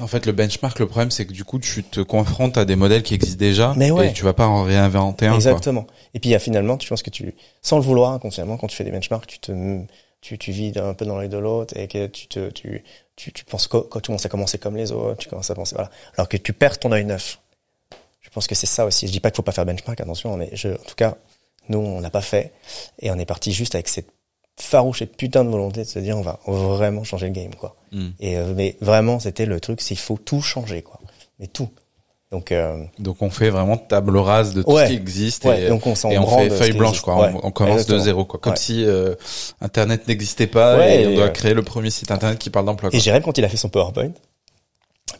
En 0.00 0.06
fait, 0.06 0.26
le 0.26 0.32
benchmark, 0.32 0.78
le 0.78 0.86
problème, 0.86 1.10
c'est 1.10 1.24
que 1.24 1.32
du 1.32 1.44
coup, 1.44 1.58
tu 1.58 1.82
te 1.82 2.00
confrontes 2.00 2.58
à 2.58 2.66
des 2.66 2.76
modèles 2.76 3.02
qui 3.02 3.14
existent 3.14 3.38
déjà 3.38 3.72
Mais 3.74 3.90
ouais. 3.90 4.10
et 4.10 4.12
tu 4.12 4.22
vas 4.22 4.34
pas 4.34 4.46
en 4.46 4.62
réinventer 4.62 5.24
un, 5.24 5.30
quoi. 5.30 5.36
Exactement. 5.36 5.86
Et 6.12 6.20
puis, 6.20 6.28
il 6.28 6.32
y 6.32 6.36
a 6.36 6.38
finalement, 6.38 6.76
tu 6.76 6.90
penses 6.90 7.02
que 7.02 7.08
tu, 7.08 7.34
sans 7.62 7.78
le 7.78 7.82
vouloir, 7.82 8.12
inconsciemment, 8.12 8.58
quand 8.58 8.66
tu 8.66 8.76
fais 8.76 8.84
des 8.84 8.90
benchmarks, 8.90 9.26
tu 9.26 9.38
te, 9.38 9.80
tu, 10.20 10.36
tu 10.36 10.52
vis 10.52 10.74
un 10.76 10.92
peu 10.92 11.06
dans 11.06 11.16
l'œil 11.16 11.30
de 11.30 11.38
l'autre 11.38 11.74
et 11.74 11.88
que 11.88 12.06
tu 12.06 12.26
te, 12.26 12.50
tu, 12.50 12.84
tu, 13.16 13.32
tu 13.32 13.44
penses 13.46 13.66
que 13.66 13.78
quand 13.78 14.00
tu 14.00 14.08
commences 14.08 14.26
à 14.26 14.28
commencer 14.28 14.58
comme 14.58 14.76
les 14.76 14.92
autres, 14.92 15.16
tu 15.16 15.30
commences 15.30 15.50
à 15.50 15.54
penser, 15.54 15.74
voilà. 15.74 15.90
Alors 16.18 16.28
que 16.28 16.36
tu 16.36 16.52
perds 16.52 16.78
ton 16.78 16.92
œil 16.92 17.06
neuf. 17.06 17.40
Je 18.20 18.28
pense 18.28 18.46
que 18.46 18.54
c'est 18.54 18.66
ça 18.66 18.84
aussi. 18.84 19.06
Je 19.06 19.12
dis 19.12 19.20
pas 19.20 19.30
qu'il 19.30 19.36
faut 19.36 19.42
pas 19.42 19.52
faire 19.52 19.64
benchmark, 19.64 19.98
attention, 19.98 20.36
mais 20.36 20.50
je, 20.52 20.68
en 20.68 20.84
tout 20.86 20.96
cas, 20.96 21.16
nous, 21.70 21.78
on 21.78 22.02
n'a 22.02 22.10
pas 22.10 22.20
fait 22.20 22.52
et 23.00 23.10
on 23.10 23.18
est 23.18 23.24
parti 23.24 23.52
juste 23.52 23.74
avec 23.74 23.88
cette 23.88 24.10
farouche 24.58 25.02
et 25.02 25.06
putain 25.06 25.44
de 25.44 25.50
volonté 25.50 25.82
de 25.82 25.88
se 25.88 25.98
dire, 25.98 26.16
on 26.16 26.22
va 26.22 26.40
vraiment 26.46 27.04
changer 27.04 27.26
le 27.26 27.32
game, 27.32 27.54
quoi. 27.54 27.76
Mm. 27.92 28.06
Et, 28.20 28.36
euh, 28.38 28.52
mais 28.54 28.76
vraiment, 28.80 29.18
c'était 29.20 29.46
le 29.46 29.60
truc, 29.60 29.80
c'est 29.80 29.88
qu'il 29.94 29.98
faut 29.98 30.16
tout 30.18 30.40
changer, 30.40 30.82
quoi. 30.82 30.98
Mais 31.38 31.46
tout. 31.46 31.68
Donc, 32.32 32.50
euh, 32.50 32.82
Donc, 32.98 33.22
on 33.22 33.30
fait 33.30 33.50
vraiment 33.50 33.76
table 33.76 34.16
rase 34.16 34.52
de 34.54 34.62
tout 34.62 34.72
Ouais. 34.72 34.86
ce 34.86 34.90
qui 34.90 34.96
existe 34.96 35.44
ouais, 35.44 35.64
et, 35.64 35.68
donc 35.68 35.86
on 35.86 35.94
s'en 35.94 36.10
et 36.10 36.18
on 36.18 36.26
fait 36.26 36.50
feuille 36.50 36.72
blanche, 36.72 36.88
existe. 36.90 37.04
quoi. 37.04 37.20
Ouais, 37.20 37.32
On, 37.34 37.46
on 37.48 37.50
commence 37.52 37.74
exactement. 37.74 37.98
de 37.98 38.04
zéro, 38.04 38.24
quoi. 38.24 38.40
Comme 38.40 38.56
si 38.56 38.84
euh, 38.84 39.14
Internet 39.60 40.08
n'existait 40.08 40.48
pas 40.48 40.88
et 40.88 41.06
on 41.06 41.14
doit 41.14 41.24
euh, 41.26 41.28
créer 41.30 41.54
le 41.54 41.62
premier 41.62 41.90
site 41.90 42.10
Internet 42.10 42.38
qui 42.38 42.50
parle 42.50 42.66
d'emploi. 42.66 42.88
Et 42.88 42.92
quoi. 42.92 43.00
Jérém, 43.00 43.22
quand 43.22 43.38
il 43.38 43.44
a 43.44 43.48
fait 43.48 43.56
son 43.56 43.68
PowerPoint, 43.68 44.10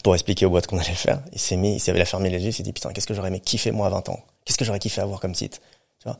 pour 0.03 0.15
expliquer 0.15 0.45
aux 0.45 0.49
boîtes 0.49 0.67
qu'on 0.67 0.77
allait 0.79 0.89
faire, 0.91 1.21
il 1.31 1.39
s'est 1.39 1.55
mis, 1.55 1.75
il 1.75 1.79
s'avait 1.79 1.99
la 1.99 2.05
fermé 2.05 2.29
les 2.29 2.41
yeux, 2.41 2.49
il 2.49 2.53
s'est 2.53 2.63
dit, 2.63 2.73
putain, 2.73 2.91
qu'est-ce 2.91 3.07
que 3.07 3.13
j'aurais 3.13 3.29
aimé 3.29 3.39
kiffer, 3.39 3.71
moi, 3.71 3.87
à 3.87 3.89
20 3.89 4.09
ans? 4.09 4.19
Qu'est-ce 4.43 4.57
que 4.57 4.65
j'aurais 4.65 4.79
kiffé 4.79 4.99
avoir 4.99 5.21
comme 5.21 5.33
site? 5.35 5.61
Tu 6.01 6.09
vois? 6.09 6.17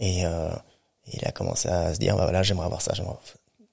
Et, 0.00 0.22
euh, 1.08 1.12
il 1.12 1.26
a 1.26 1.32
commencé 1.32 1.68
à 1.68 1.94
se 1.94 1.98
dire, 1.98 2.16
bah 2.16 2.24
voilà, 2.24 2.42
j'aimerais 2.42 2.66
avoir 2.66 2.82
ça, 2.82 2.92
j'aimerais 2.94 3.12
avoir... 3.12 3.24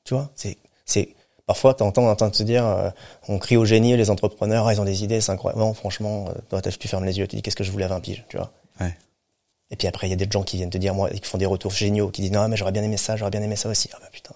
Tu 0.03 0.13
vois? 0.13 0.29
C'est, 0.35 0.57
c'est, 0.85 1.15
parfois, 1.45 1.73
t'entends, 1.73 2.07
en 2.09 2.15
train 2.15 2.29
de 2.29 2.35
se 2.35 2.43
dire, 2.43 2.65
euh, 2.65 2.89
on 3.27 3.39
crie 3.39 3.57
au 3.57 3.65
génie, 3.65 3.95
les 3.95 4.09
entrepreneurs, 4.09 4.67
ah, 4.67 4.73
ils 4.73 4.81
ont 4.81 4.85
des 4.85 5.03
idées, 5.03 5.21
c'est 5.21 5.31
incroyable. 5.31 5.61
Non, 5.61 5.73
franchement, 5.73 6.27
euh, 6.29 6.33
toi, 6.49 6.61
tu 6.61 6.87
fermes 6.87 7.05
les 7.05 7.17
yeux, 7.17 7.27
tu 7.27 7.35
dis, 7.35 7.41
qu'est-ce 7.41 7.55
que 7.55 7.63
je 7.63 7.71
voulais 7.71 7.85
à 7.85 7.89
20 7.89 7.99
piges, 8.01 8.25
tu 8.29 8.37
vois? 8.37 8.51
Ouais. 8.79 8.95
Et 9.69 9.75
puis 9.75 9.87
après, 9.87 10.07
il 10.07 10.09
y 10.11 10.13
a 10.13 10.17
des 10.17 10.27
gens 10.29 10.43
qui 10.43 10.57
viennent 10.57 10.69
te 10.69 10.77
dire, 10.77 10.93
moi, 10.93 11.09
qui 11.09 11.27
font 11.27 11.37
des 11.37 11.45
retours 11.45 11.71
géniaux, 11.71 12.09
qui 12.09 12.21
disent, 12.21 12.31
non, 12.31 12.47
mais 12.47 12.57
j'aurais 12.57 12.71
bien 12.71 12.83
aimé 12.83 12.97
ça, 12.97 13.15
j'aurais 13.15 13.31
bien 13.31 13.41
aimé 13.41 13.55
ça 13.55 13.69
aussi. 13.69 13.89
Ah 13.93 13.97
bah 14.01 14.09
putain. 14.11 14.35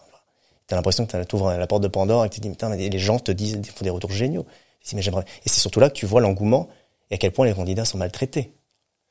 T'as 0.67 0.75
l'impression 0.75 1.05
que 1.05 1.23
tu 1.23 1.35
ouvres 1.35 1.53
la 1.53 1.65
porte 1.65 1.81
de 1.81 1.87
Pandore 1.87 2.25
et 2.25 2.29
que 2.29 2.33
tu 2.33 2.41
te 2.41 2.43
dis, 2.45 2.49
putain, 2.49 2.67
mais 2.67 2.89
les 2.89 2.99
gens 2.99 3.19
te 3.19 3.31
disent, 3.31 3.61
font 3.73 3.85
des 3.85 3.89
retours 3.89 4.11
géniaux. 4.11 4.45
Mais 4.93 5.01
j'aimerais. 5.01 5.23
Et 5.45 5.49
c'est 5.49 5.59
surtout 5.59 5.79
là 5.79 5.89
que 5.89 5.95
tu 5.95 6.05
vois 6.05 6.21
l'engouement 6.21 6.69
et 7.09 7.15
à 7.15 7.17
quel 7.17 7.31
point 7.31 7.45
les 7.45 7.53
candidats 7.53 7.85
sont 7.85 7.97
maltraités. 7.97 8.53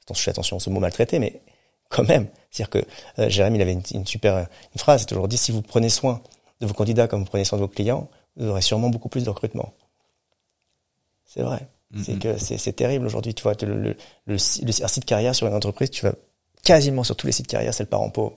Attention, 0.05 0.30
attention 0.30 0.57
à 0.57 0.61
ce 0.61 0.70
mot 0.70 0.80
maltraité, 0.80 1.18
mais 1.18 1.41
quand 1.89 2.07
même. 2.09 2.28
C'est-à-dire 2.51 2.70
que 2.70 2.89
euh, 3.20 3.28
Jérémy, 3.28 3.59
il 3.59 3.62
avait 3.62 3.72
une, 3.72 3.82
une 3.95 4.07
super 4.07 4.39
une 4.39 4.78
phrase, 4.78 5.01
c'est 5.01 5.07
toujours 5.07 5.28
dit, 5.28 5.37
si 5.39 5.53
vous 5.53 5.62
prenez 5.62 5.89
soin 5.89 6.20
de 6.61 6.66
vos 6.66 6.74
candidats 6.74 7.07
comme 7.09 7.20
vous 7.20 7.26
prenez 7.26 7.45
soin 7.45 7.59
de 7.59 7.62
vos 7.62 7.68
clients, 7.68 8.09
vous 8.37 8.49
aurez 8.49 8.62
sûrement 8.62 8.89
beaucoup 8.89 9.09
plus 9.09 9.24
de 9.24 9.30
recrutement. 9.30 9.72
C'est 11.24 11.43
vrai. 11.43 11.66
C'est 12.03 12.14
Mhm. 12.14 12.18
que 12.18 12.39
c'est 12.39 12.59
c'est 12.59 12.72
terrible 12.72 13.07
aujourd'hui. 13.07 13.34
Tu 13.34 13.43
vois, 13.43 13.55
le, 13.62 13.66
le, 13.76 13.97
le, 14.26 14.37
le- 14.37 14.84
un 14.84 14.89
site 14.89 15.05
carrière 15.05 15.34
sur 15.34 15.47
une 15.47 15.55
entreprise, 15.55 15.91
tu 15.91 16.05
vas 16.05 16.12
quasiment 16.64 17.05
sur 17.05 17.14
tous 17.16 17.26
les 17.26 17.32
sites 17.32 17.47
carrière, 17.47 17.72
c'est 17.74 17.84
le 17.84 17.89
parent 17.89 18.11
pauvre. 18.11 18.37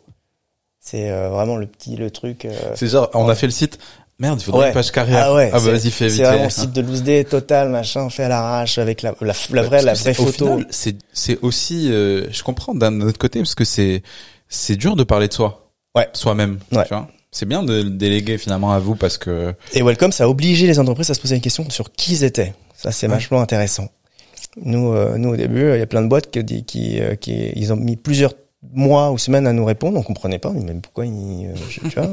C'est 0.80 1.10
euh, 1.10 1.30
vraiment 1.30 1.56
le 1.58 1.66
petit 1.68 1.96
le 1.96 2.12
truc. 2.12 2.46
euh, 2.46 2.76
C'est 2.76 2.88
genre, 2.88 3.10
on 3.14 3.28
a 3.28 3.36
fait 3.36 3.48
le 3.48 3.52
site. 3.52 3.80
Merde, 4.20 4.40
il 4.42 4.44
faudrait 4.44 4.62
Ouais. 4.62 4.68
une 4.68 4.74
page 4.74 4.92
carrière. 4.92 5.26
Ah 5.28 5.34
ouais, 5.34 5.50
bah 5.50 5.60
c'est- 5.60 5.72
vas-y, 5.72 5.92
fais 5.92 6.08
vite. 6.08 6.18
C'est 6.18 6.24
vraiment 6.24 6.44
le 6.44 6.50
site 6.50 6.74
de 6.74 6.82
loose 6.82 7.04
day 7.04 7.24
total, 7.24 7.70
machin, 7.70 8.10
fait 8.10 8.24
à 8.24 8.28
l'arrache 8.30 8.78
avec 8.78 9.02
la, 9.02 9.14
la, 9.22 9.34
la 9.52 9.62
vraie, 9.64 9.82
la 9.82 9.94
vraie 9.94 10.14
photo. 10.14 10.60
C'est 10.70 10.98
c'est 11.14 11.40
aussi, 11.42 11.90
euh, 11.92 12.28
je 12.32 12.44
comprends 12.44 12.76
d'un 12.76 13.00
autre 13.02 13.18
côté 13.18 13.40
parce 13.40 13.56
que 13.56 13.64
c'est 13.64 14.04
c'est 14.50 14.76
dur 14.76 14.96
de 14.98 15.04
parler 15.04 15.28
de 15.30 15.34
soi. 15.34 15.72
Ouais. 15.96 16.08
Soi-même. 16.14 16.60
Ouais. 16.72 16.84
Tu 16.84 16.90
vois. 16.94 17.08
C'est 17.32 17.46
bien 17.48 17.64
de 17.64 17.74
le 17.84 17.90
déléguer 17.92 18.38
finalement 18.38 18.72
à 18.74 18.80
vous 18.80 18.96
parce 18.96 19.18
que 19.18 19.54
Et 19.74 19.84
Welcome, 19.84 20.12
ça 20.12 20.26
a 20.26 20.28
obligé 20.28 20.68
les 20.68 20.80
entreprises 20.80 21.10
à 21.12 21.14
se 21.14 21.22
poser 21.22 21.36
une 21.36 21.42
question 21.42 21.70
sur 21.70 21.92
qui 21.94 22.14
ils 22.14 22.24
étaient. 22.24 22.54
Ça, 22.76 22.92
c'est 22.92 23.08
vachement 23.08 23.40
intéressant. 23.42 23.88
Nous, 24.62 24.92
euh, 24.94 25.18
nous 25.18 25.30
au 25.30 25.36
début, 25.36 25.74
il 25.74 25.80
y 25.80 25.82
a 25.82 25.86
plein 25.86 26.02
de 26.02 26.08
boîtes 26.08 26.32
qui, 26.32 26.44
qui, 26.44 26.64
qui, 26.66 27.00
euh, 27.00 27.16
qui- 27.16 27.52
ils 27.56 27.72
ont 27.72 27.76
mis 27.76 27.96
plusieurs 27.96 28.34
mois 28.74 29.12
ou 29.12 29.18
semaines 29.18 29.48
à 29.48 29.54
nous 29.54 29.66
répondre. 29.66 29.98
On 29.98 30.04
comprenait 30.04 30.40
pas, 30.40 30.52
mais 30.52 30.74
pourquoi 30.76 31.06
ils, 31.06 31.48
euh, 31.48 31.90
tu 31.90 32.00
vois. 32.00 32.10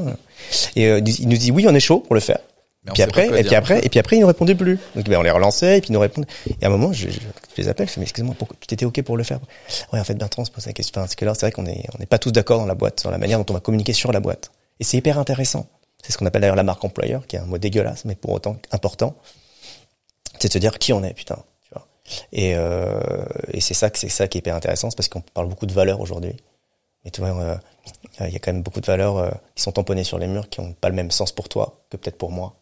Et 0.75 0.87
euh, 0.87 1.01
ils 1.05 1.27
nous 1.27 1.37
disent 1.37 1.51
oui, 1.51 1.65
on 1.67 1.75
est 1.75 1.79
chaud 1.79 1.99
pour 1.99 2.15
le 2.15 2.21
faire. 2.21 2.39
mais 2.85 2.91
puis 2.93 3.03
après, 3.03 3.27
et 3.27 3.31
puis 3.31 3.43
dire. 3.43 3.57
après, 3.57 3.85
et 3.85 3.89
puis 3.89 3.99
après, 3.99 4.17
ils 4.17 4.21
nous 4.21 4.27
répondaient 4.27 4.55
plus. 4.55 4.79
Donc 4.95 5.09
ben, 5.09 5.17
on 5.19 5.23
les 5.23 5.31
relançait, 5.31 5.77
et 5.77 5.81
puis 5.81 5.89
ils 5.89 5.93
nous 5.93 5.99
répondaient. 5.99 6.27
Et 6.47 6.63
à 6.63 6.67
un 6.67 6.71
moment, 6.71 6.93
je, 6.93 7.09
je, 7.09 7.19
je 7.19 7.61
les 7.61 7.67
appelle, 7.67 7.87
je 7.87 7.93
fais 7.93 7.99
mais 7.99 8.05
excuse-moi, 8.05 8.35
pourquoi 8.37 8.55
tu 8.59 8.67
t'étais 8.67 8.85
ok 8.85 9.01
pour 9.01 9.17
le 9.17 9.23
faire? 9.23 9.39
Ouais, 9.91 9.99
en 9.99 10.03
fait, 10.03 10.15
Bertrand 10.15 10.45
se 10.45 10.51
pose 10.51 10.65
la 10.65 10.73
question. 10.73 11.01
Parce 11.01 11.15
que 11.15 11.25
là, 11.25 11.33
c'est 11.33 11.41
vrai 11.41 11.51
qu'on 11.51 11.65
est, 11.65 11.85
on 11.95 11.99
n'est 11.99 12.05
pas 12.05 12.19
tous 12.19 12.31
d'accord 12.31 12.59
dans 12.59 12.65
la 12.65 12.75
boîte 12.75 12.99
sur 12.99 13.11
la 13.11 13.17
manière 13.17 13.39
dont 13.39 13.45
on 13.49 13.53
va 13.53 13.59
communiquer 13.59 13.93
sur 13.93 14.11
la 14.11 14.19
boîte. 14.19 14.51
Et 14.79 14.83
c'est 14.83 14.97
hyper 14.97 15.17
intéressant. 15.19 15.67
C'est 16.03 16.13
ce 16.13 16.17
qu'on 16.17 16.25
appelle 16.25 16.41
d'ailleurs 16.41 16.55
la 16.55 16.63
marque 16.63 16.83
employeur, 16.85 17.27
qui 17.27 17.35
est 17.35 17.39
un 17.39 17.45
mot 17.45 17.57
dégueulasse, 17.57 18.05
mais 18.05 18.15
pour 18.15 18.31
autant 18.31 18.57
important. 18.71 19.15
C'est 20.39 20.47
de 20.47 20.53
se 20.53 20.59
dire 20.59 20.77
qui 20.77 20.93
on 20.93 21.03
est, 21.03 21.13
putain. 21.13 21.39
Et, 22.31 22.53
euh, 22.55 22.99
et 23.51 23.61
c'est 23.61 23.73
ça 23.73 23.89
que 23.89 23.99
c'est 23.99 24.09
ça 24.09 24.27
qui 24.27 24.37
est 24.37 24.39
hyper 24.39 24.55
intéressant, 24.55 24.89
c'est 24.89 24.95
parce 24.95 25.09
qu'on 25.09 25.21
parle 25.21 25.47
beaucoup 25.47 25.65
de 25.65 25.73
valeurs 25.73 25.99
aujourd'hui. 26.01 26.33
Mais 27.05 27.11
tu 27.11 27.21
vois, 27.21 27.29
euh, 27.41 27.55
il 28.21 28.33
y 28.33 28.35
a 28.35 28.39
quand 28.39 28.51
même 28.51 28.63
beaucoup 28.63 28.81
de 28.81 28.85
valeurs 28.85 29.17
euh, 29.17 29.29
qui 29.55 29.63
sont 29.63 29.71
tamponnées 29.71 30.03
sur 30.03 30.17
les 30.17 30.27
murs, 30.27 30.49
qui 30.49 30.61
n'ont 30.61 30.73
pas 30.73 30.89
le 30.89 30.95
même 30.95 31.11
sens 31.11 31.31
pour 31.31 31.49
toi 31.49 31.79
que 31.89 31.97
peut-être 31.97 32.17
pour 32.17 32.31
moi. 32.31 32.55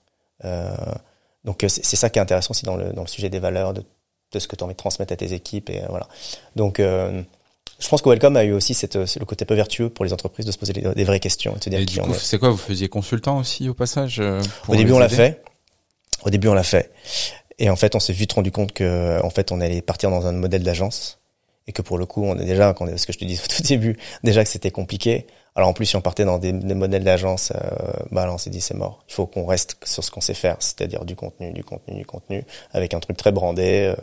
Donc 1.44 1.64
c'est 1.68 1.96
ça 1.96 2.10
qui 2.10 2.20
est 2.20 2.22
intéressant 2.22 2.52
aussi 2.52 2.66
dans 2.66 2.76
le, 2.76 2.92
dans 2.92 3.02
le 3.02 3.08
sujet 3.08 3.30
des 3.30 3.40
valeurs, 3.40 3.74
de, 3.74 3.84
de 4.32 4.40
ce 4.40 4.48
que 4.48 4.56
tu 4.56 4.64
as 4.64 4.66
envie 4.66 4.74
de 4.74 4.78
transmettre 4.80 5.14
à 5.14 5.16
tes 5.16 5.34
équipes. 5.34 5.70
Et 5.70 5.82
voilà. 5.90 6.08
Donc 6.56 6.80
je 6.80 7.88
pense 7.90 8.02
que 8.02 8.10
Welcome 8.10 8.36
a 8.38 8.44
eu 8.44 8.52
aussi 8.54 8.74
cette, 8.74 8.96
le 8.96 9.26
côté 9.26 9.46
peu 9.46 9.54
vertueux 9.56 9.90
pour 9.90 10.06
les 10.06 10.14
entreprises 10.14 10.46
de 10.46 10.52
se 10.52 10.58
poser 10.58 10.74
des, 10.74 10.82
des 10.82 11.04
vraies 11.04 11.20
questions 11.20 11.54
et 11.56 11.60
de 11.60 11.64
se 11.64 11.70
dire 11.70 11.80
Et 11.80 11.86
qui 11.86 11.96
du 11.96 12.02
on 12.02 12.06
coup, 12.06 12.14
est. 12.14 12.20
c'est 12.20 12.38
quoi 12.40 12.50
Vous 12.50 12.58
faisiez 12.58 12.90
consultant 12.90 13.38
aussi 13.40 13.70
au 13.70 13.74
passage 13.74 14.22
Au 14.68 14.76
début, 14.76 14.92
on 14.92 15.00
l'a 15.00 15.10
fait. 15.10 15.44
Au 16.24 16.30
début, 16.30 16.48
on 16.48 16.54
l'a 16.54 16.64
fait. 16.64 16.92
Et 17.60 17.70
en 17.70 17.76
fait, 17.76 17.96
on 17.96 18.00
s'est 18.00 18.14
vite 18.14 18.34
rendu 18.34 18.52
compte 18.52 18.72
que, 18.74 19.22
en 19.24 19.30
fait, 19.30 19.52
on 19.52 19.62
allait 19.62 19.82
partir 19.82 20.10
dans 20.10 20.26
un 20.28 20.32
modèle 20.34 20.64
d'agence. 20.64 21.20
Et 21.68 21.72
que 21.72 21.82
pour 21.82 21.98
le 21.98 22.06
coup, 22.06 22.24
on 22.24 22.38
est 22.38 22.46
déjà, 22.46 22.74
quand 22.74 22.86
ce 22.96 23.08
que 23.08 23.14
je 23.14 23.18
te 23.18 23.26
dis 23.26 23.40
au 23.44 23.48
tout 23.48 23.64
début, 23.64 23.98
déjà 24.24 24.44
que 24.44 24.50
c'était 24.50 24.70
compliqué. 24.70 25.26
Alors 25.56 25.70
en 25.70 25.74
plus, 25.74 25.86
si 25.88 25.96
on 25.96 26.02
partait 26.02 26.26
dans 26.26 26.38
des, 26.38 26.52
des 26.52 26.76
modèles 26.76 27.04
d'agence, 27.04 27.52
euh, 27.56 27.60
bah 28.12 28.28
là, 28.28 28.34
on 28.34 28.38
s'est 28.38 28.52
dit 28.52 28.62
c'est 28.62 28.76
mort. 28.76 29.04
Il 29.10 29.14
faut 29.14 29.26
qu'on 29.26 29.46
reste 29.48 29.78
sur 29.84 30.04
ce 30.04 30.12
qu'on 30.12 30.22
sait 30.22 30.36
faire, 30.36 30.58
c'est-à-dire 30.60 31.06
du 31.06 31.16
contenu, 31.16 31.52
du 31.54 31.64
contenu, 31.64 31.96
du 31.96 32.06
contenu, 32.06 32.44
avec 32.72 32.94
un 32.94 33.00
truc 33.00 33.18
très 33.18 33.32
brandé. 33.32 33.86
euh, 33.86 33.96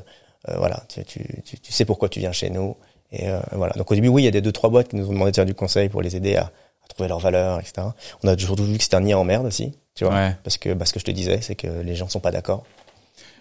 euh, 0.48 0.56
voilà, 0.56 0.82
tu, 0.88 1.04
tu, 1.04 1.24
tu, 1.44 1.60
tu 1.60 1.72
sais 1.72 1.84
pourquoi 1.84 2.08
tu 2.08 2.18
viens 2.18 2.32
chez 2.32 2.50
nous. 2.50 2.74
Et 3.12 3.28
euh, 3.28 3.38
voilà. 3.52 3.74
Donc 3.74 3.88
au 3.92 3.94
début, 3.94 4.08
oui, 4.08 4.22
il 4.22 4.24
y 4.24 4.28
a 4.28 4.32
des 4.32 4.40
deux 4.40 4.50
trois 4.50 4.70
boîtes 4.70 4.88
qui 4.88 4.96
nous 4.96 5.08
ont 5.08 5.12
demandé 5.12 5.30
de 5.30 5.36
faire 5.36 5.46
du 5.46 5.54
conseil 5.54 5.88
pour 5.88 6.02
les 6.02 6.16
aider 6.16 6.34
à, 6.34 6.46
à 6.46 6.88
trouver 6.88 7.08
leurs 7.08 7.20
valeurs, 7.20 7.60
etc. 7.60 7.86
On 8.24 8.28
a 8.28 8.34
toujours 8.34 8.56
vu 8.60 8.76
que 8.76 8.82
c'était 8.82 8.96
un 8.96 9.02
nid 9.02 9.14
en 9.14 9.22
merde 9.22 9.46
aussi, 9.46 9.72
tu 9.94 10.04
vois. 10.04 10.14
Ouais. 10.14 10.36
Parce 10.42 10.56
que, 10.56 10.72
bah, 10.72 10.84
ce 10.84 10.92
que 10.92 10.98
je 10.98 11.04
te 11.04 11.12
disais, 11.12 11.40
c'est 11.42 11.54
que 11.54 11.68
les 11.68 11.94
gens 11.94 12.08
sont 12.08 12.18
pas 12.18 12.32
d'accord. 12.32 12.64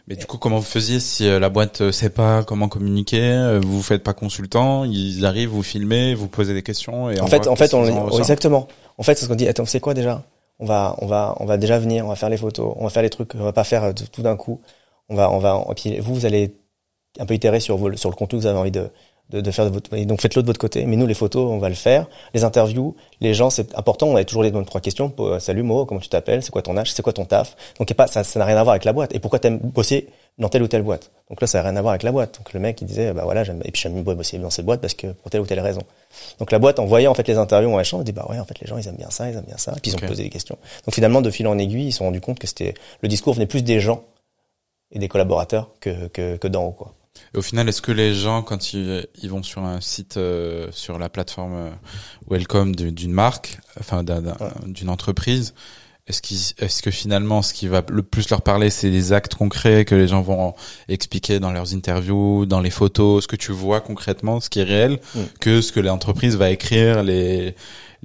Mais 0.08 0.16
du 0.16 0.26
coup, 0.26 0.38
comment 0.38 0.58
vous 0.58 0.64
faisiez 0.64 1.00
si 1.00 1.28
euh, 1.28 1.40
la 1.40 1.50
boîte 1.50 1.82
euh, 1.82 1.92
sait 1.92 2.10
pas 2.10 2.44
comment 2.44 2.68
communiquer 2.68 3.22
euh, 3.22 3.60
Vous 3.64 3.82
faites 3.82 4.04
pas 4.04 4.14
consultant 4.14 4.84
Ils 4.84 5.26
arrivent, 5.26 5.50
vous 5.50 5.64
filmez, 5.64 6.16
vous 6.16 6.28
posez 6.28 6.54
des 6.54 6.64
questions 6.64 7.10
et 7.10 7.20
En 7.20 7.26
on 7.26 7.28
fait, 7.28 7.48
en 7.48 7.56
fait, 7.56 7.70
qu'ils 7.70 7.78
en 7.78 8.10
on, 8.10 8.18
exactement. 8.20 8.68
En 8.98 9.04
fait, 9.04 9.16
c'est 9.16 9.26
ce 9.26 9.30
qu'on 9.30 9.36
dit. 9.36 9.48
Attends, 9.48 9.66
c'est 9.66 9.80
quoi 9.80 9.94
déjà? 9.94 10.24
On 10.60 10.66
va, 10.66 10.96
on 11.00 11.08
va, 11.08 11.36
on 11.40 11.46
va 11.46 11.58
déjà 11.58 11.80
venir. 11.80 12.06
On 12.06 12.10
va 12.10 12.16
faire 12.16 12.30
les 12.30 12.38
photos. 12.38 12.74
On 12.78 12.84
va 12.84 12.90
faire 12.90 13.04
les 13.04 13.10
trucs. 13.10 13.36
On 13.36 13.44
va 13.44 13.54
pas 13.54 13.64
faire 13.64 13.94
tout 13.94 14.22
d'un 14.22 14.36
coup. 14.36 14.62
On 15.10 15.16
va, 15.16 15.32
on 15.32 15.40
va. 15.40 15.64
Et 15.70 15.74
puis 15.76 16.00
vous, 16.00 16.16
vous 16.16 16.26
allez 16.26 16.56
un 17.20 17.26
peu 17.26 17.34
itérer 17.34 17.60
sur 17.60 17.78
sur 17.98 18.10
le 18.10 18.16
contenu 18.16 18.38
que 18.40 18.44
vous 18.44 18.48
avez 18.48 18.60
envie 18.60 18.72
de, 18.72 18.90
de, 19.32 19.42
de 19.42 19.52
faire 19.52 19.66
de 19.66 19.72
votre. 19.72 19.94
Et 19.96 20.06
donc 20.06 20.22
faites-le 20.22 20.42
de 20.42 20.48
votre 20.48 20.60
côté. 20.60 20.86
Mais 20.86 20.96
nous, 20.96 21.08
les 21.08 21.14
photos, 21.14 21.50
on 21.50 21.58
va 21.58 21.70
le 21.70 21.76
faire. 21.76 22.08
Les 22.34 22.44
interviews, 22.44 22.96
les 23.22 23.34
gens, 23.34 23.50
c'est 23.50 23.76
important. 23.78 24.08
On 24.08 24.16
a 24.16 24.24
toujours 24.24 24.44
les 24.44 24.52
mêmes 24.52 24.66
trois 24.66 24.82
questions. 24.82 25.10
Pour, 25.10 25.28
euh, 25.28 25.40
Salut 25.40 25.64
Mo, 25.64 25.86
comment 25.86 26.00
tu 26.00 26.10
t'appelles? 26.10 26.44
C'est 26.44 26.52
quoi 26.52 26.62
ton 26.62 26.78
âge? 26.78 26.94
C'est 26.94 27.02
quoi 27.02 27.14
ton 27.14 27.26
taf? 27.26 27.56
Donc 27.80 27.90
y 27.90 27.94
a 27.94 27.96
pas, 27.96 28.08
ça, 28.08 28.24
ça 28.24 28.40
n'a 28.40 28.46
rien 28.46 28.58
à 28.58 28.64
voir 28.64 28.74
avec 28.74 28.86
la 28.86 28.94
boîte. 28.94 29.16
Et 29.16 29.20
pourquoi 29.20 29.40
t'aimes 29.40 29.58
bosser 29.58 30.08
dans 30.38 30.50
telle 30.50 30.64
ou 30.64 30.68
telle 30.68 30.84
boîte? 30.84 31.12
Donc 31.30 31.40
là, 31.42 31.48
ça 31.48 31.60
n'a 31.60 31.70
rien 31.70 31.78
à 31.78 31.82
voir 31.82 31.92
avec 31.94 32.04
la 32.04 32.12
boîte. 32.12 32.38
Donc 32.38 32.54
le 32.54 32.60
mec, 32.60 32.82
il 32.82 32.86
disait, 32.86 33.14
bah 33.14 33.24
voilà, 33.24 33.44
j'aime. 33.44 33.62
Et 33.64 33.72
puis 33.72 33.82
j'aime 33.82 34.02
bosser 34.04 34.38
dans 34.38 34.50
cette 34.50 34.66
boîte 34.66 34.82
parce 34.82 34.94
que 34.94 35.08
pour 35.08 35.32
telle 35.32 35.42
ou 35.42 35.46
telle 35.46 35.60
raison. 35.60 35.82
Donc 36.40 36.52
la 36.52 36.60
boîte, 36.60 36.80
en 36.80 36.86
voyant 36.86 37.12
en 37.12 37.16
fait 37.16 37.28
les 37.28 37.38
interviews 37.38 37.74
en 37.74 37.80
échange, 37.80 38.02
on 38.02 38.04
dit 38.04 38.12
bah 38.12 38.26
ouais, 38.30 38.40
en 38.40 38.46
fait 38.46 38.60
les 38.60 38.68
gens 38.68 38.78
ils 38.78 38.88
aiment 38.88 38.96
bien 38.96 39.10
ça, 39.10 39.30
ils 39.30 39.38
aiment 39.38 39.46
bien 39.46 39.58
ça. 39.58 39.74
Et 39.78 39.80
puis 39.80 39.92
ils 39.92 39.96
ont 39.96 40.08
posé 40.08 40.24
des 40.24 40.30
questions. 40.30 40.58
Donc 40.86 40.94
finalement, 40.94 41.22
de 41.22 41.32
fil 41.32 41.48
en 41.48 41.58
aiguille, 41.58 41.88
ils 41.88 41.92
se 41.92 42.00
sont 42.00 42.06
rendus 42.06 42.22
compte 42.22 42.40
que 42.40 42.48
c'était 42.48 42.74
le 43.02 43.08
discours 43.08 43.34
venait 43.34 43.46
plus 43.46 43.64
des 43.64 43.80
gens 43.80 44.04
et 44.92 45.00
des 45.00 45.08
collaborateurs 45.08 45.70
que 45.80 46.08
que, 46.08 46.36
que 46.36 46.48
d'en 46.48 46.66
haut 46.66 46.72
quoi. 46.72 46.94
Et 47.34 47.38
au 47.38 47.42
final, 47.42 47.68
est-ce 47.70 47.82
que 47.82 47.92
les 47.92 48.14
gens, 48.14 48.42
quand 48.42 48.74
ils, 48.74 49.08
ils 49.22 49.30
vont 49.30 49.44
sur 49.44 49.64
un 49.64 49.82
site, 49.82 50.18
euh, 50.18 50.68
sur 50.72 50.98
la 51.00 51.10
plateforme 51.10 51.54
euh, 51.56 51.70
Welcome 52.30 52.76
du- 52.76 52.92
d'une 52.92 53.12
marque, 53.14 53.60
enfin 53.80 54.04
Ouais. 54.04 54.24
d'une 54.66 54.90
entreprise, 54.90 55.54
est-ce 56.08 56.22
qu'ils, 56.22 56.40
est-ce 56.58 56.82
que 56.82 56.92
finalement, 56.92 57.42
ce 57.42 57.54
qui 57.54 57.68
va 57.68 57.84
le 57.90 58.02
plus 58.04 58.30
leur 58.30 58.42
parler, 58.42 58.70
c'est 58.70 58.90
les 58.90 59.14
actes 59.14 59.36
concrets 59.36 59.86
que 59.86 59.96
les 59.96 60.08
gens 60.08 60.22
vont 60.22 60.56
expliquer 60.90 61.40
dans 61.40 61.52
leurs 61.52 61.74
interviews, 61.74 62.46
dans 62.46 62.60
les 62.60 62.72
photos, 62.72 63.24
ce 63.24 63.28
que 63.28 63.36
tu 63.38 63.52
vois 63.52 63.80
concrètement, 63.82 64.40
ce 64.40 64.50
qui 64.50 64.60
est 64.60 64.64
réel, 64.64 65.00
que 65.40 65.62
ce 65.62 65.72
que 65.72 65.80
l'entreprise 65.80 66.36
va 66.38 66.50
écrire, 66.50 67.04
les 67.04 67.56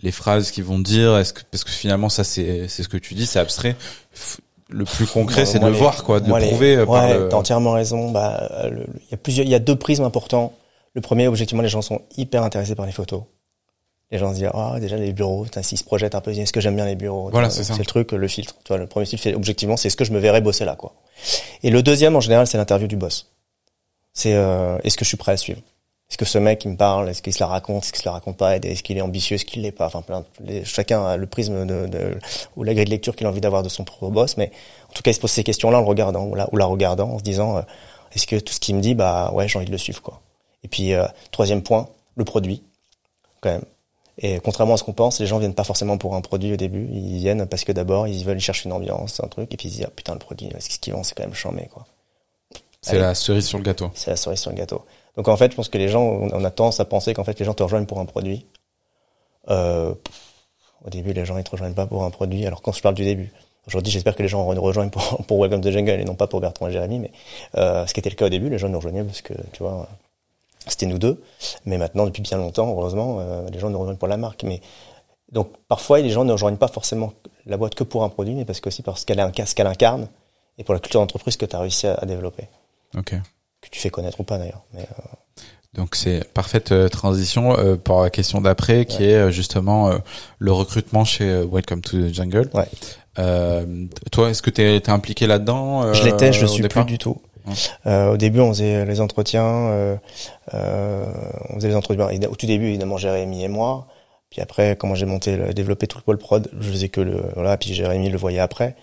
les 0.03 0.13
phrases 0.13 0.51
qu'ils 0.51 0.63
vont 0.65 0.79
dire, 0.79 1.17
est-ce 1.17 1.33
que 1.33 1.41
parce 1.51 1.65
que 1.65 1.71
finalement 1.71 2.11
ça 2.11 2.23
c'est 2.23 2.69
c'est 2.69 2.83
ce 2.83 2.89
que 2.89 2.99
tu 2.99 3.15
dis, 3.15 3.25
c'est 3.27 3.39
abstrait. 3.39 3.77
Le 4.69 4.85
plus 4.85 5.07
concret, 5.07 5.43
Moi, 5.43 5.53
c'est 5.53 5.59
de 5.61 5.67
le 5.67 5.73
voir, 5.73 6.03
quoi, 6.03 6.19
de 6.21 6.29
moi, 6.29 6.41
le 6.41 6.47
prouver 6.47 6.77
euh, 6.77 6.87
par 6.87 6.95
Ouais, 7.05 7.19
le- 7.19 7.29
t'as 7.29 7.37
entièrement 7.37 7.73
raison. 7.73 8.11
Bah, 8.11 8.49
euh, 8.65 8.85
il 8.97 9.11
y 9.13 9.15
a 9.15 9.17
plusieurs, 9.17 9.47
il 9.47 9.51
y 9.51 9.55
a 9.55 9.61
deux 9.61 9.77
prismes 9.77 10.03
importants. 10.05 10.53
Le 10.95 11.01
premier, 11.01 11.29
objectivement, 11.29 11.63
les 11.63 11.69
gens 11.69 11.83
sont 11.83 12.01
hyper 12.17 12.43
intéressés 12.43 12.75
par 12.75 12.85
les 12.87 12.93
photos. 12.93 13.23
Les 14.11 14.19
gens 14.19 14.31
se 14.31 14.37
disent, 14.39 14.51
ah, 14.55 14.77
déjà 14.81 14.97
les 14.97 15.13
bureaux, 15.13 15.47
s'ils 15.63 15.79
se 15.79 15.85
projettent 15.85 16.15
un 16.15 16.21
peu, 16.21 16.31
est-ce 16.33 16.53
que 16.53 16.61
j'aime 16.61 16.77
bien 16.77 16.85
les 16.87 16.95
bureaux 16.95 17.29
Voilà, 17.31 17.51
c'est 17.51 17.65
ça. 17.65 17.75
C'est 17.75 17.81
le 17.81 17.87
truc, 17.87 18.13
le 18.13 18.29
filtre. 18.29 18.55
Tu 18.65 18.69
vois, 18.69 18.79
le 18.79 18.87
premier 18.87 19.05
filtre, 19.07 19.23
c'est 19.25 19.35
objectivement, 19.35 19.77
c'est 19.77 19.89
est-ce 19.89 19.97
que 19.97 20.05
je 20.05 20.13
me 20.13 20.19
verrais 20.19 20.41
bosser 20.41 20.65
là, 20.65 20.75
quoi. 20.77 20.95
Et 21.63 21.71
le 21.71 21.83
deuxième, 21.83 22.15
en 22.17 22.21
général, 22.21 22.47
c'est 22.47 22.57
l'interview 22.57 22.87
du 22.89 22.97
boss. 22.97 23.33
C'est, 24.13 24.35
euh, 24.35 24.79
est-ce 24.85 24.97
que 24.97 25.05
je 25.05 25.09
suis 25.09 25.17
prêt 25.17 25.33
à 25.33 25.37
suivre? 25.37 25.61
Est-ce 26.09 26.19
que 26.19 26.25
ce 26.25 26.39
mec, 26.39 26.65
il 26.65 26.71
me 26.71 26.77
parle? 26.77 27.09
Est-ce 27.09 27.21
qu'il 27.21 27.33
se 27.35 27.41
la 27.41 27.49
raconte? 27.49 27.83
Est-ce 27.83 27.93
qu'il 27.93 28.01
se 28.03 28.07
la 28.09 28.13
raconte 28.13 28.37
pas? 28.37 28.57
Est-ce 28.57 28.83
qu'il 28.85 28.97
est 28.97 29.01
ambitieux? 29.01 29.35
Est-ce 29.35 29.45
qu'il 29.45 29.63
l'est 29.63 29.73
pas? 29.73 29.87
Enfin, 29.87 30.03
plein. 30.03 30.21
de- 30.21 30.27
les- 30.41 30.65
chacun 30.65 31.05
a 31.05 31.17
le 31.17 31.27
prisme 31.27 31.67
de, 31.67 31.87
de 31.89 32.19
ou 32.55 32.63
la 32.63 32.75
grille 32.75 32.85
de 32.85 32.91
lecture 32.91 33.17
qu'il 33.17 33.27
a 33.27 33.31
envie 33.31 33.41
d'avoir 33.41 33.63
de 33.65 33.69
son 33.69 33.83
propre 33.85 34.11
boss, 34.13 34.37
mais 34.37 34.53
en 34.89 34.93
tout 34.93 35.03
cas, 35.03 35.11
il 35.11 35.15
se 35.15 35.21
pose 35.21 35.33
ces 35.33 35.43
questions-là 35.43 35.79
en 35.79 35.81
le 35.81 35.87
regardant 35.89 36.25
ou 36.25 36.35
la, 36.37 36.49
ou 36.53 36.57
la 36.57 36.67
regardant, 36.67 37.11
en 37.11 37.19
se 37.19 37.25
disant, 37.25 37.57
euh, 37.59 37.63
est-ce 38.15 38.27
que 38.29 38.37
tout 38.39 38.53
ce 38.53 38.61
qu'il 38.61 38.77
me 38.77 38.81
dit, 38.81 38.95
bah 38.95 39.33
ouais, 39.35 39.49
j'ai 39.49 39.59
envie 39.59 39.67
de 39.67 39.73
le 39.73 39.79
suivre, 39.79 40.01
quoi. 40.01 40.21
Et 40.63 40.69
puis, 40.69 40.95
euh, 40.95 41.07
troisième 41.33 41.63
point, 41.63 41.89
le 42.15 42.25
produit, 42.25 42.63
quand 43.41 43.51
même. 43.51 43.65
Et 44.19 44.39
contrairement 44.41 44.75
à 44.75 44.77
ce 44.79 44.85
qu'on 44.85 44.93
pense, 44.95 45.19
les 45.21 45.27
gens 45.27 45.39
viennent 45.39 45.55
pas 45.55 45.65
forcément 45.65 45.99
pour 45.99 46.15
un 46.15 46.21
produit 46.23 46.53
au 46.53 46.57
début. 46.57 46.89
Ils 46.93 47.19
viennent 47.19 47.45
parce 47.47 47.65
que 47.65 47.73
d'abord, 47.73 48.07
ils 48.09 48.25
veulent 48.25 48.39
chercher 48.41 48.69
une 48.69 48.73
ambiance, 48.73 49.21
un 49.23 49.29
truc, 49.29 49.53
et 49.53 49.57
puis 49.59 49.69
ils 49.69 49.73
se 49.73 49.77
disent, 49.79 49.87
ah, 49.89 49.93
putain, 49.95 50.13
le 50.15 50.19
produit, 50.21 50.49
ce 50.59 50.79
qu'ils 50.79 50.93
vendent, 50.95 51.05
c'est 51.05 51.15
quand 51.17 51.25
même 51.25 51.35
chambé, 51.35 51.69
quoi. 51.71 51.85
c'est 52.81 52.99
la 52.99 53.15
cerise 53.17 53.47
sur 53.47 53.59
le 53.59 53.65
gâteau. 53.65 53.91
C'est 53.95 54.11
la 54.11 54.17
cerise 54.17 54.39
sur 54.39 54.51
le 54.53 54.57
gâteau. 54.57 54.83
Donc 55.17 55.29
en 55.29 55.37
fait, 55.37 55.51
je 55.51 55.57
pense 55.57 55.69
que 55.69 55.79
les 55.79 55.89
gens, 55.89 56.03
on 56.05 56.45
a 56.45 56.51
tendance 56.51 56.79
à 56.81 56.85
penser 56.85 57.15
qu'en 57.15 57.25
fait, 57.25 57.39
les 57.39 57.45
gens 57.45 57.55
te 57.55 57.63
rejoignent 57.63 57.87
pour 57.87 58.01
un 58.01 58.05
produit. 58.05 58.47
Euh, 59.49 59.95
au 60.85 60.91
début, 60.91 61.13
les 61.13 61.25
gens, 61.25 61.39
ils 61.39 61.45
te 61.45 61.51
rejoignent 61.51 61.75
pas 61.75 61.87
pour 61.87 62.05
un 62.05 62.11
produit. 62.11 62.47
Alors 62.47 62.63
quand 62.63 62.73
je 62.73 62.83
parle 62.83 62.95
du 62.95 63.05
début, 63.05 63.33
aujourd'hui, 63.67 63.93
j'espère 63.93 64.15
que 64.15 64.23
les 64.23 64.29
gens 64.29 64.53
nous 64.53 64.63
rejoignent 64.63 64.91
pour, 65.27 65.41
Welcome 65.41 65.63
to 65.63 65.71
Jungle 65.71 66.01
et 66.01 66.05
non 66.05 66.15
pas 66.15 66.27
pour 66.27 66.41
Bertrand 66.41 66.69
et 66.69 66.73
Jérémy. 66.73 66.99
Mais 66.99 67.13
euh, 67.57 67.87
ce 67.87 67.95
qui 67.95 68.01
était 68.01 68.11
le 68.11 68.17
cas 68.17 68.27
au 68.27 68.31
début, 68.31 68.51
les 68.51 68.59
gens 68.59 68.69
nous 68.69 68.79
rejoignaient 68.79 69.05
parce 69.05 69.23
que, 69.23 69.33
tu 69.53 69.63
vois, 69.63 69.89
c'était 70.67 70.87
nous 70.87 70.99
deux. 70.99 71.23
Mais 71.65 71.79
maintenant, 71.79 72.05
depuis 72.05 72.23
bien 72.23 72.37
longtemps, 72.37 72.69
heureusement, 72.69 73.19
euh, 73.21 73.49
les 73.51 73.59
gens 73.59 73.71
nous 73.71 73.79
rejoignent 73.79 73.99
pour 73.99 74.09
la 74.09 74.19
marque. 74.19 74.43
Mais 74.43 74.61
donc 75.33 75.49
parfois, 75.69 76.01
les 76.01 76.11
gens 76.11 76.25
ne 76.25 76.33
rejoignent 76.33 76.59
pas 76.59 76.69
forcément 76.69 77.15
la 77.47 77.57
boîte 77.57 77.75
que 77.75 77.85
pour 77.85 78.05
un 78.05 78.11
produit, 78.11 78.35
mais 78.35 78.45
parce 78.45 78.61
que 78.61 78.69
aussi 78.69 78.83
parce 78.83 79.05
qu'elle 79.05 79.33
qu'elle 79.33 79.67
incarne 79.67 80.09
et 80.59 80.65
pour 80.65 80.75
la 80.75 80.81
culture 80.81 81.01
d'entreprise 81.01 81.37
que 81.37 81.47
tu 81.47 81.55
as 81.55 81.61
réussi 81.61 81.87
à, 81.87 81.95
à 81.95 82.07
développer, 82.07 82.49
Ok. 82.97 83.15
Que 83.67 83.75
tu 83.75 83.81
fais 83.81 83.91
connaître 83.91 84.21
ou 84.21 84.25
pas 84.25 84.39
d'ailleurs. 84.39 84.63
Mais 84.75 84.81
euh, 84.83 85.43
Donc 85.75 85.95
c'est 85.95 86.25
parfaite 86.33 86.73
euh, 86.73 86.89
transition 86.89 87.59
euh, 87.59 87.77
pour 87.77 88.01
la 88.03 88.11
question 88.11 88.41
d'après 88.41 88.85
qui 88.87 88.99
Ouais. 89.03 89.09
est 89.11 89.33
justement 89.33 89.91
euh, 89.91 89.99
le 90.39 90.53
recrutement 90.53 91.05
chez 91.05 91.43
Welcome 91.51 91.81
to 91.83 91.97
the 92.09 92.15
Jungle. 92.15 92.49
Ouais. 92.55 92.67
Euh, 93.19 93.87
toi, 94.13 94.31
est-ce 94.31 94.43
que 94.43 94.51
tu 94.51 94.63
es 94.63 94.91
impliqué 94.91 95.27
là-dedans 95.27 95.93
Je 95.95 96.05
l'étais, 96.05 96.33
je 96.33 96.41
le 96.41 96.47
au 96.47 96.49
suis 96.53 96.63
départ 96.63 96.85
plus 96.85 96.93
du 96.93 96.99
tout. 96.99 97.17
Euh, 97.87 98.13
au 98.13 98.17
début, 98.17 98.41
on 98.41 98.49
faisait 98.49 98.85
les 98.85 99.01
entretiens, 99.01 99.45
euh, 99.45 99.97
euh, 100.55 101.05
on 101.51 101.55
faisait 101.57 101.69
les 101.69 101.77
entretiens. 101.77 102.09
Au 102.29 102.35
tout 102.37 102.47
début, 102.47 102.67
évidemment, 102.69 102.97
Jérémy 102.99 103.45
et 103.45 103.49
moi. 103.49 103.87
Puis 104.31 104.41
après, 104.43 104.77
comment 104.77 104.95
j'ai 104.97 105.07
monté, 105.07 105.37
le- 105.37 105.55
développé 105.55 105.87
tout 105.87 105.97
le 105.99 106.03
pôle 106.03 106.19
prod, 106.19 106.51
je 106.61 106.71
faisais 106.71 106.89
que 106.89 107.01
le, 107.01 107.23
voilà. 107.35 107.57
Puis 107.57 107.73
Jérémy 107.73 108.11
le 108.11 108.19
voyait 108.19 108.41
après. 108.41 108.75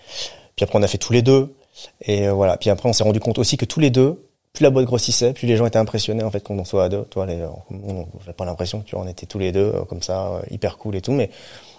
Puis 0.56 0.64
après, 0.64 0.78
on 0.78 0.82
a 0.82 0.86
fait 0.88 0.98
tous 0.98 1.12
les 1.12 1.22
deux. 1.22 1.54
Et 2.00 2.28
voilà. 2.28 2.56
Puis 2.56 2.70
après, 2.70 2.88
on 2.88 2.92
s'est 2.92 3.04
rendu 3.04 3.20
compte 3.20 3.38
aussi 3.38 3.56
que 3.56 3.66
tous 3.66 3.80
les 3.80 3.90
deux, 3.90 4.24
plus 4.54 4.62
la 4.62 4.70
boîte 4.70 4.86
grossissait, 4.86 5.32
plus 5.32 5.46
les 5.48 5.56
gens 5.56 5.66
étaient 5.66 5.78
impressionnés 5.80 6.22
en 6.22 6.30
fait 6.30 6.40
qu'on 6.42 6.58
en 6.60 6.64
soit 6.64 6.84
à 6.84 6.88
deux. 6.88 7.02
Toi, 7.10 7.26
les, 7.26 7.44
on, 7.70 8.06
j'avais 8.20 8.32
pas 8.32 8.44
l'impression 8.44 8.80
que 8.80 8.84
tu 8.86 8.94
on 8.94 9.06
était 9.06 9.26
tous 9.26 9.38
les 9.40 9.50
deux 9.52 9.72
euh, 9.74 9.84
comme 9.84 10.00
ça, 10.00 10.28
euh, 10.28 10.42
hyper 10.50 10.78
cool 10.78 10.94
et 10.94 11.00
tout. 11.00 11.10
Mais 11.10 11.28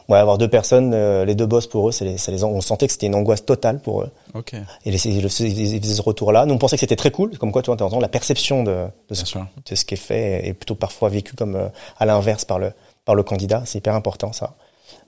ouais, 0.09 0.17
avoir 0.17 0.37
deux 0.37 0.49
personnes, 0.49 0.93
euh, 0.93 1.23
les 1.23 1.35
deux 1.35 1.45
boss 1.45 1.67
pour 1.67 1.87
eux, 1.87 1.93
les, 2.01 2.17
ça 2.17 2.33
les, 2.33 2.43
en- 2.43 2.49
on 2.51 2.59
sentait 2.59 2.85
que 2.87 2.91
c'était 2.91 3.05
une 3.07 3.15
angoisse 3.15 3.45
totale 3.45 3.79
pour 3.79 4.01
eux. 4.01 4.11
Ok, 4.33 4.53
Et 4.53 4.61
ils 4.85 4.99
faisaient 4.99 5.93
ce 5.95 6.01
retour-là. 6.01 6.45
Nous, 6.45 6.53
on 6.53 6.57
pensait 6.57 6.75
que 6.75 6.81
c'était 6.81 6.97
très 6.97 7.11
cool, 7.11 7.37
comme 7.37 7.53
quoi, 7.53 7.61
tu 7.61 7.71
vois, 7.73 7.81
en 7.81 7.99
la 8.01 8.09
perception 8.09 8.63
de, 8.63 8.87
de, 9.07 9.15
ce, 9.15 9.25
sûr. 9.25 9.45
de 9.65 9.73
ce 9.75 9.85
qui 9.85 9.93
est 9.93 9.97
fait 9.97 10.45
est 10.45 10.53
plutôt 10.53 10.75
parfois 10.75 11.07
vécu 11.07 11.33
comme 11.33 11.55
euh, 11.55 11.69
à 11.97 12.05
l'inverse 12.05 12.43
par 12.43 12.59
le, 12.59 12.73
par 13.05 13.15
le 13.15 13.23
candidat. 13.23 13.63
C'est 13.65 13.77
hyper 13.77 13.95
important, 13.95 14.33
ça. 14.33 14.55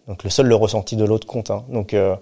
Donc, 0.07 0.23
le 0.23 0.29
seul 0.29 0.45
le 0.47 0.55
ressenti 0.55 0.95
de 0.95 1.03
l'autre 1.03 1.27
compte. 1.27 1.51
Hein. 1.51 1.65
Donc, 1.67 1.93
euh, 1.93 2.15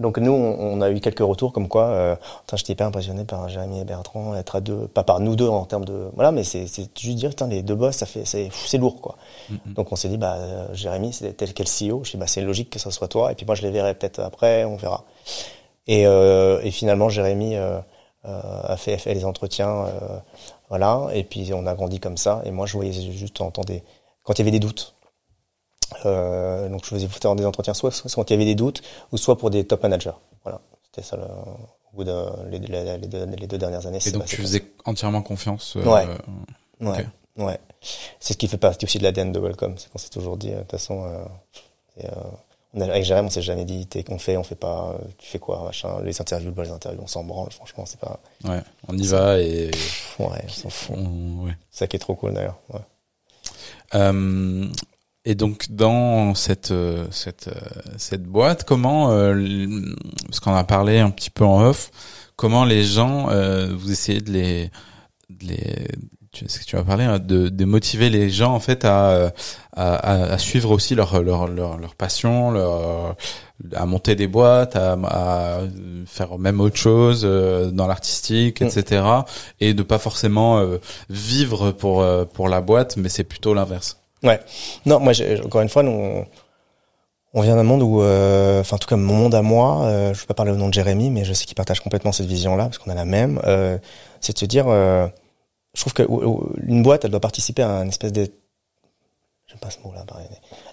donc, 0.00 0.18
nous, 0.18 0.32
on, 0.32 0.78
on 0.78 0.80
a 0.80 0.90
eu 0.90 1.00
quelques 1.00 1.20
retours 1.20 1.52
comme 1.52 1.68
quoi, 1.68 1.84
euh, 1.84 2.16
j'étais 2.54 2.72
hyper 2.72 2.86
impressionné 2.86 3.24
par 3.24 3.48
Jérémy 3.48 3.80
et 3.80 3.84
Bertrand, 3.84 4.34
être 4.34 4.56
à 4.56 4.60
deux, 4.60 4.88
pas 4.88 5.04
par 5.04 5.20
nous 5.20 5.36
deux 5.36 5.48
en 5.48 5.64
termes 5.64 5.84
de, 5.84 6.10
voilà, 6.14 6.32
mais 6.32 6.44
c'est, 6.44 6.66
c'est 6.66 6.98
juste 6.98 7.18
dire, 7.18 7.30
putain, 7.30 7.46
les 7.46 7.62
deux 7.62 7.74
boss, 7.74 7.96
ça 7.96 8.06
fait, 8.06 8.24
c'est, 8.24 8.48
c'est 8.52 8.78
lourd, 8.78 9.00
quoi. 9.00 9.16
Mhm. 9.50 9.74
Donc, 9.74 9.92
on 9.92 9.96
s'est 9.96 10.08
dit, 10.08 10.18
bah, 10.18 10.34
euh, 10.36 10.66
Jérémy, 10.72 11.12
c'est 11.12 11.34
tel 11.34 11.54
quel 11.54 11.66
CEO. 11.66 12.02
Je 12.04 12.12
dis, 12.12 12.16
bah, 12.16 12.26
c'est 12.26 12.42
logique 12.42 12.70
que 12.70 12.78
ça 12.78 12.90
soit 12.90 13.08
toi. 13.08 13.30
Et 13.32 13.34
puis, 13.34 13.46
moi, 13.46 13.54
je 13.54 13.62
les 13.62 13.70
verrai 13.70 13.94
peut-être 13.94 14.20
après, 14.20 14.64
on 14.64 14.76
verra. 14.76 15.04
Et, 15.86 16.06
euh, 16.06 16.60
et 16.62 16.70
finalement, 16.70 17.08
Jérémy 17.08 17.56
euh, 17.56 17.80
euh, 18.26 18.60
a 18.64 18.76
fait, 18.76 18.94
a 18.94 18.98
fait 18.98 19.14
les 19.14 19.24
entretiens, 19.24 19.86
euh, 19.86 20.18
voilà. 20.68 21.08
Et 21.14 21.24
puis 21.24 21.52
on 21.54 21.66
a 21.66 21.74
grandi 21.74 22.00
comme 22.00 22.16
ça. 22.16 22.42
Et 22.44 22.50
moi, 22.50 22.66
je 22.66 22.74
voyais 22.74 22.92
juste 22.92 23.40
en 23.40 23.50
temps 23.50 23.64
des, 23.64 23.82
quand 24.22 24.34
il 24.34 24.38
y 24.38 24.42
avait 24.42 24.50
des 24.50 24.60
doutes, 24.60 24.94
Euh, 26.06 26.68
donc 26.68 26.84
je 26.84 26.90
faisais 26.90 27.08
faire 27.08 27.34
des 27.34 27.44
entretiens 27.44 27.74
soit, 27.74 27.90
soit 27.90 28.10
quand 28.14 28.30
il 28.30 28.34
y 28.34 28.36
avait 28.36 28.44
des 28.44 28.54
doutes, 28.54 28.82
ou 29.12 29.16
soit 29.16 29.36
pour 29.36 29.50
des 29.50 29.64
top 29.66 29.82
managers. 29.82 30.12
Voilà, 30.44 30.60
c'était 30.84 31.06
ça 31.06 31.16
le, 31.16 31.22
au 31.24 31.96
bout 31.96 32.04
de 32.04 32.14
les, 32.50 32.58
les, 32.60 32.98
les, 32.98 33.06
deux, 33.08 33.24
les 33.26 33.46
deux 33.46 33.58
dernières 33.58 33.86
années. 33.86 33.98
Et 34.06 34.10
donc 34.12 34.24
tu 34.26 34.36
faisais 34.36 34.64
entièrement 34.84 35.22
confiance. 35.22 35.74
euh, 35.76 35.84
Ouais. 35.84 36.06
Ouais, 36.80 37.04
Ok. 37.36 37.44
ouais. 37.46 37.58
C'est 38.20 38.34
ce 38.34 38.38
qui 38.38 38.46
fait 38.48 38.56
partie 38.58 38.84
aussi 38.84 38.98
de 38.98 39.02
l'ADN 39.04 39.32
de 39.32 39.40
Welcome. 39.40 39.74
C'est 39.78 39.90
qu'on 39.90 39.98
s'est 39.98 40.08
toujours 40.10 40.36
dit, 40.36 40.50
euh, 40.50 40.56
de 40.56 40.60
toute 40.60 40.70
façon, 40.72 41.04
euh, 41.04 41.24
euh, 42.04 42.08
on 42.74 42.80
a, 42.82 42.84
avec 42.84 43.04
Jérém, 43.04 43.26
on 43.26 43.30
s'est 43.30 43.42
jamais 43.42 43.64
dit, 43.64 43.86
t'es 43.86 44.04
qu'on 44.04 44.18
fait, 44.18 44.36
on 44.36 44.44
fait 44.44 44.54
pas, 44.54 44.90
euh, 44.94 44.98
tu 45.18 45.28
fais 45.28 45.38
quoi, 45.40 45.64
machin. 45.64 46.00
Les 46.02 46.20
interviews, 46.20 46.52
les 46.56 46.70
interviews, 46.70 47.02
on 47.02 47.06
s'en 47.08 47.24
branle, 47.24 47.50
franchement, 47.50 47.84
c'est 47.86 47.98
pas, 47.98 48.20
Ouais, 48.44 48.60
on 48.86 48.96
y 48.96 49.06
va 49.08 49.40
et 49.40 49.70
ouais, 50.20 50.26
on 50.44 50.48
s'en 50.48 50.70
fout. 50.70 50.96
on, 50.96 51.44
ouais. 51.46 51.56
C'est 51.70 51.78
ça 51.80 51.86
qui 51.88 51.96
est 51.96 52.00
trop 52.00 52.14
cool 52.14 52.34
d'ailleurs. 52.34 52.58
Ouais. 52.72 52.80
Euh, 53.96 54.66
et 55.24 55.34
donc 55.34 55.66
dans 55.70 56.34
cette 56.34 56.70
euh, 56.70 57.06
cette 57.10 57.48
euh, 57.48 57.60
cette 57.98 58.24
boîte, 58.24 58.64
comment 58.64 59.10
euh, 59.12 59.34
parce 60.26 60.40
qu'on 60.40 60.54
a 60.54 60.64
parlé 60.64 60.98
un 60.98 61.10
petit 61.10 61.30
peu 61.30 61.44
en 61.44 61.62
off, 61.62 61.90
comment 62.36 62.64
les 62.64 62.84
gens 62.84 63.28
euh, 63.30 63.68
vous 63.76 63.90
essayez 63.92 64.20
de 64.20 64.30
les 64.32 64.70
de 65.28 65.46
les 65.46 65.88
tu 66.32 66.48
ce 66.48 66.60
que 66.60 66.64
tu 66.64 66.76
vas 66.76 66.84
parler 66.84 67.04
hein, 67.04 67.18
de, 67.18 67.48
de 67.48 67.64
motiver 67.64 68.08
les 68.08 68.30
gens 68.30 68.54
en 68.54 68.60
fait 68.60 68.84
à 68.84 69.32
à, 69.76 70.32
à, 70.32 70.38
suivre 70.38 70.70
aussi 70.70 70.94
leur 70.94 71.22
leur 71.22 71.48
leur, 71.48 71.76
leur 71.76 71.94
passion, 71.96 72.50
leur 72.52 73.16
à 73.74 73.86
monter 73.86 74.14
des 74.14 74.26
boîtes, 74.26 74.76
à, 74.76 74.92
à 75.04 75.60
faire 76.06 76.38
même 76.38 76.60
autre 76.60 76.76
chose 76.76 77.22
euh, 77.24 77.70
dans 77.70 77.86
l'artistique, 77.86 78.60
Mm. 78.60 78.66
etc. 78.66 79.04
Et 79.60 79.74
de 79.74 79.82
pas 79.82 79.98
forcément 79.98 80.58
euh, 80.60 80.78
vivre 81.08 81.72
pour 81.72 82.00
euh, 82.02 82.24
pour 82.24 82.48
la 82.48 82.60
boîte, 82.60 82.96
mais 82.96 83.08
c'est 83.08 83.24
plutôt 83.24 83.54
l'inverse. 83.54 83.99
Non, 84.22 85.00
moi, 85.00 85.12
encore 85.44 85.60
une 85.62 85.68
fois, 85.68 85.82
nous, 85.82 86.24
on, 87.32 87.40
vient 87.40 87.56
d'un 87.56 87.62
monde 87.62 87.82
où, 87.82 88.02
euh, 88.02 88.60
enfin, 88.60 88.76
en 88.76 88.78
tout 88.78 88.88
cas, 88.88 88.96
mon 88.96 89.14
monde 89.14 89.34
à 89.34 89.42
moi, 89.42 89.84
euh, 89.84 90.14
je 90.14 90.20
vais 90.20 90.26
pas 90.26 90.34
parler 90.34 90.52
au 90.52 90.56
nom 90.56 90.68
de 90.68 90.74
Jérémy, 90.74 91.10
mais 91.10 91.24
je 91.24 91.32
sais 91.32 91.46
qu'il 91.46 91.54
partage 91.54 91.80
complètement 91.80 92.12
cette 92.12 92.26
vision-là, 92.26 92.64
parce 92.64 92.78
qu'on 92.78 92.90
a 92.90 92.94
la 92.94 93.04
même, 93.04 93.40
euh, 93.44 93.78
c'est 94.20 94.32
de 94.34 94.38
se 94.38 94.44
dire, 94.44 94.66
euh, 94.68 95.06
je 95.74 95.80
trouve 95.80 95.92
que 95.94 96.02
ou- 96.02 96.22
ou- 96.24 96.52
une 96.66 96.82
boîte, 96.82 97.04
elle 97.04 97.10
doit 97.10 97.20
participer 97.20 97.62
à 97.62 97.70
un 97.70 97.88
espèce 97.88 98.12
de, 98.12 98.30
j'aime 99.46 99.58
pas 99.60 99.70
ce 99.70 99.78
mot-là, 99.84 100.04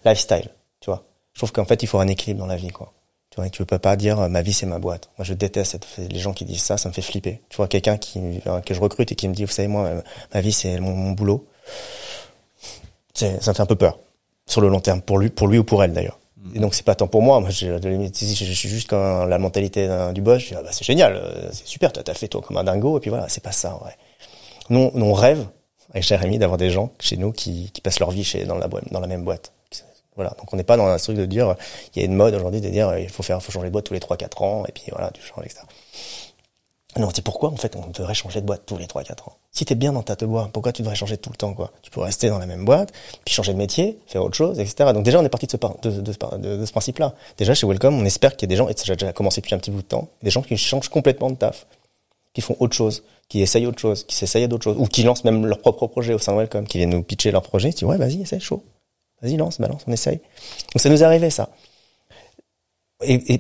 lifestyle, 0.06 0.50
tu 0.80 0.90
vois. 0.90 1.04
Je 1.34 1.40
trouve 1.40 1.52
qu'en 1.52 1.66
fait, 1.66 1.84
il 1.84 1.88
faut 1.88 2.00
un 2.00 2.08
équilibre 2.08 2.40
dans 2.40 2.48
la 2.48 2.56
vie, 2.56 2.70
quoi. 2.70 2.94
Tu 3.30 3.40
vois, 3.40 3.50
tu 3.50 3.64
peux 3.66 3.78
pas 3.78 3.96
dire, 3.96 4.20
euh, 4.20 4.28
ma 4.30 4.42
vie, 4.42 4.54
c'est 4.54 4.66
ma 4.66 4.80
boîte. 4.80 5.10
Moi, 5.18 5.26
je 5.26 5.34
déteste 5.34 5.78
les 5.98 6.20
gens 6.20 6.34
qui 6.34 6.46
disent 6.46 6.64
ça, 6.64 6.78
ça 6.78 6.90
me 6.90 6.94
fait 6.94 7.02
flipper. 7.04 7.42
Tu 7.50 7.58
vois, 7.58 7.68
quelqu'un 7.68 7.98
qui, 7.98 8.20
euh, 8.48 8.62
que 8.62 8.74
je 8.74 8.80
recrute 8.80 9.12
et 9.12 9.16
qui 9.16 9.28
me 9.28 9.34
dit, 9.34 9.46
vous 9.46 9.52
savez, 9.52 9.68
moi, 9.68 9.92
ma 10.34 10.42
vie, 10.42 10.52
c'est 10.54 10.80
mon 10.80 11.12
boulot. 11.12 11.46
C'est- 13.18 13.42
ça 13.44 13.52
me 13.52 13.56
fait 13.56 13.64
un 13.64 13.66
peu 13.66 13.76
peur 13.76 13.98
sur 14.46 14.62
le 14.62 14.70
long 14.70 14.80
terme 14.80 15.02
pour 15.02 15.18
lui, 15.18 15.30
pour 15.30 15.48
lui 15.48 15.58
ou 15.58 15.64
pour 15.64 15.84
elle 15.84 15.92
d'ailleurs. 15.94 16.20
Et 16.54 16.60
donc 16.60 16.76
c'est 16.76 16.84
pas 16.86 16.96
tant 16.96 17.08
pour 17.08 17.22
moi. 17.22 17.40
Moi, 17.40 17.50
je, 17.50 17.78
je 17.82 18.54
suis 18.54 18.70
juste 18.70 18.90
quand 18.90 19.26
la 19.26 19.40
mentalité 19.40 19.90
du 20.14 20.22
boss. 20.22 20.42
Je 20.44 20.48
dis, 20.50 20.56
ah 20.56 20.62
bah, 20.62 20.70
c'est 20.72 20.86
génial, 20.86 21.16
euh, 21.16 21.50
c'est 21.52 21.66
super. 21.68 21.92
Toi, 21.92 22.04
t'as 22.04 22.14
fait 22.14 22.28
toi 22.28 22.42
comme 22.42 22.58
un 22.58 22.64
dingo. 22.64 22.98
Et 22.98 23.02
puis 23.02 23.10
voilà, 23.10 23.28
c'est 23.28 23.44
pas 23.44 23.52
ça. 23.52 23.74
Ouais. 23.84 23.92
Nous, 24.70 24.92
nous, 24.94 25.06
on 25.06 25.14
rêve 25.14 25.46
avec 25.92 26.04
Jérémy 26.04 26.38
d'avoir 26.38 26.58
des 26.58 26.70
gens 26.70 26.92
chez 27.00 27.18
nous 27.18 27.32
qui, 27.32 27.72
qui 27.74 27.82
passent 27.82 28.00
leur 28.00 28.12
vie 28.12 28.24
chez 28.24 28.46
dans 28.46 28.56
la 28.58 28.68
dans 28.68 29.00
la 29.00 29.08
même 29.08 29.24
boîte. 29.24 29.52
Voilà. 30.16 30.30
Donc 30.40 30.54
on 30.54 30.58
n'est 30.58 30.64
pas 30.64 30.78
dans 30.78 30.86
un 30.88 30.98
truc 30.98 31.18
de 31.18 31.26
dire, 31.26 31.56
il 31.96 32.00
y 32.00 32.02
a 32.04 32.06
une 32.06 32.16
mode 32.16 32.34
aujourd'hui 32.36 32.62
de 32.62 32.70
dire, 32.70 32.98
il 32.98 33.10
faut 33.10 33.24
faire, 33.24 33.42
faut 33.42 33.52
changer 33.52 33.68
de 33.68 33.74
boîte 33.74 33.86
tous 33.86 33.94
les 33.94 34.00
3-4 34.00 34.42
ans. 34.44 34.64
Et 34.68 34.72
puis 34.72 34.84
voilà, 34.92 35.12
tu 35.12 35.22
changes 35.22 35.44
etc. 35.46 35.62
Non, 36.98 37.10
c'est 37.14 37.22
pourquoi 37.24 37.50
en 37.50 37.56
fait 37.58 37.76
on 37.76 37.88
devrait 37.92 38.14
changer 38.16 38.42
de 38.42 38.46
boîte 38.46 38.62
tous 38.66 38.78
les 38.78 38.86
3-4 38.86 39.24
ans? 39.30 39.34
Si 39.58 39.66
t'es 39.66 39.74
bien 39.74 39.92
dans 39.92 40.04
ta 40.04 40.16
te 40.16 40.24
boîte, 40.24 40.52
pourquoi 40.52 40.72
tu 40.72 40.84
devrais 40.84 40.94
changer 40.94 41.18
tout 41.18 41.32
le 41.32 41.36
temps 41.36 41.52
quoi? 41.56 41.72
Tu 41.82 41.90
peux 41.90 42.00
rester 42.00 42.30
dans 42.30 42.38
la 42.38 42.46
même 42.46 42.64
boîte, 42.64 42.94
puis 43.26 43.34
changer 43.34 43.54
de 43.54 43.58
métier, 43.58 43.98
faire 44.06 44.24
autre 44.24 44.36
chose, 44.36 44.60
etc. 44.60 44.92
Donc 44.94 45.02
déjà 45.02 45.20
on 45.20 45.26
est 45.26 45.30
parti 45.30 45.48
de 45.48 45.52
ce, 45.52 46.72
principe-là. 46.72 47.16
Déjà 47.40 47.56
chez 47.56 47.66
Welcome, 47.66 47.96
on 47.96 48.06
espère 48.06 48.38
qu'il 48.38 48.48
y 48.48 48.50
a 48.50 48.54
des 48.54 48.56
gens, 48.56 48.70
et 48.70 48.74
ça 48.78 48.92
a 48.92 48.96
déjà 48.96 49.12
commencé 49.14 49.42
depuis 49.42 49.56
un 49.56 49.58
petit 49.58 49.72
bout 49.72 49.82
de 49.82 49.88
temps, 49.88 50.10
des 50.22 50.30
gens 50.30 50.44
qui 50.44 50.56
changent 50.58 50.90
complètement 50.90 51.32
de 51.32 51.38
taf, 51.38 51.66
qui 52.36 52.42
font 52.42 52.56
autre 52.60 52.76
chose, 52.76 53.02
qui 53.30 53.42
essayent 53.42 53.66
autre 53.66 53.80
chose, 53.80 54.04
qui 54.04 54.16
s'essayent 54.16 54.48
d'autres 54.48 54.64
choses, 54.64 54.78
ou 54.78 54.86
qui 54.86 55.02
lancent 55.02 55.24
même 55.24 55.44
leur 55.48 55.58
propre 55.58 55.88
projet 55.88 56.14
au 56.14 56.20
sein 56.20 56.34
de 56.34 56.38
Welcome, 56.38 56.68
qui 56.68 56.78
viennent 56.78 56.92
nous 56.92 57.02
pitcher 57.02 57.32
leur 57.32 57.42
projet, 57.42 57.70
ils 57.70 57.74
disent 57.74 57.84
ouais 57.86 57.98
vas-y 57.98 58.22
essaye 58.22 58.40
chaud, 58.40 58.64
vas-y 59.24 59.38
lance, 59.38 59.60
balance, 59.60 59.82
on 59.88 59.92
essaye. 59.92 60.18
Donc 60.72 60.82
ça 60.82 60.90
nous 60.90 61.02
est 61.02 61.06
arrivé 61.06 61.32
ça 61.32 61.50
et, 63.04 63.40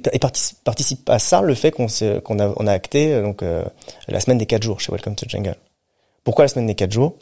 participe, 0.63 1.07
à 1.09 1.19
ça 1.19 1.41
le 1.41 1.53
fait 1.53 1.69
qu'on 1.71 2.39
a, 2.39 2.71
acté 2.71 3.13
euh, 3.13 3.21
donc 3.21 3.43
euh, 3.43 3.63
la 4.07 4.19
semaine 4.19 4.39
des 4.39 4.47
quatre 4.47 4.63
jours 4.63 4.79
chez 4.79 4.91
Welcome 4.91 5.15
to 5.15 5.27
Jungle. 5.27 5.55
Pourquoi 6.27 6.43
la 6.43 6.49
semaine 6.49 6.67
des 6.67 6.75
quatre 6.75 6.91
jours? 6.91 7.13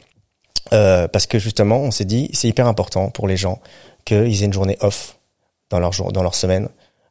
Euh, 0.72 1.06
Parce 1.06 1.26
que 1.28 1.38
justement, 1.38 1.76
on 1.78 1.92
s'est 1.92 2.04
dit 2.04 2.28
c'est 2.32 2.48
hyper 2.48 2.66
important 2.66 3.08
pour 3.08 3.28
les 3.28 3.36
gens 3.36 3.60
qu'ils 4.04 4.42
aient 4.42 4.46
une 4.46 4.52
journée 4.52 4.76
off 4.80 5.16
dans 5.70 5.78
leur 5.78 5.92
jour, 5.92 6.10
dans 6.10 6.24
leur 6.24 6.34
semaine. 6.34 6.68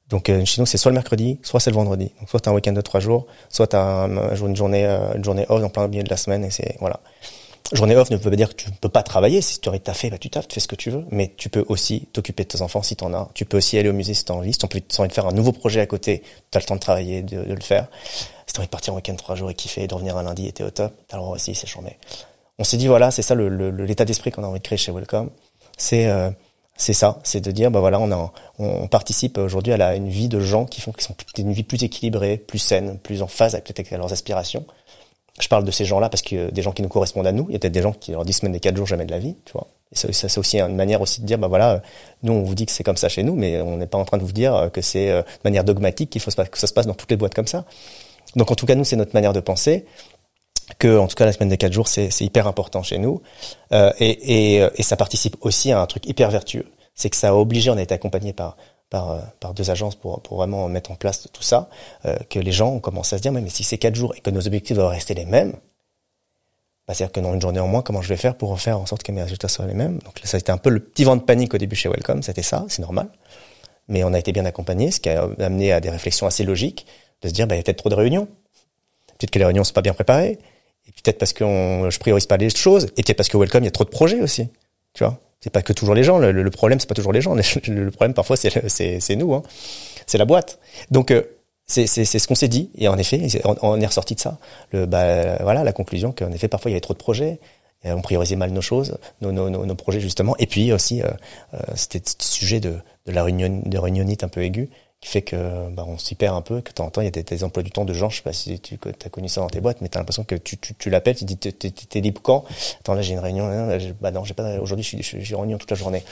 Donc 0.10 0.28
euh, 0.28 0.44
chez 0.44 0.60
nous, 0.62 0.66
c'est 0.66 0.78
soit 0.78 0.92
le 0.92 0.96
mercredi, 0.96 1.40
soit 1.42 1.62
c'est 1.62 1.70
le 1.70 1.78
vendredi. 1.78 2.12
Donc 2.20 2.30
soit 2.30 2.42
t'as 2.42 2.52
un 2.52 2.54
week-end 2.54 2.74
de 2.74 2.82
trois 2.82 3.00
jours, 3.00 3.28
soit 3.48 3.68
t'as 3.68 3.82
un- 3.82 4.18
un 4.18 4.36
une 4.36 4.58
journée, 4.58 4.86
euh, 4.86 5.14
une 5.16 5.24
journée 5.24 5.46
off 5.48 5.62
dans 5.62 5.70
plein 5.70 5.88
milieu 5.88 6.04
de 6.04 6.10
la 6.10 6.18
semaine 6.18 6.44
et 6.44 6.50
c'est 6.52 6.76
voilà. 6.82 7.00
Journée 7.72 7.96
off 7.96 8.10
ne 8.12 8.18
veut 8.18 8.30
pas 8.30 8.36
dire 8.36 8.50
que 8.50 8.56
tu 8.56 8.70
peux 8.72 8.90
pas 8.90 9.02
travailler. 9.02 9.40
Si 9.42 9.62
tu 9.62 9.70
aurais 9.70 9.80
taffé, 9.80 10.10
bah 10.10 10.18
tu 10.18 10.30
taffes, 10.30 10.50
tu 10.50 10.56
fais 10.56 10.60
ce 10.60 10.68
que 10.68 10.76
tu 10.76 10.90
veux. 10.90 11.06
Mais 11.12 11.32
tu 11.38 11.48
peux 11.48 11.64
aussi 11.70 12.10
t'occuper 12.12 12.44
de 12.44 12.50
tes 12.50 12.62
enfants 12.62 12.84
si 12.84 12.98
t'en 12.98 13.14
as. 13.14 13.30
Tu 13.34 13.46
peux 13.46 13.56
aussi 13.56 13.78
aller 13.78 13.88
au 13.88 13.94
musée 13.94 14.14
si 14.14 14.26
t'as 14.26 14.34
envie. 14.34 14.52
Si 14.52 14.60
envie 14.66 14.82
t'as 14.82 15.00
envie 15.00 15.08
de 15.08 15.14
faire 15.14 15.28
un 15.28 15.32
nouveau 15.32 15.54
projet 15.54 15.80
à 15.80 15.86
côté, 15.86 16.24
t'as 16.52 16.60
le 16.60 16.66
temps 16.66 16.76
de 16.76 16.82
travailler, 16.82 17.22
de 17.24 17.38
le 17.54 17.62
faire. 17.62 17.88
Envie 18.58 18.68
de 18.68 18.72
partir 18.72 18.94
en 18.94 18.96
week-end 18.98 19.16
trois 19.16 19.36
jours 19.36 19.50
et 19.50 19.54
kiffer, 19.54 19.84
et 19.84 19.88
de 19.88 19.94
revenir 19.94 20.16
un 20.18 20.24
lundi 20.24 20.48
et 20.48 20.64
au 20.64 20.70
top, 20.70 20.94
t'as 21.08 21.18
le 21.18 21.24
droit 21.24 21.36
aussi, 21.36 21.56
c'est 21.56 21.68
chambé. 21.68 21.98
On 22.58 22.64
s'est 22.64 22.78
dit 22.78 22.88
voilà, 22.88 23.12
c'est 23.12 23.22
ça 23.22 23.36
l'état 23.36 24.06
d'esprit 24.06 24.32
qu'on 24.32 24.44
a 24.44 24.48
envie 24.48 24.60
de 24.60 24.64
créer 24.64 24.78
chez 24.78 24.92
Welcome. 24.92 25.30
C'est 25.78 26.08
euh, 26.08 26.30
c'est 26.78 26.94
ça, 26.94 27.20
c'est 27.24 27.42
de 27.42 27.52
dire 27.52 27.72
bah 27.72 27.80
voilà, 27.80 28.00
on 28.00 28.12
a 28.12 28.32
on, 28.60 28.88
participe 28.88 29.38
aujourd'hui 29.38 29.74
à 29.74 29.78
la, 29.78 29.96
une 29.96 30.10
vie 30.10 30.30
de 30.30 30.40
gens 30.40 30.66
qui 30.66 30.82
font 30.82 30.92
qui 30.92 31.04
sont 31.04 31.16
une 31.38 31.52
vie 31.52 31.64
plus 31.64 31.84
équilibrée, 31.84 32.38
plus 32.38 32.60
saine, 32.60 32.98
plus 33.00 33.22
en 33.22 33.28
phase 33.28 33.56
avec 33.56 33.70
avec 33.70 33.92
leurs 33.92 34.14
aspirations. 34.14 34.66
Je 35.40 35.50
parle 35.50 35.66
de 35.66 35.72
ces 35.72 35.84
gens-là 35.84 36.08
parce 36.08 36.22
que 36.22 36.50
des 36.50 36.62
gens 36.62 36.72
qui 36.72 36.82
nous 36.82 36.88
correspondent 36.88 37.28
à 37.28 37.34
nous, 37.34 37.46
il 37.50 37.54
y 37.54 37.56
a 37.58 37.60
peut-être 37.60 37.74
des 37.74 37.82
gens 37.82 37.92
qui 37.92 38.12
leur 38.12 38.24
disent 38.24 38.38
semaine 38.38 38.54
des 38.54 38.62
quatre 38.62 38.78
jours 38.78 38.88
jamais 38.88 39.06
de 39.06 39.12
la 39.12 39.20
vie, 39.20 39.36
tu 39.44 39.52
vois. 39.52 39.68
Et 39.92 39.96
ça, 39.96 40.08
c'est 40.30 40.38
aussi 40.38 40.60
une 40.60 40.76
manière 40.76 41.02
aussi 41.02 41.22
de 41.22 41.26
dire 41.26 41.38
bah 41.38 41.48
voilà, 41.48 41.82
nous 42.24 42.32
on 42.32 42.44
vous 42.44 42.56
dit 42.56 42.66
que 42.66 42.72
c'est 42.72 42.84
comme 42.84 42.98
ça 42.98 43.10
chez 43.10 43.24
nous, 43.24 43.36
mais 43.36 43.60
on 43.60 43.78
n'est 43.78 43.88
pas 43.88 43.98
en 43.98 44.06
train 44.06 44.18
de 44.18 44.24
vous 44.24 44.32
dire 44.32 44.70
que 44.72 44.82
c'est 44.82 45.10
euh, 45.12 45.22
de 45.22 45.42
manière 45.44 45.66
dogmatique 45.66 46.10
qu'il 46.10 46.22
faut 46.22 46.32
que 46.32 46.58
ça 46.58 46.68
se 46.68 46.74
passe 46.74 46.88
dans 46.88 46.94
toutes 46.94 47.12
les 47.12 47.18
boîtes 47.18 47.34
comme 47.34 47.48
ça. 47.48 47.66
Donc 48.36 48.52
en 48.52 48.56
tout 48.56 48.66
cas 48.66 48.76
nous 48.76 48.84
c'est 48.84 48.96
notre 48.96 49.14
manière 49.14 49.34
de 49.34 49.40
penser 49.40 49.86
que 50.80 50.98
en 50.98 51.08
tout 51.08 51.16
cas 51.16 51.26
la 51.26 51.34
semaine 51.34 51.50
des 51.50 51.58
quatre 51.58 51.74
jours 51.74 51.88
c'est 51.88 52.10
hyper 52.22 52.48
important 52.48 52.84
chez 52.84 52.98
nous. 52.98 53.22
Euh, 53.72 53.92
et, 54.00 54.56
et, 54.56 54.62
euh, 54.62 54.70
et 54.76 54.84
ça 54.84 54.98
participe 54.98 55.38
aussi 55.42 55.72
à 55.72 55.80
un 55.82 55.86
truc 55.86 56.06
hyper 56.06 56.32
vertueux. 56.32 56.66
C'est 56.94 57.10
que 57.10 57.18
ça 57.18 57.30
a 57.30 57.34
obligé 57.34 57.70
on 57.70 57.78
a 57.78 57.82
été 57.82 57.94
accompagné 57.94 58.34
par 58.34 58.58
par 58.90 59.12
euh, 59.12 59.20
par 59.40 59.54
deux 59.54 59.70
agences 59.70 59.96
pour 59.96 60.22
pour 60.22 60.38
vraiment 60.38 60.68
mettre 60.68 60.92
en 60.92 60.96
place 60.96 61.28
tout 61.32 61.44
ça 61.44 61.70
euh, 62.06 62.18
que 62.30 62.40
les 62.40 62.52
gens 62.52 62.70
ont 62.70 62.80
commencé 62.80 63.16
à 63.16 63.18
se 63.18 63.22
dire 63.22 63.32
mais, 63.32 63.48
si 63.50 63.64
c'est 63.64 63.78
quatre 63.78 63.96
jours 63.96 64.14
et 64.16 64.22
que 64.22 64.30
nos 64.30 64.46
objectifs 64.46 64.76
doivent 64.76 64.92
rester 64.92 65.14
les 65.14 65.26
mêmes 65.26 65.56
bah, 66.88 66.94
c'est-à-dire 66.94 67.14
que 67.14 67.20
dans 67.20 67.34
une 67.34 67.42
journée 67.42 67.60
en 67.60 67.68
moins, 67.68 67.82
comment 67.82 68.02
je 68.02 68.10
vais 68.10 68.18
faire 68.18 68.36
pour 68.36 68.60
faire 68.60 68.80
en 68.80 68.86
sorte 68.86 69.02
que 69.04 69.12
mes 69.12 69.24
résultats 69.24 69.48
soient 69.48 69.66
les 69.66 69.74
mêmes? 69.74 70.00
Donc 70.06 70.22
ça 70.24 70.38
a 70.38 70.40
été 70.40 70.52
un 70.52 70.58
peu 70.58 70.70
le 70.70 70.80
petit 70.80 71.04
vent 71.04 71.16
de 71.16 71.22
panique 71.22 71.54
au 71.54 71.58
début 71.58 71.76
chez 71.76 71.90
Welcome, 71.90 72.22
c'était 72.22 72.44
ça, 72.44 72.66
c'est 72.70 72.82
normal. 72.82 73.10
Mais 73.88 74.04
on 74.04 74.14
a 74.14 74.20
été 74.20 74.32
bien 74.32 74.46
accompagné, 74.46 74.92
ce 74.92 75.00
qui 75.00 75.10
a 75.10 75.28
amené 75.40 75.72
à 75.72 75.80
des 75.80 75.90
réflexions 75.90 76.28
assez 76.28 76.44
logiques, 76.44 76.86
de 77.26 77.30
se 77.30 77.34
dire, 77.34 77.48
bah, 77.48 77.56
il 77.56 77.60
y 77.60 77.62
a 77.62 77.64
peut-être 77.64 77.78
trop 77.78 77.90
de 77.90 77.96
réunions. 77.96 78.28
Peut-être 79.18 79.32
que 79.32 79.40
les 79.40 79.46
réunions 79.46 79.64
sont 79.64 79.74
pas 79.74 79.82
bien 79.82 79.94
préparées. 79.94 80.40
Et 80.88 80.92
peut-être 80.92 81.18
parce 81.18 81.34
que 81.34 81.44
on, 81.44 81.90
je 81.90 82.00
priorise 82.00 82.26
pas 82.26 82.38
les 82.38 82.50
choses. 82.50 82.86
Et 82.98 83.04
peut-être 83.04 83.18
parce 83.18 83.30
que 83.30 83.38
Welcome, 83.38 83.64
il 83.64 83.66
y 83.66 83.70
a 83.70 83.72
trop 83.72 83.84
de 83.84 83.90
projets 83.90 84.22
aussi. 84.22 84.48
Tu 84.94 85.04
vois? 85.04 85.20
C'est 85.42 85.50
pas 85.50 85.62
que 85.62 85.74
toujours 85.74 85.96
les 85.96 86.04
gens. 86.04 86.18
Le, 86.18 86.32
le 86.32 86.52
problème, 86.52 86.80
c'est 86.80 86.88
pas 86.88 86.96
toujours 86.96 87.14
les 87.14 87.22
gens. 87.22 87.36
Le, 87.68 87.92
problème, 87.92 88.14
parfois, 88.14 88.36
c'est, 88.38 89.16
nous. 89.16 89.34
Hein. 89.34 89.44
C'est 90.08 90.18
la 90.18 90.26
boîte. 90.26 90.60
Donc, 90.92 91.12
euh, 91.12 91.24
c'est, 91.68 91.88
ce 91.88 92.28
qu'on 92.28 92.36
s'est 92.36 92.48
dit. 92.48 92.70
Et 92.78 92.88
en 92.88 92.98
effet, 92.98 93.28
on, 93.62 93.80
est 93.80 93.86
ressorti 93.86 94.16
de 94.16 94.20
ça. 94.20 94.38
Le, 94.72 94.86
bah, 94.86 95.38
voilà, 95.42 95.64
la 95.64 95.74
conclusion 95.74 96.12
qu'en 96.12 96.32
effet, 96.32 96.48
parfois, 96.48 96.72
il 96.72 96.74
y 96.74 96.76
avait 96.76 96.82
trop 96.82 96.94
de 96.94 97.00
projets. 97.00 97.40
Et 97.84 97.92
on 97.92 98.02
priorisait 98.02 98.36
mal 98.36 98.50
nos 98.50 98.62
choses, 98.62 98.98
nos, 99.22 99.32
nos, 99.32 99.52
nos, 99.52 99.66
nos 99.66 99.76
projets 99.76 100.00
justement. 100.00 100.36
Et 100.40 100.48
puis 100.48 100.74
aussi, 100.74 101.04
euh, 101.04 101.08
euh, 101.54 101.60
c'était 101.76 102.02
ce 102.04 102.34
sujet 102.34 102.60
de, 102.60 102.78
de 103.06 103.12
la 103.12 103.24
réunion, 103.24 103.62
de 103.64 103.78
réunionnite 103.78 104.24
un 104.24 104.28
peu 104.28 104.42
aiguë 104.42 104.70
qui 105.06 105.12
fait 105.12 105.22
que 105.22 105.70
bah, 105.70 105.86
on 105.88 106.00
s'y 106.00 106.16
perd 106.16 106.36
un 106.36 106.42
peu, 106.42 106.62
que 106.62 106.70
de 106.70 106.74
temps 106.74 106.86
en 106.86 106.90
temps, 106.90 107.02
il 107.02 107.06
y 107.06 107.08
a 107.08 107.12
des, 107.12 107.22
des 107.22 107.44
emplois 107.44 107.62
du 107.62 107.70
temps 107.70 107.86
de 107.86 107.94
gens, 107.94 108.10
je 108.10 108.18
sais 108.18 108.24
pas 108.24 108.34
si 108.34 108.60
tu 108.60 108.80
as 109.06 109.10
connu 109.10 109.30
ça 109.30 109.40
dans 109.42 109.48
tes 109.50 109.62
boîtes, 109.62 109.80
mais 109.82 109.88
tu 109.88 109.98
as 109.98 110.02
l'impression 110.02 110.24
que 110.24 110.34
tu, 110.34 110.58
tu, 110.58 110.74
tu 110.74 110.90
l'appelles, 110.90 111.16
tu 111.16 111.26
dis 111.26 111.38
t'es, 111.38 112.02
libre 112.02 112.22
quand? 112.24 112.44
Attends, 112.80 112.96
là 112.96 113.04
j'ai 113.04 113.14
une 113.14 113.20
réunion, 113.20 113.48
là, 113.48 113.78
bah 114.02 114.10
non, 114.10 114.24
j'ai 114.26 114.34
pas, 114.34 114.58
aujourd'hui 114.60 114.84
je 114.84 114.98
suis, 115.04 115.22
j'ai 115.24 115.36
réunion 115.36 115.60
toute 115.60 115.70
la 115.70 115.78
journée. 115.78 116.04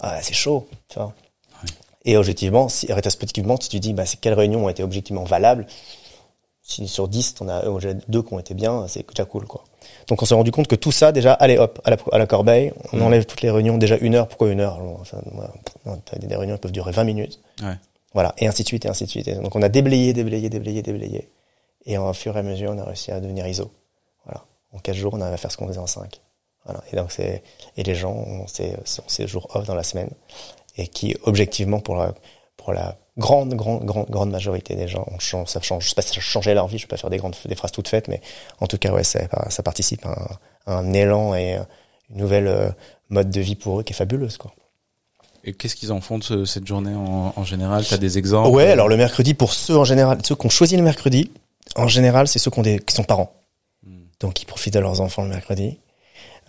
Ah, 0.00 0.18
c'est 0.20 0.34
chaud, 0.34 0.66
tu 0.88 0.98
vois. 0.98 1.14
Et 2.04 2.16
objectivement, 2.16 2.68
si, 2.68 2.92
rétrospectivement, 2.92 3.56
si 3.60 3.68
tu 3.68 3.78
dis, 3.78 3.92
bah, 3.92 4.04
c'est 4.04 4.18
quelles 4.18 4.34
réunions 4.34 4.64
ont 4.64 4.68
été 4.68 4.82
objectivement 4.82 5.22
valables, 5.22 5.66
si 6.62 6.88
sur 6.88 7.06
10, 7.06 7.34
t'en 7.34 7.48
as 7.48 7.64
euh, 7.66 7.94
deux 8.08 8.22
qui 8.22 8.32
ont 8.34 8.38
été 8.40 8.54
bien, 8.54 8.86
c'est 8.88 9.06
déjà 9.08 9.24
cool, 9.26 9.44
quoi. 9.46 9.62
Donc 10.08 10.22
on 10.22 10.24
s'est 10.26 10.34
rendu 10.34 10.50
compte 10.50 10.66
que 10.66 10.74
tout 10.76 10.92
ça, 10.92 11.12
déjà, 11.12 11.34
allez 11.34 11.56
hop, 11.56 11.80
à 11.84 11.90
la, 11.90 11.96
à 12.12 12.18
la 12.18 12.26
corbeille, 12.26 12.72
on 12.92 12.96
Mhm. 12.96 13.02
enlève 13.04 13.26
toutes 13.26 13.42
les 13.42 13.50
réunions, 13.50 13.78
déjà 13.78 13.96
une 13.98 14.14
heure, 14.16 14.26
pourquoi 14.26 14.50
une 14.50 14.60
heure? 14.60 14.80
Enfin, 15.00 15.18
voilà, 15.32 15.52
des 16.18 16.26
des 16.26 16.36
réunions 16.36 16.56
qui 16.56 16.60
peuvent 16.62 16.72
durer 16.72 16.90
20 16.90 17.04
minutes. 17.04 17.38
Ouais. 17.62 17.74
Voilà, 18.12 18.34
et 18.38 18.46
ainsi 18.48 18.62
de 18.62 18.68
suite, 18.68 18.84
et 18.84 18.88
ainsi 18.88 19.04
de 19.04 19.10
suite. 19.10 19.28
Donc 19.40 19.54
on 19.54 19.62
a 19.62 19.68
déblayé, 19.68 20.12
déblayé, 20.12 20.48
déblayé, 20.50 20.82
déblayé. 20.82 21.30
Et 21.86 21.96
au 21.98 22.12
fur 22.12 22.36
et 22.36 22.40
à 22.40 22.42
mesure, 22.42 22.70
on 22.72 22.78
a 22.78 22.84
réussi 22.84 23.12
à 23.12 23.20
devenir 23.20 23.46
ISO. 23.46 23.70
Voilà. 24.24 24.44
En 24.72 24.78
4 24.78 24.96
jours, 24.96 25.14
on 25.14 25.20
arrive 25.20 25.34
à 25.34 25.36
faire 25.36 25.50
ce 25.52 25.56
qu'on 25.56 25.68
faisait 25.68 25.78
en 25.78 25.86
5. 25.86 26.20
Voilà. 26.64 26.82
Et 26.92 26.96
donc 26.96 27.12
c'est, 27.12 27.42
et 27.76 27.82
les 27.82 27.94
gens 27.94 28.12
ont 28.12 28.46
ces, 28.46 28.74
ont 28.74 29.08
ces 29.08 29.26
jours 29.26 29.48
off 29.54 29.66
dans 29.66 29.74
la 29.74 29.82
semaine. 29.84 30.10
et 30.76 30.88
qui 30.88 31.16
objectivement 31.24 31.80
pour 31.80 31.96
la 31.96 32.14
pour 32.56 32.72
la 32.72 32.96
grande 33.18 33.54
grande 33.54 33.84
grande 33.84 34.08
grande 34.08 34.30
majorité 34.30 34.76
des 34.76 34.88
gens 34.88 35.04
on 35.10 35.18
change 35.18 35.48
ça 35.48 35.60
change 35.60 35.84
je 35.84 35.88
sais 35.90 35.94
pas 35.94 36.02
si 36.02 36.14
ça 36.14 36.20
changeait 36.20 36.54
leur 36.54 36.68
vie 36.68 36.78
je 36.78 36.86
peux 36.86 36.90
pas 36.90 36.96
faire 36.96 37.10
des 37.10 37.16
grandes 37.18 37.36
des 37.44 37.54
phrases 37.54 37.72
toutes 37.72 37.88
faites 37.88 38.08
mais 38.08 38.20
en 38.60 38.66
tout 38.66 38.78
cas 38.78 38.92
ouais 38.92 39.04
ça, 39.04 39.20
ça 39.48 39.62
participe 39.62 40.04
à 40.06 40.38
un, 40.66 40.78
un 40.78 40.92
élan 40.92 41.34
et 41.34 41.58
une 42.10 42.16
nouvelle 42.16 42.46
euh, 42.46 42.70
mode 43.08 43.30
de 43.30 43.40
vie 43.40 43.56
pour 43.56 43.80
eux 43.80 43.82
qui 43.82 43.92
est 43.92 43.96
fabuleuse 43.96 44.36
quoi 44.36 44.52
et 45.44 45.52
qu'est-ce 45.52 45.76
qu'ils 45.76 45.92
en 45.92 46.00
font 46.00 46.18
de 46.18 46.24
ce- 46.24 46.44
cette 46.44 46.66
journée 46.66 46.94
en, 46.94 47.32
en 47.36 47.44
général? 47.44 47.84
T'as 47.88 47.96
des 47.98 48.18
exemples? 48.18 48.48
Ouais, 48.50 48.70
alors 48.70 48.88
le 48.88 48.96
mercredi, 48.96 49.34
pour 49.34 49.52
ceux 49.52 49.76
en 49.76 49.84
général, 49.84 50.18
ceux 50.24 50.34
qui 50.36 50.46
ont 50.46 50.50
choisi 50.50 50.76
le 50.76 50.82
mercredi, 50.82 51.30
en 51.76 51.88
général, 51.88 52.28
c'est 52.28 52.38
ceux 52.38 52.50
qui, 52.50 52.58
ont 52.58 52.62
des, 52.62 52.78
qui 52.78 52.94
sont 52.94 53.04
parents. 53.04 53.32
Donc 54.20 54.42
ils 54.42 54.46
profitent 54.46 54.74
de 54.74 54.80
leurs 54.80 55.00
enfants 55.00 55.22
le 55.22 55.28
mercredi. 55.30 55.78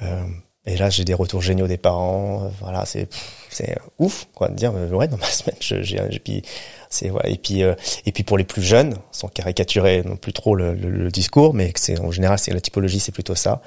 Euh, 0.01 0.23
et 0.65 0.77
là, 0.77 0.89
j'ai 0.91 1.05
des 1.05 1.13
retours 1.13 1.41
géniaux 1.41 1.67
des 1.67 1.77
parents. 1.77 2.43
euh, 2.45 2.49
voilà, 2.59 2.85
c'est 2.85 3.07
c'est 3.49 3.77
ouf, 3.97 4.27
quoi, 4.35 4.47
de 4.49 4.55
dire 4.55 4.73
euh, 4.75 4.89
ouais 4.89 5.07
dans 5.07 5.17
ma 5.17 5.25
semaine, 5.39 5.55
j'ai 5.59 6.19
puis 6.19 6.43
c'est 6.89 7.09
ouais, 7.09 7.31
et 7.33 7.37
puis 7.37 7.63
euh, 7.63 7.73
et 8.05 8.11
puis 8.11 8.23
pour 8.23 8.37
les 8.37 8.43
plus 8.43 8.61
jeunes, 8.61 8.95
sans 9.11 9.27
caricaturer 9.29 10.03
non 10.05 10.17
plus 10.17 10.33
trop 10.33 10.53
le, 10.55 10.73
le- 10.73 10.89
le 10.89 11.09
discours, 11.09 11.53
mais 11.53 11.71
c'est 11.75 11.99
en 11.99 12.11
général, 12.11 12.37
c'est 12.39 12.51
la 12.51 12.61
typologie, 12.61 12.99
c'est 12.99 13.11
plutôt 13.13 13.35
ça. 13.35 13.61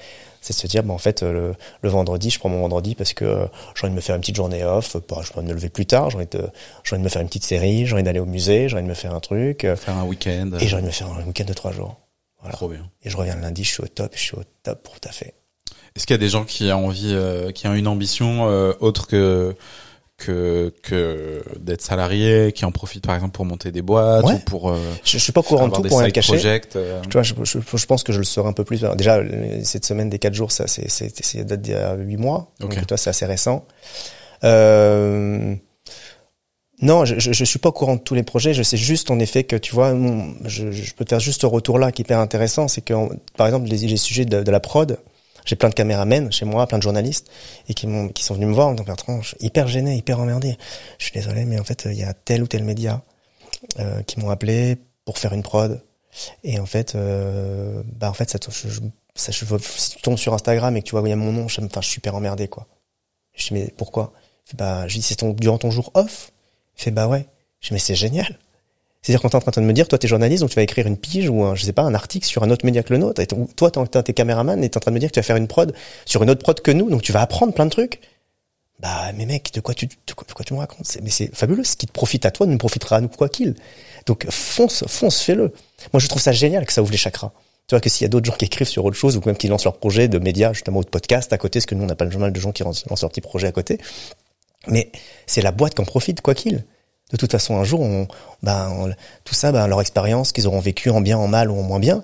C'est 0.45 0.53
de 0.53 0.59
se 0.59 0.67
dire, 0.67 0.83
bah, 0.83 0.93
en 0.93 0.99
fait, 0.99 1.23
euh, 1.23 1.33
le, 1.33 1.55
le 1.83 1.89
vendredi, 1.89 2.29
je 2.31 2.39
prends 2.39 2.51
mon 2.51 2.61
vendredi 2.61 2.95
parce 2.95 3.15
que 3.15 3.25
euh, 3.25 3.47
j'ai 3.75 3.85
envie 3.85 3.93
de 3.93 3.97
me 3.97 4.01
faire 4.03 4.15
une 4.15 4.21
petite 4.21 4.37
journée 4.37 4.63
off. 4.63 4.95
euh, 4.95 5.01
Pas, 5.01 5.23
je 5.23 5.33
peux 5.33 5.41
me 5.41 5.53
lever 5.53 5.71
plus 5.71 5.87
tard. 5.87 6.11
J'ai 6.11 6.17
envie 6.19 6.27
de, 6.27 6.43
j'ai 6.85 6.95
envie 6.95 7.01
de 7.01 7.05
me 7.05 7.09
faire 7.09 7.23
une 7.23 7.29
petite 7.29 7.45
série. 7.45 7.87
J'ai 7.87 7.95
envie 7.95 8.03
d'aller 8.03 8.21
au 8.21 8.27
musée. 8.27 8.69
J'ai 8.69 8.75
envie 8.77 8.85
de 8.85 8.89
me 8.89 8.95
faire 8.95 9.15
un 9.15 9.21
truc. 9.21 9.65
euh, 9.65 9.75
Faire 9.75 9.97
un 9.97 10.05
week-end. 10.05 10.51
et 10.61 10.67
j'ai 10.69 10.75
envie 10.75 10.83
de 10.83 10.89
me 10.89 10.93
faire 10.93 11.09
un 11.11 11.25
week-end 11.27 11.45
de 11.45 11.53
trois 11.55 11.73
jours. 11.73 11.97
Voilà. 12.41 12.55
Trop 12.57 12.69
bien. 12.69 12.87
Et 13.03 13.09
je 13.09 13.17
reviens 13.17 13.37
le 13.37 13.41
lundi, 13.41 13.65
je 13.65 13.71
suis 13.73 13.83
au 13.83 13.87
top, 13.87 14.13
je 14.15 14.21
suis 14.21 14.37
au 14.37 14.43
top 14.63 14.83
pour 14.83 15.01
taffer. 15.01 15.33
Est-ce 15.97 16.07
qu'il 16.07 16.13
y 16.15 16.19
a 16.19 16.19
des 16.19 16.29
gens 16.29 16.45
qui 16.45 16.65
ont 16.73 16.87
envie, 16.87 17.13
euh, 17.15 17.51
qui 17.53 17.67
ont 17.69 17.73
une 17.73 17.87
ambition 17.87 18.51
euh, 18.51 18.73
autre 18.81 19.07
que 19.07 19.55
que 20.17 20.73
que 20.83 21.43
d'être 21.59 21.83
salarié, 21.83 22.53
qui 22.53 22.65
en 22.65 22.71
profitent 22.71 23.05
par 23.05 23.15
exemple 23.17 23.33
pour 23.33 23.45
monter 23.45 23.73
des 23.73 23.83
boîtes 23.83 24.25
Ouais. 24.25 24.35
ou 24.35 24.39
pour 24.39 24.71
euh, 24.71 24.79
Je, 25.05 25.13
je 25.13 25.19
suis 25.19 25.33
pas 25.33 25.43
courant 25.43 25.67
de 25.69 25.75
tout 25.75 25.83
pour 25.83 25.99
rien 25.99 26.11
cacher. 26.11 26.33
projects, 26.35 26.77
euh, 26.77 27.01
Tu 27.03 27.11
vois, 27.11 27.23
je, 27.25 27.35
je, 27.43 27.59
je 27.77 27.87
pense 27.87 28.05
que 28.05 28.13
je 28.13 28.19
le 28.19 28.25
saurai 28.25 28.49
un 28.49 28.53
peu 28.53 28.63
plus. 28.65 28.85
Alors, 28.85 28.95
déjà, 28.97 29.19
le- 29.21 29.65
cette 29.65 29.85
semaine 29.85 30.09
des 30.11 30.21
quatre 30.21 30.35
jours, 30.35 30.53
ça, 30.53 30.67
c'est, 30.69 30.89
c'est, 30.89 31.13
c'est 31.25 31.45
date 31.45 31.63
d'il 31.63 31.73
y 31.75 31.77
a 31.77 31.95
huit 31.97 32.17
mois. 32.17 32.53
Ok. 32.63 32.77
Donc, 32.77 32.87
toi, 32.87 32.97
c'est 32.97 33.11
assez 33.11 33.27
récent. 33.27 33.65
Euh, 34.45 35.55
non, 36.83 37.05
je, 37.05 37.19
je, 37.19 37.33
je 37.33 37.45
suis 37.45 37.59
pas 37.59 37.71
au 37.71 37.73
courant 37.73 37.97
de 37.97 38.01
tous 38.01 38.15
les 38.15 38.23
projets. 38.23 38.55
Je 38.55 38.63
sais 38.63 38.77
juste, 38.77 39.11
en 39.11 39.19
effet, 39.19 39.45
que 39.45 39.57
tu 39.57 39.75
vois, 39.75 39.95
mon- 39.95 40.35
je, 40.45 40.71
je 40.71 40.95
peux 40.95 41.05
te 41.05 41.11
faire 41.11 41.21
juste 41.21 41.41
ce 41.41 41.47
retour-là 41.47 41.93
qui 41.93 42.03
est 42.03 42.05
hyper 42.05 42.19
intéressant. 42.21 42.69
C'est 42.69 42.83
que, 42.83 42.95
par 43.37 43.47
exemple, 43.47 43.69
les, 43.69 43.79
les 43.79 43.97
sujets 43.97 44.25
de, 44.25 44.43
de 44.43 44.51
la 44.51 44.61
prod, 44.61 44.99
j'ai 45.45 45.57
plein 45.57 45.69
de 45.69 45.75
caméramens 45.75 46.31
chez 46.31 46.45
moi, 46.45 46.67
plein 46.67 46.79
de 46.79 46.83
journalistes, 46.83 47.31
et 47.69 47.75
qui 47.75 47.87
m'ont, 47.87 48.09
qui 48.09 48.23
sont 48.23 48.35
venus 48.35 48.49
me 48.49 48.55
voir 48.55 48.69
en 48.69 48.75
disant, 48.75 49.23
je 49.23 49.29
suis 49.29 49.37
hyper 49.41 49.69
gêné, 49.69 49.97
hyper 49.97 50.21
emmerdé. 50.21 50.57
Je 50.99 51.05
suis 51.05 51.13
désolé, 51.13 51.45
mais 51.45 51.59
en 51.59 51.65
fait, 51.65 51.87
il 51.87 51.99
y 51.99 52.05
a 52.05 52.15
tel 52.15 52.43
ou 52.43 52.47
tel 52.47 52.65
média, 52.65 53.03
euh, 53.79 54.03
qui 54.03 54.21
m'ont 54.21 54.31
appelé 54.31 54.79
pour 55.05 55.19
faire 55.19 55.33
une 55.33 55.43
prod. 55.43 55.83
Et 56.45 56.59
en 56.59 56.67
fait, 56.67 56.95
euh, 56.95 57.83
bah 57.87 58.09
en 58.09 58.15
fait, 58.15 58.31
ça, 58.31 58.39
je, 58.49 58.81
ça, 59.15 59.33
je, 59.33 59.45
si 59.59 59.97
tu 59.97 60.17
sur 60.17 60.35
Instagram 60.35 60.77
et 60.77 60.83
que 60.83 60.87
tu 60.87 60.93
vois 60.93 61.07
il 61.07 61.11
y 61.11 61.13
a 61.13 61.17
mon 61.17 61.33
nom, 61.33 61.49
je, 61.49 61.61
enfin, 61.61 61.81
je 61.81 61.87
suis 61.87 61.95
super 61.95 62.15
emmerdé, 62.15 62.49
quoi. 62.49 62.67
Je 63.35 63.49
dis, 63.49 63.55
mais 63.55 63.75
pourquoi? 63.77 64.13
Bah, 64.57 64.87
je 64.89 64.95
dis, 64.95 65.03
c'est 65.03 65.17
ton, 65.17 65.33
durant 65.33 65.59
ton 65.59 65.71
jour 65.71 65.91
off? 65.95 66.33
Il 66.77 66.83
fait, 66.83 66.91
bah 66.91 67.09
ouais. 67.09 67.27
Je 67.61 67.69
dis, 67.69 67.75
mais 67.75 67.81
c'est 67.81 67.95
génial. 67.95 68.39
C'est-à-dire 69.05 69.21
quand 69.21 69.29
t'es 69.29 69.37
en 69.37 69.41
train 69.41 69.61
de 69.61 69.67
me 69.67 69.75
dire, 69.75 69.87
toi, 69.87 69.99
t'es 69.99 70.09
journaliste, 70.09 70.41
donc 70.41 70.49
tu 70.49 70.57
vas 70.57 70.63
écrire 70.63 70.87
une 70.87 70.97
pige 70.97 71.29
ou 71.29 71.45
un, 71.45 71.55
je 71.55 71.63
sais 71.63 71.75
pas, 71.75 71.83
un 71.83 71.95
article 71.95 72.27
sur 72.27 72.43
un 72.43 72.49
autre 72.49 72.65
média 72.65 72.83
que 72.83 72.91
le 72.91 72.99
nôtre. 72.99 73.21
Et 73.21 73.27
toi, 73.27 73.71
t'es 73.71 74.15
caméraman 74.15 74.65
et 74.65 74.71
t'es 74.71 74.79
en 74.79 74.81
train 74.81 74.93
de 74.93 74.95
me 74.95 74.99
dire 74.99 75.11
que 75.11 75.15
tu 75.15 75.21
vas 75.21 75.25
faire 75.25 75.37
une 75.37 75.47
prod 75.47 75.75
sur 76.07 76.23
une 76.23 76.31
autre 76.31 76.41
prod 76.41 76.59
que 76.59 76.71
nous, 76.71 76.89
donc 76.89 77.03
tu 77.03 77.13
vas 77.13 77.21
apprendre 77.21 77.53
plein 77.53 77.67
de 77.67 77.71
trucs. 77.71 78.01
Bah, 78.81 79.13
mais 79.15 79.27
mec, 79.27 79.53
de 79.53 79.61
quoi 79.61 79.75
tu, 79.75 79.89
de 79.89 80.13
quoi, 80.15 80.43
tu 80.43 80.55
me 80.55 80.59
racontes? 80.59 80.87
Mais 81.03 81.11
c'est 81.11 81.35
fabuleux. 81.37 81.65
Ce 81.65 81.77
qui 81.77 81.87
te 81.87 81.93
profite 81.93 82.25
à 82.25 82.31
toi 82.31 82.47
nous 82.47 82.57
profitera 82.57 82.97
à 82.97 83.01
nous 83.03 83.09
quoi 83.09 83.29
qu'il. 83.29 83.57
Donc 84.07 84.27
fonce, 84.31 84.85
fonce, 84.87 85.21
fais-le. 85.21 85.53
Moi, 85.93 86.01
je 86.01 86.09
trouve 86.09 86.23
ça 86.23 86.33
génial 86.33 86.65
que 86.65 86.73
ça 86.73 86.81
ouvre 86.81 86.91
les 86.91 86.97
chakras. 86.97 87.33
Tu 87.69 87.75
vois 87.75 87.81
que 87.81 87.91
s'il 87.91 88.05
y 88.05 88.07
a 88.07 88.09
d'autres 88.09 88.25
gens 88.25 88.37
qui 88.37 88.47
écrivent 88.47 88.69
sur 88.69 88.87
autre 88.87 88.97
chose 88.97 89.19
ou 89.19 89.23
même 89.27 89.37
qui 89.37 89.49
lancent 89.49 89.65
leur 89.65 89.77
projet 89.77 90.09
de 90.09 90.19
médias 90.19 90.55
justement 90.55 90.81
ou 90.81 90.85
de 90.85 90.89
podcast 90.89 91.31
à 91.35 91.39
côté, 91.39 91.59
parce 91.59 91.67
que 91.67 91.75
nous 91.75 91.85
on 91.85 91.87
n'a 91.87 91.95
pas 91.95 92.07
le 92.07 92.19
mal 92.19 92.33
de 92.33 92.41
gens 92.41 92.53
qui 92.53 92.63
lancent 92.63 92.87
lancent 92.87 93.03
leur 93.03 93.11
petit 93.11 93.21
projet 93.21 93.47
à 93.47 93.53
côté. 93.53 93.79
Mais 94.69 94.91
c'est 95.27 95.43
la 95.43 95.53
boîte 95.53 95.75
qui 95.75 95.83
en 95.83 95.85
profite 95.85 96.23
quoi 96.23 96.35
qu'il. 96.35 96.65
De 97.13 97.17
toute 97.17 97.31
façon, 97.33 97.57
un 97.59 97.65
jour, 97.65 97.81
on, 97.81 98.09
ben, 98.43 98.71
on- 98.79 98.89
tout 99.25 99.35
ça, 99.35 99.53
ben, 99.53 99.67
leur 99.67 99.81
expérience 99.81 100.33
qu'ils 100.33 100.47
auront 100.47 100.61
vécu 100.61 100.91
en 100.91 101.01
bien, 101.01 101.19
en 101.19 101.29
mal 101.29 101.51
ou 101.51 101.59
en 101.59 101.63
moins 101.63 101.79
bien, 101.79 102.03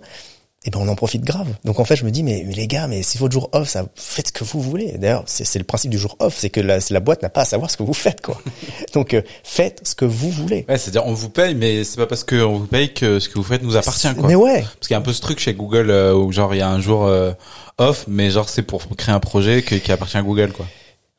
et 0.67 0.71
ben 0.71 0.79
on 0.79 0.89
en 0.89 0.95
profite 0.95 1.23
grave. 1.25 1.49
Donc 1.65 1.81
en 1.81 1.87
fait, 1.87 1.97
je 1.97 2.05
me 2.05 2.11
dis 2.11 2.23
mais, 2.23 2.45
mais 2.47 2.53
les 2.53 2.67
gars, 2.67 2.87
mais 2.87 3.03
si 3.03 3.17
votre 3.17 3.33
jour 3.33 3.49
off, 3.53 3.67
ça 3.71 3.87
faites 3.97 4.29
ce 4.29 4.33
que 4.33 4.45
vous 4.45 4.61
voulez. 4.61 4.99
D'ailleurs, 4.99 5.23
c'est 5.25 5.45
c'est 5.47 5.59
le 5.59 5.65
principe 5.65 5.91
du 5.91 5.97
jour 5.99 6.17
off, 6.19 6.37
c'est 6.37 6.51
que 6.51 6.61
la, 6.61 6.81
c'est 6.83 6.93
la 6.93 7.01
boîte 7.01 7.23
n'a 7.23 7.31
pas 7.31 7.41
à 7.41 7.45
savoir 7.47 7.71
ce 7.71 7.79
que 7.79 7.83
vous 7.83 7.95
faites 7.95 8.21
quoi. 8.21 8.39
Donc 8.93 9.15
euh, 9.15 9.23
faites 9.43 9.81
ce 9.85 9.95
que 9.95 10.05
vous 10.05 10.29
voulez. 10.31 10.67
Ouais, 10.69 10.77
c'est-à-dire 10.77 11.07
on 11.07 11.15
vous 11.15 11.31
paye, 11.31 11.55
mais 11.55 11.83
c'est 11.85 11.97
pas 11.97 12.07
parce 12.07 12.25
que 12.25 12.37
on 12.37 12.59
vous 12.59 12.67
paye 12.67 12.93
que 12.93 13.21
ce 13.21 13.31
que 13.31 13.37
vous 13.37 13.43
faites 13.43 13.63
nous 13.63 13.77
appartient, 13.79 14.15
quoi. 14.15 14.29
Mais 14.29 14.35
ouais, 14.35 14.61
Parce 14.61 14.87
qu'il 14.87 14.91
y 14.91 14.97
a 14.97 14.99
un 14.99 15.03
peu 15.03 15.15
ce 15.15 15.23
truc 15.23 15.39
chez 15.41 15.55
Google 15.55 15.89
euh, 15.89 16.13
où 16.15 16.31
genre 16.31 16.55
il 16.55 16.59
y 16.59 16.63
a 16.63 16.69
un 16.69 16.81
jour 16.81 17.07
euh, 17.07 17.33
off, 17.79 18.05
mais 18.07 18.31
genre 18.31 18.51
c'est 18.51 18.61
pour 18.63 18.87
créer 18.99 19.15
un 19.15 19.19
projet 19.21 19.63
que- 19.63 19.77
qui 19.77 19.91
appartient 19.93 20.19
à 20.19 20.23
Google, 20.23 20.53
quoi. 20.53 20.67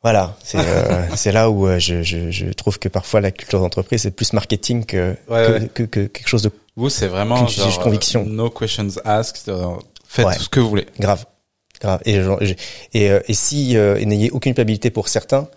Voilà, 0.04 0.36
c'est 0.44 0.58
euh, 0.60 1.06
là 1.32 1.50
où 1.52 1.68
euh, 1.68 1.78
je, 1.78 2.02
je, 2.02 2.32
je 2.32 2.48
trouve 2.54 2.80
que 2.80 2.90
parfois 2.90 3.22
la 3.22 3.30
culture 3.32 3.60
d'entreprise 3.60 4.02
c'est 4.02 4.12
plus 4.12 4.34
marketing 4.34 4.84
que, 4.86 5.16
Ouais, 5.30 5.46
que, 5.46 5.52
ouais. 5.52 5.68
que, 5.74 5.84
que 5.84 6.00
quelque 6.08 6.28
chose 6.28 6.42
de 6.42 6.52
Vous, 6.76 6.90
c'est 6.90 7.08
vraiment 7.08 7.46
genre 7.48 7.80
conviction. 7.80 8.22
euh, 8.22 8.30
no 8.30 8.50
questions 8.50 8.88
asked. 9.06 9.48
euh, 9.50 9.68
faites 10.08 10.26
Ouais. 10.26 10.36
tout 10.38 10.44
ce 10.44 10.50
que 10.50 10.60
vous 10.60 10.70
voulez. 10.70 10.88
grave, 11.00 11.26
grave. 11.80 12.02
Et, 12.06 12.20
et, 12.94 13.12
et 13.28 13.34
si 13.34 13.78
euh, 13.78 14.04
n'ayez 14.04 14.32
aucune 14.32 14.54
culpabilité 14.54 14.90
pour 14.90 15.08
certains, 15.08 15.48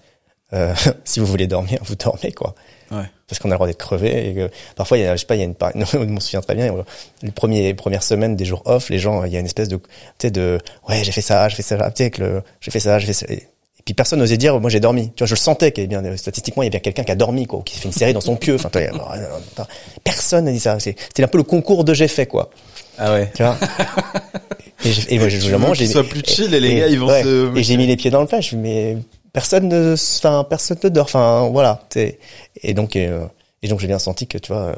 euh, 0.53 0.75
si 1.05 1.21
vous 1.21 1.27
voulez 1.27 1.47
dormir, 1.47 1.79
vous 1.85 1.95
dormez 1.97 2.33
quoi. 2.33 2.55
Ouais. 2.91 3.05
Parce 3.27 3.39
qu'on 3.39 3.49
a 3.49 3.55
le 3.55 3.57
droit 3.57 3.67
d'être 3.67 3.79
crevé. 3.79 4.29
Et 4.29 4.35
que, 4.35 4.51
parfois, 4.77 4.99
il 4.99 5.05
y 5.05 5.07
a, 5.07 5.17
je 5.17 5.21
sais 5.21 5.27
pas, 5.27 5.37
il 5.37 5.39
y 5.39 5.43
a 5.43 5.47
une, 5.47 5.55
non, 5.75 5.87
je 5.87 5.97
m'en 5.97 6.21
souviens 6.21 6.43
très 6.43 6.55
bien. 6.55 6.85
Les 7.23 7.31
premiers 7.31 7.73
premières 7.73 8.03
semaines 8.03 8.37
des 8.37 8.45
jours 8.45 8.61
off, 8.67 8.91
les 8.91 8.99
gens, 8.99 9.25
il 9.25 9.33
y 9.33 9.37
a 9.39 9.41
une 9.41 9.47
espèce 9.47 9.69
de, 9.69 9.77
tu 9.77 9.83
sais, 10.21 10.31
de, 10.31 10.61
ouais, 10.87 11.03
j'ai 11.03 11.11
fait 11.13 11.23
ça, 11.23 11.49
j'ai 11.49 11.57
fait 11.57 11.63
ça, 11.63 11.91
tu 11.91 12.05
sais, 12.05 12.13
j'ai 12.61 12.71
fait 12.71 12.81
ça, 12.81 12.99
j'ai 12.99 13.07
fait 13.07 13.13
ça. 13.15 13.27
Et 13.33 13.49
puis 13.85 13.95
personne 13.95 14.19
n'osait 14.19 14.37
dire, 14.39 14.59
moi 14.61 14.71
j'ai 14.71 14.81
dormi. 14.81 15.09
Tu 15.15 15.19
vois, 15.19 15.27
je 15.27 15.35
le 15.35 15.39
sentais 15.39 15.71
qu'il 15.73 15.85
y 15.85 15.95
avait 15.95 16.03
bien, 16.03 16.17
statistiquement, 16.17 16.63
il 16.63 16.67
y 16.67 16.69
avait 16.69 16.81
quelqu'un 16.81 17.05
qui 17.05 17.13
a 17.13 17.17
dormi, 17.17 17.47
quoi, 17.47 17.59
ou 17.59 17.63
qui 17.63 17.79
fait 17.79 17.85
une 17.87 17.93
série 17.93 18.13
dans 18.15 18.21
son 18.23 18.37
pieu. 18.37 18.55
Enfin, 18.55 18.71
personne 20.05 20.47
n'a 20.47 20.53
dit 20.53 20.61
ça. 20.61 20.79
C'est- 20.81 20.99
C'était 20.99 21.25
un 21.25 21.29
peu 21.29 21.39
le 21.39 21.45
concours 21.45 21.85
de 21.85 21.93
j'ai 21.95 22.09
fait, 22.09 22.27
quoi. 22.27 22.51
Ah 22.99 23.13
ouais. 23.13 23.31
Tu 23.35 23.43
vois. 23.43 23.57
Et, 24.85 24.93
j'ai- 24.93 25.15
et 25.15 25.19
moi, 25.19 25.29
vraiment, 25.29 25.73
qu'ils 25.73 25.87
j'ai, 25.87 25.93
soient 25.93 26.05
plus 26.05 26.23
chill 26.27 26.53
et 26.53 26.61
les 26.61 26.77
gars, 26.81 26.89
ils 26.89 26.99
vont 27.01 27.07
ouais. 27.07 27.23
se- 27.23 27.57
Et 27.57 27.63
j'ai 27.63 27.77
mis 27.79 27.87
les 27.87 27.97
pieds 27.97 28.11
dans 28.11 28.21
le. 28.21 28.29
Je 28.31 28.41
suis, 28.41 28.57
mais 28.57 28.99
personne 29.33 29.69
ne, 29.69 29.95
enfin, 29.95 30.45
personne 30.49 30.77
ne 30.83 30.89
dort. 30.91 31.05
Enfin, 31.07 31.49
voilà. 31.51 31.83
t'sais. 31.89 32.19
Et 32.63 32.75
donc, 32.75 32.95
euh, 32.97 33.27
et 33.63 33.69
donc, 33.69 33.81
j'ai 33.81 33.87
bien 33.87 33.99
senti 33.99 34.27
que, 34.27 34.37
tu 34.37 34.53
vois, 34.53 34.63
euh, 34.63 34.75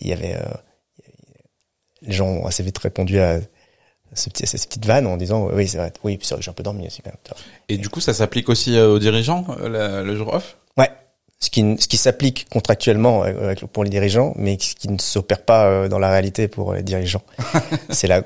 il 0.00 0.08
y 0.08 0.12
avait, 0.14 0.34
euh, 0.36 0.40
les 2.02 2.12
gens 2.14 2.26
ont 2.28 2.46
assez 2.46 2.62
vite 2.62 2.78
répondu 2.78 3.18
à 3.20 3.40
ce 4.14 4.30
petit, 4.30 4.46
cette 4.46 4.66
petite 4.66 4.86
vanne 4.86 5.06
en 5.06 5.16
disant, 5.16 5.48
oui, 5.52 5.68
c'est 5.68 5.78
vrai, 5.78 5.92
oui, 6.04 6.16
puis 6.16 6.26
c'est 6.26 6.34
vrai 6.34 6.40
que 6.40 6.44
j'ai 6.44 6.50
un 6.50 6.54
peu 6.54 6.62
dormi 6.62 6.86
aussi 6.86 7.02
quand 7.02 7.10
même. 7.10 7.36
Et 7.68 7.76
du 7.78 7.88
coup, 7.88 8.00
ça 8.00 8.14
s'applique 8.14 8.48
aussi 8.48 8.76
euh, 8.76 8.88
aux 8.88 8.98
dirigeants 8.98 9.44
euh, 9.60 9.68
la- 9.68 10.02
le 10.02 10.16
jour 10.16 10.32
off? 10.34 10.56
Ouais. 10.76 10.90
Ce 11.40 11.50
qui, 11.50 11.76
ce 11.78 11.86
qui 11.86 11.96
s'applique 11.96 12.48
contractuellement 12.50 13.24
euh, 13.24 13.44
avec- 13.50 13.60
pour 13.66 13.84
les 13.84 13.90
dirigeants, 13.90 14.32
mais 14.36 14.56
qui 14.56 14.74
qui 14.74 14.88
ne 14.88 14.98
s'opère 14.98 15.42
pas 15.42 15.88
dans 15.88 15.98
la 15.98 16.10
réalité 16.10 16.48
pour 16.48 16.74
les 16.74 16.82
dirigeants. 16.82 17.22
c'est 17.90 18.06
la, 18.08 18.22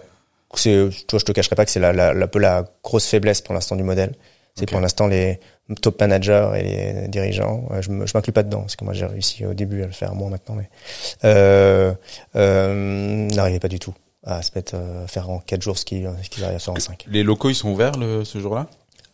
c'est, 0.54 0.88
toi, 1.08 1.18
je 1.18 1.24
te 1.24 1.32
cacherai 1.32 1.56
pas 1.56 1.64
que 1.64 1.70
c'est 1.70 1.80
la, 1.80 1.92
la, 1.92 2.12
la, 2.14 2.26
peu 2.28 2.38
la 2.38 2.64
grosse 2.82 3.06
faiblesse 3.06 3.40
pour 3.40 3.54
l'instant 3.54 3.76
du 3.76 3.82
modèle. 3.82 4.14
C'est 4.54 4.66
pour 4.70 4.80
l'instant 4.80 5.06
les 5.06 5.40
top 5.80 5.98
managers 5.98 6.50
et 6.56 6.62
les 6.62 7.08
dirigeants. 7.08 7.66
Je, 7.80 7.88
je 7.88 8.12
m'inclus 8.14 8.32
pas 8.32 8.42
dedans 8.42 8.60
parce 8.60 8.76
que 8.76 8.84
moi 8.84 8.92
j'ai 8.92 9.06
réussi 9.06 9.46
au 9.46 9.54
début 9.54 9.82
à 9.82 9.86
le 9.86 9.92
faire 9.92 10.14
moins 10.14 10.28
maintenant, 10.28 10.56
mais 10.56 10.68
euh, 11.24 11.94
euh, 12.36 12.74
n'arrivez 13.28 13.60
pas 13.60 13.68
du 13.68 13.78
tout 13.78 13.94
à 14.24 14.42
se 14.42 14.50
mettre 14.54 14.74
euh, 14.76 15.04
à 15.04 15.06
faire 15.08 15.28
en 15.30 15.38
quatre 15.40 15.62
jours 15.62 15.78
ce 15.78 15.84
qu'ils 15.84 16.08
ce 16.22 16.30
qu'ils 16.30 16.44
arrivent 16.44 16.56
à 16.56 16.60
faire 16.60 16.74
en 16.74 16.80
cinq. 16.80 17.04
Les 17.10 17.22
locaux, 17.22 17.50
ils 17.50 17.54
sont 17.54 17.70
ouverts 17.70 17.92
le, 17.98 18.24
ce 18.24 18.38
jour-là? 18.38 18.66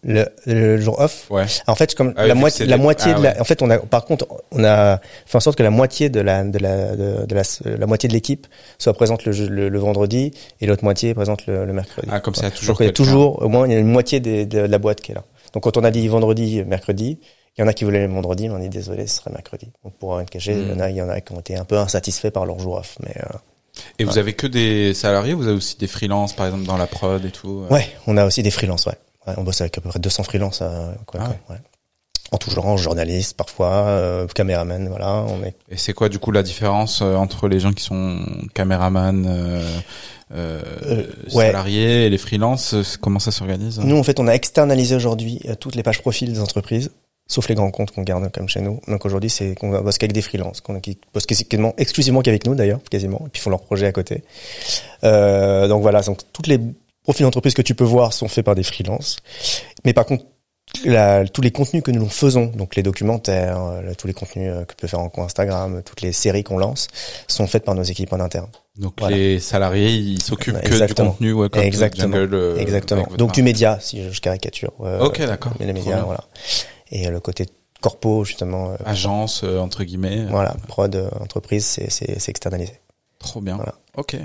Le, 0.05 0.27
le 0.47 0.81
jour 0.81 1.01
off, 1.01 1.27
Ouais. 1.29 1.47
en 1.67 1.75
fait, 1.75 1.93
comme 1.97 2.15
Ah 2.17 2.29
la 2.29 2.37
moitié, 2.37 2.67
la 2.67 2.77
des- 2.77 2.83
moitié 2.83 3.11
ah 3.13 3.19
de 3.19 3.23
la, 3.25 3.33
ouais. 3.33 3.41
en 3.41 3.45
fait, 3.45 3.63
on 3.63 3.71
a, 3.71 3.79
par 3.79 4.05
contre, 4.05 4.29
on 4.53 4.63
a 4.63 5.01
fait 5.27 5.37
en 5.37 5.41
sorte 5.41 5.59
que 5.59 5.65
la 5.65 5.71
moitié 5.71 6.09
de 6.09 6.21
la, 6.21 6.45
de 6.45 6.57
la, 6.59 6.95
de, 6.95 7.27
de 7.27 7.35
la, 7.35 7.43
la 7.77 7.87
moitié 7.87 8.09
de 8.09 8.13
l'équipe 8.15 8.47
soit 8.79 8.93
présente 8.95 9.25
le, 9.25 9.33
le, 9.49 9.69
le 9.69 9.79
vendredi 9.81 10.31
et 10.61 10.67
l'autre 10.67 10.85
moitié 10.85 11.11
est 11.11 11.15
présente 11.15 11.47
le, 11.49 11.65
le 11.65 11.73
mercredi. 11.73 12.07
Ah, 12.13 12.21
comme 12.21 12.37
ça, 12.37 12.49
toujours 12.53 12.75
Donc, 12.77 12.81
il 12.83 12.87
y 12.87 12.89
a 12.89 12.93
toujours, 12.93 13.43
au 13.43 13.49
moins, 13.49 13.67
il 13.67 13.73
y 13.73 13.75
a 13.75 13.79
une 13.81 13.89
moitié 13.89 14.21
des- 14.21 14.47
de, 14.47 14.61
la 14.61 14.79
boîte 14.79 15.01
qui 15.01 15.11
est 15.11 15.15
là. 15.17 15.25
Donc, 15.53 15.65
quand 15.65 15.77
on 15.77 15.83
a 15.83 15.91
dit 15.91 16.07
vendredi, 16.07 16.63
mercredi, 16.65 17.19
il 17.57 17.63
y 17.63 17.65
en 17.65 17.67
a 17.67 17.73
qui 17.73 17.83
voulaient 17.83 18.07
le 18.07 18.13
vendredi, 18.13 18.49
mais 18.49 18.55
on 18.55 18.61
est 18.61 18.69
désolé, 18.69 19.09
ce 19.09 19.17
serait 19.17 19.33
mercredi. 19.33 19.67
Donc, 19.83 19.95
pour 19.95 20.15
rien 20.15 20.25
cacher, 20.27 20.53
il 20.53 20.69
y 20.69 20.73
en 20.73 20.79
a, 20.79 20.91
il 20.91 20.97
y 20.97 21.03
en 21.03 21.09
a 21.09 21.21
qui 21.21 21.33
ont 21.33 21.41
été 21.41 21.57
un 21.57 21.65
peu 21.65 21.77
insatisfaits 21.77 22.31
par 22.31 22.47
leur 22.47 22.61
jour 22.61 22.75
off, 22.77 22.99
mais, 23.03 23.17
euh, 23.19 23.37
Et 23.99 24.05
vous 24.05 24.19
avez 24.19 24.33
que 24.33 24.47
des 24.47 24.95
salariés, 24.95 25.35
vous 25.35 25.47
avez 25.47 25.57
aussi 25.57 25.77
des 25.77 25.87
freelances, 25.87 26.35
par 26.35 26.47
exemple, 26.47 26.65
dans 26.65 26.77
la 26.77 26.87
prod 26.87 27.25
et 27.25 27.31
tout. 27.31 27.65
euh 27.69 27.75
Ouais, 27.75 27.89
on 28.07 28.17
a 28.17 28.25
aussi 28.25 28.43
des 28.43 28.51
freelances, 28.51 28.87
ouais. 28.87 28.95
Ouais, 29.27 29.35
on 29.37 29.43
bosse 29.45 29.61
avec 29.61 29.77
à 29.79 29.81
peu 29.81 29.89
près 29.89 29.99
200 29.99 30.23
freelances, 30.25 30.61
euh, 30.63 30.93
quoi, 31.07 31.21
Ah 31.23 31.27
quoi, 31.47 31.55
ouais. 31.57 31.61
En 32.31 32.37
tout 32.37 32.51
genre, 32.51 32.77
journalistes 32.77 33.37
parfois, 33.37 33.71
euh, 33.87 34.27
caméraman, 34.27 34.89
voilà. 34.89 35.25
On 35.29 35.43
est. 35.43 35.55
Et 35.71 35.79
c'est 35.79 35.95
quoi 35.95 36.11
du 36.11 36.19
coup 36.19 36.31
la 36.31 36.43
différence 36.43 37.01
euh, 37.01 37.15
entre 37.15 37.49
les 37.49 37.59
gens 37.59 37.73
qui 37.73 37.83
sont 37.83 38.19
caméramans, 38.53 39.25
euh, 39.27 41.03
salariés 41.29 42.05
et 42.07 42.11
les 42.11 42.19
freelances 42.19 42.75
Comment 43.01 43.19
ça 43.19 43.31
s'organise? 43.31 43.81
Nous, 43.81 43.97
en 43.97 44.03
fait, 44.03 44.21
on 44.21 44.29
a 44.29 44.33
externalisé 44.33 44.95
aujourd'hui 44.95 45.41
toutes 45.59 45.75
les 45.75 45.83
pages 45.83 46.03
profils 46.03 46.31
des 46.31 46.41
entreprises 46.41 46.91
sauf 47.29 47.47
les 47.49 47.55
grands 47.55 47.71
comptes 47.71 47.91
qu'on 47.93 48.03
garde 48.03 48.31
comme 48.33 48.49
chez 48.49 48.61
nous. 48.61 48.81
Donc 48.89 49.05
aujourd'hui, 49.05 49.29
c'est 49.31 49.55
qu'on 49.55 49.71
bosse 49.83 49.99
qu'avec 49.99 50.13
des 50.13 50.23
freelances, 50.23 50.61
qu'on 50.63 50.81
qui 50.81 50.99
bossent 51.13 51.27
quasiment 51.27 51.75
exclusivement 51.77 52.23
qu'avec 52.23 52.47
nous 52.47 52.55
d'ailleurs, 52.55 52.81
quasiment, 52.91 53.23
et 53.27 53.29
puis 53.29 53.41
font 53.41 53.51
leurs 53.51 53.63
projets 53.63 53.87
à 53.87 53.93
côté. 53.93 54.25
Euh, 55.05 55.69
donc 55.69 55.83
voilà, 55.83 56.01
donc 56.03 56.19
toutes 56.33 56.47
les 56.47 56.59
profils 57.03 57.25
d'entreprise 57.25 57.55
que 57.55 57.63
tu 57.63 57.75
peux 57.75 57.85
voir 57.85 58.13
sont 58.13 58.29
faits 58.29 58.45
par 58.45 58.55
des 58.55 58.63
freelances. 58.63 59.17
Mais 59.85 59.93
par 59.93 60.07
contre, 60.07 60.25
la, 60.85 61.25
tous 61.27 61.41
les 61.41 61.51
contenus 61.51 61.83
que 61.83 61.91
nous 61.91 62.09
faisons, 62.11 62.47
donc 62.47 62.77
les 62.77 62.83
documentaires, 62.83 63.59
euh, 63.59 63.95
tous 63.97 64.07
les 64.07 64.13
contenus 64.13 64.51
euh, 64.53 64.65
que 64.67 64.75
peut 64.75 64.87
faire 64.87 65.01
en 65.01 65.11
Instagram, 65.17 65.83
toutes 65.83 66.03
les 66.03 66.13
séries 66.13 66.45
qu'on 66.45 66.59
lance, 66.59 66.89
sont 67.27 67.47
faites 67.47 67.65
par 67.65 67.75
nos 67.75 67.83
équipes 67.83 68.13
en 68.13 68.21
interne. 68.21 68.49
Donc 68.77 68.93
Voilà. 68.99 69.17
les 69.17 69.41
salariés, 69.41 69.91
ils 69.95 70.23
s'occupent 70.23 70.61
que 70.61 70.87
du 70.87 70.95
contenu, 70.95 71.33
ouais, 71.33 71.49
comme 71.49 71.63
Exactement. 71.63 72.15
Jungle, 72.17 72.35
euh, 72.35 72.57
Exactement. 72.59 73.07
Donc 73.17 73.33
du 73.33 73.43
média, 73.43 73.79
si 73.81 74.03
je, 74.05 74.11
je 74.11 74.21
caricature. 74.21 74.73
euh, 74.83 75.01
Ok, 75.07 75.21
d'accord. 75.25 75.53
Mais 75.59 75.65
les 75.67 75.73
médias, 75.73 76.03
voilà. 76.03 76.25
Et 76.91 77.07
euh, 77.07 77.11
le 77.11 77.21
côté 77.21 77.47
corpo, 77.81 78.25
justement, 78.25 78.73
euh, 78.73 78.77
Agence 78.85 79.43
euh, 79.45 79.59
entre 79.59 79.85
guillemets. 79.85 80.25
voilà, 80.27 80.57
prod, 80.67 81.11
entreprise, 81.21 81.79
c'est 81.89 82.29
externalisé. 82.29 82.81
Trop 83.19 83.41
bien. 83.41 83.57
Voilà. 83.57 83.75
Ok. 83.97 84.17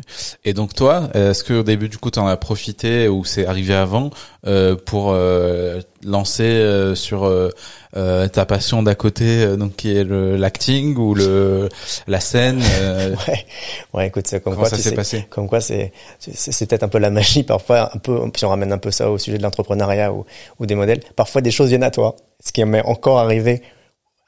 Et 0.45 0.53
donc 0.53 0.75
toi, 0.75 1.09
est-ce 1.15 1.43
que 1.43 1.53
au 1.55 1.63
début 1.63 1.89
du 1.89 1.97
coup 1.97 2.11
tu 2.11 2.19
en 2.19 2.27
as 2.27 2.37
profité 2.37 3.07
ou 3.07 3.25
c'est 3.25 3.47
arrivé 3.47 3.73
avant 3.73 4.11
euh, 4.45 4.75
pour 4.75 5.09
euh, 5.11 5.81
lancer 6.05 6.43
euh, 6.43 6.93
sur 6.93 7.23
euh, 7.25 7.49
euh, 7.97 8.27
ta 8.27 8.45
passion 8.45 8.83
d'à 8.83 8.93
côté, 8.93 9.41
euh, 9.41 9.55
donc 9.55 9.75
qui 9.75 9.95
est 9.97 10.03
le 10.03 10.35
l'acting 10.35 10.95
ou 10.95 11.15
le 11.15 11.69
la 12.05 12.19
scène 12.19 12.61
euh, 12.81 13.15
Ouais, 13.27 13.45
ouais, 13.93 14.07
écoute, 14.09 14.27
c'est 14.27 14.43
comme 14.43 14.53
Comment 14.53 14.67
quoi, 14.67 14.69
ça 14.69 14.77
s'est 14.77 14.93
passé? 14.93 15.25
comme 15.31 15.47
quoi, 15.49 15.59
c'est 15.59 15.91
c'est 16.19 16.51
c'est 16.51 16.65
peut-être 16.67 16.83
un 16.83 16.87
peu 16.87 16.99
la 16.99 17.09
magie 17.09 17.41
parfois, 17.41 17.89
un 17.95 17.97
peu. 17.97 18.19
Si 18.35 18.45
on 18.45 18.49
ramène 18.49 18.71
un 18.73 18.77
peu 18.77 18.91
ça 18.91 19.09
au 19.09 19.17
sujet 19.17 19.39
de 19.39 19.43
l'entrepreneuriat 19.43 20.13
ou 20.13 20.23
ou 20.59 20.67
des 20.67 20.75
modèles, 20.75 21.01
parfois 21.15 21.41
des 21.41 21.49
choses 21.51 21.69
viennent 21.69 21.81
à 21.81 21.89
toi. 21.91 22.15
Ce 22.45 22.51
qui 22.51 22.63
m'est 22.63 22.85
encore 22.85 23.17
arrivé 23.17 23.63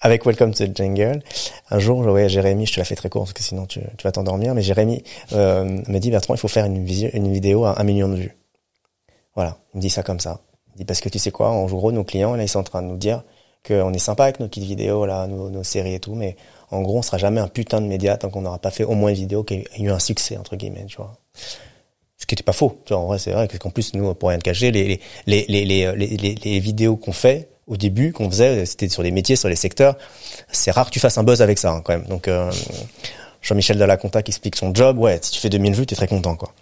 avec 0.05 0.23
Welcome 0.23 0.53
to 0.53 0.67
the 0.67 0.77
Jungle. 0.77 1.23
Un 1.71 1.79
jour, 1.79 1.97
ouais, 2.01 2.29
Jérémy, 2.29 2.67
je 2.67 2.73
te 2.73 2.79
la 2.79 2.85
fais 2.85 2.95
très 2.95 3.09
court 3.09 3.23
parce 3.23 3.33
que 3.33 3.41
sinon 3.41 3.65
tu, 3.65 3.79
vas 4.03 4.11
t'endormir, 4.11 4.53
mais 4.53 4.61
Jérémy 4.61 5.03
euh, 5.33 5.63
me 5.87 5.97
dit 5.97 6.11
Bertrand, 6.11 6.35
il 6.35 6.37
faut 6.37 6.47
faire 6.47 6.65
une, 6.65 6.85
vidéo 6.85 7.65
à 7.65 7.81
un 7.81 7.83
million 7.83 8.07
de 8.07 8.15
vues. 8.15 8.37
Voilà, 9.33 9.57
il 9.73 9.77
me 9.77 9.81
dit 9.81 9.89
ça 9.89 10.03
comme 10.03 10.19
ça. 10.19 10.41
Il 10.75 10.79
dit 10.79 10.85
parce 10.85 11.01
que 11.01 11.09
tu 11.09 11.17
sais 11.17 11.31
quoi, 11.31 11.49
en 11.49 11.65
gros, 11.65 11.91
nos 11.91 12.03
clients, 12.03 12.35
là, 12.35 12.43
ils 12.43 12.47
sont 12.47 12.59
en 12.59 12.63
train 12.63 12.83
de 12.83 12.87
nous 12.87 12.97
dire 12.97 13.23
qu'on 13.67 13.91
est 13.93 13.99
sympa 13.99 14.25
avec 14.25 14.39
nos 14.39 14.47
petites 14.47 14.65
vidéos, 14.65 15.07
là, 15.07 15.25
nos, 15.25 15.63
séries 15.63 15.95
et 15.95 15.99
tout, 15.99 16.13
mais 16.13 16.35
en 16.69 16.83
gros, 16.83 16.99
on 16.99 17.01
sera 17.01 17.17
jamais 17.17 17.41
un 17.41 17.47
putain 17.47 17.81
de 17.81 17.87
média 17.87 18.15
tant 18.15 18.29
qu'on 18.29 18.41
n'aura 18.41 18.59
pas 18.59 18.69
fait 18.69 18.83
au 18.83 18.93
moins 18.93 19.09
une 19.09 19.15
vidéo 19.15 19.43
qui 19.43 19.55
a 19.55 19.79
eu 19.79 19.89
un 19.89 19.97
succès, 19.97 20.37
entre 20.37 20.55
guillemets, 20.55 20.85
tu 20.85 20.97
vois. 20.97 21.17
Ce 22.17 22.27
qui 22.27 22.35
était 22.35 22.43
pas 22.43 22.53
faux, 22.53 22.79
tu 22.85 22.93
vois, 22.93 23.01
en 23.01 23.07
vrai, 23.07 23.17
c'est 23.17 23.31
vrai, 23.31 23.47
qu'en 23.47 23.71
plus, 23.71 23.95
nous, 23.95 24.13
pour 24.13 24.29
rien 24.29 24.37
te 24.37 24.43
cacher, 24.43 24.71
les 24.71 26.59
vidéos 26.59 26.95
qu'on 26.95 27.11
fait, 27.11 27.49
au 27.67 27.77
début, 27.77 28.11
qu'on 28.11 28.29
faisait, 28.29 28.65
c'était 28.65 28.89
sur 28.89 29.03
des 29.03 29.11
métiers, 29.11 29.35
sur 29.35 29.49
les 29.49 29.55
secteurs, 29.55 29.97
c'est 30.51 30.71
rare 30.71 30.87
que 30.87 30.91
tu 30.91 30.99
fasses 30.99 31.17
un 31.17 31.23
buzz 31.23 31.41
avec 31.41 31.57
ça, 31.57 31.71
hein, 31.71 31.81
quand 31.83 31.93
même. 31.93 32.05
Donc, 32.05 32.27
euh, 32.27 32.51
Jean-Michel 33.41 33.77
Delaconta 33.77 34.21
qui 34.23 34.31
explique 34.31 34.55
son 34.55 34.73
job, 34.73 34.97
ouais, 34.97 35.19
si 35.21 35.31
tu 35.31 35.39
fais 35.39 35.49
2000 35.49 35.73
vues, 35.73 35.85
t'es 35.85 35.95
très 35.95 36.07
content, 36.07 36.35
quoi. 36.35 36.53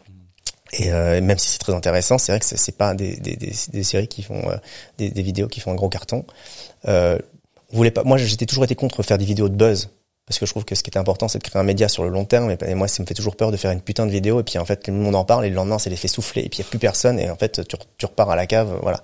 Et 0.80 0.92
euh, 0.92 1.22
même 1.22 1.38
si 1.38 1.50
c'est 1.50 1.60
très 1.60 1.74
intéressant, 1.74 2.18
c'est 2.18 2.32
vrai 2.32 2.40
que 2.40 2.46
c'est 2.46 2.78
pas 2.78 2.94
des, 2.96 3.16
des, 3.18 3.36
des, 3.36 3.84
séries 3.84 4.08
qui 4.08 4.24
font 4.24 4.50
euh, 4.50 4.58
des, 4.98 5.22
vidéos 5.22 5.48
qui 5.48 5.60
font 5.60 5.72
un 5.72 5.76
gros 5.76 5.90
carton. 5.90 6.26
Euh, 6.88 7.20
voulait 7.72 7.92
pas. 7.92 8.04
Moi, 8.04 8.18
j'étais 8.18 8.46
toujours 8.46 8.64
été 8.64 8.76
contre 8.76 9.04
faire 9.04 9.18
des 9.18 9.26
vidéos 9.26 9.50
de 9.50 9.56
buzz 9.56 9.90
parce 10.26 10.40
que 10.40 10.46
je 10.46 10.52
trouve 10.52 10.66
que 10.66 10.74
ce 10.74 10.82
qui 10.82 10.90
était 10.90 10.98
important, 10.98 11.28
c'est 11.28 11.38
de 11.38 11.44
créer 11.44 11.60
un 11.60 11.66
média 11.66 11.90
sur 11.90 12.04
le 12.04 12.10
long 12.10 12.26
terme. 12.26 12.56
Et, 12.66 12.76
moi, 12.76 12.88
ça 12.88 13.04
me 13.04 13.08
fait 13.08 13.14
toujours 13.14 13.36
peur 13.36 13.52
de 13.52 13.58
faire 13.58 13.72
une 13.72 13.82
putain 13.82 14.06
de 14.08 14.12
vidéo 14.12 14.40
et 14.40 14.44
puis 14.44 14.58
en 14.58 14.66
fait, 14.66 14.88
le 14.88 14.94
monde 14.94 15.16
en 15.16 15.26
parle 15.26 15.46
et 15.46 15.50
le 15.50 15.56
lendemain, 15.56 15.78
c'est 15.78 15.90
l'effet 15.90 16.08
soufflé 16.08 16.44
et 16.44 16.50
puis 16.50 16.60
il 16.60 16.64
y 16.64 16.66
a 16.66 16.70
plus 16.70 16.80
personne 16.80 17.20
et 17.20 17.30
en 17.30 17.36
fait, 17.36 17.68
tu, 17.68 17.78
tu 17.98 18.06
repars 18.06 18.30
à 18.30 18.36
la 18.36 18.48
cave, 18.48 18.80
voilà. 18.82 19.04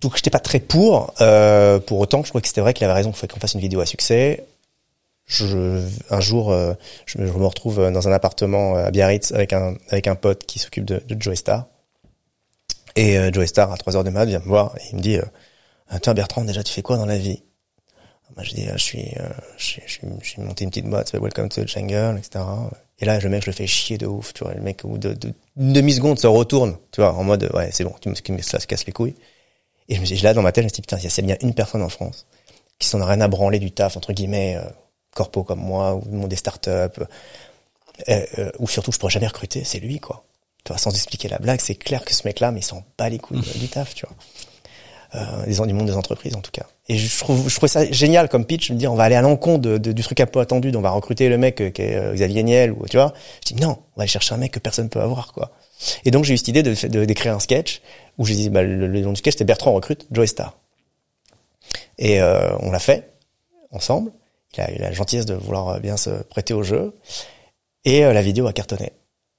Donc, 0.00 0.16
j'étais 0.16 0.30
pas 0.30 0.38
très 0.40 0.60
pour. 0.60 1.12
Euh, 1.20 1.78
pour 1.80 1.98
autant, 1.98 2.22
je 2.22 2.28
trouvais 2.28 2.42
que 2.42 2.48
c'était 2.48 2.60
vrai 2.60 2.74
qu'il 2.74 2.84
avait 2.84 2.94
raison 2.94 3.10
qu'il 3.10 3.18
fallait 3.18 3.32
qu'on 3.32 3.40
fasse 3.40 3.54
une 3.54 3.60
vidéo 3.60 3.80
à 3.80 3.86
succès. 3.86 4.46
Je, 5.26 5.82
un 6.10 6.20
jour, 6.20 6.52
euh, 6.52 6.74
je, 7.06 7.18
me- 7.18 7.30
retrouve 7.30 7.90
dans 7.92 8.08
un 8.08 8.12
appartement 8.12 8.76
à 8.76 8.90
Biarritz 8.90 9.32
avec 9.32 9.52
un 9.52 9.76
avec 9.90 10.06
un 10.06 10.14
pote 10.16 10.44
qui 10.46 10.58
s'occupe 10.58 10.86
de, 10.86 11.02
de 11.06 11.20
Joey 11.22 11.36
Star. 11.36 11.66
Et 12.96 13.18
euh, 13.18 13.30
Joey 13.32 13.46
Star 13.46 13.72
à 13.72 13.76
3 13.76 13.96
heures 13.96 14.04
du 14.04 14.10
mat 14.10 14.26
vient 14.26 14.40
me 14.40 14.44
voir 14.44 14.76
et 14.78 14.82
il 14.92 14.96
me 14.96 15.00
dit 15.02 15.16
euh, 15.18 15.22
Toi 16.02 16.14
Bertrand, 16.14 16.44
déjà 16.44 16.62
tu 16.62 16.72
fais 16.72 16.82
quoi 16.82 16.96
dans 16.96 17.06
la 17.06 17.18
vie? 17.18 17.42
Moi 18.36 18.44
je 18.44 18.54
dis 18.54 18.66
je 18.72 18.78
suis 18.78 19.12
euh, 19.20 19.28
je 19.58 19.64
suis 19.64 19.82
je 19.86 20.26
suis- 20.28 20.42
monté 20.42 20.64
une 20.64 20.70
petite 20.70 20.86
boîte, 20.86 21.12
Welcome 21.14 21.48
to 21.48 21.64
the 21.64 21.68
Jungle, 21.68 22.18
etc. 22.18 22.44
Et 23.00 23.04
là 23.04 23.18
le 23.18 23.28
mec 23.28 23.42
je 23.42 23.50
le 23.50 23.54
fais 23.54 23.66
chier 23.66 23.98
de 23.98 24.06
ouf, 24.06 24.34
tu 24.34 24.44
vois, 24.44 24.54
le 24.54 24.60
mec 24.62 24.84
au 24.84 24.98
de, 24.98 25.12
de 25.14 25.32
une 25.56 25.72
demi 25.72 25.92
seconde 25.94 26.18
se 26.18 26.26
retourne, 26.26 26.76
tu 26.92 27.00
vois, 27.00 27.14
en 27.14 27.24
mode 27.24 27.50
ouais 27.54 27.70
c'est 27.72 27.84
bon, 27.84 27.94
tu 28.00 28.10
me 28.32 28.42
ça 28.42 28.60
se 28.60 28.66
casse 28.66 28.86
les 28.86 28.92
couilles. 28.92 29.14
Et 29.88 29.94
je 29.96 30.00
me 30.00 30.06
suis 30.06 30.16
là 30.18 30.34
dans 30.34 30.42
ma 30.42 30.52
tête, 30.52 30.62
je 30.62 30.66
me 30.66 30.68
suis 30.68 30.76
dit 30.76 30.82
putain, 30.82 30.98
il 30.98 31.04
y 31.04 31.06
a 31.06 31.22
bien 31.22 31.36
une 31.40 31.54
personne 31.54 31.82
en 31.82 31.88
France 31.88 32.26
qui 32.78 32.86
s'en 32.88 33.00
a 33.00 33.06
rien 33.06 33.20
à 33.20 33.28
branler 33.28 33.58
du 33.58 33.70
taf 33.72 33.96
entre 33.96 34.12
guillemets 34.12 34.56
euh, 34.56 34.62
corpo 35.14 35.42
comme 35.42 35.60
moi 35.60 35.94
ou 35.94 36.02
monde 36.10 36.28
des 36.28 36.36
startups 36.36 36.70
euh, 36.70 38.26
euh, 38.38 38.50
ou 38.58 38.68
surtout 38.68 38.92
je 38.92 38.98
pourrais 38.98 39.10
jamais 39.12 39.26
recruter, 39.26 39.64
c'est 39.64 39.80
lui 39.80 39.98
quoi. 39.98 40.24
Tu 40.64 40.72
vois, 40.72 40.78
sans 40.78 40.90
expliquer 40.90 41.28
la 41.28 41.38
blague, 41.38 41.60
c'est 41.60 41.74
clair 41.76 42.04
que 42.04 42.12
ce 42.14 42.22
mec-là, 42.26 42.50
mais 42.52 42.60
il 42.60 42.64
s'en 42.64 42.82
bat 42.98 43.08
les 43.08 43.18
couilles 43.18 43.38
euh, 43.38 43.58
du 43.58 43.68
taf, 43.68 43.94
tu 43.94 44.06
vois. 44.06 44.16
Euh, 45.14 45.64
du 45.66 45.72
monde 45.72 45.86
des 45.86 45.94
entreprises 45.96 46.36
en 46.36 46.42
tout 46.42 46.50
cas. 46.50 46.66
Et 46.90 46.98
je 46.98 47.18
trouve, 47.18 47.48
je 47.48 47.56
trouve 47.56 47.68
ça 47.68 47.90
génial 47.90 48.28
comme 48.28 48.44
pitch, 48.44 48.68
de 48.68 48.74
me 48.74 48.78
dire 48.78 48.92
on 48.92 48.96
va 48.96 49.04
aller 49.04 49.14
à 49.14 49.22
l'encontre 49.22 49.62
de, 49.62 49.92
du 49.92 50.02
truc 50.02 50.20
un 50.20 50.26
peu 50.26 50.38
attendu, 50.38 50.70
on 50.76 50.82
va 50.82 50.90
recruter 50.90 51.30
le 51.30 51.38
mec 51.38 51.60
euh, 51.62 51.70
qui 51.70 51.80
est 51.82 51.94
euh, 51.96 52.12
Xavier 52.14 52.42
Niel 52.42 52.72
ou 52.72 52.86
tu 52.86 52.98
vois. 52.98 53.14
Je 53.48 53.54
dis 53.54 53.60
non, 53.62 53.70
on 53.70 53.96
va 53.96 54.02
aller 54.02 54.08
chercher 54.08 54.34
un 54.34 54.38
mec 54.38 54.52
que 54.52 54.58
personne 54.58 54.90
peut 54.90 55.00
avoir 55.00 55.32
quoi. 55.32 55.50
Et 56.04 56.10
donc 56.10 56.24
j'ai 56.24 56.34
eu 56.34 56.36
cette 56.36 56.48
idée 56.48 56.62
de 56.62 56.74
de- 56.88 57.04
d'écrire 57.06 57.34
un 57.34 57.38
sketch 57.40 57.80
où 58.18 58.26
j'ai 58.26 58.34
dit 58.34 58.50
bah, 58.50 58.62
le, 58.62 58.86
le 58.86 59.00
nom 59.00 59.10
du 59.12 59.16
sketch 59.18 59.34
c'était 59.34 59.44
Bertrand 59.44 59.72
recrute 59.72 60.06
Joey 60.10 60.26
Star. 60.26 60.56
Et 61.98 62.20
euh, 62.20 62.56
on 62.60 62.70
l'a 62.70 62.78
fait 62.78 63.10
ensemble. 63.72 64.10
Il 64.56 64.60
a 64.62 64.72
eu 64.72 64.78
la 64.78 64.92
gentillesse 64.92 65.26
de 65.26 65.34
vouloir 65.34 65.68
euh, 65.68 65.78
bien 65.78 65.96
se 65.96 66.10
prêter 66.24 66.54
au 66.54 66.62
jeu. 66.62 66.94
Et 67.84 68.04
euh, 68.04 68.12
la 68.12 68.22
vidéo 68.22 68.46
a 68.46 68.52
cartonné. 68.52 68.92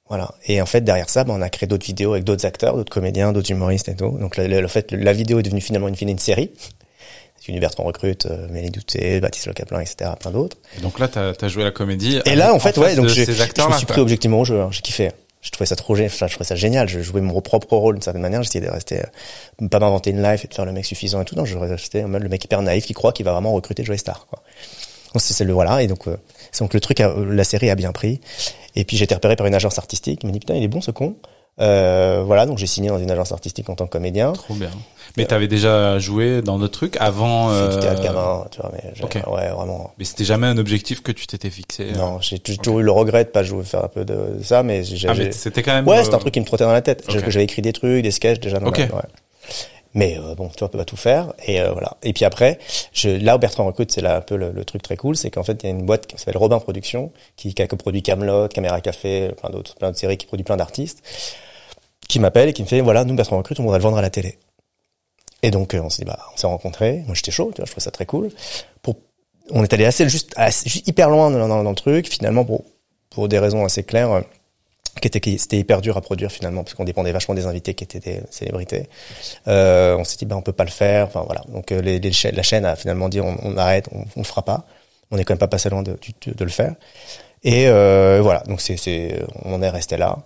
Voilà. 0.07 0.33
Et 0.45 0.61
en 0.61 0.65
fait, 0.65 0.81
derrière 0.81 1.09
ça, 1.09 1.23
ben, 1.23 1.33
on 1.37 1.41
a 1.41 1.49
créé 1.49 1.67
d'autres 1.67 1.85
vidéos 1.85 2.13
avec 2.13 2.23
d'autres 2.23 2.45
acteurs, 2.45 2.75
d'autres 2.75 2.91
comédiens, 2.91 3.31
d'autres 3.31 3.51
humoristes 3.51 3.89
et 3.89 3.95
tout. 3.95 4.17
Donc, 4.19 4.37
le, 4.37 4.47
le- 4.47 4.61
le 4.61 4.67
fait, 4.67 4.91
la 4.91 5.13
vidéo 5.13 5.39
est 5.39 5.43
devenue 5.43 5.61
finalement 5.61 5.87
une, 5.87 5.95
une 5.99 6.19
série. 6.19 6.51
Une 7.47 7.59
Bertrand 7.61 7.83
recrute, 7.83 8.27
euh, 8.27 8.47
Mélie 8.49 8.69
Douté, 8.69 9.19
Baptiste 9.21 9.47
Le 9.47 9.53
Caplin, 9.53 9.79
etc., 9.79 10.11
plein 10.19 10.29
d'autres. 10.29 10.57
Et 10.77 10.81
donc 10.81 10.99
là, 10.99 11.07
t'as 11.07 11.31
as 11.41 11.47
joué 11.47 11.63
la 11.63 11.71
comédie. 11.71 12.19
Et 12.25 12.35
là, 12.35 12.53
en 12.53 12.59
fait, 12.59 12.77
ouais, 12.77 12.95
donc 12.95 13.07
je 13.07 13.21
acteurs 13.41 13.65
me 13.69 13.77
suis 13.77 13.85
pris 13.87 14.01
objectivement 14.01 14.39
au 14.41 14.45
jeu. 14.45 14.59
hein. 14.61 14.67
J'ai 14.71 14.81
kiffé. 14.81 15.09
Je 15.41 15.51
trouvais 15.51 15.65
ça 15.67 15.75
trop 15.77 15.95
génial. 16.57 16.89
Je 16.89 16.99
jouais 16.99 17.21
mon 17.21 17.39
propre 17.41 17.77
rôle 17.77 17.95
d'une 17.95 18.01
certaine 18.01 18.21
manière. 18.21 18.43
J'essayais 18.43 18.65
de 18.65 18.69
rester, 18.69 18.99
euh, 18.99 19.67
pas 19.69 19.79
m'inventer 19.79 20.09
une 20.09 20.21
life 20.21 20.43
et 20.43 20.47
de 20.47 20.53
faire 20.53 20.65
le 20.65 20.73
mec 20.73 20.85
suffisant 20.85 21.21
et 21.21 21.25
tout. 21.25 21.35
Non, 21.35 21.45
je 21.45 21.57
restais 21.57 22.01
le 22.03 22.29
mec 22.29 22.43
hyper 22.43 22.61
naïf 22.61 22.85
qui 22.85 22.93
croit 22.93 23.13
qu'il 23.13 23.25
va 23.25 23.31
vraiment 23.31 23.53
recruter 23.53 23.83
Joey 23.85 23.97
Star, 23.97 24.27
quoi. 24.27 24.43
Donc 25.13 25.21
c'est 25.21 25.43
le 25.45 25.53
voilà. 25.53 25.81
Et 25.81 25.87
donc, 25.87 26.07
euh, 26.07 26.17
donc 26.59 26.73
le 26.73 26.79
truc, 26.81 26.99
a- 26.99 27.13
la 27.15 27.43
série 27.45 27.69
a 27.69 27.75
bien 27.75 27.91
pris. 27.93 28.19
Et 28.75 28.83
puis 28.83 28.97
j'ai 28.97 29.05
été 29.05 29.15
repéré 29.15 29.35
par 29.37 29.47
une 29.47 29.55
agence 29.55 29.77
artistique. 29.79 30.19
qui 30.19 30.27
m'a 30.27 30.33
dit 30.33 30.39
putain, 30.39 30.55
il 30.55 30.63
est 30.63 30.67
bon 30.67 30.81
ce 30.81 30.91
con. 30.91 31.15
Euh, 31.61 32.23
voilà, 32.25 32.45
donc 32.45 32.57
j'ai 32.57 32.67
signé 32.67 32.89
dans 32.89 32.99
une 32.99 33.11
agence 33.11 33.31
artistique 33.31 33.69
en 33.69 33.75
tant 33.75 33.85
que 33.85 33.91
comédien. 33.91 34.31
Trop 34.33 34.53
bien. 34.53 34.69
Mais 35.17 35.25
t'avais 35.25 35.47
déjà 35.47 35.99
joué 35.99 36.41
dans 36.41 36.57
d'autres 36.59 36.73
trucs 36.77 36.95
avant. 36.97 37.49
Du 37.49 37.55
euh, 37.57 38.03
gamin, 38.03 38.45
tu 38.51 38.61
vois, 38.61 38.71
mais 38.73 38.91
ouais, 39.27 39.49
vraiment. 39.49 39.91
Mais 39.97 40.05
c'était 40.05 40.23
jamais 40.23 40.47
un 40.47 40.57
objectif 40.57 41.01
que 41.01 41.11
tu 41.11 41.27
t'étais 41.27 41.49
fixé. 41.49 41.89
euh. 41.93 41.97
Non, 41.97 42.21
j'ai 42.21 42.39
toujours 42.39 42.79
eu 42.79 42.83
le 42.83 42.91
regret 42.91 43.25
de 43.25 43.29
pas 43.29 43.43
jouer, 43.43 43.63
faire 43.63 43.83
un 43.83 43.87
peu 43.89 44.05
de 44.05 44.37
ça, 44.43 44.63
mais 44.63 44.83
j'ai 44.83 45.07
Ah, 45.09 45.13
mais 45.17 45.31
c'était 45.31 45.63
quand 45.63 45.73
même. 45.73 45.87
Ouais, 45.87 45.97
euh, 45.99 46.03
c'est 46.03 46.13
un 46.13 46.19
truc 46.19 46.33
qui 46.33 46.39
me 46.39 46.45
trottait 46.45 46.63
dans 46.63 46.71
la 46.71 46.81
tête. 46.81 47.03
J'avais 47.09 47.43
écrit 47.43 47.61
des 47.61 47.73
trucs, 47.73 48.03
des 48.03 48.11
sketchs 48.11 48.39
déjà 48.39 48.59
dans 48.59 48.67
Ok. 48.67 48.79
ma- 48.79 48.95
ouais. 48.97 49.03
Mais 49.95 50.19
euh, 50.19 50.35
bon, 50.35 50.49
tu 50.49 50.59
vois, 50.59 50.67
on 50.67 50.71
peut 50.71 50.77
pas 50.77 50.85
tout 50.85 50.95
faire. 50.95 51.33
Et 51.47 51.59
euh, 51.59 51.71
voilà. 51.71 51.97
Et 52.03 52.13
puis 52.13 52.23
après, 52.23 52.59
je, 52.93 53.09
là 53.09 53.35
où 53.35 53.39
Bertrand 53.39 53.65
recrute, 53.65 53.91
c'est 53.91 54.01
là 54.01 54.17
un 54.17 54.21
peu 54.21 54.35
le, 54.35 54.51
le 54.51 54.63
truc 54.63 54.83
très 54.83 54.95
cool, 54.95 55.15
c'est 55.17 55.31
qu'en 55.31 55.43
fait, 55.43 55.59
il 55.63 55.65
y 55.65 55.67
a 55.69 55.71
une 55.71 55.83
boîte 55.85 56.05
qui 56.05 56.15
s'appelle 56.17 56.37
Robin 56.37 56.59
Productions, 56.59 57.11
qui, 57.35 57.55
qui 57.55 57.61
a 57.63 57.67
coproduit 57.67 58.03
Camelot, 58.03 58.47
Caméra 58.49 58.79
Café, 58.81 59.29
plein 59.41 59.49
d'autres, 59.49 59.73
plein 59.75 59.89
de 59.91 59.97
séries, 59.97 60.17
qui 60.17 60.27
produit 60.27 60.43
plein 60.43 60.57
d'artistes, 60.57 61.01
qui 62.09 62.19
m'appelle 62.19 62.49
et 62.49 62.53
qui 62.53 62.61
me 62.63 62.67
fait, 62.67 62.81
voilà, 62.81 63.05
nous 63.05 63.13
Bertrand 63.15 63.37
recrute, 63.37 63.57
on 63.61 63.63
voudrait 63.63 63.79
le 63.79 63.83
vendre 63.83 63.97
à 63.97 64.01
la 64.01 64.09
télé. 64.09 64.37
Et 65.43 65.51
donc, 65.51 65.73
euh, 65.73 65.79
on 65.81 65.89
s'est 65.89 66.03
dit, 66.03 66.05
bah, 66.05 66.19
on 66.33 66.37
s'est 66.37 66.47
rencontrés. 66.47 67.03
Moi, 67.05 67.15
j'étais 67.15 67.31
chaud, 67.31 67.51
tu 67.55 67.61
vois, 67.61 67.65
je 67.65 67.71
trouvais 67.71 67.83
ça 67.85 67.91
très 67.91 68.05
cool. 68.05 68.29
Pour, 68.81 68.97
on 69.51 69.63
est 69.63 69.71
allé 69.71 69.85
assez 69.85 70.09
juste, 70.09 70.33
assez- 70.35 70.67
juste 70.69 70.85
hyper 70.89 71.09
loin 71.09 71.31
dans, 71.31 71.47
dans- 71.47 71.63
dans 71.63 71.69
le 71.69 71.75
truc. 71.75 72.09
Finalement, 72.09 72.43
pour, 72.43 72.65
pour 73.09 73.29
des 73.29 73.39
raisons 73.39 73.63
assez 73.63 73.83
claires, 73.83 74.11
euh, 74.11 74.21
qui 75.01 75.07
était 75.07 75.37
c'était 75.37 75.57
hyper 75.57 75.79
dur 75.79 75.95
à 75.95 76.01
produire 76.01 76.29
finalement 76.29 76.63
parce 76.63 76.73
qu'on 76.73 76.83
dépendait 76.83 77.13
vachement 77.13 77.33
des 77.33 77.45
invités 77.45 77.73
qui 77.73 77.85
étaient 77.85 78.01
des 78.01 78.21
célébrités. 78.31 78.89
Euh, 79.47 79.95
on 79.97 80.03
s'est 80.03 80.17
dit 80.17 80.25
bah 80.25 80.35
on 80.35 80.41
peut 80.41 80.51
pas 80.51 80.65
le 80.65 80.71
faire. 80.71 81.05
Enfin 81.05 81.23
voilà. 81.25 81.41
Donc 81.47 81.71
euh, 81.71 81.79
les, 81.81 81.99
les 81.99 82.11
la 82.33 82.43
chaîne 82.43 82.65
a 82.65 82.75
finalement 82.75 83.07
dit 83.07 83.21
on, 83.21 83.37
on 83.43 83.55
arrête, 83.55 83.87
on, 83.93 83.99
on 83.99 84.19
le 84.19 84.23
fera 84.25 84.41
pas. 84.43 84.65
On 85.11 85.17
est 85.17 85.23
quand 85.23 85.33
même 85.33 85.39
pas 85.39 85.47
passé 85.47 85.69
loin 85.69 85.83
de, 85.83 85.91
de, 86.25 86.33
de 86.33 86.43
le 86.43 86.49
faire. 86.49 86.75
Et 87.43 87.67
euh, 87.67 88.19
voilà. 88.21 88.41
Donc 88.47 88.59
c'est 88.59 89.21
on 89.45 89.61
est 89.61 89.69
resté 89.69 89.95
là. 89.95 90.17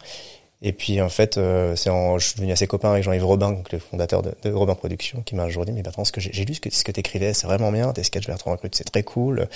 Et 0.63 0.71
puis 0.73 1.01
en 1.01 1.09
fait, 1.09 1.37
euh, 1.37 1.75
c'est 1.75 1.89
en, 1.89 2.17
je 2.17 2.25
suis 2.25 2.35
devenu 2.37 2.51
assez 2.51 2.67
copain 2.67 2.91
avec 2.91 3.03
Jean-Yves 3.03 3.25
Robin, 3.25 3.51
donc 3.51 3.71
le 3.71 3.79
fondateur 3.79 4.23
de, 4.23 4.51
Robin 4.51 4.75
Productions, 4.75 5.21
qui 5.21 5.35
m'a 5.35 5.43
un 5.43 5.49
jour 5.49 5.65
dit 5.65 5.73
mais 5.73 5.83
Bertrand, 5.83 6.05
ce 6.05 6.11
que 6.11 6.21
j'ai 6.21 6.45
lu 6.45 6.55
ce 6.55 6.61
que 6.61 6.73
ce 6.73 6.83
que 6.83 6.91
t'écrivais, 6.91 7.33
c'est 7.33 7.47
vraiment 7.47 7.71
bien. 7.71 7.91
Tes 7.91 8.03
sketchs 8.03 8.27
Bertrand 8.27 8.51
recrute, 8.51 8.73
c'est 8.73 8.85
très 8.85 9.03
cool. 9.03 9.47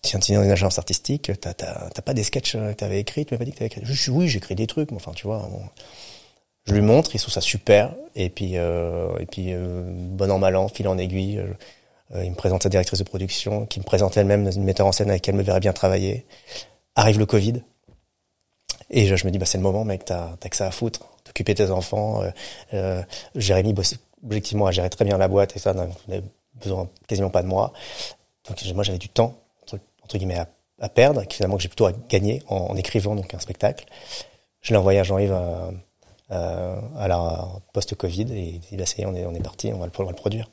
Tiens, 0.00 0.20
tiens, 0.20 0.38
dans 0.38 0.44
une 0.44 0.50
agence 0.50 0.78
artistique, 0.78 1.30
t'as 1.40 1.54
pas 2.02 2.14
des 2.14 2.24
sketchs 2.24 2.54
euh, 2.54 2.70
que 2.72 2.76
t'avais 2.76 3.00
écrits, 3.00 3.26
tu 3.26 3.34
m'as 3.34 3.38
pas 3.38 3.44
dit 3.44 3.52
que 3.52 3.58
t'avais 3.58 3.66
écrit. 3.66 3.82
Je, 3.84 4.10
oui, 4.10 4.28
j'écris 4.28 4.54
des 4.54 4.66
trucs, 4.66 4.90
mais 4.90 4.96
enfin 4.96 5.12
tu 5.14 5.26
vois. 5.26 5.38
bon. 5.50 5.62
Je 6.68 6.74
lui 6.74 6.82
montre, 6.82 7.14
il 7.14 7.18
trouve 7.18 7.32
ça 7.32 7.40
super, 7.40 7.94
et 8.14 8.28
puis 8.28 8.58
euh, 8.58 9.16
et 9.18 9.26
puis 9.26 9.54
euh, 9.54 9.82
bon 9.90 10.30
an 10.30 10.38
mal 10.38 10.54
an, 10.54 10.68
fil 10.68 10.86
en 10.86 10.98
aiguille, 10.98 11.38
euh, 12.14 12.24
il 12.24 12.30
me 12.30 12.36
présente 12.36 12.62
sa 12.62 12.68
directrice 12.68 12.98
de 12.98 13.04
production, 13.04 13.64
qui 13.64 13.80
me 13.80 13.84
présente 13.84 14.18
elle-même 14.18 14.46
une 14.54 14.64
metteur 14.64 14.86
en 14.86 14.92
scène 14.92 15.08
avec 15.08 15.22
qui 15.22 15.30
elle 15.30 15.36
me 15.36 15.42
verrait 15.42 15.60
bien 15.60 15.72
travailler. 15.72 16.26
Arrive 16.94 17.18
le 17.18 17.24
Covid, 17.24 17.62
et 18.90 19.06
je, 19.06 19.26
me 19.26 19.30
dis 19.30 19.38
bah 19.38 19.46
c'est 19.46 19.58
le 19.58 19.62
moment, 19.62 19.84
mec, 19.84 20.04
t'as 20.04 20.36
que 20.36 20.56
ça 20.56 20.66
à 20.66 20.70
foutre, 20.70 21.00
t'occuper 21.24 21.54
tes 21.54 21.70
enfants. 21.70 22.22
Euh, 22.22 22.30
euh, 22.74 23.02
Jérémy 23.34 23.72
bosse 23.72 23.96
objectivement 24.24 24.66
a 24.66 24.72
géré 24.72 24.90
très 24.90 25.04
bien 25.04 25.18
la 25.18 25.28
boîte 25.28 25.54
et 25.56 25.58
ça, 25.58 25.74
donc, 25.74 25.90
on 26.08 26.12
avait 26.12 26.22
besoin 26.54 26.88
quasiment 27.06 27.30
pas 27.30 27.42
de 27.42 27.48
moi. 27.48 27.72
Donc 28.48 28.56
moi 28.74 28.82
j'avais 28.82 28.98
du 28.98 29.08
temps 29.08 29.34
entre, 29.62 30.16
guillemets 30.16 30.38
à, 30.38 30.48
à 30.80 30.88
perdre, 30.88 31.22
finalement 31.30 31.56
que 31.56 31.62
j'ai 31.62 31.68
plutôt 31.68 31.86
à 31.86 31.92
gagner 32.08 32.42
en, 32.48 32.74
écrivant 32.76 33.14
donc 33.14 33.34
un 33.34 33.38
spectacle. 33.38 33.84
Je 34.62 34.72
l'ai 34.72 34.78
envoyé 34.78 34.98
à 34.98 35.02
Jean-Yves 35.02 35.32
à, 35.32 35.70
à, 36.30 36.78
à 36.98 37.08
la 37.08 37.48
post-Covid 37.74 38.32
et 38.32 38.40
il 38.40 38.60
dit 38.60 38.76
bah 38.76 38.86
ça 38.86 38.96
y 38.98 39.02
est, 39.02 39.06
on 39.06 39.14
est 39.14 39.26
on 39.26 39.34
est 39.34 39.42
parti, 39.42 39.70
on 39.72 39.78
va 39.78 39.86
le, 39.86 39.92
on 39.98 40.04
va 40.04 40.10
le 40.10 40.16
produire. 40.16 40.48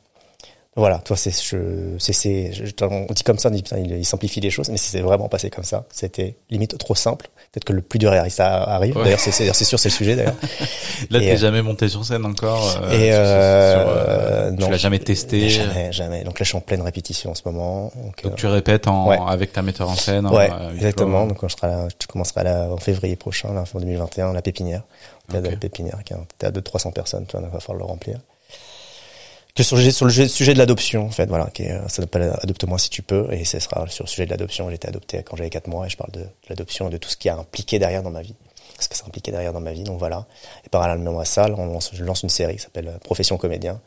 Voilà, 0.77 0.97
toi 0.99 1.15
c'est 1.15 1.31
je 1.31 1.95
c'est 1.99 2.11
c'est 2.11 2.51
je- 2.51 2.73
on 2.83 3.05
dit 3.13 3.23
comme 3.23 3.39
ça, 3.39 3.47
on 3.47 3.51
dit 3.53 3.63
putain 3.63 3.77
il, 3.77 3.91
il 3.93 4.03
simplifie 4.05 4.41
les 4.41 4.49
choses, 4.49 4.67
mais 4.69 4.75
c'est 4.75 4.99
vraiment 4.99 5.29
passé 5.29 5.49
comme 5.49 5.63
ça. 5.63 5.85
C'était 5.89 6.35
limite 6.49 6.77
trop 6.77 6.95
simple. 6.95 7.27
Peut-être 7.53 7.63
que 7.63 7.71
le 7.71 7.81
plus 7.81 7.97
dur 7.97 8.11
arrive, 8.11 8.29
ça 8.33 8.61
arrive. 8.63 8.97
Ouais. 8.97 9.05
D'ailleurs 9.05 9.21
c'est 9.21 9.31
c'est 9.31 9.63
sûr 9.63 9.79
c'est 9.79 9.87
le 9.87 9.93
sujet 9.93 10.17
d'ailleurs. 10.17 10.35
Là, 11.09 11.19
t'es 11.19 11.31
euh, 11.31 11.37
jamais 11.37 11.61
monté 11.61 11.87
sur 11.87 12.03
scène 12.03 12.25
encore. 12.25 12.77
euh, 12.83 12.91
et 12.91 13.13
euh, 13.13 13.71
sur, 13.71 13.89
euh, 14.09 14.51
non, 14.51 14.65
tu 14.65 14.71
l'as 14.71 14.77
jamais 14.77 14.99
testé. 14.99 15.47
Jamais, 15.49 15.93
jamais. 15.93 16.23
Donc 16.25 16.39
là, 16.39 16.43
je 16.43 16.49
suis 16.49 16.57
en 16.57 16.61
pleine 16.61 16.81
répétition 16.81 17.31
en 17.31 17.35
ce 17.35 17.43
moment. 17.45 17.91
Donc, 17.95 18.23
Donc 18.23 18.33
euh, 18.33 18.35
tu 18.35 18.47
répètes 18.47 18.87
en, 18.87 19.07
Ouais. 19.07 19.17
avec 19.27 19.53
ta 19.53 19.61
metteur 19.61 19.89
en 19.89 19.95
scène. 19.95 20.27
ouais, 20.27 20.49
exactement. 20.73 21.25
Donc 21.25 21.37
quand 21.37 21.47
je 21.47 21.55
serai 21.55 21.67
là, 21.67 21.87
je 22.01 22.07
commencerai 22.07 22.43
là 22.43 22.67
en 22.69 22.77
février 22.77 23.15
prochain, 23.15 23.53
là, 23.53 23.63
en 23.73 23.79
2021, 23.79 24.33
la 24.33 24.41
Pépinière, 24.41 24.83
théâtre 25.29 25.45
Ok. 25.45 25.49
de 25.51 25.55
la 25.55 25.59
Pépinière, 25.59 26.03
qui 26.03 26.11
est 26.13 26.17
un 26.17 26.25
théâtre 26.37 26.55
de 26.55 26.59
300 26.61 26.91
personnes. 26.91 27.25
Tu 27.27 27.31
vois, 27.33 27.41
donc 27.41 27.49
il 27.51 27.53
va 27.53 27.59
falloir 27.61 27.79
le 27.85 27.89
remplir. 27.89 28.17
Que 29.55 29.63
sur 29.63 29.79
sur 29.79 30.05
le 30.05 30.11
sujet 30.11 30.53
de 30.53 30.57
l'adoption, 30.57 31.05
en 31.05 31.11
fait, 31.11 31.27
voilà, 31.27 31.45
qui 31.45 31.63
est, 31.63 31.71
euh, 31.71 31.87
ça 31.87 32.01
s'appelle 32.01 32.33
Adopte-moi 32.41 32.77
si 32.77 32.89
tu 32.89 33.01
peux, 33.01 33.31
et 33.31 33.45
ce 33.45 33.57
sera 33.59 33.87
sur 33.87 34.03
le 34.03 34.09
sujet 34.09 34.25
de 34.25 34.31
l'adoption. 34.31 34.67
J'ai 34.67 34.75
été 34.75 34.89
adopté 34.89 35.23
quand 35.23 35.37
j'avais 35.37 35.49
4 35.49 35.67
mois, 35.67 35.85
et 35.85 35.89
je 35.89 35.95
parle 35.95 36.11
de, 36.11 36.25
l'adoption 36.49 36.89
et 36.89 36.91
de 36.91 36.97
tout 36.97 37.07
ce 37.07 37.15
qui 37.15 37.29
a 37.29 37.37
impliqué 37.37 37.79
derrière 37.79 38.03
dans 38.03 38.11
ma 38.11 38.21
vie. 38.21 38.35
Ce 38.77 38.89
que 38.89 38.97
ça 38.97 39.05
impliqué 39.07 39.31
derrière 39.31 39.53
dans 39.53 39.61
ma 39.61 39.71
vie, 39.71 39.83
donc 39.83 39.97
voilà. 39.97 40.25
Et 40.65 40.69
parallèlement 40.69 41.17
à 41.19 41.23
ça, 41.23 41.47
on 41.57 41.67
lance, 41.67 41.91
je 41.93 42.03
lance 42.03 42.23
une 42.23 42.29
série 42.29 42.57
qui 42.57 42.63
s'appelle 42.63 42.89
euh, 42.89 42.97
Profession 42.97 43.37
comédien, 43.37 43.79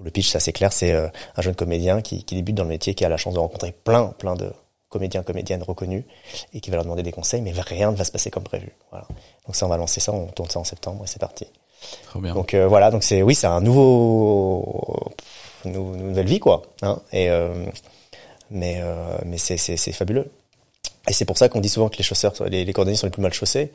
où 0.00 0.04
le 0.04 0.10
pitch, 0.10 0.30
c'est 0.30 0.38
assez 0.38 0.52
clair, 0.52 0.72
c'est 0.72 0.90
euh, 0.90 1.06
un 1.36 1.42
jeune 1.42 1.54
comédien 1.54 2.02
qui, 2.02 2.24
qui 2.24 2.34
débute 2.34 2.56
dans 2.56 2.64
le 2.64 2.70
métier, 2.70 2.94
qui 2.94 3.04
a 3.04 3.08
la 3.08 3.16
chance 3.16 3.34
de 3.34 3.38
rencontrer 3.38 3.70
plein, 3.70 4.06
plein 4.18 4.34
de 4.34 4.52
comédiens, 4.88 5.22
comédiennes 5.22 5.62
reconnus, 5.62 6.02
et 6.52 6.60
qui 6.60 6.70
va 6.70 6.76
leur 6.76 6.84
demander 6.84 7.04
des 7.04 7.12
conseils, 7.12 7.40
mais 7.40 7.52
rien 7.52 7.92
ne 7.92 7.96
va 7.96 8.02
se 8.02 8.10
passer 8.10 8.32
comme 8.32 8.42
prévu. 8.42 8.72
Voilà. 8.90 9.06
Donc 9.46 9.54
ça, 9.54 9.64
on 9.64 9.68
va 9.68 9.76
lancer 9.76 10.00
ça, 10.00 10.12
on 10.12 10.26
tourne 10.26 10.50
ça 10.50 10.58
en 10.58 10.64
septembre, 10.64 11.04
et 11.04 11.06
c'est 11.06 11.20
parti. 11.20 11.46
Donc 12.34 12.54
euh, 12.54 12.66
voilà, 12.68 12.90
donc 12.90 13.02
c'est 13.02 13.22
oui, 13.22 13.34
c'est 13.34 13.46
un 13.46 13.60
nouveau 13.60 15.12
une 15.64 15.72
nou- 15.72 15.94
une 15.94 16.08
nouvelle 16.08 16.26
vie 16.26 16.40
quoi. 16.40 16.62
Hein, 16.82 17.00
et 17.12 17.30
euh, 17.30 17.66
mais 18.50 18.76
euh, 18.80 19.18
mais 19.26 19.38
c'est 19.38 19.56
c'est 19.56 19.92
fabuleux. 19.92 20.30
Et 21.08 21.12
c'est 21.12 21.24
pour 21.24 21.36
ça 21.38 21.48
qu'on 21.48 21.60
dit 21.60 21.68
souvent 21.68 21.88
que 21.88 21.96
les 21.96 22.04
chausseurs, 22.04 22.32
les, 22.46 22.64
les 22.64 22.72
cordonniers 22.72 22.96
sont 22.96 23.06
les 23.06 23.10
plus 23.10 23.22
mal 23.22 23.32
chaussés. 23.32 23.72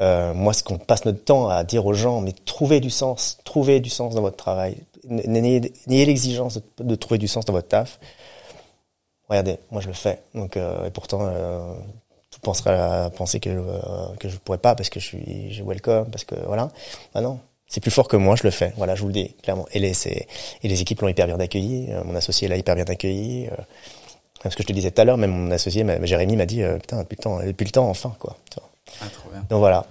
Moi, 0.00 0.52
ce 0.52 0.64
qu'on 0.64 0.78
passe 0.78 1.04
notre 1.04 1.22
temps 1.22 1.48
à 1.48 1.62
dire 1.62 1.86
aux 1.86 1.94
gens, 1.94 2.20
mais 2.20 2.32
trouvez 2.44 2.80
du 2.80 2.90
sens, 2.90 3.38
trouvez 3.44 3.78
du 3.78 3.88
sens 3.88 4.16
dans 4.16 4.20
votre 4.20 4.36
travail, 4.36 4.76
n'ayez 5.04 5.60
l'exigence 5.86 6.58
de, 6.78 6.94
trouver 6.96 7.18
du 7.18 7.28
sens 7.28 7.44
dans 7.44 7.52
votre 7.52 7.68
taf. 7.68 8.00
Regardez, 9.28 9.58
moi 9.70 9.80
je 9.80 9.86
le 9.86 9.92
fais. 9.92 10.20
Donc 10.34 10.56
et 10.56 10.90
pourtant, 10.92 11.30
à 12.66 13.10
penser 13.16 13.40
que 13.40 13.50
euh, 13.50 13.80
que 14.18 14.28
je 14.28 14.36
pourrais 14.36 14.58
pas 14.58 14.74
parce 14.74 14.90
que 14.90 15.00
je 15.00 15.06
suis 15.06 15.52
je 15.52 15.62
welcome 15.62 16.10
parce 16.10 16.24
que 16.24 16.34
voilà. 16.46 16.70
Ah 17.14 17.20
non, 17.20 17.38
c'est 17.72 17.80
plus 17.80 17.90
fort 17.90 18.06
que 18.06 18.18
moi, 18.18 18.36
je 18.36 18.42
le 18.42 18.50
fais. 18.50 18.74
Voilà, 18.76 18.94
je 18.94 19.00
vous 19.00 19.06
le 19.06 19.14
dis 19.14 19.34
clairement. 19.42 19.66
Et 19.72 19.78
les 19.78 19.94
c'est 19.94 20.26
et 20.62 20.68
les 20.68 20.82
équipes 20.82 21.00
l'ont 21.00 21.08
hyper 21.08 21.26
bien 21.26 21.40
accueilli. 21.40 21.86
Euh, 21.90 22.04
mon 22.04 22.14
associé 22.14 22.46
l'a 22.46 22.58
hyper 22.58 22.74
bien 22.74 22.84
accueilli. 22.84 23.46
Euh, 23.46 23.56
parce 24.42 24.54
que 24.54 24.62
je 24.62 24.68
te 24.68 24.74
disais 24.74 24.90
tout 24.90 25.00
à 25.00 25.04
l'heure, 25.06 25.16
même 25.16 25.30
mon 25.30 25.50
associé, 25.50 25.86
Jérémy 26.02 26.36
m'a 26.36 26.44
dit 26.44 26.62
euh, 26.62 26.76
putain 26.76 26.98
depuis 26.98 27.16
le 27.16 27.22
temps, 27.22 27.38
depuis 27.42 27.64
le 27.64 27.70
temps 27.70 27.88
enfin 27.88 28.14
quoi. 28.18 28.36
Ah, 29.00 29.06
trop 29.10 29.30
bien. 29.30 29.42
Donc 29.48 29.60
voilà. 29.60 29.86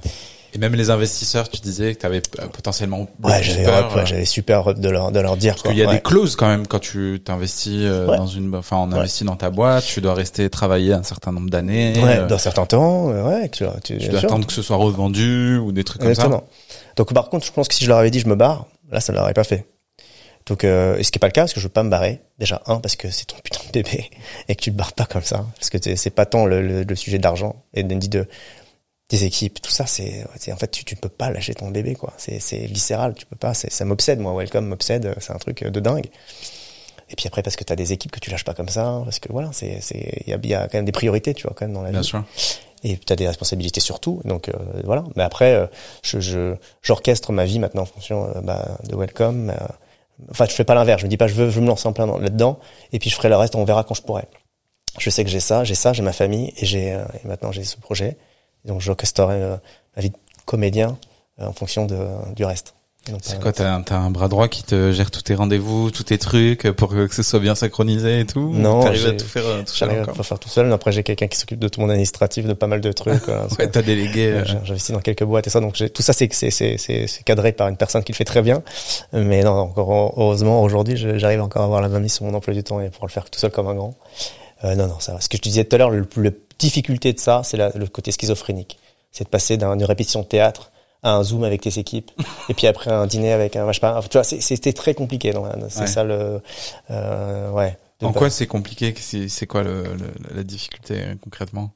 Et 0.53 0.57
même 0.57 0.75
les 0.75 0.89
investisseurs, 0.89 1.47
tu 1.49 1.61
disais 1.61 1.95
que 1.95 2.01
tu 2.01 2.05
avais 2.05 2.21
potentiellement 2.51 3.07
Ouais, 3.23 3.41
j'avais 3.41 3.65
ouais, 3.65 3.71
euh, 3.71 4.05
j'avais 4.05 4.25
super 4.25 4.67
hâte 4.67 4.79
de 4.81 4.89
leur 4.89 5.11
de 5.11 5.19
leur 5.19 5.37
dire 5.37 5.53
Parce 5.55 5.63
qu'il 5.69 5.77
y 5.77 5.83
a 5.83 5.87
Ouais. 5.87 5.95
des 5.95 6.01
clauses 6.01 6.35
quand 6.35 6.47
même 6.47 6.67
quand 6.67 6.79
tu 6.79 7.21
t'investis 7.23 7.73
euh, 7.83 8.07
Ouais. 8.07 8.17
dans 8.17 8.27
une, 8.27 8.53
enfin, 8.55 8.77
on 8.77 8.91
investit 8.91 9.23
dans 9.23 9.37
ta 9.37 9.49
boîte, 9.49 9.85
tu 9.85 10.01
dois 10.01 10.13
rester 10.13 10.49
travailler 10.49 10.91
un 10.93 11.03
certain 11.03 11.31
nombre 11.31 11.49
d'années. 11.49 11.93
Ouais, 12.03 12.17
euh, 12.19 12.27
dans 12.27 12.37
certains 12.37 12.65
temps, 12.65 13.09
euh, 13.11 13.23
ouais, 13.23 13.49
tu, 13.49 13.63
tu, 13.83 13.97
tu 13.97 14.07
dois 14.09 14.19
sûr. 14.19 14.29
attendre 14.29 14.45
que 14.45 14.53
ce 14.53 14.61
soit 14.61 14.75
revendu 14.77 15.57
ou 15.57 15.71
des 15.71 15.83
trucs 15.85 16.01
comme 16.01 16.09
Exactement. 16.09 16.43
Donc 16.97 17.13
par 17.13 17.29
contre, 17.29 17.45
je 17.45 17.51
pense 17.53 17.67
que 17.69 17.73
si 17.73 17.83
je 17.85 17.89
leur 17.89 17.99
avais 17.99 18.11
dit 18.11 18.19
je 18.19 18.27
me 18.27 18.35
barre, 18.35 18.65
là 18.91 18.99
ça 18.99 19.13
ne 19.13 19.17
l'aurait 19.17 19.33
pas 19.33 19.45
fait. 19.45 19.65
Donc 20.47 20.63
euh, 20.65 20.97
et 20.97 21.03
ce 21.03 21.11
qui 21.11 21.17
est 21.17 21.21
pas 21.21 21.27
le 21.27 21.31
cas 21.31 21.43
parce 21.43 21.53
que 21.53 21.59
je 21.61 21.65
veux 21.67 21.71
pas 21.71 21.83
me 21.83 21.89
barrer. 21.89 22.19
Déjà 22.39 22.61
un 22.65 22.79
parce 22.79 22.95
que 22.95 23.09
c'est 23.11 23.25
ton 23.25 23.37
putain 23.43 23.59
de 23.67 23.71
bébé 23.71 24.09
et 24.49 24.55
que 24.55 24.61
tu 24.61 24.71
te 24.71 24.75
barres 24.75 24.93
pas 24.93 25.05
comme 25.05 25.21
ça 25.21 25.45
parce 25.55 25.69
que 25.69 25.77
t'es- 25.77 25.95
c'est 25.95 26.09
pas 26.09 26.25
tant 26.25 26.45
le, 26.45 26.61
le, 26.61 26.83
le 26.83 26.95
sujet 26.95 27.19
d'argent 27.19 27.63
et 27.75 27.83
de, 27.83 27.95
de 28.07 28.27
des 29.11 29.25
équipes, 29.25 29.61
tout 29.61 29.69
ça 29.71 29.85
c'est 29.85 30.25
en 30.51 30.55
fait 30.57 30.71
tu 30.71 30.83
tu 30.83 30.95
ne 30.95 30.99
peux 30.99 31.09
pas 31.09 31.29
lâcher 31.29 31.53
ton 31.53 31.69
bébé 31.69 31.93
quoi. 31.95 32.13
C'est 32.17 32.39
viscéral, 32.65 33.13
tu 33.13 33.25
peux 33.27 33.35
pas, 33.35 33.53
ça 33.53 33.85
m'obsède 33.85 34.19
moi, 34.19 34.33
welcome 34.35 34.65
m'obsède, 34.65 35.13
c'est 35.19 35.31
un 35.33 35.37
truc 35.37 35.63
de 35.63 35.79
dingue. 35.79 36.07
Et 37.09 37.15
puis 37.15 37.27
après 37.27 37.43
parce 37.43 37.57
que 37.57 37.63
tu 37.63 37.73
as 37.73 37.75
des 37.75 37.91
équipes 37.93 38.11
que 38.11 38.19
tu 38.19 38.29
lâches 38.31 38.45
pas 38.45 38.53
comme 38.53 38.69
ça 38.69 39.01
parce 39.03 39.19
que 39.19 39.31
voilà, 39.31 39.49
c'est 39.53 39.79
c'est 39.81 40.23
il 40.25 40.29
y 40.29 40.33
a, 40.33 40.39
y 40.41 40.53
a 40.55 40.63
quand 40.67 40.75
même 40.77 40.85
des 40.85 40.91
priorités, 40.93 41.33
tu 41.33 41.43
vois 41.43 41.53
quand 41.55 41.65
même 41.65 41.73
dans 41.73 41.81
la. 41.83 41.91
Bien 41.91 42.01
vie 42.01 42.07
sûr. 42.07 42.23
et 42.83 42.97
tu 42.97 43.11
as 43.13 43.15
des 43.17 43.27
responsabilités 43.27 43.81
surtout 43.81 44.21
donc 44.25 44.49
euh, 44.49 44.53
voilà 44.85 45.03
mais 45.15 45.23
après 45.23 45.53
euh, 45.53 45.67
je 46.03 46.19
je 46.19 46.55
j'orchestre 46.81 47.31
ma 47.31 47.45
vie 47.45 47.59
maintenant 47.59 47.83
en 47.83 47.85
fonction 47.85 48.25
euh, 48.35 48.41
bah, 48.41 48.77
de 48.89 48.95
welcome 48.95 49.49
euh, 49.51 49.67
enfin 50.31 50.45
je 50.45 50.53
fais 50.53 50.63
pas 50.63 50.73
l'inverse 50.73 51.01
je 51.01 51.05
me 51.05 51.09
dis 51.09 51.17
pas 51.17 51.27
je 51.27 51.33
veux 51.35 51.49
je 51.51 51.55
veux 51.57 51.61
me 51.61 51.67
lancer 51.67 51.87
en 51.87 51.93
plein 51.93 52.07
dans- 52.07 52.17
là-dedans 52.17 52.57
et 52.93 52.97
puis 52.97 53.09
je 53.11 53.15
ferai 53.15 53.29
le 53.29 53.35
reste 53.35 53.53
on 53.55 53.65
verra 53.65 53.83
quand 53.83 53.93
je 53.93 54.01
pourrai 54.01 54.23
je 54.97 55.09
sais 55.11 55.23
que 55.23 55.29
j'ai 55.29 55.39
ça 55.41 55.63
j'ai 55.63 55.75
ça 55.75 55.93
j'ai 55.93 56.01
ma 56.01 56.11
famille 56.13 56.53
et 56.57 56.65
j'ai 56.65 56.93
euh, 56.93 57.03
et 57.23 57.27
maintenant 57.27 57.51
j'ai 57.51 57.63
ce 57.65 57.77
projet 57.77 58.17
donc 58.65 58.81
j'orchestrerai 58.81 59.35
euh, 59.35 59.55
ma 59.95 60.01
vie 60.01 60.09
de 60.09 60.15
comédien 60.45 60.97
euh, 61.39 61.47
en 61.47 61.53
fonction 61.53 61.85
de 61.85 61.97
du 62.35 62.43
reste 62.45 62.73
C'est 63.23 63.35
euh, 63.35 63.39
quoi, 63.39 63.51
t'as 63.51 63.73
un, 63.73 63.83
un 63.89 64.11
bras 64.11 64.27
droit 64.27 64.47
qui 64.47 64.63
te 64.63 64.91
gère 64.91 65.09
tous 65.09 65.23
tes 65.23 65.33
rendez-vous, 65.33 65.89
tous 65.91 66.03
tes 66.03 66.17
trucs 66.19 66.69
pour 66.71 66.89
que 66.89 67.07
ce 67.15 67.23
soit 67.23 67.39
bien 67.39 67.55
synchronisé 67.55 68.19
et 68.19 68.25
tout? 68.25 68.51
Non, 68.53 68.81
T'arrives 68.81 69.05
à 69.05 69.09
j'ai- 69.11 69.17
tout 69.17 69.25
faire 69.25 69.45
euh, 69.47 69.61
tout 69.63 69.73
seul 69.73 69.89
J'arrive 69.89 70.07
à 70.07 70.11
encore? 70.11 70.25
faire 70.25 70.37
tout 70.39 70.49
seul. 70.49 70.71
Après, 70.71 70.91
j'ai 70.91 71.01
quelqu'un 71.01 71.27
qui 71.27 71.37
s'occupe 71.39 71.57
de 71.59 71.67
tout 71.67 71.81
mon 71.81 71.89
administratif, 71.89 72.45
de 72.45 72.53
pas 72.53 72.67
mal 72.67 72.79
de 72.81 72.91
trucs. 72.91 73.27
Ouais, 73.27 73.67
t'as 73.69 73.81
délégué. 73.81 74.27
euh, 74.27 74.45
J'investis 74.45 74.91
dans 74.93 74.99
quelques 75.01 75.23
boîtes 75.23 75.47
et 75.47 75.49
ça, 75.49 75.59
donc 75.61 75.73
tout 75.93 76.01
ça, 76.03 76.13
c'est 76.13 76.29
cadré 77.25 77.51
par 77.53 77.67
une 77.69 77.77
personne 77.77 78.03
qui 78.03 78.11
le 78.11 78.17
fait 78.17 78.25
très 78.25 78.43
bien. 78.43 78.61
Mais 79.13 79.41
non, 79.43 79.51
encore 79.53 80.13
heureusement 80.17 80.61
aujourd'hui, 80.61 80.95
j'arrive 80.95 81.41
encore 81.41 81.63
à 81.63 81.65
avoir 81.65 81.81
la 81.81 81.89
main 81.89 81.99
mise 81.99 82.13
sur 82.13 82.25
mon 82.25 82.33
emploi 82.35 82.53
du 82.53 82.63
temps 82.63 82.79
et 82.81 82.89
pour 82.91 83.05
le 83.07 83.11
faire 83.11 83.27
tout 83.29 83.39
seul 83.39 83.49
comme 83.51 83.67
un 83.67 83.73
grand. 83.75 83.95
Euh, 84.63 84.75
non, 84.75 84.87
non, 84.87 84.99
ça 84.99 85.13
va. 85.13 85.21
Ce 85.21 85.29
que 85.29 85.37
je 85.37 85.41
te 85.41 85.49
disais 85.49 85.63
tout 85.65 85.75
à 85.75 85.79
l'heure, 85.79 85.89
le, 85.89 86.07
le 86.17 86.41
difficulté 86.59 87.13
de 87.13 87.19
ça, 87.19 87.41
c'est 87.43 87.57
la- 87.57 87.71
le 87.71 87.87
côté 87.87 88.11
schizophrénique. 88.11 88.77
C'est 89.11 89.23
de 89.23 89.29
passer 89.29 89.57
d'une 89.57 89.83
répétition 89.83 90.21
de 90.21 90.25
théâtre 90.27 90.71
à 91.03 91.15
un 91.15 91.23
zoom 91.23 91.43
avec 91.43 91.61
tes 91.61 91.79
équipes 91.79 92.11
et 92.49 92.53
puis 92.53 92.67
après 92.67 92.91
un 92.91 93.07
dîner 93.07 93.31
avec 93.33 93.55
un, 93.55 93.67
je 93.69 93.73
sais 93.73 93.79
pas, 93.79 93.99
tu 94.03 94.09
vois, 94.17 94.23
c'était 94.23 94.73
très 94.73 94.93
compliqué. 94.93 95.33
C'est 95.69 95.79
Ouais. 95.81 95.87
ça 95.87 96.03
le, 96.03 96.41
euh, 96.91 97.49
ouais. 97.51 97.77
En 98.03 98.13
quoi 98.13 98.29
c'est 98.29 98.47
compliqué? 98.47 98.93
C'est 98.99 99.47
quoi 99.47 99.63
le, 99.63 99.83
le- 99.83 100.35
la 100.35 100.43
difficulté 100.43 100.95
euh, 101.01 101.15
concrètement? 101.23 101.71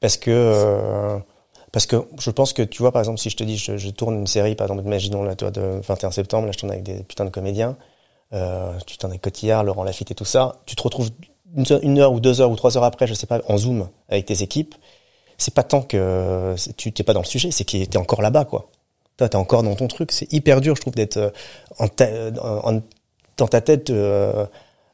Parce 0.00 0.16
que 0.16 0.30
euh, 0.30 1.18
parce 1.72 1.86
que 1.86 1.96
je 2.20 2.30
pense 2.30 2.52
que 2.52 2.62
tu 2.62 2.82
vois 2.82 2.92
par 2.92 3.00
exemple 3.02 3.18
si 3.18 3.28
je 3.30 3.36
te 3.36 3.42
dis 3.44 3.58
je, 3.58 3.76
je 3.76 3.90
tourne 3.90 4.14
une 4.20 4.26
série 4.28 4.54
par 4.54 4.66
exemple 4.68 4.84
imaginons 4.86 5.22
là 5.24 5.34
toi 5.34 5.50
de 5.50 5.80
21 5.86 6.12
septembre 6.12 6.46
là 6.46 6.52
je 6.52 6.58
tourne 6.58 6.70
avec 6.70 6.84
des 6.84 7.02
putains 7.02 7.24
de 7.24 7.30
comédiens 7.30 7.76
euh, 8.32 8.72
tu 8.86 8.96
tournes 8.98 9.10
avec 9.12 9.22
Cotillard 9.22 9.64
Laurent 9.64 9.82
Lafitte 9.82 10.12
et 10.12 10.14
tout 10.14 10.24
ça 10.24 10.56
tu 10.66 10.76
te 10.76 10.82
retrouves 10.82 11.10
une, 11.56 11.98
heure- 11.98 12.12
ou 12.12 12.20
deux 12.20 12.40
heures 12.40 12.50
ou 12.50 12.56
trois 12.56 12.76
heures 12.76 12.84
après 12.84 13.06
je 13.06 13.14
sais 13.14 13.26
pas 13.26 13.40
en 13.48 13.56
zoom 13.56 13.88
avec 14.08 14.26
tes 14.26 14.42
équipes 14.42 14.74
c'est 15.38 15.54
pas 15.54 15.62
tant 15.62 15.82
que 15.82 16.54
tu 16.76 16.92
t'es 16.92 17.02
pas 17.04 17.12
dans 17.14 17.20
le 17.22 17.26
sujet 17.26 17.50
c'est 17.50 17.64
que 17.64 17.84
t'es 17.84 17.96
encore 17.98 18.22
là-bas 18.22 18.44
quoi. 18.44 18.68
Toi 19.16 19.28
t'es 19.28 19.36
encore 19.36 19.62
dans 19.62 19.74
ton 19.74 19.86
truc. 19.88 20.12
C'est 20.12 20.32
hyper 20.32 20.60
dur 20.60 20.74
je 20.76 20.80
trouve 20.80 20.94
d'être 20.94 21.16
euh, 21.16 21.30
en, 21.78 21.88
ta- 21.88 22.08
en- 22.42 22.80
dans 23.36 23.46
ta 23.48 23.60
tête 23.60 23.90
euh, 23.90 24.46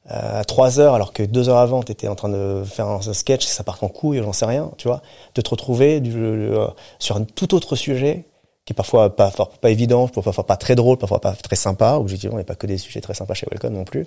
à 0.07 0.44
trois 0.44 0.80
heures 0.80 0.94
alors 0.94 1.12
que 1.14 1.22
deux 1.22 1.48
heures 1.48 1.57
avant 1.59 1.82
t'étais 1.82 2.09
en 2.09 2.14
train 2.14 2.28
de 2.28 2.62
faire 2.66 2.86
un 2.89 3.01
sketch 3.01 3.47
ça 3.47 3.64
part 3.64 3.78
en 3.82 3.89
couille 3.89 4.18
j'en 4.22 4.35
sais 4.35 4.44
rien 4.44 4.70
tu 4.76 4.86
vois. 4.89 5.01
De 5.35 5.40
te 5.40 5.48
retrouver 5.48 6.01
du, 6.01 6.12
euh, 6.14 6.66
sur 6.98 7.16
un 7.16 7.24
tout 7.24 7.55
autre 7.55 7.74
sujet 7.74 8.24
qui 8.66 8.72
est 8.72 8.76
parfois 8.76 9.16
pas 9.16 9.31
pas, 9.31 9.48
pas 9.60 9.70
évident 9.70 10.09
parfois 10.09 10.44
pas 10.47 10.56
très 10.56 10.74
drôle 10.74 10.98
parfois 10.98 11.20
pas 11.20 11.32
très 11.32 11.56
sympa 11.56 11.94
objectivement 11.94 12.36
il 12.36 12.40
n'y 12.40 12.44
a 12.44 12.47
pas 12.47 12.55
que 12.55 12.66
des 12.66 12.76
sujets 12.78 13.01
très 13.01 13.14
sympas 13.14 13.32
chez 13.35 13.47
Welcome 13.51 13.72
non 13.74 13.85
plus 13.85 14.06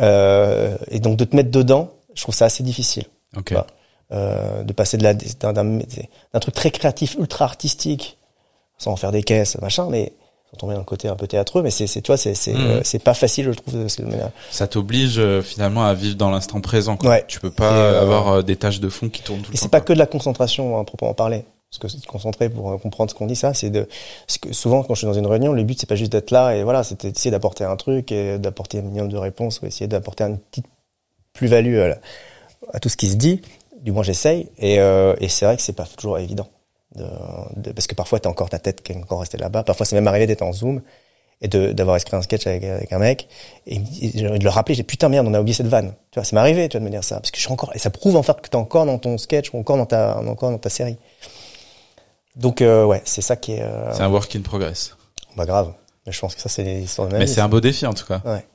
et 0.00 1.00
donc 1.00 1.16
de 1.16 1.24
te 1.24 1.34
mettre 1.36 1.50
dedans 1.50 1.90
je 2.14 2.22
trouve 2.22 2.34
ça 2.34 2.46
assez 2.46 2.62
difficile 2.62 3.04
Ok. 3.36 3.52
Bah, 3.52 3.66
euh, 4.12 4.62
de 4.62 4.72
passer 4.72 4.96
de 4.96 5.02
la 5.02 5.12
d'un 5.14 6.40
truc 6.40 6.54
très 6.54 6.70
créatif 6.70 7.16
ultra 7.18 7.44
artistique 7.44 8.16
sans 8.78 8.92
en 8.92 8.96
faire 8.96 9.12
des 9.12 9.22
caisses 9.22 9.58
machin 9.60 9.88
mais 9.90 10.12
sans 10.50 10.56
tomber 10.56 10.72
dans 10.74 10.80
le 10.80 10.86
côté 10.86 11.08
un 11.08 11.14
peu 11.14 11.26
théâtreux 11.26 11.62
mais 11.62 11.70
c'est 11.70 11.86
c'est 11.86 12.00
tu 12.00 12.06
vois 12.06 12.16
c'est 12.16 12.34
c'est 12.34 12.54
Mhm. 12.54 12.60
euh, 12.66 12.80
c'est 12.84 13.00
pas 13.00 13.12
facile 13.12 13.44
je 13.46 13.50
trouve 13.50 13.74
de- 13.84 13.86
Ça 14.50 14.66
t'oblige 14.66 15.18
euh, 15.18 15.42
finalement 15.42 15.84
à 15.84 15.92
vivre 15.92 16.16
dans 16.16 16.30
l'instant 16.30 16.60
présent. 16.62 16.96
Quoi. 16.96 17.10
Ouais. 17.10 17.24
Tu 17.28 17.38
peux 17.38 17.50
pas 17.50 17.72
euh, 17.72 18.00
avoir 18.00 18.28
euh, 18.28 18.42
des 18.42 18.56
tâches 18.56 18.80
de 18.80 18.88
fond 18.88 19.10
qui 19.10 19.20
tournent 19.22 19.40
tout 19.42 19.50
Et 19.50 19.52
le 19.52 19.58
temps. 19.58 19.62
c'est 19.64 19.70
pas 19.70 19.80
quoi. 19.80 19.88
que 19.88 19.92
de 19.92 19.98
la 19.98 20.06
concentration 20.06 20.78
à 20.78 20.84
proprement 20.84 21.12
parler. 21.12 21.44
Se 21.70 22.06
concentrer 22.06 22.48
pour 22.48 22.70
euh, 22.70 22.78
comprendre 22.78 23.10
ce 23.10 23.14
qu'on 23.14 23.26
dit. 23.26 23.36
Ça, 23.36 23.54
c'est 23.54 23.70
de 23.70 23.88
souvent 24.26 24.82
quand 24.82 24.94
je 24.94 25.00
suis 25.00 25.06
dans 25.06 25.14
une 25.14 25.26
réunion, 25.26 25.52
le 25.52 25.62
but 25.62 25.78
c'est 25.78 25.88
pas 25.88 25.96
juste 25.96 26.12
d'être 26.12 26.30
là 26.30 26.54
et 26.54 26.64
voilà, 26.64 26.82
c'est 26.82 27.00
d'essayer 27.06 27.30
d'apporter 27.30 27.64
un 27.64 27.76
truc 27.76 28.10
et 28.12 28.38
d'apporter 28.38 28.78
un 28.78 28.82
minimum 28.82 29.08
de 29.08 29.16
réponses 29.16 29.60
ou 29.60 29.66
essayer 29.66 29.86
d'apporter 29.86 30.24
une 30.24 30.38
petite 30.38 30.66
plus-value 31.34 31.78
à, 32.72 32.80
tout 32.80 32.88
ce 32.88 32.96
qui 32.96 33.08
se 33.08 33.16
dit. 33.16 33.42
Du 33.82 33.92
moins, 33.92 34.02
j'essaye 34.02 34.48
et, 34.58 34.80
euh, 34.80 35.14
et 35.20 35.28
c'est 35.28 35.44
vrai 35.44 35.56
que 35.56 35.62
c'est 35.62 35.74
pas 35.74 35.86
toujours 35.86 36.18
évident. 36.18 36.48
De, 36.94 37.04
de, 37.56 37.72
parce 37.72 37.86
que 37.86 37.94
parfois 37.94 38.18
t'as 38.18 38.30
encore 38.30 38.48
ta 38.48 38.58
tête 38.58 38.82
qui 38.82 38.92
est 38.92 38.96
encore 38.96 39.20
restée 39.20 39.38
là-bas. 39.38 39.62
Parfois, 39.62 39.84
c'est 39.84 39.94
même 39.94 40.08
arrivé 40.08 40.26
d'être 40.26 40.42
en 40.42 40.52
zoom 40.52 40.80
et 41.40 41.48
d'avoir 41.48 41.96
écrit 41.96 42.16
un 42.16 42.22
sketch 42.22 42.46
avec, 42.46 42.64
avec 42.64 42.92
un 42.92 42.98
mec 42.98 43.28
et, 43.66 43.78
de 43.78 44.42
le 44.42 44.48
rappeler 44.48 44.74
j'ai 44.74 44.82
putain 44.82 45.08
merde 45.08 45.26
on 45.28 45.34
a 45.34 45.40
oublié 45.40 45.54
cette 45.54 45.68
vanne 45.68 45.94
tu 46.10 46.18
vois 46.18 46.24
ça 46.24 46.34
m'est 46.34 46.40
arrivé 46.40 46.68
tu 46.68 46.76
vois 46.76 46.80
de 46.80 46.84
me 46.86 46.90
dire 46.90 47.04
ça 47.04 47.16
parce 47.16 47.30
que 47.30 47.36
je 47.36 47.42
suis 47.42 47.52
encore 47.52 47.70
et 47.74 47.78
ça 47.78 47.90
prouve 47.90 48.16
en 48.16 48.24
fait 48.24 48.40
que 48.40 48.48
t'es 48.48 48.56
encore 48.56 48.86
dans 48.86 48.98
ton 48.98 49.18
sketch 49.18 49.54
ou 49.54 49.58
encore 49.58 49.76
dans 49.76 49.86
ta 49.86 50.18
encore 50.18 50.50
dans 50.50 50.58
ta 50.58 50.68
série 50.68 50.96
donc 52.38 52.62
euh, 52.62 52.84
ouais 52.84 53.02
c'est 53.04 53.22
ça 53.22 53.36
qui 53.36 53.52
est 53.52 53.62
euh... 53.62 53.92
c'est 53.92 54.02
un 54.02 54.08
work 54.08 54.34
in 54.34 54.40
progress 54.40 54.96
bah 55.36 55.44
grave 55.44 55.72
mais 56.06 56.12
je 56.12 56.20
pense 56.20 56.34
que 56.34 56.40
ça 56.40 56.48
c'est 56.48 56.64
l'histoire 56.64 57.08
de 57.08 57.16
mais 57.16 57.26
c'est 57.26 57.40
un 57.40 57.48
beau 57.48 57.60
défi 57.60 57.86
en 57.86 57.94
tout 57.94 58.06
cas 58.06 58.22
ouais 58.24 58.46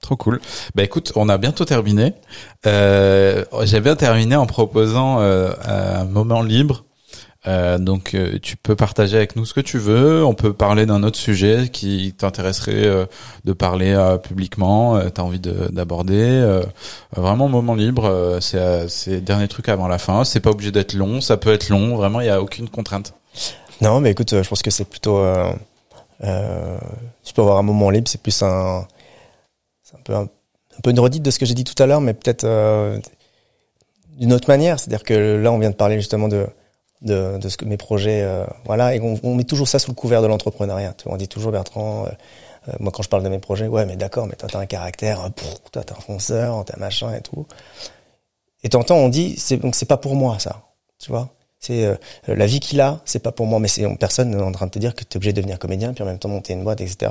Trop 0.00 0.14
cool. 0.14 0.40
Bah 0.76 0.84
écoute, 0.84 1.10
on 1.16 1.28
a 1.28 1.38
bientôt 1.38 1.64
terminé. 1.64 2.14
Euh, 2.66 3.44
J'ai 3.64 3.80
bien 3.80 3.96
terminé 3.96 4.36
en 4.36 4.46
proposant 4.46 5.20
euh, 5.20 5.52
un 5.66 6.04
moment 6.04 6.42
libre 6.42 6.84
euh, 7.46 7.78
donc 7.78 8.14
euh, 8.14 8.38
tu 8.42 8.56
peux 8.56 8.74
partager 8.74 9.16
avec 9.16 9.36
nous 9.36 9.44
ce 9.44 9.54
que 9.54 9.60
tu 9.60 9.78
veux. 9.78 10.24
On 10.24 10.34
peut 10.34 10.52
parler 10.52 10.86
d'un 10.86 11.02
autre 11.02 11.18
sujet 11.18 11.68
qui 11.72 12.12
t'intéresserait 12.18 12.84
euh, 12.86 13.06
de 13.44 13.52
parler 13.52 13.96
publiquement. 14.22 15.00
T'as 15.10 15.22
envie 15.22 15.40
d'aborder. 15.40 16.62
vraiment 17.16 17.48
moment 17.48 17.74
libre. 17.74 18.38
c'est 18.40 18.88
c'est 18.88 19.20
dernier 19.20 19.48
truc 19.48 19.68
avant 19.68 19.88
la 19.88 19.98
fin. 19.98 20.24
C'est 20.24 20.40
pas 20.40 20.50
obligé 20.50 20.72
d'être 20.72 20.94
long. 20.94 21.20
Ça 21.20 21.36
peut 21.36 21.52
être 21.52 21.68
long. 21.68 21.96
Vraiment, 21.96 22.20
il 22.20 22.26
y 22.26 22.30
a 22.30 22.42
aucune 22.42 22.68
contrainte. 22.68 23.14
Non, 23.80 24.00
mais 24.00 24.10
écoute, 24.10 24.42
je 24.42 24.48
pense 24.48 24.62
que 24.62 24.70
c'est 24.70 24.84
plutôt. 24.84 25.18
Euh, 25.18 25.52
tu 27.22 27.34
peux 27.34 27.42
avoir 27.42 27.58
un 27.58 27.62
moment 27.62 27.90
libre. 27.90 28.08
C'est 28.08 28.22
plus 28.22 28.42
un. 28.42 28.86
C'est 29.82 29.96
un 29.96 30.00
peu 30.04 30.14
un, 30.14 30.28
peu 30.82 30.90
une 30.90 31.00
redite 31.00 31.22
de 31.22 31.30
ce 31.30 31.38
que 31.38 31.46
j'ai 31.46 31.54
dit 31.54 31.64
tout 31.64 31.80
à 31.82 31.86
l'heure, 31.86 32.00
mais 32.00 32.14
peut-être 32.14 32.46
d'une 34.16 34.32
autre 34.32 34.48
manière. 34.48 34.78
C'est-à-dire 34.78 35.04
que 35.04 35.14
là, 35.14 35.52
on 35.52 35.58
vient 35.58 35.70
de 35.70 35.76
parler 35.76 35.96
justement 35.96 36.28
de 36.28 36.46
de, 37.02 37.38
de 37.38 37.48
ce 37.48 37.56
que 37.56 37.64
mes 37.64 37.76
projets 37.76 38.22
euh, 38.22 38.44
voilà 38.64 38.94
et 38.94 39.00
on, 39.00 39.34
met 39.34 39.44
toujours 39.44 39.68
ça 39.68 39.78
sous 39.78 39.90
le 39.90 39.94
couvert 39.94 40.20
de 40.22 40.26
l'entrepreneuriat 40.26 40.94
on 41.06 41.16
dit 41.16 41.28
toujours 41.28 41.52
Bertrand 41.52 42.06
euh, 42.06 42.08
euh, 42.68 42.72
moi 42.80 42.90
quand 42.92 43.02
je 43.02 43.08
parle 43.08 43.22
de 43.22 43.28
mes 43.28 43.38
projets 43.38 43.68
ouais 43.68 43.86
mais 43.86 43.96
d'accord 43.96 44.26
mais 44.26 44.34
toi 44.34 44.48
t'as 44.50 44.58
un 44.58 44.66
caractère 44.66 45.30
toi 45.70 45.84
t'es 45.84 45.92
un 45.92 46.00
fonceur 46.00 46.64
t'es 46.64 46.74
un 46.74 46.80
machin 46.80 47.14
et 47.14 47.20
tout 47.20 47.46
et 48.64 48.68
t'entends 48.68 48.96
on 48.96 49.08
dit 49.08 49.36
c'est 49.38 49.58
donc 49.58 49.76
c'est 49.76 49.86
pas 49.86 49.96
pour 49.96 50.16
moi 50.16 50.38
ça 50.38 50.62
tu 50.98 51.12
vois? 51.12 51.28
C'est 51.60 51.98
la 52.26 52.46
vie 52.46 52.60
qu'il 52.60 52.80
a 52.80 53.00
c'est 53.04 53.22
pas 53.22 53.32
pour 53.32 53.46
moi 53.46 53.58
mais 53.58 53.68
c'est 53.68 53.84
personne 53.96 54.30
n'est 54.30 54.42
en 54.42 54.52
train 54.52 54.66
de 54.66 54.70
te 54.70 54.78
dire 54.78 54.94
que 54.94 55.04
t'es 55.04 55.16
obligé 55.16 55.32
de 55.32 55.38
devenir 55.38 55.58
comédien 55.58 55.92
puis 55.92 56.02
en 56.04 56.06
même 56.06 56.18
temps 56.18 56.28
monter 56.28 56.52
une 56.52 56.62
boîte 56.62 56.80
etc 56.80 57.10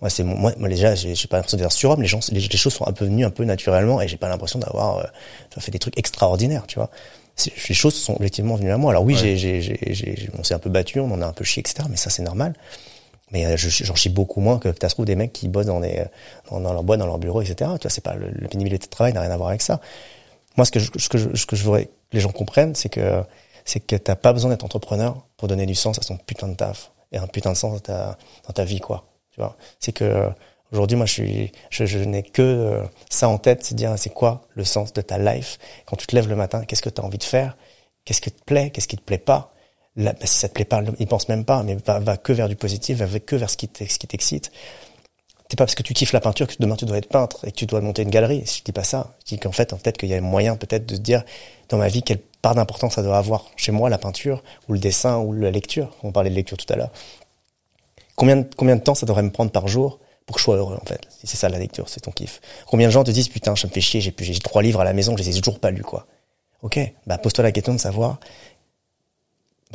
moi 0.00 0.08
c'est 0.08 0.24
moi, 0.24 0.52
moi 0.56 0.68
déjà 0.68 0.94
j'ai 0.94 1.14
pas 1.28 1.36
l'impression 1.36 1.58
d'être 1.58 1.72
surhomme 1.72 2.00
les 2.00 2.08
gens 2.08 2.20
les, 2.32 2.40
les, 2.40 2.56
choses 2.56 2.72
sont 2.72 2.88
un 2.88 2.92
peu 2.92 3.04
venues 3.04 3.24
un 3.26 3.30
peu 3.30 3.44
naturellement 3.44 4.00
et 4.00 4.08
j'ai 4.08 4.16
pas 4.16 4.28
l'impression 4.28 4.58
d'avoir 4.58 5.06
fait 5.58 5.70
des 5.70 5.78
trucs 5.78 5.98
extraordinaires 5.98 6.64
tu 6.66 6.78
vois 6.78 6.90
les 7.68 7.74
choses 7.74 7.94
sont 7.94 8.14
objectivement 8.14 8.56
venues 8.56 8.72
à 8.72 8.78
moi. 8.78 8.92
Alors 8.92 9.04
oui, 9.04 9.14
j'ai, 9.14 9.36
j'ai, 9.36 9.60
j'ai, 9.60 10.28
on 10.38 10.42
s'est 10.44 10.54
un 10.54 10.58
peu 10.58 10.70
battu, 10.70 11.00
on 11.00 11.12
en 11.12 11.20
a 11.20 11.26
un 11.26 11.32
peu 11.32 11.44
chié, 11.44 11.60
etc. 11.60 11.86
Mais 11.90 11.96
ça, 11.96 12.10
c'est 12.10 12.22
normal. 12.22 12.54
Mais 13.32 13.44
euh, 13.44 13.56
j'en 13.56 13.94
chie 13.94 14.08
beaucoup 14.08 14.40
moins 14.40 14.58
que 14.58 14.68
tu 14.68 14.86
trouves 14.86 15.04
des 15.04 15.16
mecs 15.16 15.32
qui 15.32 15.48
bossent 15.48 15.66
dans, 15.66 15.80
des, 15.80 16.04
dans, 16.50 16.60
leur 16.60 16.82
boîte, 16.82 17.00
dans 17.00 17.06
leur 17.06 17.18
bureau, 17.18 17.42
etc. 17.42 17.56
Tu 17.74 17.82
vois, 17.82 17.90
c'est 17.90 18.04
pas 18.04 18.14
le, 18.14 18.30
la 18.30 18.48
pénibilité 18.48 18.86
de 18.86 18.90
travail 18.90 19.12
n'a 19.12 19.20
rien 19.20 19.30
à 19.30 19.36
voir 19.36 19.50
avec 19.50 19.62
ça. 19.62 19.80
Moi, 20.56 20.64
ce 20.64 20.70
que 20.70 20.78
je, 20.78 20.90
ce 20.96 21.08
que 21.08 21.18
je, 21.18 21.34
ce 21.34 21.44
que 21.44 21.56
je 21.56 21.64
voudrais 21.64 21.86
que 21.86 21.90
les 22.12 22.20
gens 22.20 22.32
comprennent, 22.32 22.74
c'est 22.74 22.88
que 22.88 23.22
c'est 23.66 23.80
que 23.80 23.96
t'as 23.96 24.16
pas 24.16 24.32
besoin 24.32 24.50
d'être 24.50 24.64
entrepreneur 24.64 25.26
pour 25.36 25.48
donner 25.48 25.66
du 25.66 25.74
sens 25.74 25.98
à 25.98 26.02
son 26.02 26.16
putain 26.16 26.48
de 26.48 26.54
taf 26.54 26.92
et 27.12 27.18
un 27.18 27.26
putain 27.26 27.52
de 27.52 27.56
sens 27.56 27.74
dans 27.74 27.80
ta, 27.80 28.16
dans 28.46 28.54
ta 28.54 28.64
vie, 28.64 28.80
quoi. 28.80 29.04
Tu 29.32 29.40
vois, 29.40 29.56
c'est 29.78 29.92
que 29.92 30.32
Aujourd'hui, 30.72 30.96
moi, 30.96 31.06
je 31.06 31.12
suis, 31.12 31.52
je, 31.70 31.98
n'ai 31.98 32.22
que 32.22 32.42
euh, 32.42 32.82
ça 33.08 33.28
en 33.28 33.38
tête, 33.38 33.64
c'est 33.64 33.74
dire 33.74 33.94
c'est 33.96 34.12
quoi 34.12 34.42
le 34.54 34.64
sens 34.64 34.92
de 34.92 35.00
ta 35.00 35.16
life? 35.18 35.58
Quand 35.86 35.96
tu 35.96 36.06
te 36.06 36.14
lèves 36.14 36.28
le 36.28 36.34
matin, 36.34 36.64
qu'est-ce 36.64 36.82
que 36.82 36.88
tu 36.88 37.00
as 37.00 37.04
envie 37.04 37.18
de 37.18 37.24
faire? 37.24 37.56
Qu'est-ce 38.04 38.20
qui 38.20 38.32
te 38.32 38.42
plaît? 38.42 38.70
Qu'est-ce 38.70 38.88
qui 38.88 38.96
te 38.96 39.02
plaît 39.02 39.18
pas? 39.18 39.52
Là, 39.94 40.12
bah, 40.12 40.26
Si 40.26 40.38
ça 40.38 40.48
te 40.48 40.54
plaît 40.54 40.64
pas, 40.64 40.82
il 40.98 41.06
pense 41.06 41.28
même 41.28 41.44
pas, 41.44 41.62
mais 41.62 41.76
va, 41.86 42.00
va 42.00 42.16
que 42.16 42.32
vers 42.32 42.48
du 42.48 42.56
positif, 42.56 42.98
va 42.98 43.18
que 43.20 43.36
vers 43.36 43.48
ce 43.48 43.56
qui 43.56 43.68
t'excite. 43.68 44.50
C'est 45.48 45.56
pas 45.56 45.64
parce 45.64 45.76
que 45.76 45.84
tu 45.84 45.94
kiffes 45.94 46.12
la 46.12 46.20
peinture 46.20 46.48
que 46.48 46.54
demain 46.58 46.74
tu 46.74 46.86
dois 46.86 46.98
être 46.98 47.08
peintre 47.08 47.46
et 47.46 47.52
que 47.52 47.56
tu 47.56 47.66
dois 47.66 47.80
monter 47.80 48.02
une 48.02 48.10
galerie. 48.10 48.42
Je 48.44 48.64
dis 48.64 48.72
pas 48.72 48.82
ça. 48.82 49.14
Je 49.20 49.36
dis 49.36 49.38
qu'en 49.38 49.52
fait, 49.52 49.72
en 49.72 49.78
fait, 49.78 49.96
qu'il 49.96 50.08
y 50.08 50.14
a 50.14 50.20
moyen 50.20 50.56
peut-être 50.56 50.86
de 50.86 50.96
se 50.96 51.00
dire 51.00 51.22
dans 51.68 51.78
ma 51.78 51.86
vie 51.86 52.02
quelle 52.02 52.18
part 52.42 52.54
d'importance 52.54 52.94
ça 52.94 53.02
doit 53.02 53.18
avoir 53.18 53.44
chez 53.56 53.72
moi 53.72 53.90
la 53.90 53.98
peinture 53.98 54.42
ou 54.68 54.72
le 54.72 54.78
dessin 54.78 55.18
ou 55.18 55.32
la 55.32 55.50
lecture. 55.50 55.90
On 56.02 56.12
parlait 56.12 56.30
de 56.30 56.34
lecture 56.34 56.56
tout 56.56 56.72
à 56.72 56.76
l'heure. 56.76 56.90
Combien, 58.14 58.36
de 58.36 58.80
temps 58.80 58.94
ça 58.94 59.06
devrait 59.06 59.22
me 59.22 59.30
prendre 59.30 59.50
par 59.50 59.68
jour 59.68 59.98
pour 60.24 60.36
que 60.36 60.40
je 60.40 60.44
sois 60.44 60.56
heureux 60.56 60.78
en 60.80 60.86
fait? 60.86 61.00
C'est 61.24 61.36
ça 61.36 61.48
la 61.48 61.58
lecture, 61.58 61.88
c'est 61.88 62.00
ton 62.00 62.10
kiff. 62.12 62.40
Combien 62.66 62.86
de 62.88 62.92
gens 62.92 63.04
te 63.04 63.10
disent 63.10 63.28
putain, 63.28 63.54
je 63.54 63.66
me 63.66 63.72
fais 63.72 63.80
chier, 63.80 64.00
j'ai 64.00 64.14
j'ai 64.18 64.38
trois 64.38 64.62
livres 64.62 64.80
à 64.80 64.84
la 64.84 64.92
maison, 64.92 65.16
je 65.16 65.22
les 65.22 65.36
ai 65.36 65.40
toujours 65.40 65.60
pas 65.60 65.70
lus 65.70 65.82
quoi? 65.82 66.06
Ok, 66.62 66.80
bah 67.06 67.18
pose-toi 67.18 67.44
la 67.44 67.52
question 67.52 67.74
de 67.74 67.78
savoir 67.78 68.18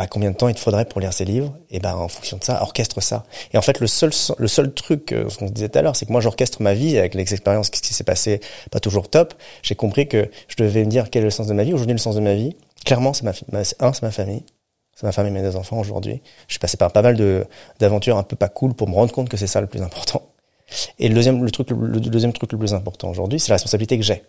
bah, 0.02 0.08
combien 0.10 0.32
de 0.32 0.36
temps 0.36 0.48
il 0.48 0.56
te 0.56 0.60
faudrait 0.60 0.86
pour 0.86 1.00
lire 1.00 1.14
ces 1.14 1.26
livres? 1.26 1.56
Et 1.70 1.80
bah 1.80 1.96
en 1.96 2.08
fonction 2.08 2.38
de 2.38 2.44
ça, 2.44 2.60
orchestre 2.64 3.02
ça. 3.02 3.24
Et 3.54 3.58
en 3.60 3.62
fait 3.62 3.80
le 3.80 3.86
seul 3.86 4.10
le 4.40 4.48
seul 4.48 4.74
truc 4.74 5.12
euh, 5.12 5.28
qu'on 5.38 5.46
disait 5.46 5.70
tout 5.70 5.78
à 5.78 5.84
l'heure, 5.84 5.96
c'est 5.96 6.08
que 6.08 6.12
moi 6.12 6.22
j'orchestre 6.22 6.60
ma 6.64 6.74
vie 6.74 6.98
avec 6.98 7.14
les 7.14 7.22
expériences 7.22 7.70
qui 7.70 7.94
s'est 7.94 8.04
passé 8.04 8.42
pas 8.72 8.80
toujours 8.80 9.12
top. 9.12 9.36
J'ai 9.62 9.76
compris 9.76 10.08
que 10.08 10.32
je 10.48 10.56
devais 10.58 10.84
me 10.86 10.90
dire 10.90 11.12
quel 11.12 11.22
est 11.22 11.26
le 11.26 11.30
sens 11.30 11.46
de 11.46 11.54
ma 11.54 11.64
vie. 11.64 11.74
Aujourd'hui 11.74 11.94
le 11.94 12.00
sens 12.00 12.16
de 12.16 12.20
ma 12.20 12.34
vie, 12.34 12.56
clairement 12.84 13.14
c'est 13.14 13.24
ma, 13.24 13.34
ma 13.52 13.60
un 13.60 13.94
c'est 13.94 14.02
ma 14.02 14.10
famille. 14.10 14.44
C'est 14.96 15.04
ma 15.04 15.12
femme 15.12 15.28
et 15.28 15.30
mes 15.30 15.44
deux 15.44 15.56
enfants 15.56 15.80
aujourd'hui. 15.80 16.24
Je 16.48 16.54
suis 16.54 16.60
passé 16.60 16.78
par 16.78 16.92
pas 16.92 17.04
mal 17.04 17.16
de 17.16 17.46
d'aventures 17.80 18.18
un 18.18 18.24
peu 18.24 18.36
pas 18.36 18.50
cool 18.50 18.74
pour 18.74 18.90
me 18.90 18.96
rendre 18.96 19.14
compte 19.14 19.30
que 19.30 19.38
c'est 19.38 19.46
ça 19.46 19.62
le 19.62 19.68
plus 19.68 19.84
important. 19.84 20.24
Et 20.98 21.10
le 21.10 21.14
deuxième, 21.14 21.44
le 21.44 21.52
truc, 21.52 21.70
le, 21.70 22.00
deuxième 22.00 22.34
truc 22.34 22.52
le 22.52 22.58
plus 22.58 22.74
important 22.74 23.10
aujourd'hui, 23.10 23.40
c'est 23.40 23.50
la 23.50 23.56
responsabilité 23.56 23.98
que 23.98 24.04
j'ai 24.04 24.24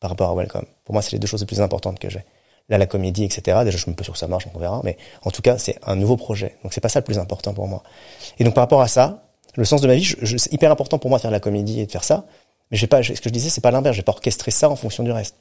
par 0.00 0.10
rapport 0.10 0.30
à 0.30 0.34
Welcome. 0.34 0.66
Pour 0.84 0.94
moi, 0.94 1.02
c'est 1.02 1.12
les 1.12 1.18
deux 1.20 1.28
choses 1.28 1.40
les 1.40 1.46
plus 1.46 1.60
importantes 1.60 2.00
que 2.00 2.10
j'ai. 2.10 2.24
Là, 2.68 2.78
la 2.78 2.86
comédie, 2.86 3.24
etc. 3.24 3.58
Déjà, 3.64 3.78
je 3.78 3.88
me 3.88 3.94
peux 3.94 4.02
sur 4.02 4.16
ça 4.16 4.26
marche, 4.26 4.46
on 4.52 4.58
verra. 4.58 4.80
Mais 4.82 4.96
en 5.22 5.30
tout 5.30 5.42
cas, 5.42 5.56
c'est 5.56 5.78
un 5.86 5.94
nouveau 5.94 6.16
projet. 6.16 6.56
Donc, 6.64 6.72
c'est 6.72 6.80
pas 6.80 6.88
ça 6.88 6.98
le 6.98 7.04
plus 7.04 7.18
important 7.18 7.54
pour 7.54 7.68
moi. 7.68 7.82
Et 8.38 8.44
donc, 8.44 8.54
par 8.54 8.62
rapport 8.62 8.80
à 8.80 8.88
ça, 8.88 9.22
le 9.54 9.64
sens 9.64 9.80
de 9.80 9.86
ma 9.86 9.94
vie, 9.94 10.02
je, 10.02 10.36
c'est 10.36 10.52
hyper 10.52 10.72
important 10.72 10.98
pour 10.98 11.08
moi 11.08 11.18
de 11.18 11.22
faire 11.22 11.30
la 11.30 11.40
comédie 11.40 11.80
et 11.80 11.86
de 11.86 11.92
faire 11.92 12.04
ça. 12.04 12.24
Mais 12.70 12.76
j'ai 12.76 12.88
pas, 12.88 13.02
ce 13.02 13.12
que 13.12 13.20
je 13.24 13.28
disais, 13.28 13.50
c'est 13.50 13.60
pas 13.60 13.70
l'inverse. 13.70 13.94
J'ai 13.94 14.02
pas 14.02 14.12
orchestré 14.12 14.50
ça 14.50 14.68
en 14.68 14.74
fonction 14.74 15.04
du 15.04 15.12
reste. 15.12 15.36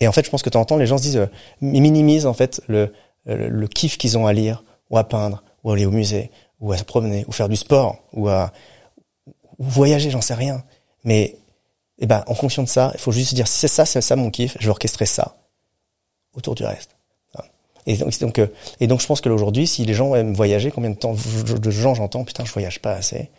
Et 0.00 0.08
en 0.08 0.12
fait, 0.12 0.24
je 0.24 0.30
pense 0.30 0.42
que 0.42 0.48
de 0.48 0.54
temps 0.54 0.62
en 0.62 0.64
temps, 0.64 0.76
les 0.76 0.86
gens 0.86 0.98
se 0.98 1.02
disent, 1.04 1.16
euh, 1.16 1.26
minimisent 1.60 2.26
en 2.26 2.34
fait 2.34 2.60
le, 2.66 2.92
le, 3.26 3.48
le 3.48 3.68
kiff 3.68 3.96
qu'ils 3.96 4.18
ont 4.18 4.26
à 4.26 4.32
lire, 4.32 4.64
ou 4.90 4.98
à 4.98 5.04
peindre, 5.04 5.44
ou 5.62 5.70
à 5.70 5.74
aller 5.74 5.86
au 5.86 5.92
musée, 5.92 6.32
ou 6.58 6.72
à 6.72 6.76
se 6.78 6.84
promener, 6.84 7.24
ou 7.28 7.32
faire 7.32 7.48
du 7.48 7.54
sport, 7.54 7.98
ou 8.12 8.28
à, 8.28 8.52
ou 9.58 9.64
voyager, 9.64 10.10
j'en 10.10 10.20
sais 10.20 10.34
rien. 10.34 10.64
Mais 11.04 11.36
eh 11.98 12.06
ben, 12.06 12.24
en 12.26 12.34
fonction 12.34 12.64
de 12.64 12.68
ça, 12.68 12.90
il 12.94 13.00
faut 13.00 13.12
juste 13.12 13.34
dire 13.34 13.46
si 13.46 13.60
c'est 13.60 13.68
ça, 13.68 13.84
c'est 13.84 14.00
ça 14.00 14.16
mon 14.16 14.30
kiff, 14.30 14.56
je 14.58 14.64
vais 14.64 14.70
orchestrer 14.70 15.06
ça 15.06 15.36
autour 16.34 16.54
du 16.54 16.64
reste. 16.64 16.96
Et 17.86 17.96
donc, 17.96 18.38
euh, 18.38 18.46
et 18.80 18.86
donc, 18.86 19.00
je 19.00 19.06
pense 19.06 19.20
que 19.20 19.28
aujourd'hui, 19.28 19.66
si 19.66 19.84
les 19.84 19.94
gens 19.94 20.14
aiment 20.14 20.32
voyager, 20.32 20.70
combien 20.70 20.90
de 20.90 20.96
temps 20.96 21.14
de 21.14 21.70
gens 21.70 21.94
j'entends, 21.94 22.24
putain, 22.24 22.44
je 22.44 22.52
voyage 22.52 22.80
pas 22.80 22.92
assez. 22.92 23.30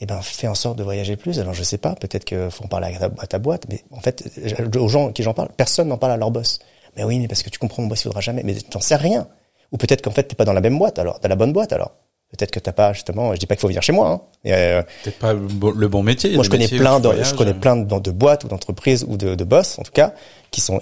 Eh 0.00 0.06
ben, 0.06 0.20
fais 0.22 0.48
en 0.48 0.54
sorte 0.54 0.78
de 0.78 0.82
voyager 0.82 1.16
plus. 1.16 1.38
Alors, 1.38 1.54
je 1.54 1.62
sais 1.62 1.78
pas, 1.78 1.94
peut-être 1.94 2.24
qu'il 2.24 2.50
faut 2.50 2.64
en 2.64 2.68
parler 2.68 2.96
à 3.18 3.26
ta, 3.26 3.38
boîte, 3.38 3.66
mais 3.68 3.84
en 3.90 4.00
fait, 4.00 4.30
aux 4.76 4.88
gens 4.88 5.12
qui 5.12 5.22
j'en 5.22 5.34
parle, 5.34 5.50
personne 5.56 5.88
n'en 5.88 5.98
parle 5.98 6.12
à 6.12 6.16
leur 6.16 6.30
boss. 6.30 6.58
Mais 6.96 7.04
oui, 7.04 7.18
mais 7.18 7.28
parce 7.28 7.42
que 7.42 7.50
tu 7.50 7.58
comprends, 7.58 7.82
mon 7.82 7.88
boss, 7.88 8.02
il 8.02 8.08
voudra 8.08 8.20
jamais. 8.20 8.42
Mais 8.44 8.54
t'en 8.54 8.80
sais 8.80 8.96
rien. 8.96 9.28
Ou 9.70 9.76
peut-être 9.76 10.02
qu'en 10.02 10.10
fait, 10.10 10.24
t'es 10.24 10.34
pas 10.34 10.44
dans 10.44 10.52
la 10.52 10.60
même 10.60 10.78
boîte, 10.78 10.98
alors, 10.98 11.20
t'as 11.20 11.28
la 11.28 11.36
bonne 11.36 11.52
boîte, 11.52 11.72
alors. 11.72 11.92
Peut-être 12.30 12.50
que 12.50 12.60
t'as 12.60 12.72
pas 12.72 12.94
justement. 12.94 13.34
Je 13.34 13.38
dis 13.38 13.46
pas 13.46 13.56
qu'il 13.56 13.60
faut 13.60 13.68
venir 13.68 13.82
chez 13.82 13.92
moi. 13.92 14.08
Hein, 14.08 14.20
euh, 14.46 14.82
Peut-être 15.04 15.18
pas 15.18 15.34
le 15.34 15.88
bon 15.88 16.02
métier. 16.02 16.34
Moi, 16.34 16.44
je 16.44 16.48
connais 16.48 16.66
plein 16.66 16.98
de, 16.98 17.10
je 17.22 17.34
connais 17.34 17.52
plein 17.52 17.76
de, 17.76 17.98
de 17.98 18.10
boîtes 18.10 18.44
ou 18.44 18.48
d'entreprises 18.48 19.04
ou 19.06 19.18
de, 19.18 19.34
de 19.34 19.44
boss 19.44 19.78
en 19.78 19.82
tout 19.82 19.92
cas 19.92 20.14
qui 20.50 20.62
sont 20.62 20.80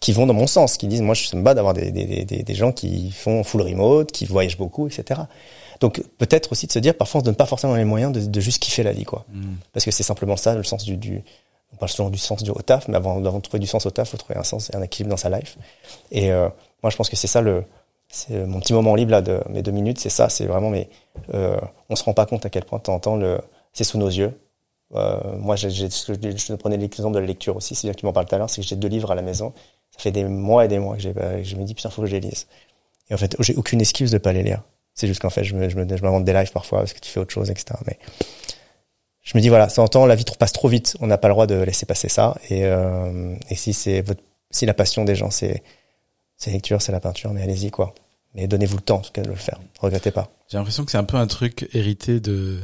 qui 0.00 0.12
vont 0.12 0.26
dans 0.26 0.34
mon 0.34 0.46
sens, 0.46 0.76
qui 0.76 0.86
disent 0.86 1.02
moi 1.02 1.14
je 1.14 1.34
me 1.36 1.42
bats 1.42 1.54
d'avoir 1.54 1.74
des, 1.74 1.90
des, 1.90 2.24
des, 2.24 2.42
des 2.42 2.54
gens 2.54 2.72
qui 2.72 3.10
font 3.10 3.42
full 3.44 3.62
remote, 3.62 4.12
qui 4.12 4.26
voyagent 4.26 4.58
beaucoup, 4.58 4.86
etc. 4.86 5.22
Donc 5.80 6.02
peut-être 6.18 6.52
aussi 6.52 6.66
de 6.66 6.72
se 6.72 6.78
dire 6.78 6.94
parfois 6.96 7.20
on 7.20 7.22
se 7.22 7.24
donne 7.26 7.36
pas 7.36 7.46
forcément 7.46 7.74
les 7.74 7.84
moyens 7.84 8.12
de, 8.12 8.20
de 8.20 8.40
juste 8.40 8.62
kiffer 8.62 8.82
la 8.82 8.92
vie 8.92 9.04
quoi, 9.04 9.24
mm. 9.32 9.54
parce 9.72 9.84
que 9.84 9.90
c'est 9.90 10.02
simplement 10.02 10.36
ça 10.36 10.54
le 10.54 10.62
sens 10.62 10.84
du, 10.84 10.96
du 10.96 11.22
on 11.72 11.76
parle 11.76 11.90
souvent 11.90 12.10
du 12.10 12.18
sens 12.18 12.42
du 12.42 12.50
au 12.50 12.62
taf, 12.62 12.86
mais 12.88 12.96
avant, 12.96 13.24
avant 13.24 13.38
de 13.38 13.42
trouver 13.42 13.58
du 13.58 13.66
sens 13.66 13.84
au 13.86 13.90
taf, 13.90 14.10
faut 14.10 14.16
trouver 14.16 14.38
un 14.38 14.44
sens 14.44 14.70
et 14.70 14.76
un 14.76 14.82
équilibre 14.82 15.10
dans 15.10 15.16
sa 15.16 15.30
life. 15.30 15.58
Et 16.12 16.30
euh, 16.30 16.48
moi 16.82 16.90
je 16.90 16.96
pense 16.96 17.08
que 17.08 17.16
c'est 17.16 17.26
ça 17.26 17.40
le 17.40 17.64
c'est 18.08 18.46
mon 18.46 18.60
petit 18.60 18.72
moment 18.72 18.94
libre 18.94 19.10
là 19.10 19.22
de 19.22 19.40
mes 19.50 19.62
deux 19.62 19.72
minutes, 19.72 19.98
c'est 19.98 20.10
ça, 20.10 20.28
c'est 20.28 20.46
vraiment 20.46 20.70
mais 20.70 20.88
euh, 21.32 21.58
on 21.88 21.96
se 21.96 22.04
rend 22.04 22.14
pas 22.14 22.26
compte 22.26 22.46
à 22.46 22.50
quel 22.50 22.64
point 22.64 22.78
de 22.78 22.84
temps 22.84 22.94
en 22.94 23.00
temps 23.00 23.16
le 23.16 23.40
c'est 23.72 23.84
sous 23.84 23.98
nos 23.98 24.08
yeux. 24.08 24.32
Euh, 24.94 25.18
moi, 25.38 25.56
j'ai, 25.56 25.70
je, 25.70 25.86
je 25.86 26.54
prenais 26.54 26.76
l'exemple 26.76 27.14
de 27.14 27.18
la 27.18 27.26
lecture 27.26 27.56
aussi, 27.56 27.74
c'est 27.74 27.86
bien 27.86 27.94
que 27.94 27.98
tu 27.98 28.06
m'en 28.06 28.12
parles 28.12 28.26
tout 28.26 28.34
à 28.34 28.38
l'heure, 28.38 28.50
c'est 28.50 28.62
que 28.62 28.66
j'ai 28.66 28.76
deux 28.76 28.88
livres 28.88 29.10
à 29.10 29.14
la 29.14 29.22
maison. 29.22 29.52
Ça 29.94 30.02
fait 30.02 30.12
des 30.12 30.24
mois 30.24 30.64
et 30.64 30.68
des 30.68 30.78
mois 30.78 30.96
que, 30.96 31.02
j'ai, 31.02 31.14
je 31.44 31.56
me 31.56 31.64
dis 31.64 31.74
putain, 31.74 31.90
faut 31.90 32.02
que 32.02 32.08
je 32.08 32.12
les 32.12 32.20
lise. 32.20 32.46
Et 33.10 33.14
en 33.14 33.16
fait, 33.16 33.36
j'ai 33.40 33.54
aucune 33.54 33.80
excuse 33.80 34.10
de 34.10 34.18
pas 34.18 34.32
les 34.32 34.42
lire. 34.42 34.62
C'est 34.94 35.06
juste 35.06 35.20
qu'en 35.20 35.30
fait, 35.30 35.44
je 35.44 35.54
me, 35.54 35.68
je 35.68 35.76
me, 35.76 35.96
je 35.96 36.02
m'invente 36.02 36.24
des 36.24 36.32
lives 36.32 36.52
parfois 36.52 36.80
parce 36.80 36.92
que 36.92 37.00
tu 37.00 37.10
fais 37.10 37.20
autre 37.20 37.32
chose, 37.32 37.50
etc. 37.50 37.78
Mais 37.86 37.98
je 39.22 39.36
me 39.36 39.42
dis 39.42 39.48
voilà, 39.48 39.68
ça 39.68 39.86
temps 39.88 40.06
la 40.06 40.14
vie 40.14 40.24
passe 40.38 40.52
trop 40.52 40.68
vite. 40.68 40.96
On 41.00 41.06
n'a 41.06 41.18
pas 41.18 41.28
le 41.28 41.34
droit 41.34 41.46
de 41.46 41.54
laisser 41.56 41.86
passer 41.86 42.08
ça. 42.08 42.36
Et, 42.50 42.64
euh, 42.64 43.34
et 43.50 43.54
si 43.56 43.72
c'est 43.72 44.00
votre, 44.02 44.22
si 44.50 44.66
la 44.66 44.74
passion 44.74 45.04
des 45.04 45.14
gens, 45.14 45.30
c'est, 45.30 45.62
c'est 46.36 46.50
la 46.50 46.54
lecture, 46.54 46.82
c'est 46.82 46.92
la 46.92 47.00
peinture, 47.00 47.32
mais 47.32 47.42
allez-y 47.42 47.70
quoi 47.70 47.94
Mais 48.34 48.46
donnez-vous 48.46 48.76
le 48.76 48.82
temps, 48.82 48.96
en 48.96 49.02
tout 49.02 49.12
cas, 49.12 49.22
de 49.22 49.28
le 49.28 49.34
faire. 49.34 49.60
Regrettez 49.80 50.10
pas. 50.10 50.30
J'ai 50.48 50.58
l'impression 50.58 50.84
que 50.84 50.90
c'est 50.90 50.98
un 50.98 51.04
peu 51.04 51.16
un 51.16 51.26
truc 51.26 51.68
hérité 51.72 52.20
de 52.20 52.60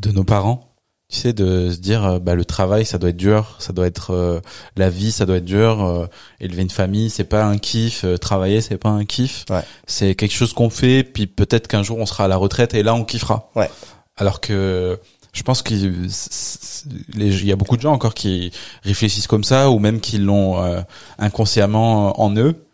de 0.00 0.10
nos 0.10 0.24
parents. 0.24 0.75
Tu 1.08 1.18
sais, 1.20 1.32
de 1.32 1.70
se 1.70 1.76
dire, 1.78 2.04
euh, 2.04 2.18
bah 2.18 2.34
le 2.34 2.44
travail, 2.44 2.84
ça 2.84 2.98
doit 2.98 3.10
être 3.10 3.16
dur, 3.16 3.54
ça 3.60 3.72
doit 3.72 3.86
être 3.86 4.12
euh, 4.12 4.40
la 4.76 4.90
vie, 4.90 5.12
ça 5.12 5.24
doit 5.24 5.36
être 5.36 5.44
dur. 5.44 5.84
euh, 5.84 6.06
élever 6.40 6.62
une 6.62 6.70
famille, 6.70 7.10
c'est 7.10 7.22
pas 7.24 7.44
un 7.44 7.58
kiff. 7.58 8.02
euh, 8.04 8.16
travailler, 8.16 8.60
c'est 8.60 8.76
pas 8.76 8.88
un 8.88 9.04
kiff. 9.04 9.44
Ouais. 9.48 9.62
C'est 9.86 10.16
quelque 10.16 10.32
chose 10.34 10.52
qu'on 10.52 10.68
fait, 10.68 11.04
puis 11.04 11.28
peut-être 11.28 11.68
qu'un 11.68 11.84
jour 11.84 11.98
on 11.98 12.06
sera 12.06 12.24
à 12.24 12.28
la 12.28 12.36
retraite 12.36 12.74
et 12.74 12.82
là 12.82 12.92
on 12.94 13.04
kiffera. 13.04 13.50
Ouais. 13.54 13.70
Alors 14.16 14.40
que 14.40 14.98
je 15.32 15.42
pense 15.44 15.62
qu'il 15.62 16.08
il 17.14 17.44
y 17.46 17.52
a 17.52 17.56
beaucoup 17.56 17.76
de 17.76 17.82
gens 17.82 17.92
encore 17.92 18.14
qui 18.14 18.50
réfléchissent 18.82 19.28
comme 19.28 19.44
ça 19.44 19.70
ou 19.70 19.78
même 19.78 20.00
qui 20.00 20.18
l'ont 20.18 20.60
euh, 20.60 20.80
inconsciemment 21.18 22.20
en 22.20 22.34
eux. 22.36 22.65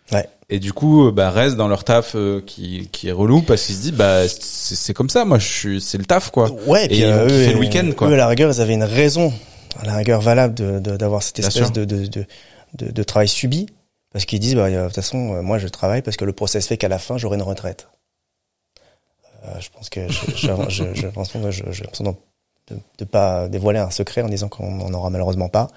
Et 0.55 0.59
du 0.59 0.73
coup, 0.74 1.07
euh, 1.09 1.12
bah, 1.12 1.31
restent 1.31 1.57
dans 1.57 1.66
leur 1.69 1.83
taf 1.83 2.12
euh, 2.15 2.43
qui, 2.45 2.89
qui 2.93 3.09
est 3.09 3.12
relou 3.12 3.41
parce 3.41 3.65
qu'ils 3.65 3.74
se 3.74 3.81
disent, 3.81 3.93
bah, 3.93 4.29
c'est 4.29 4.93
comme 4.93 5.09
ça, 5.09 5.24
moi, 5.24 5.39
je 5.39 5.47
suis, 5.49 5.81
c'est 5.81 5.97
le 5.97 6.05
taf, 6.05 6.31
quoi. 6.31 6.51
Ouais, 6.66 6.87
Et 6.87 6.99
ils 6.99 7.05
euh, 7.05 7.27
kiffer 7.27 7.51
eux, 7.51 7.53
le 7.55 7.59
week-end, 7.59 7.91
quoi. 7.97 8.09
Eux, 8.11 8.12
à 8.12 8.16
la 8.19 8.27
rigueur, 8.27 8.53
ils 8.53 8.61
avaient 8.61 8.74
une 8.74 8.83
raison, 8.85 9.33
à 9.81 9.87
la 9.87 9.97
rigueur 9.97 10.20
valable, 10.20 10.53
de 10.55 10.79
de- 10.79 10.97
d'avoir 10.99 11.23
cette 11.23 11.39
Bien 11.41 11.49
espèce 11.49 11.73
de 11.73 11.85
de, 11.87 12.05
de 12.07 12.27
de 12.74 12.91
de 12.91 13.03
travail 13.03 13.29
subi, 13.29 13.66
parce 14.12 14.27
qu'ils 14.27 14.41
disent, 14.41 14.55
bah, 14.57 14.70
de 14.70 14.85
toute 14.87 14.95
façon, 14.95 15.37
euh, 15.37 15.43
moi, 15.43 15.57
je 15.59 15.69
travaille 15.69 16.03
parce 16.03 16.19
que 16.19 16.27
le 16.27 16.35
process 16.35 16.66
fait 16.66 16.77
qu'à 16.77 16.89
la 16.89 16.99
fin, 16.99 17.16
j'aurai 17.16 17.37
une 17.39 17.43
retraite. 17.43 17.89
Euh, 19.45 19.59
je 19.59 19.70
pense 19.70 19.89
que 19.89 20.01
je, 20.09 20.20
je, 20.37 20.49
je, 20.69 20.85
je 20.95 21.07
pense 21.09 21.33
que 21.33 21.51
je, 21.51 21.65
j'ai 21.73 21.83
l'impression 21.85 22.05
d'en- 22.05 22.19
de, 22.68 22.76
de 22.98 23.05
pas 23.05 23.48
dévoiler 23.48 23.78
un 23.80 23.90
secret 23.90 24.22
en 24.22 24.28
disant 24.28 24.48
qu'on 24.48 24.70
n'en 24.70 24.93
aura 24.93 25.10
malheureusement 25.10 25.48
pas. 25.48 25.68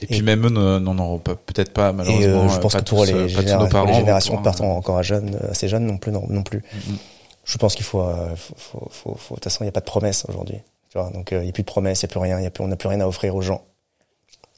Et 0.00 0.06
puis 0.06 0.22
même 0.22 0.46
eux 0.46 0.50
ne- 0.50 0.78
n'en 0.78 0.96
auront 0.98 1.18
peut-être 1.18 1.72
pas, 1.72 1.90
Et 1.90 1.92
malheureusement. 1.92 2.44
euh, 2.44 2.48
je 2.48 2.56
euh, 2.56 2.60
pense 2.60 2.72
pas 2.72 2.78
que 2.80 2.84
tous, 2.84 3.02
euh, 3.02 3.06
les, 3.06 3.12
pas 3.34 3.42
tous 3.42 3.48
généra- 3.48 3.86
les 3.86 3.94
générations 3.94 4.36
vont 4.36 4.42
partant 4.42 4.76
encore 4.76 4.98
à 4.98 5.02
jeunes, 5.02 5.34
euh, 5.42 5.50
assez 5.50 5.68
jeunes 5.68 5.86
non 5.86 5.98
plus, 5.98 6.12
non, 6.12 6.24
non 6.28 6.42
plus. 6.42 6.62
Je 7.44 7.58
pense 7.58 7.74
qu'il 7.74 7.84
faut, 7.84 8.00
euh, 8.02 8.34
faut, 8.36 8.54
faut, 8.90 9.14
faut, 9.16 9.34
de 9.34 9.40
toute 9.40 9.44
façon, 9.44 9.64
il 9.64 9.66
n'y 9.66 9.70
a 9.70 9.72
pas 9.72 9.80
de 9.80 9.84
promesse 9.86 10.24
aujourd'hui. 10.28 10.58
Tu 10.90 10.98
vois, 10.98 11.10
donc 11.10 11.32
euh, 11.32 11.38
il 11.40 11.44
n'y 11.44 11.48
a 11.50 11.52
plus 11.52 11.62
de 11.62 11.66
promesses, 11.68 12.02
il 12.02 12.06
n'y 12.06 12.10
a 12.10 12.12
plus 12.12 12.20
rien, 12.20 12.40
y 12.40 12.46
a 12.46 12.50
plus, 12.50 12.62
on 12.64 12.68
n'a 12.68 12.76
plus 12.76 12.88
rien 12.88 13.00
à 13.00 13.06
offrir 13.06 13.34
aux 13.34 13.42
gens. 13.42 13.62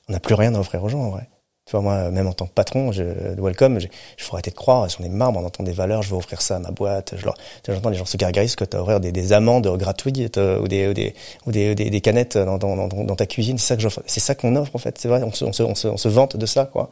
On 0.09 0.13
n'a 0.13 0.21
plus 0.21 0.35
rien 0.35 0.55
à 0.55 0.59
offrir 0.59 0.83
aux 0.85 0.89
gens 0.89 1.01
en 1.01 1.11
vrai. 1.11 1.29
Tu 1.65 1.73
vois, 1.73 1.81
moi, 1.81 2.11
même 2.11 2.27
en 2.27 2.33
tant 2.33 2.47
que 2.47 2.53
patron 2.53 2.91
je, 2.91 3.03
de 3.05 3.41
Welcome, 3.41 3.79
je, 3.79 3.87
je 4.17 4.25
faut 4.25 4.35
arrêter 4.35 4.51
de 4.51 4.57
croire, 4.57 4.89
j'en 4.89 5.05
ai 5.05 5.09
marre, 5.09 5.31
on 5.37 5.45
entend 5.45 5.63
des 5.63 5.73
valeurs, 5.73 6.03
je 6.03 6.11
vais 6.11 6.17
offrir 6.17 6.43
ça 6.43 6.57
à 6.57 6.59
ma 6.59 6.73
boîte. 6.73 7.15
Je 7.17 7.25
j'entends 7.73 7.91
les 7.91 7.97
gens 7.97 8.05
se 8.05 8.17
gargarisent 8.17 8.57
que 8.57 8.65
tu 8.65 8.77
vas 8.77 8.83
ouvrir 8.83 8.99
des, 8.99 9.13
des 9.13 9.33
amandes 9.33 9.69
gratuites 9.79 10.39
euh, 10.39 10.61
ou 10.61 10.67
des, 10.67 10.89
ou 10.89 10.93
des, 10.93 11.15
ou 11.47 11.53
des, 11.53 11.75
des, 11.75 12.01
canettes 12.01 12.37
dans, 12.37 12.59
dans, 12.59 12.89
dans, 12.89 13.17
ta 13.17 13.27
cuisine. 13.27 13.59
C'est 13.59 13.69
ça 13.69 13.77
que. 13.77 14.03
C'est 14.07 14.21
ça 14.21 14.35
qu'on 14.35 14.57
offre 14.57 14.75
en 14.75 14.79
fait. 14.79 14.99
C'est 14.99 15.07
vrai, 15.07 15.23
on 15.23 15.33
se, 15.33 15.45
on, 15.45 15.53
se, 15.53 15.63
on, 15.63 15.77
se, 15.77 15.87
on 15.87 15.97
se 15.97 16.09
vante 16.09 16.37
de 16.37 16.47
ça, 16.47 16.67
quoi. 16.67 16.91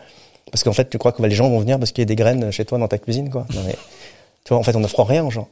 Parce 0.52 0.62
qu'en 0.62 0.72
fait, 0.72 0.88
tu 0.88 0.98
crois 0.98 1.12
que 1.12 1.20
bah, 1.20 1.28
les 1.28 1.34
gens 1.34 1.50
vont 1.50 1.58
venir 1.58 1.78
parce 1.78 1.90
qu'il 1.90 2.02
y 2.02 2.06
a 2.06 2.06
des 2.06 2.16
graines 2.16 2.52
chez 2.52 2.64
toi 2.64 2.78
dans 2.78 2.88
ta 2.88 2.98
cuisine, 2.98 3.28
quoi. 3.28 3.46
Non, 3.52 3.62
mais, 3.66 3.76
tu 4.44 4.50
vois, 4.50 4.58
en 4.58 4.62
fait, 4.62 4.76
on 4.76 4.80
n'offre 4.80 5.02
rien 5.02 5.24
aux 5.24 5.30
gens. 5.30 5.48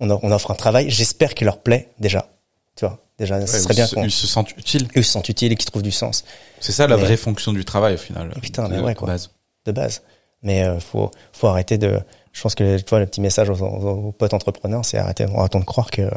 On, 0.00 0.10
on 0.10 0.32
offre 0.32 0.50
un 0.50 0.54
travail, 0.54 0.90
j'espère 0.90 1.34
qu'il 1.34 1.44
leur 1.44 1.58
plaît 1.58 1.88
déjà. 2.00 2.26
Tu 2.74 2.84
vois, 2.84 2.98
déjà, 3.20 3.38
Ouais, 3.38 3.46
ce 3.46 3.58
serait 3.60 3.74
ils 3.74 3.76
bien 3.76 3.86
qu'on 3.86 4.04
Ils 4.04 4.10
se 4.10 4.26
sentent 4.26 4.50
utiles. 4.56 4.88
eux 4.96 5.02
se 5.02 5.12
sentent 5.12 5.28
utiles 5.28 5.52
et 5.52 5.56
qu'ils 5.56 5.70
trouvent 5.70 5.82
du 5.82 5.92
sens 5.92 6.24
C'est 6.60 6.72
ça 6.72 6.86
la 6.88 6.96
Mais- 6.96 7.04
vraie 7.04 7.16
fonction 7.16 7.52
du 7.52 7.64
travail, 7.64 7.94
au 7.94 7.98
final. 7.98 8.30
Putain, 8.42 8.68
mais 8.68 8.78
de 8.78 8.82
ouais, 8.82 8.94
quoi. 8.94 9.06
base. 9.08 9.30
de 9.66 9.72
base. 9.72 10.02
Mais 10.42 10.64
euh, 10.64 10.80
faut 10.80 11.10
faut 11.32 11.46
arrêter 11.48 11.78
de. 11.78 12.00
Je 12.32 12.40
pense 12.42 12.54
que 12.54 12.78
tu 12.78 12.84
vois 12.88 12.98
le 13.00 13.06
petit 13.06 13.20
message 13.20 13.50
aux, 13.50 13.54
aux- 13.60 14.08
aux 14.08 14.12
potes 14.12 14.32
entrepreneurs, 14.34 14.84
c'est 14.84 14.98
arrêter, 14.98 15.24
arrêtons 15.36 15.60
de 15.60 15.64
croire 15.64 15.90
que 15.90 16.02
euh, 16.02 16.10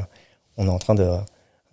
on 0.57 0.65
est 0.67 0.71
en 0.71 0.79
train 0.79 0.95
de 0.95 1.09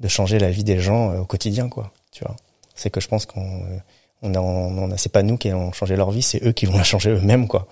de 0.00 0.08
changer 0.08 0.38
la 0.38 0.50
vie 0.50 0.64
des 0.64 0.80
gens 0.80 1.12
euh, 1.12 1.18
au 1.20 1.24
quotidien, 1.26 1.68
quoi. 1.68 1.92
Tu 2.10 2.24
vois, 2.24 2.34
c'est 2.74 2.90
que 2.90 3.00
je 3.00 3.06
pense 3.08 3.24
qu'on 3.26 3.40
euh, 3.62 3.76
on 4.22 4.34
a, 4.34 4.40
on 4.40 4.90
a 4.90 4.96
c'est 4.96 5.12
pas 5.12 5.22
nous 5.22 5.36
qui 5.36 5.48
allons 5.48 5.72
changer 5.72 5.94
leur 5.96 6.10
vie, 6.10 6.22
c'est 6.22 6.42
eux 6.44 6.52
qui 6.52 6.66
vont 6.66 6.76
la 6.76 6.82
changer 6.92 7.10
eux-mêmes, 7.10 7.46
quoi. 7.48 7.68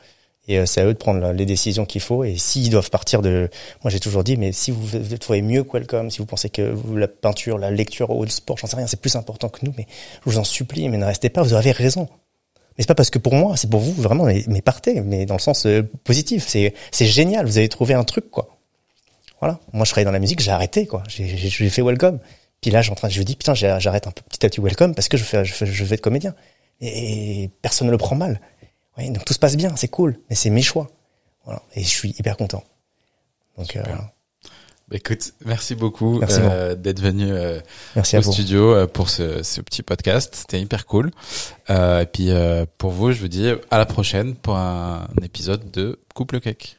Et 0.48 0.58
euh, 0.58 0.66
c'est 0.66 0.80
à 0.80 0.86
eux 0.86 0.94
de 0.94 0.98
prendre 0.98 1.30
les 1.32 1.46
décisions 1.46 1.84
qu'il 1.84 2.00
faut. 2.00 2.24
Et 2.24 2.36
s'ils 2.36 2.70
doivent 2.70 2.90
partir 2.90 3.22
de, 3.22 3.50
moi 3.84 3.90
j'ai 3.90 4.00
toujours 4.00 4.24
dit, 4.24 4.36
mais 4.36 4.52
si 4.52 4.70
vous 4.70 5.16
trouvez 5.18 5.42
mieux 5.42 5.62
que 5.62 5.72
Welcome, 5.76 6.10
si 6.10 6.18
vous 6.18 6.26
pensez 6.26 6.48
que 6.48 6.74
la 6.94 7.06
peinture, 7.06 7.58
la 7.58 7.70
lecture 7.70 8.10
ou 8.10 8.24
le 8.24 8.30
sport, 8.30 8.56
j'en 8.56 8.66
sais 8.66 8.76
rien, 8.76 8.86
c'est 8.86 9.00
plus 9.00 9.14
important 9.14 9.50
que 9.50 9.64
nous, 9.64 9.74
mais 9.76 9.86
je 10.24 10.30
vous 10.30 10.38
en 10.38 10.44
supplie, 10.44 10.88
mais 10.88 10.96
ne 10.96 11.04
restez 11.04 11.28
pas, 11.28 11.42
vous 11.42 11.52
avez 11.52 11.70
raison. 11.70 12.08
Mais 12.76 12.82
c'est 12.82 12.88
pas 12.88 12.94
parce 12.94 13.10
que 13.10 13.18
pour 13.18 13.34
moi, 13.34 13.56
c'est 13.56 13.68
pour 13.68 13.80
vous 13.80 13.92
vraiment, 13.92 14.24
mais, 14.24 14.62
partez, 14.62 15.00
mais 15.02 15.26
dans 15.26 15.34
le 15.34 15.40
sens 15.40 15.66
euh, 15.66 15.82
positif. 16.04 16.46
C'est 16.46 17.06
génial, 17.06 17.44
vous 17.44 17.58
avez 17.58 17.68
trouvé 17.68 17.94
un 17.94 18.04
truc 18.04 18.30
quoi. 18.30 18.56
Voilà. 19.40 19.60
Moi, 19.72 19.84
je 19.84 19.90
travaillais 19.90 20.06
dans 20.06 20.12
la 20.12 20.18
musique, 20.18 20.40
j'ai 20.40 20.50
arrêté 20.50 20.86
quoi. 20.86 21.02
J'ai 21.08 21.70
fait 21.70 21.82
Welcome. 21.82 22.18
Puis 22.60 22.72
là, 22.72 22.82
en 22.90 22.94
train, 22.94 23.08
je 23.08 23.20
me 23.20 23.24
dis 23.24 23.36
putain, 23.36 23.54
j'arrête 23.54 24.06
un 24.06 24.10
petit 24.10 24.46
à 24.46 24.48
petit 24.48 24.60
Welcome 24.60 24.94
parce 24.94 25.08
que 25.08 25.16
je 25.16 25.24
fais, 25.24 25.44
je 25.44 25.64
je 25.64 25.84
vais 25.84 25.94
être 25.94 26.00
comédien. 26.00 26.34
Et 26.80 27.50
personne 27.62 27.88
ne 27.88 27.92
le 27.92 27.98
prend 27.98 28.16
mal. 28.16 28.40
Ouais, 28.98 29.08
donc 29.10 29.24
tout 29.24 29.32
se 29.32 29.38
passe 29.38 29.56
bien, 29.56 29.74
c'est 29.76 29.88
cool, 29.88 30.18
mais 30.28 30.36
c'est 30.36 30.50
mes 30.50 30.62
choix. 30.62 30.90
Voilà. 31.44 31.62
Et 31.74 31.82
je 31.82 31.88
suis 31.88 32.10
hyper 32.18 32.36
content. 32.36 32.62
Donc 33.56 33.76
euh, 33.76 33.82
voilà. 33.86 34.12
Bah, 34.88 34.96
écoute, 34.96 35.34
merci 35.44 35.74
beaucoup 35.74 36.20
euh, 36.22 36.74
d'être 36.74 37.00
venu 37.00 37.30
euh, 37.30 37.60
merci 37.94 38.16
à 38.16 38.20
au 38.20 38.22
vous. 38.22 38.32
studio 38.32 38.74
euh, 38.74 38.86
pour 38.86 39.10
ce, 39.10 39.42
ce 39.42 39.60
petit 39.60 39.82
podcast. 39.82 40.34
C'était 40.34 40.60
hyper 40.60 40.86
cool. 40.86 41.10
Euh, 41.68 42.00
et 42.00 42.06
puis 42.06 42.30
euh, 42.30 42.64
pour 42.78 42.90
vous, 42.92 43.12
je 43.12 43.20
vous 43.20 43.28
dis 43.28 43.50
à 43.70 43.78
la 43.78 43.84
prochaine 43.86 44.34
pour 44.34 44.56
un 44.56 45.06
épisode 45.22 45.70
de 45.70 46.00
Couple 46.14 46.40
Cake. 46.40 46.77